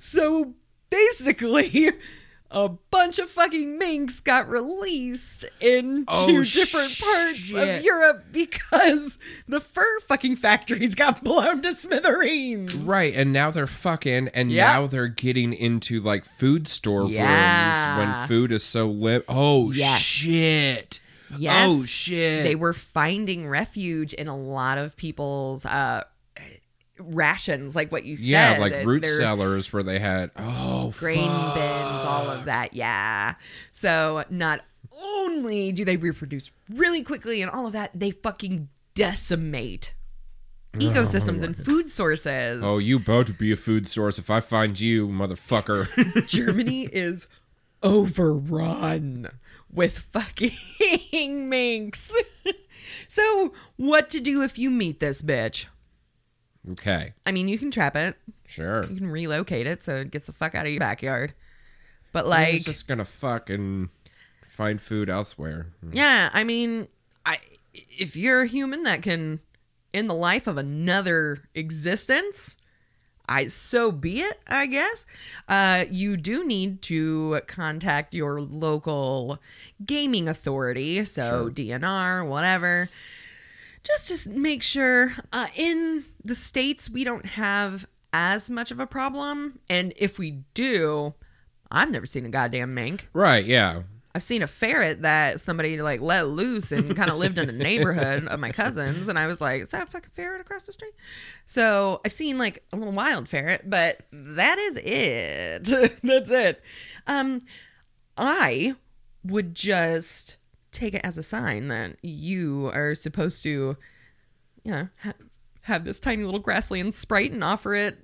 So 0.00 0.54
basically, 0.90 1.92
a 2.52 2.68
bunch 2.68 3.18
of 3.20 3.30
fucking 3.30 3.78
minks 3.78 4.18
got 4.20 4.48
released 4.48 5.44
into 5.60 6.04
Oh, 6.08 6.42
different 6.42 6.98
parts 6.98 7.38
shit. 7.38 7.78
of 7.78 7.84
Europe 7.84 8.24
because 8.32 9.18
the 9.46 9.60
fur 9.60 10.00
fucking 10.00 10.34
factories 10.36 10.94
got 10.96 11.22
blown 11.22 11.62
to 11.62 11.74
smithereens. 11.74 12.74
Right, 12.74 13.14
and 13.14 13.32
now 13.32 13.50
they're 13.50 13.66
fucking, 13.68 14.28
and 14.34 14.50
Yep. 14.50 14.66
now 14.66 14.86
they're 14.88 15.06
getting 15.08 15.52
into 15.52 16.00
like 16.00 16.24
food 16.24 16.66
store 16.66 17.08
Yeah. 17.08 17.96
rooms 17.98 18.08
when 18.18 18.28
food 18.28 18.52
is 18.52 18.64
so 18.64 18.88
lit. 18.88 19.24
Oh 19.28 19.70
Yes. 19.70 20.00
shit! 20.00 21.00
Yes. 21.38 21.66
Oh 21.68 21.84
shit! 21.84 22.42
They 22.42 22.56
were 22.56 22.72
finding 22.72 23.46
refuge 23.48 24.12
in 24.12 24.26
a 24.26 24.36
lot 24.36 24.78
of 24.78 24.96
people's 24.96 25.64
uh, 25.64 26.02
rations, 27.00 27.74
like 27.74 27.90
what 27.90 28.04
you 28.04 28.16
said. 28.16 28.26
yeah, 28.26 28.56
like 28.58 28.84
root 28.84 29.06
cellars 29.06 29.72
where 29.72 29.82
they 29.82 29.98
had 29.98 30.30
oh 30.36 30.92
grain 30.98 31.28
fuck. 31.28 31.54
bins, 31.54 32.06
all 32.06 32.28
of 32.28 32.44
that. 32.46 32.74
Yeah. 32.74 33.34
So 33.72 34.24
not 34.30 34.60
only 34.92 35.72
do 35.72 35.84
they 35.84 35.96
reproduce 35.96 36.50
really 36.68 37.02
quickly 37.02 37.42
and 37.42 37.50
all 37.50 37.66
of 37.66 37.72
that, 37.72 37.90
they 37.94 38.10
fucking 38.10 38.68
decimate 38.94 39.94
oh, 40.74 40.78
ecosystems 40.78 41.42
and 41.42 41.56
food 41.56 41.90
sources. 41.90 42.62
Oh, 42.64 42.78
you 42.78 42.96
about 42.96 43.26
to 43.28 43.32
be 43.32 43.52
a 43.52 43.56
food 43.56 43.88
source 43.88 44.18
if 44.18 44.30
I 44.30 44.40
find 44.40 44.78
you, 44.78 45.08
motherfucker. 45.08 46.26
Germany 46.26 46.88
is 46.92 47.28
overrun 47.82 49.30
with 49.72 49.98
fucking 49.98 50.50
minks. 51.48 52.12
so, 53.08 53.52
what 53.76 54.10
to 54.10 54.20
do 54.20 54.42
if 54.42 54.58
you 54.58 54.70
meet 54.70 55.00
this 55.00 55.22
bitch? 55.22 55.66
Okay, 56.72 57.14
I 57.26 57.32
mean, 57.32 57.48
you 57.48 57.58
can 57.58 57.70
trap 57.70 57.96
it, 57.96 58.16
sure. 58.46 58.84
you 58.84 58.96
can 58.96 59.10
relocate 59.10 59.66
it 59.66 59.84
so 59.84 59.96
it 59.96 60.10
gets 60.10 60.26
the 60.26 60.32
fuck 60.32 60.54
out 60.54 60.66
of 60.66 60.72
your 60.72 60.80
backyard. 60.80 61.34
But, 62.12 62.26
like, 62.26 62.64
just 62.64 62.88
gonna 62.88 63.04
fuck 63.04 63.50
and 63.50 63.88
find 64.48 64.80
food 64.80 65.08
elsewhere. 65.08 65.68
yeah, 65.92 66.30
I 66.32 66.44
mean, 66.44 66.88
I 67.24 67.38
if 67.72 68.16
you're 68.16 68.42
a 68.42 68.46
human 68.46 68.82
that 68.82 69.02
can, 69.02 69.40
in 69.92 70.08
the 70.08 70.14
life 70.14 70.46
of 70.46 70.56
another 70.58 71.44
existence, 71.54 72.56
I 73.30 73.46
so 73.46 73.92
be 73.92 74.20
it. 74.20 74.40
I 74.48 74.66
guess 74.66 75.06
uh, 75.48 75.84
you 75.88 76.16
do 76.16 76.44
need 76.44 76.82
to 76.82 77.40
contact 77.46 78.12
your 78.12 78.40
local 78.40 79.38
gaming 79.86 80.28
authority, 80.28 81.04
so 81.04 81.48
DNR, 81.48 82.26
whatever, 82.26 82.90
just 83.82 84.24
to 84.24 84.30
make 84.30 84.62
sure. 84.62 85.12
Uh, 85.32 85.48
in 85.54 86.04
the 86.24 86.34
states, 86.34 86.90
we 86.90 87.04
don't 87.04 87.26
have 87.26 87.86
as 88.12 88.50
much 88.50 88.70
of 88.70 88.80
a 88.80 88.86
problem, 88.86 89.60
and 89.68 89.92
if 89.96 90.18
we 90.18 90.42
do, 90.54 91.14
I've 91.70 91.90
never 91.90 92.06
seen 92.06 92.26
a 92.26 92.28
goddamn 92.28 92.74
mink. 92.74 93.08
Right? 93.12 93.44
Yeah. 93.44 93.82
I've 94.12 94.22
seen 94.22 94.42
a 94.42 94.48
ferret 94.48 95.02
that 95.02 95.40
somebody 95.40 95.80
like 95.80 96.00
let 96.00 96.26
loose 96.26 96.72
and 96.72 96.96
kind 96.96 97.10
of 97.10 97.18
lived 97.18 97.38
in 97.38 97.48
a 97.48 97.52
neighborhood 97.52 98.26
of 98.26 98.40
my 98.40 98.50
cousins, 98.50 99.06
and 99.06 99.16
I 99.18 99.28
was 99.28 99.40
like, 99.40 99.62
"Is 99.62 99.70
that 99.70 99.84
a 99.84 99.86
fucking 99.86 100.10
ferret 100.12 100.40
across 100.40 100.66
the 100.66 100.72
street?" 100.72 100.94
So 101.46 102.00
I've 102.04 102.12
seen 102.12 102.36
like 102.36 102.64
a 102.72 102.76
little 102.76 102.92
wild 102.92 103.28
ferret, 103.28 103.70
but 103.70 104.00
that 104.10 104.58
is 104.58 104.80
it. 104.82 106.00
That's 106.02 106.30
it. 106.30 106.62
Um, 107.06 107.40
I 108.16 108.74
would 109.22 109.54
just 109.54 110.38
take 110.72 110.94
it 110.94 111.00
as 111.04 111.18
a 111.18 111.22
sign 111.22 111.68
that 111.68 111.96
you 112.02 112.70
are 112.72 112.94
supposed 112.94 113.42
to, 113.44 113.76
you 114.64 114.72
know, 114.72 114.88
ha- 115.02 115.12
have 115.64 115.84
this 115.84 116.00
tiny 116.00 116.24
little 116.24 116.40
grassland 116.40 116.94
sprite 116.94 117.32
and 117.32 117.44
offer 117.44 117.74
it 117.74 117.98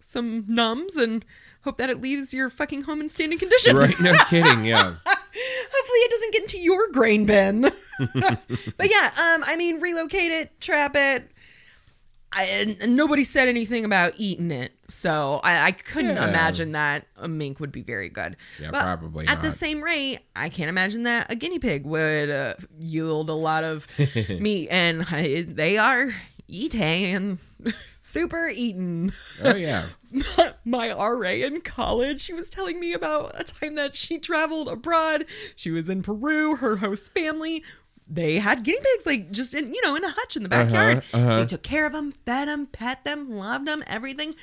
some 0.00 0.44
numbs 0.46 0.96
and 0.96 1.24
hope 1.62 1.76
that 1.78 1.90
it 1.90 2.00
leaves 2.00 2.32
your 2.32 2.50
fucking 2.50 2.82
home 2.82 3.00
in 3.00 3.08
standing 3.08 3.38
condition. 3.38 3.76
Right? 3.76 3.98
No 4.00 4.14
kidding. 4.28 4.64
Yeah. 4.64 4.94
Hopefully 5.06 5.98
it 5.98 6.10
doesn't 6.10 6.32
get 6.32 6.42
into 6.42 6.58
your 6.58 6.90
grain 6.92 7.26
bin. 7.26 7.62
but 7.98 8.90
yeah, 8.90 9.10
um, 9.16 9.44
I 9.46 9.56
mean, 9.56 9.80
relocate 9.80 10.30
it, 10.30 10.60
trap 10.60 10.94
it. 10.94 11.30
I, 12.36 12.44
and 12.80 12.96
nobody 12.96 13.22
said 13.24 13.48
anything 13.48 13.84
about 13.84 14.14
eating 14.18 14.50
it, 14.50 14.72
so 14.88 15.40
I, 15.44 15.66
I 15.66 15.70
couldn't 15.72 16.16
Yeah. 16.16 16.28
imagine 16.28 16.72
that 16.72 17.06
a 17.16 17.28
mink 17.28 17.60
would 17.60 17.70
be 17.72 17.82
very 17.82 18.08
good. 18.08 18.36
Yeah, 18.60 18.70
But 18.72 18.82
probably 18.82 19.26
At 19.28 19.40
the 19.42 19.52
same 19.52 19.80
rate, 19.82 20.18
I 20.34 20.48
can't 20.48 20.68
imagine 20.68 21.04
that 21.04 21.30
a 21.30 21.36
guinea 21.36 21.58
pig 21.58 21.84
would 21.84 22.30
uh, 22.30 22.54
yield 22.80 23.30
a 23.30 23.34
lot 23.34 23.62
of 23.64 23.86
meat, 24.28 24.68
and 24.70 25.06
I, 25.10 25.42
they 25.48 25.78
are 25.78 26.10
eating, 26.48 27.38
super 28.00 28.48
eaten 28.48 29.12
Oh 29.42 29.54
yeah. 29.54 29.86
my 30.64 30.92
RA 30.92 31.30
in 31.30 31.60
college, 31.60 32.20
she 32.20 32.32
was 32.32 32.48
telling 32.50 32.78
me 32.78 32.92
about 32.92 33.32
a 33.40 33.44
time 33.44 33.74
that 33.74 33.96
she 33.96 34.18
traveled 34.18 34.68
abroad. 34.68 35.24
She 35.56 35.70
was 35.70 35.88
in 35.88 36.02
Peru, 36.02 36.56
her 36.56 36.76
host 36.76 37.12
family. 37.12 37.64
They 38.08 38.38
had 38.38 38.64
guinea 38.64 38.78
pigs, 38.78 39.06
like 39.06 39.30
just 39.30 39.54
in, 39.54 39.72
you 39.72 39.80
know, 39.82 39.96
in 39.96 40.04
a 40.04 40.10
hutch 40.10 40.36
in 40.36 40.42
the 40.42 40.48
backyard. 40.48 41.02
uh-huh. 41.12 41.36
They 41.36 41.46
took 41.46 41.62
care 41.62 41.86
of 41.86 41.92
them, 41.92 42.12
fed 42.12 42.48
them, 42.48 42.66
pet 42.66 43.04
them, 43.04 43.30
loved 43.30 43.66
them, 43.66 43.82
everything. 43.86 44.34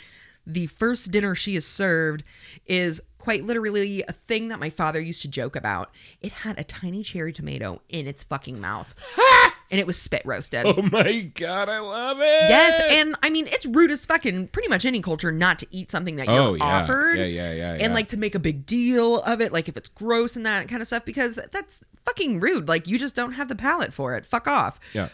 The 0.47 0.65
first 0.67 1.11
dinner 1.11 1.35
she 1.35 1.55
is 1.55 1.65
served 1.67 2.23
is 2.65 2.99
quite 3.19 3.45
literally 3.45 4.03
a 4.07 4.11
thing 4.11 4.47
that 4.47 4.59
my 4.59 4.71
father 4.71 4.99
used 4.99 5.21
to 5.21 5.27
joke 5.27 5.55
about. 5.55 5.91
It 6.21 6.31
had 6.31 6.57
a 6.57 6.63
tiny 6.63 7.03
cherry 7.03 7.31
tomato 7.31 7.81
in 7.89 8.07
its 8.07 8.23
fucking 8.23 8.59
mouth, 8.59 8.95
and 9.71 9.79
it 9.79 9.87
was 9.87 9.99
spit 9.99 10.21
roasted. 10.25 10.65
Oh 10.65 10.81
my 10.81 11.31
god, 11.35 11.69
I 11.69 11.79
love 11.79 12.17
it. 12.19 12.49
Yes, 12.49 12.81
and 12.91 13.15
I 13.23 13.29
mean 13.29 13.47
it's 13.47 13.65
rude 13.65 13.89
as 13.89 14.05
fucking 14.05 14.49
pretty 14.49 14.67
much 14.67 14.85
any 14.85 15.01
culture 15.01 15.31
not 15.31 15.57
to 15.59 15.67
eat 15.71 15.89
something 15.89 16.17
that 16.17 16.27
you're 16.27 16.37
Oh, 16.39 16.53
yeah. 16.53 16.83
offered. 16.83 17.15
Yeah, 17.17 17.25
yeah, 17.25 17.53
yeah, 17.53 17.75
yeah. 17.77 17.83
And 17.85 17.93
like 17.93 18.09
to 18.09 18.17
make 18.17 18.35
a 18.35 18.39
big 18.39 18.65
deal 18.65 19.21
of 19.21 19.41
it, 19.41 19.51
like 19.51 19.67
if 19.69 19.77
it's 19.77 19.89
gross 19.89 20.35
and 20.35 20.45
that 20.45 20.67
kind 20.67 20.81
of 20.81 20.87
stuff, 20.87 21.05
because 21.05 21.35
that's 21.51 21.81
fucking 22.05 22.39
rude. 22.39 22.67
Like 22.67 22.85
you 22.87 22.99
just 22.99 23.15
don't 23.15 23.33
have 23.33 23.47
the 23.47 23.55
palate 23.55 23.93
for 23.93 24.15
it. 24.15 24.25
Fuck 24.25 24.47
off. 24.47 24.79
yeah. 24.93 25.09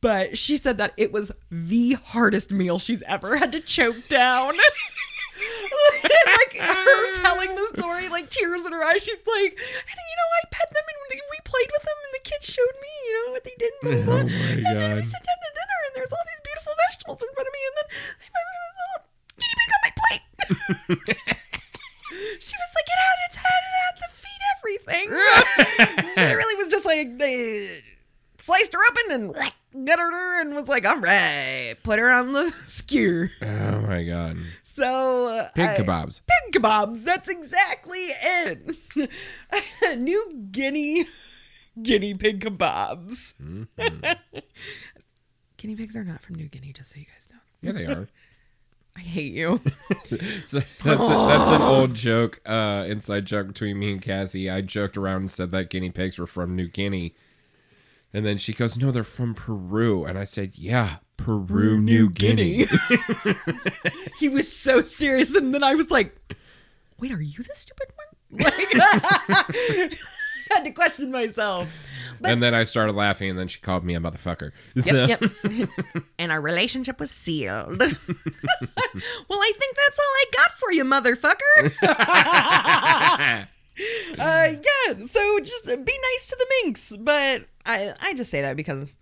But 0.00 0.36
she 0.36 0.58
said 0.58 0.76
that 0.78 0.92
it 0.98 1.12
was 1.12 1.32
the 1.50 1.92
hardest 1.92 2.50
meal 2.50 2.78
she's 2.78 3.02
ever 3.04 3.36
had 3.38 3.52
to 3.52 3.60
choke 3.60 4.06
down. 4.08 4.54
like 6.40 6.54
her 6.58 7.12
telling 7.22 7.54
the 7.54 7.66
story, 7.78 8.08
like 8.08 8.28
tears 8.30 8.66
in 8.66 8.72
her 8.72 8.84
eyes. 8.84 9.02
She's 9.02 9.22
like, 9.26 9.52
and 9.54 9.98
you 9.98 10.16
know, 10.18 10.28
I 10.38 10.40
pet 10.50 10.70
them 10.70 10.82
and 10.86 10.98
we 11.10 11.38
played 11.44 11.70
with 11.70 11.82
them, 11.86 11.98
and 12.04 12.12
the 12.18 12.24
kids 12.26 12.46
showed 12.50 12.76
me, 12.82 12.90
you 13.06 13.12
know, 13.14 13.30
what 13.32 13.44
they 13.44 13.54
did. 13.58 13.72
Blah, 13.82 14.02
blah. 14.02 14.14
Oh 14.14 14.26
my 14.26 14.50
and 14.58 14.66
then 14.66 14.96
we 14.96 15.02
sit 15.06 15.22
down 15.22 15.38
to 15.38 15.50
dinner, 15.54 15.78
and 15.86 15.92
there's 15.94 16.12
all 16.12 16.24
these 16.26 16.42
beautiful 16.42 16.72
vegetables 16.88 17.22
in 17.22 17.28
front 17.34 17.46
of 17.48 17.52
me, 17.54 17.62
and 17.68 17.74
then 17.78 17.88
I 17.94 18.26
find 18.34 18.46
a 18.50 18.52
little 18.74 19.00
guinea 19.38 19.56
pig 19.60 19.70
on 19.74 19.80
my 19.86 19.92
plate. 20.00 20.24
she 22.42 22.54
was 22.58 22.70
like, 22.74 22.88
it 22.90 23.00
had 23.06 23.18
its 23.28 23.36
head, 23.38 23.62
it 23.62 23.76
had 23.86 23.96
the 24.02 24.10
feet, 24.10 24.42
everything. 24.58 25.06
Literally 26.16 26.54
was 26.58 26.68
just 26.68 26.84
like 26.84 27.18
they 27.18 27.82
sliced 28.38 28.72
her 28.72 28.78
open 28.90 29.12
and 29.12 29.34
gutted 29.86 30.12
her 30.12 30.40
and 30.40 30.54
was 30.54 30.68
like, 30.68 30.86
all 30.86 31.00
right, 31.00 31.74
put 31.82 31.98
her 31.98 32.10
on 32.10 32.32
the 32.32 32.50
skewer. 32.66 33.30
Oh 33.42 33.80
my 33.80 34.04
god. 34.04 34.36
So 34.74 35.26
uh, 35.28 35.48
Pig 35.54 35.68
I- 35.68 35.76
kebabs. 35.76 36.20
Pig 36.26 36.62
kebabs. 36.62 37.04
That's 37.04 37.28
exactly 37.28 37.98
it. 38.00 38.76
New 39.98 40.48
Guinea 40.50 41.06
guinea 41.80 42.14
pig 42.14 42.40
kebabs. 42.44 43.34
Guinea 45.56 45.76
pigs 45.76 45.96
are 45.96 46.04
not 46.04 46.22
from 46.22 46.34
New 46.36 46.48
Guinea, 46.48 46.72
just 46.72 46.92
so 46.92 46.98
you 46.98 47.06
guys 47.06 47.28
know. 47.32 47.38
Yeah, 47.62 47.72
they 47.72 47.86
are. 47.86 48.08
I 48.96 49.00
hate 49.00 49.32
you. 49.32 49.60
So 50.46 50.60
that's 50.84 51.04
a, 51.04 51.08
that's 51.08 51.48
an 51.50 51.62
old 51.62 51.94
joke, 51.94 52.40
uh, 52.46 52.84
inside 52.86 53.24
joke 53.26 53.48
between 53.48 53.78
me 53.78 53.90
and 53.92 54.00
Cassie. 54.02 54.48
I 54.50 54.60
joked 54.60 54.96
around 54.96 55.22
and 55.22 55.30
said 55.30 55.50
that 55.52 55.70
guinea 55.70 55.90
pigs 55.90 56.18
were 56.18 56.26
from 56.26 56.54
New 56.54 56.68
Guinea, 56.68 57.14
and 58.12 58.24
then 58.26 58.38
she 58.38 58.52
goes, 58.52 58.76
"No, 58.78 58.90
they're 58.92 59.02
from 59.02 59.34
Peru," 59.34 60.04
and 60.04 60.16
I 60.18 60.24
said, 60.24 60.52
"Yeah, 60.54 60.96
Peru, 61.16 61.80
New, 61.80 62.10
Guinea." 62.10 62.66
he 64.18 64.28
was 64.28 64.54
so 64.54 64.82
serious, 64.82 65.34
and 65.34 65.54
then 65.54 65.64
I 65.64 65.74
was 65.74 65.90
like, 65.90 66.16
"Wait, 66.98 67.12
are 67.12 67.20
you 67.20 67.42
the 67.42 67.54
stupid 67.54 67.88
one?" 67.96 68.06
Like, 68.44 68.72
had 70.50 70.64
to 70.64 70.72
question 70.72 71.10
myself. 71.10 71.68
and 72.22 72.42
then 72.42 72.54
I 72.54 72.64
started 72.64 72.94
laughing, 72.94 73.30
and 73.30 73.38
then 73.38 73.48
she 73.48 73.60
called 73.60 73.84
me 73.84 73.94
a 73.94 74.00
motherfucker. 74.00 74.50
Yep, 74.74 75.22
yep. 75.50 75.70
and 76.18 76.32
our 76.32 76.40
relationship 76.40 76.98
was 77.00 77.10
sealed. 77.10 77.78
well, 77.78 77.88
I 77.88 79.52
think 79.58 79.76
that's 79.76 79.98
all 79.98 80.04
I 80.04 80.24
got 80.36 80.50
for 80.52 80.72
you, 80.72 80.84
motherfucker. 80.84 81.72
uh, 84.18 84.52
yeah. 84.52 85.04
So 85.06 85.40
just 85.40 85.66
be 85.66 85.72
nice 85.74 86.28
to 86.28 86.36
the 86.38 86.46
minks, 86.62 86.96
but 86.98 87.44
I 87.66 87.94
I 88.00 88.14
just 88.14 88.30
say 88.30 88.42
that 88.42 88.56
because 88.56 88.94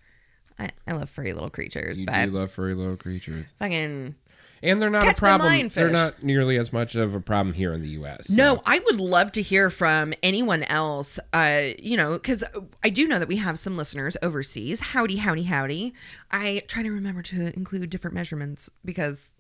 I 0.59 0.71
I 0.87 0.93
love 0.93 1.11
furry 1.11 1.33
little 1.33 1.51
creatures, 1.51 1.99
You 2.01 2.07
but 2.07 2.25
do 2.27 2.31
love 2.31 2.51
furry 2.51 2.75
little 2.75 2.97
creatures, 2.97 3.53
fucking 3.59 4.15
and 4.65 4.81
they're 4.81 4.91
not 4.91 5.03
Catch 5.03 5.17
a 5.17 5.21
problem. 5.21 5.51
lionfish. 5.53 5.75
They're 5.75 5.91
not 5.91 6.23
nearly 6.23 6.57
as 6.57 6.73
much 6.73 6.95
of 6.95 7.15
a 7.15 7.21
problem 7.21 7.55
here 7.55 7.73
in 7.73 7.83
the 7.83 7.89
U.S. 7.89 8.29
so- 8.29 8.35
No, 8.35 8.63
I 8.65 8.79
would 8.79 9.01
love 9.01 9.33
to 9.33 9.43
hear 9.43 9.71
from 9.71 10.15
anyone 10.23 10.63
else. 10.65 11.19
Uh, 11.33 11.71
you 11.81 11.97
know, 11.97 12.13
because 12.13 12.45
I 12.85 12.89
do 12.89 13.09
know 13.09 13.19
that 13.19 13.27
we 13.27 13.39
have 13.39 13.59
some 13.59 13.77
listeners 13.77 14.17
overseas. 14.23 14.79
Howdy, 14.79 15.17
howdy, 15.17 15.43
howdy. 15.45 15.95
I 16.31 16.63
try 16.69 16.85
to 16.85 16.93
remember 16.93 17.23
to 17.23 17.53
include 17.57 17.91
different 17.91 18.15
measurements 18.15 18.71
because 18.85 19.33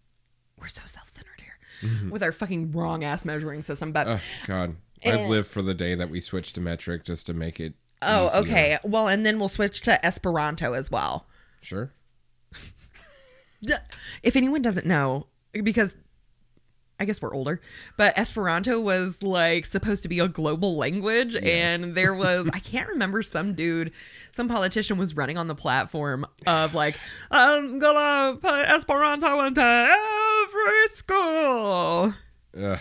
we're 0.61 0.67
so 0.67 0.83
self-centered 0.87 1.41
here 1.41 2.11
with 2.11 2.23
our 2.25 2.33
fucking 2.33 2.73
wrong 2.73 3.05
ass 3.05 3.25
measuring 3.25 3.63
system. 3.63 3.93
But 3.93 4.09
Oh 4.09 4.21
God. 4.49 4.75
I 5.05 5.11
And- 5.11 5.31
live 5.31 5.47
for 5.47 5.63
the 5.63 5.75
day 5.75 5.95
that 5.95 6.11
we 6.11 6.21
switch 6.21 6.53
to 6.55 6.61
metric 6.61 7.05
just 7.05 7.27
to 7.27 7.33
make 7.35 7.61
it. 7.61 7.75
Oh, 8.03 8.41
okay. 8.41 8.79
Well, 8.85 9.09
and 9.09 9.25
then 9.25 9.39
we'll 9.39 9.49
switch 9.49 9.81
to 9.83 10.05
Esperanto 10.05 10.73
as 10.75 10.91
well. 10.91 11.27
Sure. 11.61 11.93
If 14.23 14.37
anyone 14.37 14.63
doesn't 14.63 14.87
know, 14.87 15.27
because 15.53 15.97
I 16.99 17.05
guess 17.05 17.21
we're 17.21 17.35
older, 17.35 17.61
but 17.97 18.17
Esperanto 18.17 18.79
was 18.81 19.23
like 19.23 19.67
supposed 19.67 20.03
to 20.05 20.09
be 20.09 20.21
a 20.21 20.29
global 20.29 20.77
language. 20.77 21.35
And 21.37 21.97
there 21.97 22.15
was, 22.15 22.49
I 22.53 22.59
can't 22.61 22.89
remember, 22.89 23.23
some 23.23 23.55
dude, 23.55 23.93
some 24.33 24.49
politician 24.49 24.99
was 24.99 25.17
running 25.17 25.37
on 25.39 25.49
the 25.49 25.55
platform 25.55 26.27
of 26.47 26.75
like, 26.75 26.99
I'm 27.31 27.79
gonna 27.79 28.37
put 28.37 28.69
Esperanto 28.69 29.45
into 29.47 29.63
every 29.63 30.89
school. 30.95 32.15
Ugh. 32.57 32.79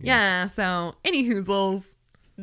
Yeah, 0.00 0.46
so 0.46 0.94
any 1.04 1.28
hoozles. 1.28 1.84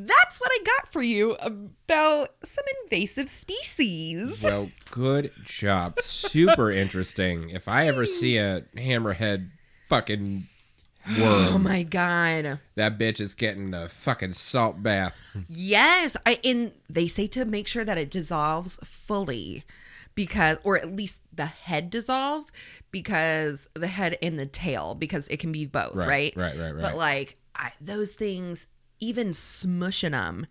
That's 0.05 0.39
what 0.39 0.51
I 0.51 0.59
got 0.63 0.91
for 0.91 1.01
you 1.01 1.35
about 1.39 2.29
some 2.43 2.65
invasive 2.83 3.29
species. 3.29 4.43
Well, 4.43 4.69
good 4.91 5.31
job. 5.43 5.99
Super 6.01 6.71
interesting. 6.83 7.49
If 7.49 7.67
I 7.67 7.87
ever 7.87 8.05
see 8.05 8.37
a 8.37 8.61
hammerhead 8.75 9.49
fucking 9.87 10.43
oh 11.09 11.21
worm. 11.21 11.53
Oh 11.53 11.57
my 11.57 11.83
god. 11.83 12.59
that 12.75 12.97
bitch 12.99 13.19
is 13.21 13.33
getting 13.33 13.73
a 13.73 13.87
fucking 13.89 14.33
salt 14.33 14.83
bath. 14.83 15.17
Yes, 15.47 16.15
I 16.25 16.39
and 16.43 16.71
they 16.89 17.07
say 17.07 17.27
to 17.27 17.45
make 17.45 17.67
sure 17.67 17.85
that 17.85 17.97
it 17.97 18.11
dissolves 18.11 18.77
fully 18.83 19.63
because 20.15 20.57
or 20.63 20.77
at 20.77 20.95
least 20.95 21.19
the 21.33 21.45
head 21.45 21.89
dissolves 21.89 22.51
because 22.91 23.69
the 23.73 23.87
head 23.87 24.17
and 24.21 24.39
the 24.39 24.45
tail 24.45 24.95
because 24.95 25.27
it 25.29 25.37
can 25.37 25.51
be 25.51 25.65
both, 25.65 25.95
Right, 25.95 26.07
right? 26.07 26.33
right, 26.35 26.59
right, 26.59 26.71
right. 26.75 26.81
But 26.81 26.95
like 26.95 27.37
I, 27.55 27.71
those 27.79 28.13
things 28.13 28.67
even 28.99 29.29
smushing 29.29 30.11
them 30.11 30.47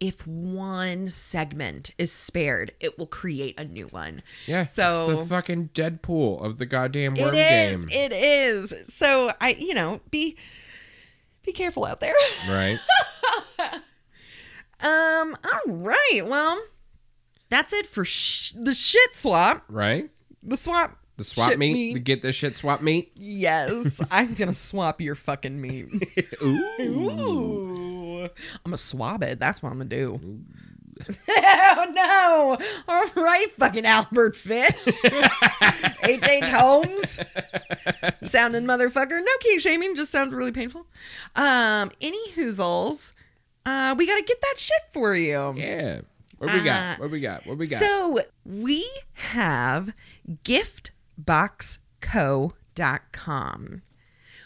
if 0.00 0.26
one 0.26 1.08
segment 1.08 1.92
is 1.98 2.10
spared, 2.12 2.72
it 2.80 2.98
will 2.98 3.06
create 3.06 3.58
a 3.58 3.64
new 3.64 3.86
one. 3.86 4.22
Yeah. 4.46 4.66
So 4.66 5.10
it's 5.10 5.20
the 5.20 5.26
fucking 5.26 5.70
Deadpool 5.72 6.44
of 6.44 6.58
the 6.58 6.66
goddamn 6.66 7.16
It 7.16 7.22
worm 7.22 7.34
is. 7.36 7.84
game. 7.84 7.88
It 7.92 8.12
is. 8.12 8.92
So 8.92 9.30
I, 9.40 9.50
you 9.58 9.72
know, 9.72 10.00
be 10.10 10.36
be 11.44 11.52
careful 11.52 11.84
out 11.84 12.00
there. 12.00 12.14
right? 12.48 12.78
Um. 14.80 15.34
All 15.44 15.72
right. 15.76 16.22
Well, 16.26 16.60
that's 17.48 17.72
it 17.72 17.86
for 17.86 18.04
sh- 18.04 18.52
the 18.54 18.74
shit 18.74 19.14
swap. 19.14 19.64
Right? 19.68 20.10
The 20.42 20.56
swap. 20.58 20.98
The 21.16 21.24
swap 21.24 21.50
shit 21.50 21.58
meat, 21.58 21.94
the 21.94 22.00
get 22.00 22.22
this 22.22 22.34
shit 22.34 22.56
swap 22.56 22.82
meat. 22.82 23.12
Yes, 23.14 24.00
I'm 24.10 24.34
gonna 24.34 24.52
swap 24.54 25.00
your 25.00 25.14
fucking 25.14 25.60
meat. 25.60 25.86
Ooh. 26.42 26.60
Ooh. 26.80 28.22
I'm 28.24 28.30
gonna 28.64 28.76
swab 28.78 29.22
it. 29.22 29.38
That's 29.38 29.62
what 29.62 29.70
I'm 29.70 29.78
gonna 29.78 29.90
do. 29.90 30.20
oh 31.28 31.86
no! 31.92 32.56
All 32.88 33.22
right, 33.22 33.50
fucking 33.52 33.84
Albert 33.84 34.36
Fish, 34.36 34.86
H. 36.04 36.22
H. 36.24 36.46
Holmes, 36.48 37.18
sounding 38.26 38.64
motherfucker. 38.64 39.18
No 39.20 39.32
key 39.40 39.58
shaming, 39.58 39.96
just 39.96 40.12
sounds 40.12 40.32
really 40.32 40.52
painful. 40.52 40.86
Um, 41.34 41.90
any 42.00 42.30
hoozles, 42.32 43.12
uh, 43.66 43.94
we 43.98 44.06
gotta 44.06 44.22
get 44.22 44.40
that 44.40 44.54
shit 44.56 44.82
for 44.92 45.16
you. 45.16 45.54
Yeah. 45.56 46.00
What 46.38 46.52
we 46.52 46.60
Uh, 46.60 46.64
got? 46.64 46.98
What 47.00 47.10
we 47.10 47.20
got? 47.20 47.46
What 47.46 47.58
we 47.58 47.66
got? 47.66 47.80
So 47.80 48.20
we 48.44 48.88
have 49.14 49.92
giftboxco.com. 51.22 53.82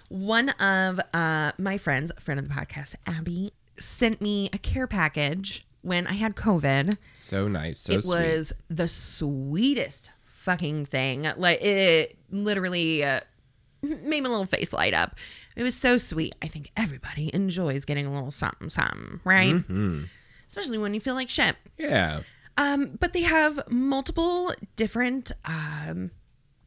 One 0.08 0.48
of 0.50 1.00
uh, 1.12 1.52
my 1.58 1.76
friends, 1.76 2.12
a 2.16 2.20
friend 2.20 2.38
of 2.40 2.48
the 2.48 2.54
podcast, 2.54 2.94
Abby, 3.06 3.52
sent 3.78 4.20
me 4.20 4.48
a 4.52 4.58
care 4.58 4.86
package 4.86 5.66
when 5.82 6.06
I 6.06 6.14
had 6.14 6.34
COVID. 6.34 6.96
so 7.12 7.48
nice. 7.48 7.80
So 7.80 7.92
it 7.94 8.04
sweet. 8.04 8.14
was 8.14 8.52
the 8.68 8.88
sweetest 8.88 10.10
fucking 10.24 10.86
thing. 10.86 11.28
Like 11.36 11.62
it 11.62 12.16
literally 12.30 13.04
uh, 13.04 13.20
made 13.82 14.22
my 14.22 14.30
little 14.30 14.46
face 14.46 14.72
light 14.72 14.94
up. 14.94 15.16
It 15.56 15.62
was 15.62 15.74
so 15.74 15.98
sweet. 15.98 16.34
I 16.40 16.48
think 16.48 16.70
everybody 16.76 17.30
enjoys 17.34 17.84
getting 17.84 18.06
a 18.06 18.12
little 18.12 18.30
something, 18.30 18.70
something, 18.70 19.20
right? 19.24 19.56
Mm-hmm. 19.56 20.04
Especially 20.46 20.78
when 20.78 20.94
you 20.94 21.00
feel 21.00 21.14
like 21.14 21.28
shit. 21.28 21.56
Yeah. 21.76 22.20
Um, 22.56 22.96
but 22.98 23.12
they 23.12 23.22
have 23.22 23.60
multiple 23.70 24.52
different 24.76 25.32
um, 25.44 26.12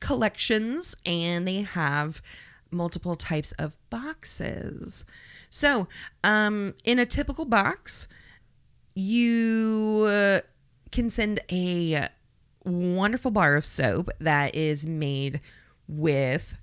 collections 0.02 0.96
and 1.06 1.48
they 1.48 1.62
have 1.62 2.22
multiple 2.70 3.16
types 3.16 3.54
of 3.54 3.78
boxes. 3.90 5.06
So, 5.50 5.88
um, 6.24 6.74
in 6.84 7.00
a 7.00 7.06
typical 7.06 7.46
box, 7.46 8.08
you 8.94 10.06
uh, 10.08 10.42
can 10.92 11.10
send 11.10 11.40
a 11.52 12.10
wonderful 12.66 13.32
bar 13.32 13.56
of 13.56 13.66
soap 13.66 14.10
that 14.20 14.54
is 14.54 14.86
made 14.86 15.42
with 15.88 16.58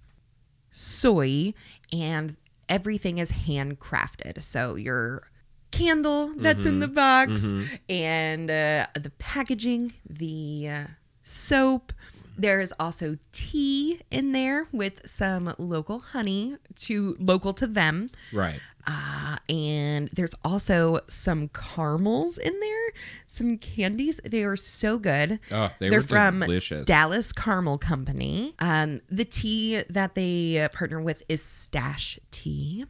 soy 0.70 1.54
and 1.92 2.36
everything 2.68 3.18
is 3.18 3.30
handcrafted. 3.32 4.42
So 4.42 4.74
your 4.74 5.30
candle 5.70 6.32
that's 6.36 6.64
in 6.64 6.80
the 6.80 6.88
box 6.88 7.42
and 7.88 8.50
uh, 8.50 8.86
the 8.94 9.12
packaging, 9.18 9.94
the 10.08 10.68
uh, 10.68 10.84
soap. 11.24 11.92
There 12.38 12.60
is 12.60 12.72
also 12.78 13.18
tea 13.32 14.00
in 14.10 14.32
there 14.32 14.68
with 14.72 15.08
some 15.08 15.54
local 15.58 15.98
honey 15.98 16.56
to 16.76 17.16
local 17.18 17.52
to 17.54 17.66
them. 17.66 18.10
Right. 18.32 18.60
Uh, 18.86 19.36
and 19.50 20.08
there's 20.14 20.34
also 20.42 21.00
some 21.08 21.48
caramels 21.48 22.38
in 22.38 22.58
there, 22.60 22.92
some 23.26 23.58
candies. 23.58 24.18
They 24.24 24.44
are 24.44 24.56
so 24.56 24.98
good. 24.98 25.40
Oh, 25.50 25.70
they 25.78 25.90
They're 25.90 25.98
were 25.98 26.06
from 26.06 26.40
delicious. 26.40 26.86
Dallas 26.86 27.32
Caramel 27.32 27.76
Company. 27.76 28.54
Um, 28.60 29.02
the 29.10 29.26
tea 29.26 29.82
that 29.90 30.14
they 30.14 30.66
partner 30.72 31.02
with 31.02 31.22
is 31.28 31.42
Stash 31.42 32.18
Tea. 32.30 32.86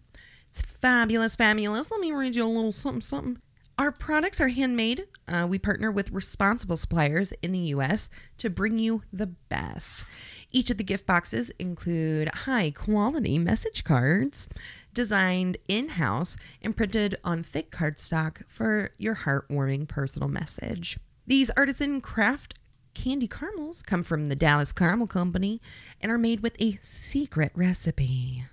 It's 0.50 0.60
fabulous, 0.62 1.34
fabulous. 1.34 1.90
Let 1.90 2.00
me 2.00 2.12
read 2.12 2.36
you 2.36 2.44
a 2.44 2.46
little 2.46 2.72
something, 2.72 3.00
something. 3.00 3.38
Our 3.78 3.92
products 3.92 4.40
are 4.40 4.48
handmade. 4.48 5.06
Uh, 5.28 5.46
we 5.48 5.56
partner 5.56 5.92
with 5.92 6.10
responsible 6.10 6.76
suppliers 6.76 7.32
in 7.42 7.52
the 7.52 7.60
U.S. 7.60 8.10
to 8.38 8.50
bring 8.50 8.76
you 8.76 9.04
the 9.12 9.28
best. 9.28 10.02
Each 10.50 10.68
of 10.68 10.78
the 10.78 10.84
gift 10.84 11.06
boxes 11.06 11.50
include 11.60 12.28
high 12.34 12.72
quality 12.72 13.38
message 13.38 13.84
cards 13.84 14.48
designed 14.92 15.58
in 15.68 15.90
house 15.90 16.36
and 16.60 16.76
printed 16.76 17.18
on 17.22 17.44
thick 17.44 17.70
cardstock 17.70 18.42
for 18.48 18.90
your 18.98 19.14
heartwarming 19.14 19.86
personal 19.86 20.28
message. 20.28 20.98
These 21.24 21.50
artisan 21.50 22.00
craft 22.00 22.54
candy 22.94 23.28
caramels 23.28 23.82
come 23.82 24.02
from 24.02 24.26
the 24.26 24.34
Dallas 24.34 24.72
Caramel 24.72 25.06
Company 25.06 25.60
and 26.00 26.10
are 26.10 26.18
made 26.18 26.40
with 26.40 26.60
a 26.60 26.80
secret 26.82 27.52
recipe. 27.54 28.44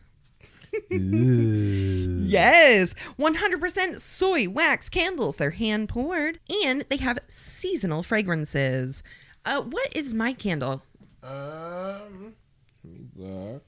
Yes, 0.89 2.93
100% 3.19 3.99
soy 3.99 4.49
wax 4.49 4.89
candles. 4.89 5.37
They're 5.37 5.51
hand 5.51 5.89
poured 5.89 6.39
and 6.63 6.83
they 6.89 6.97
have 6.97 7.19
seasonal 7.27 8.03
fragrances. 8.03 9.03
Uh, 9.45 9.61
what 9.61 9.95
is 9.95 10.13
my 10.13 10.33
candle? 10.33 10.83
Um, 11.23 12.35
let 12.83 12.93
me 12.93 13.05
look. 13.15 13.63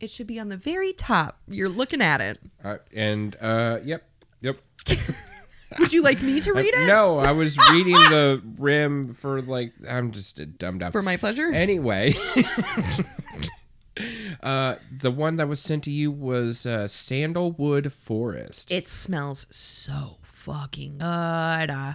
It 0.00 0.10
should 0.10 0.26
be 0.26 0.40
on 0.40 0.48
the 0.48 0.56
very 0.56 0.92
top. 0.92 1.38
You're 1.46 1.68
looking 1.68 2.02
at 2.02 2.20
it. 2.20 2.38
Uh, 2.62 2.78
and 2.92 3.36
uh, 3.40 3.78
yep, 3.84 4.02
yep. 4.40 4.56
Would 5.78 5.92
you 5.92 6.02
like 6.02 6.22
me 6.22 6.40
to 6.40 6.52
read 6.52 6.74
it? 6.74 6.86
No, 6.86 7.18
I 7.18 7.32
was 7.32 7.56
reading 7.70 7.94
the 7.94 8.42
rim 8.58 9.14
for 9.14 9.40
like 9.40 9.72
I'm 9.88 10.10
just 10.10 10.38
a 10.38 10.46
dumb 10.46 10.78
dumb. 10.78 10.92
For 10.92 11.02
my 11.02 11.16
pleasure? 11.16 11.50
Anyway, 11.52 12.14
uh, 14.42 14.76
the 14.90 15.10
one 15.10 15.36
that 15.36 15.48
was 15.48 15.60
sent 15.60 15.84
to 15.84 15.90
you 15.90 16.10
was 16.10 16.66
uh, 16.66 16.88
Sandalwood 16.88 17.92
Forest. 17.92 18.70
It 18.70 18.88
smells 18.88 19.46
so 19.50 20.18
fucking 20.22 20.98
good. 20.98 21.04
Uh, 21.70 21.94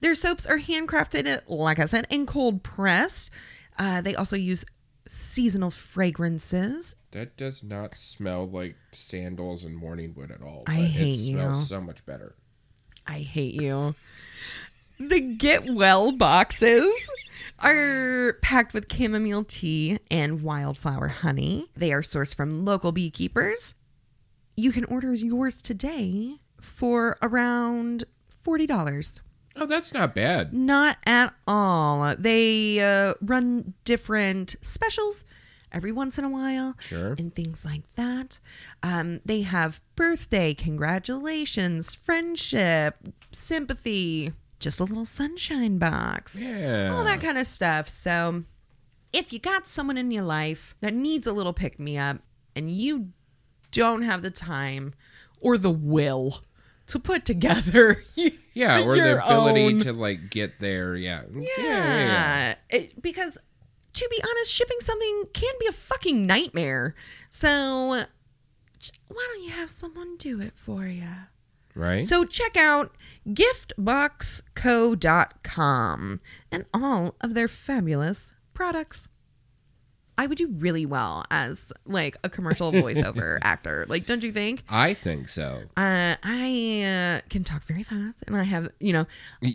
their 0.00 0.14
soaps 0.14 0.46
are 0.46 0.58
handcrafted, 0.58 1.42
like 1.46 1.78
I 1.78 1.86
said, 1.86 2.06
and 2.10 2.26
cold 2.26 2.62
pressed. 2.62 3.30
Uh, 3.78 4.00
they 4.00 4.14
also 4.14 4.36
use 4.36 4.64
seasonal 5.08 5.70
fragrances. 5.70 6.94
That 7.12 7.36
does 7.36 7.62
not 7.62 7.96
smell 7.96 8.48
like 8.48 8.76
sandals 8.92 9.64
and 9.64 9.76
morning 9.76 10.14
wood 10.16 10.30
at 10.30 10.42
all. 10.42 10.64
I 10.66 10.74
hate 10.82 11.14
it 11.20 11.32
smells 11.32 11.60
you. 11.60 11.66
so 11.66 11.80
much 11.80 12.04
better. 12.06 12.36
I 13.06 13.20
hate 13.20 13.54
you. 13.54 13.94
The 15.00 15.20
Get 15.20 15.64
Well 15.64 16.12
boxes 16.12 17.10
are 17.62 18.34
packed 18.42 18.72
with 18.74 18.90
chamomile 18.92 19.44
tea 19.44 19.98
and 20.10 20.42
wildflower 20.42 21.08
honey. 21.08 21.66
They 21.76 21.92
are 21.92 22.02
sourced 22.02 22.34
from 22.34 22.64
local 22.64 22.92
beekeepers. 22.92 23.74
You 24.56 24.72
can 24.72 24.84
order 24.84 25.12
yours 25.14 25.62
today 25.62 26.36
for 26.60 27.16
around 27.22 28.04
$40. 28.46 29.20
Oh, 29.56 29.66
that's 29.66 29.92
not 29.92 30.14
bad. 30.14 30.52
Not 30.54 30.98
at 31.06 31.34
all. 31.46 32.14
They 32.16 32.80
uh, 32.80 33.14
run 33.20 33.74
different 33.84 34.56
specials 34.62 35.24
every 35.72 35.92
once 35.92 36.18
in 36.18 36.24
a 36.24 36.28
while 36.28 36.74
Sure. 36.80 37.14
and 37.18 37.34
things 37.34 37.64
like 37.64 37.82
that. 37.94 38.38
Um, 38.82 39.20
they 39.24 39.42
have 39.42 39.80
birthday, 39.96 40.52
congratulations, 40.54 41.94
friendship, 41.94 42.96
sympathy, 43.32 44.32
just 44.60 44.78
a 44.78 44.84
little 44.84 45.04
sunshine 45.06 45.78
box, 45.78 46.38
Yeah. 46.38 46.90
all 46.94 47.02
that 47.04 47.20
kind 47.20 47.36
of 47.38 47.46
stuff. 47.46 47.88
So 47.88 48.44
if 49.12 49.32
you 49.32 49.38
got 49.40 49.66
someone 49.66 49.96
in 49.96 50.10
your 50.12 50.22
life 50.22 50.76
that 50.80 50.94
needs 50.94 51.26
a 51.26 51.32
little 51.32 51.52
pick 51.52 51.80
me 51.80 51.98
up 51.98 52.18
and 52.54 52.70
you 52.70 53.08
don't 53.72 54.02
have 54.02 54.22
the 54.22 54.30
time 54.30 54.94
or 55.40 55.56
the 55.58 55.70
will 55.70 56.44
to 56.86 56.98
put 57.00 57.24
together 57.24 58.04
Yeah, 58.54 58.82
or 58.84 58.96
the 58.96 59.24
ability 59.24 59.62
own- 59.64 59.80
to 59.80 59.92
like 59.92 60.28
get 60.30 60.60
there. 60.60 60.94
Yeah. 60.94 61.22
Yeah. 61.32 61.40
yeah, 61.58 61.64
yeah, 61.66 62.06
yeah. 62.06 62.54
It- 62.68 63.00
because 63.02 63.38
to 63.92 64.08
be 64.10 64.22
honest, 64.22 64.52
shipping 64.52 64.78
something 64.80 65.24
can 65.32 65.52
be 65.58 65.66
a 65.66 65.72
fucking 65.72 66.26
nightmare. 66.26 66.94
So 67.28 68.04
why 69.08 69.26
don't 69.32 69.42
you 69.42 69.50
have 69.50 69.70
someone 69.70 70.16
do 70.16 70.40
it 70.40 70.52
for 70.56 70.86
you? 70.86 71.08
Right. 71.74 72.06
So 72.06 72.24
check 72.24 72.56
out 72.56 72.94
giftboxco.com 73.28 76.20
and 76.50 76.64
all 76.74 77.14
of 77.20 77.34
their 77.34 77.48
fabulous 77.48 78.32
products. 78.54 79.09
I 80.20 80.26
would 80.26 80.36
do 80.36 80.48
really 80.58 80.84
well 80.84 81.24
as 81.30 81.72
like 81.86 82.14
a 82.22 82.28
commercial 82.28 82.70
voiceover 82.72 83.38
actor. 83.40 83.86
Like, 83.88 84.04
don't 84.04 84.22
you 84.22 84.32
think? 84.32 84.62
I 84.68 84.92
think 84.92 85.30
so. 85.30 85.62
Uh, 85.78 86.16
I 86.22 87.20
uh, 87.24 87.26
can 87.30 87.42
talk 87.42 87.62
very 87.64 87.82
fast, 87.82 88.22
and 88.26 88.36
I 88.36 88.42
have, 88.42 88.68
you 88.80 88.92
know, 88.92 89.06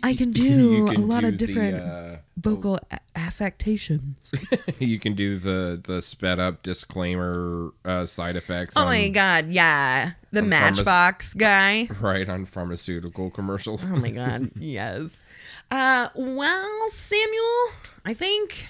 I 0.02 0.16
can 0.16 0.32
do 0.32 0.86
can 0.88 0.96
a 0.96 1.00
lot 1.06 1.20
do 1.20 1.28
of 1.28 1.38
the, 1.38 1.46
different 1.46 1.76
uh, 1.80 2.16
vocal 2.36 2.80
a- 2.90 2.98
affectations. 3.14 4.32
you 4.80 4.98
can 4.98 5.14
do 5.14 5.38
the 5.38 5.80
the 5.86 6.02
sped 6.02 6.40
up 6.40 6.64
disclaimer 6.64 7.70
uh, 7.84 8.04
side 8.04 8.34
effects. 8.34 8.76
oh 8.76 8.80
on, 8.80 8.86
my 8.88 9.08
god, 9.08 9.46
yeah, 9.52 10.14
the 10.32 10.40
on 10.40 10.46
pharma- 10.46 10.50
Matchbox 10.50 11.34
guy. 11.34 11.88
Right 12.00 12.28
on 12.28 12.44
pharmaceutical 12.44 13.30
commercials. 13.30 13.88
Oh 13.88 13.94
my 13.94 14.10
god, 14.10 14.50
yes. 14.58 15.22
Uh, 15.70 16.08
well, 16.16 16.90
Samuel, 16.90 17.68
I 18.04 18.14
think 18.14 18.68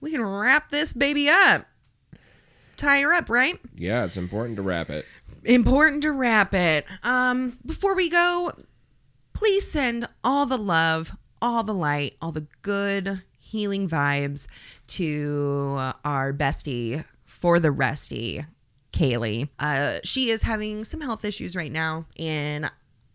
we 0.00 0.10
can 0.12 0.24
wrap 0.24 0.70
this 0.70 0.92
baby 0.92 1.28
up. 1.28 1.66
Tie 2.76 3.00
her 3.00 3.12
up, 3.12 3.28
right? 3.28 3.58
yeah, 3.74 4.04
it's 4.04 4.16
important 4.16 4.56
to 4.56 4.62
wrap 4.62 4.88
it. 4.88 5.04
important 5.44 6.02
to 6.02 6.12
wrap 6.12 6.54
it. 6.54 6.86
Um, 7.02 7.58
before 7.66 7.94
we 7.94 8.08
go, 8.08 8.52
please 9.32 9.68
send 9.70 10.08
all 10.22 10.46
the 10.46 10.58
love, 10.58 11.16
all 11.42 11.64
the 11.64 11.74
light, 11.74 12.16
all 12.22 12.30
the 12.30 12.46
good 12.62 13.22
healing 13.38 13.88
vibes 13.88 14.46
to 14.86 15.92
our 16.04 16.32
bestie 16.32 17.04
for 17.24 17.58
the 17.58 17.70
resty, 17.72 18.44
Kaylee. 18.92 19.48
Uh, 19.58 19.98
she 20.04 20.30
is 20.30 20.42
having 20.42 20.84
some 20.84 21.00
health 21.00 21.24
issues 21.24 21.56
right 21.56 21.72
now, 21.72 22.06
and 22.16 22.70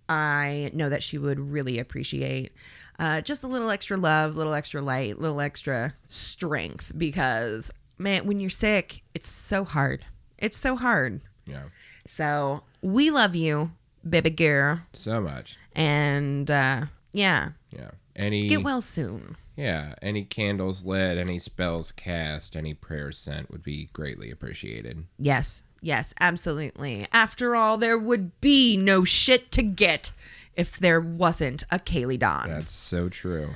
I 0.09 0.69
know 0.73 0.89
that 0.89 1.03
she 1.03 1.17
would 1.17 1.39
really 1.39 1.79
appreciate 1.79 2.51
uh, 2.99 3.21
just 3.21 3.43
a 3.43 3.47
little 3.47 3.69
extra 3.69 3.97
love, 3.97 4.35
little 4.35 4.53
extra 4.53 4.81
light, 4.81 5.19
little 5.19 5.41
extra 5.41 5.95
strength 6.09 6.91
because 6.97 7.71
man, 7.97 8.25
when 8.25 8.39
you're 8.39 8.49
sick, 8.49 9.01
it's 9.13 9.29
so 9.29 9.63
hard. 9.63 10.05
It's 10.37 10.57
so 10.57 10.75
hard. 10.75 11.21
Yeah, 11.45 11.63
So 12.07 12.63
we 12.81 13.09
love 13.09 13.35
you, 13.35 13.71
baby 14.07 14.29
girl, 14.29 14.81
so 14.93 15.21
much. 15.21 15.57
and 15.73 16.49
uh, 16.51 16.85
yeah, 17.11 17.49
Yeah, 17.71 17.91
any 18.15 18.47
get 18.47 18.63
well 18.63 18.81
soon. 18.81 19.35
Yeah, 19.55 19.93
any 20.01 20.23
candles 20.23 20.83
lit, 20.83 21.17
any 21.17 21.37
spells 21.39 21.91
cast, 21.91 22.55
any 22.55 22.73
prayers 22.73 23.17
sent 23.17 23.51
would 23.51 23.61
be 23.63 23.89
greatly 23.93 24.31
appreciated. 24.31 25.03
Yes, 25.19 25.61
yes, 25.83 26.13
absolutely. 26.19 27.05
After 27.11 27.55
all, 27.55 27.77
there 27.77 27.97
would 27.97 28.39
be 28.41 28.75
no 28.77 29.03
shit 29.03 29.51
to 29.51 29.61
get 29.61 30.11
if 30.55 30.77
there 30.79 30.99
wasn't 31.01 31.63
a 31.69 31.77
Kaylee 31.77 32.17
Dawn. 32.19 32.49
That's 32.49 32.73
so 32.73 33.09
true. 33.09 33.49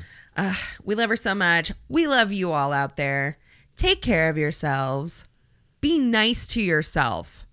We 0.84 0.94
love 0.94 1.10
her 1.10 1.16
so 1.16 1.34
much. 1.34 1.72
We 1.90 2.06
love 2.06 2.32
you 2.32 2.52
all 2.52 2.72
out 2.72 2.96
there. 2.98 3.38
Take 3.76 4.02
care 4.02 4.30
of 4.30 4.38
yourselves. 4.38 5.26
Be 5.82 5.98
nice 6.00 6.46
to 6.48 6.62
yourself. 6.62 7.46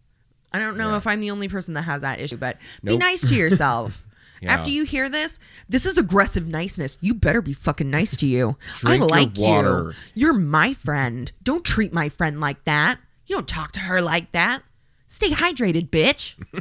I 0.53 0.59
don't 0.59 0.77
know 0.77 0.97
if 0.97 1.07
I'm 1.07 1.21
the 1.21 1.31
only 1.31 1.49
person 1.49 1.75
that 1.75 1.83
has 1.83 2.03
that 2.03 2.21
issue, 2.21 2.37
but 2.37 2.59
be 2.83 2.97
nice 2.97 3.29
to 3.29 3.35
yourself. 3.35 4.01
Yeah. 4.43 4.53
After 4.53 4.69
you 4.69 4.85
hear 4.85 5.09
this, 5.09 5.39
this 5.71 5.87
is 5.87 5.97
aggressive 5.97 6.47
niceness. 6.47 6.99
You 7.01 7.15
better 7.15 7.41
be 7.41 7.55
fucking 7.55 7.89
nice 7.89 8.15
to 8.17 8.27
you. 8.27 8.59
Drink 8.75 8.97
I 8.97 8.99
your 8.99 9.09
like 9.09 9.31
water. 9.39 9.95
you. 10.15 10.23
You're 10.27 10.35
my 10.35 10.75
friend. 10.75 11.33
Don't 11.43 11.65
treat 11.65 11.95
my 11.95 12.11
friend 12.11 12.41
like 12.43 12.63
that. 12.65 12.99
You 13.27 13.37
don't 13.37 13.49
talk 13.49 13.73
to 13.73 13.81
her 13.81 14.01
like 14.01 14.33
that. 14.33 14.63
Stay 15.07 15.31
hydrated, 15.31 15.91
bitch. 15.91 16.35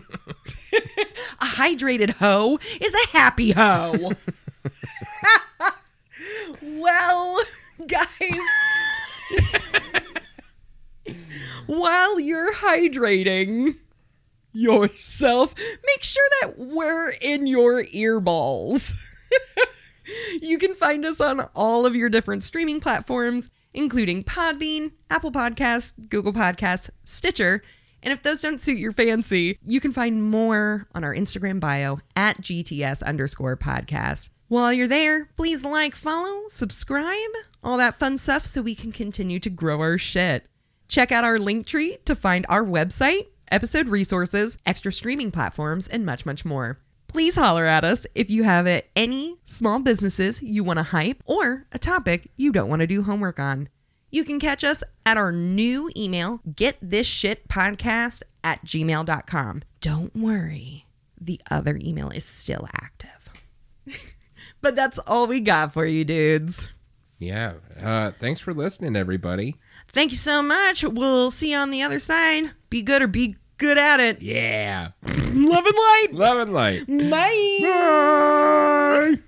a 1.41 1.45
hydrated 1.45 2.11
hoe 2.11 2.59
is 2.79 2.93
a 2.93 3.07
happy 3.09 3.51
hoe. 3.51 4.13
well, 6.61 7.41
guys, 7.87 8.39
while 11.65 12.19
you're 12.19 12.53
hydrating 12.53 13.75
yourself, 14.51 15.55
make 15.57 16.03
sure 16.03 16.27
that 16.41 16.57
we're 16.57 17.09
in 17.09 17.47
your 17.47 17.83
earballs. 17.85 18.93
you 20.41 20.57
can 20.57 20.75
find 20.75 21.05
us 21.05 21.19
on 21.19 21.41
all 21.55 21.85
of 21.85 21.95
your 21.95 22.09
different 22.09 22.43
streaming 22.43 22.79
platforms, 22.79 23.49
including 23.73 24.23
Podbean, 24.23 24.91
Apple 25.09 25.31
Podcasts, 25.31 25.93
Google 26.09 26.33
Podcasts, 26.33 26.89
Stitcher. 27.03 27.63
And 28.01 28.11
if 28.11 28.21
those 28.21 28.41
don't 28.41 28.59
suit 28.59 28.77
your 28.77 28.91
fancy, 28.91 29.57
you 29.63 29.79
can 29.79 29.93
find 29.93 30.29
more 30.29 30.87
on 30.93 31.03
our 31.03 31.15
Instagram 31.15 31.59
bio 31.59 31.99
at 32.15 32.41
GTS 32.41 33.01
underscore 33.03 33.57
podcast. 33.57 34.29
While 34.49 34.73
you're 34.73 34.87
there, 34.87 35.29
please 35.37 35.63
like, 35.63 35.95
follow, 35.95 36.43
subscribe, 36.49 37.31
all 37.63 37.77
that 37.77 37.95
fun 37.95 38.17
stuff 38.17 38.45
so 38.45 38.61
we 38.61 38.75
can 38.75 38.91
continue 38.91 39.39
to 39.39 39.49
grow 39.49 39.79
our 39.79 39.97
shit. 39.97 40.45
Check 40.87 41.11
out 41.11 41.23
our 41.23 41.39
link 41.39 41.65
tree 41.65 41.97
to 42.05 42.15
find 42.15 42.45
our 42.49 42.63
website, 42.63 43.27
episode 43.51 43.87
resources, 43.87 44.57
extra 44.65 44.91
streaming 44.91 45.31
platforms, 45.31 45.87
and 45.87 46.05
much, 46.05 46.25
much 46.25 46.45
more. 46.45 46.77
Please 47.13 47.35
holler 47.35 47.67
at 47.67 47.83
us 47.83 48.07
if 48.15 48.31
you 48.31 48.41
have 48.41 48.67
any 48.95 49.37
small 49.45 49.77
businesses 49.79 50.41
you 50.41 50.63
want 50.63 50.77
to 50.77 50.83
hype 50.83 51.21
or 51.27 51.67
a 51.71 51.77
topic 51.77 52.31
you 52.37 52.51
don't 52.51 52.69
want 52.69 52.79
to 52.79 52.87
do 52.87 53.03
homework 53.03 53.39
on. 53.39 53.69
You 54.09 54.23
can 54.23 54.39
catch 54.39 54.63
us 54.63 54.83
at 55.05 55.15
our 55.15 55.31
new 55.31 55.91
email, 55.95 56.39
getthisshitpodcast 56.49 58.23
at 58.43 58.65
gmail.com. 58.65 59.61
Don't 59.79 60.15
worry, 60.15 60.87
the 61.21 61.39
other 61.51 61.79
email 61.79 62.09
is 62.09 62.25
still 62.25 62.67
active. 62.81 63.29
but 64.61 64.75
that's 64.75 64.97
all 64.97 65.27
we 65.27 65.39
got 65.39 65.71
for 65.71 65.85
you, 65.85 66.03
dudes. 66.03 66.67
Yeah. 67.19 67.53
Uh, 67.79 68.09
thanks 68.19 68.41
for 68.41 68.55
listening, 68.55 68.95
everybody. 68.95 69.57
Thank 69.89 70.09
you 70.09 70.17
so 70.17 70.41
much. 70.41 70.83
We'll 70.83 71.29
see 71.29 71.51
you 71.51 71.57
on 71.57 71.69
the 71.69 71.83
other 71.83 71.99
side. 71.99 72.53
Be 72.71 72.81
good 72.81 73.03
or 73.03 73.07
be 73.07 73.35
good 73.57 73.77
at 73.77 73.99
it. 73.99 74.21
Yeah. 74.21 74.89
Love 75.33 75.65
and 75.65 75.75
light. 75.75 76.07
Love 76.11 76.37
and 76.39 76.53
light. 76.53 76.87
Bye. 76.87 77.59
Bye. 77.61 79.19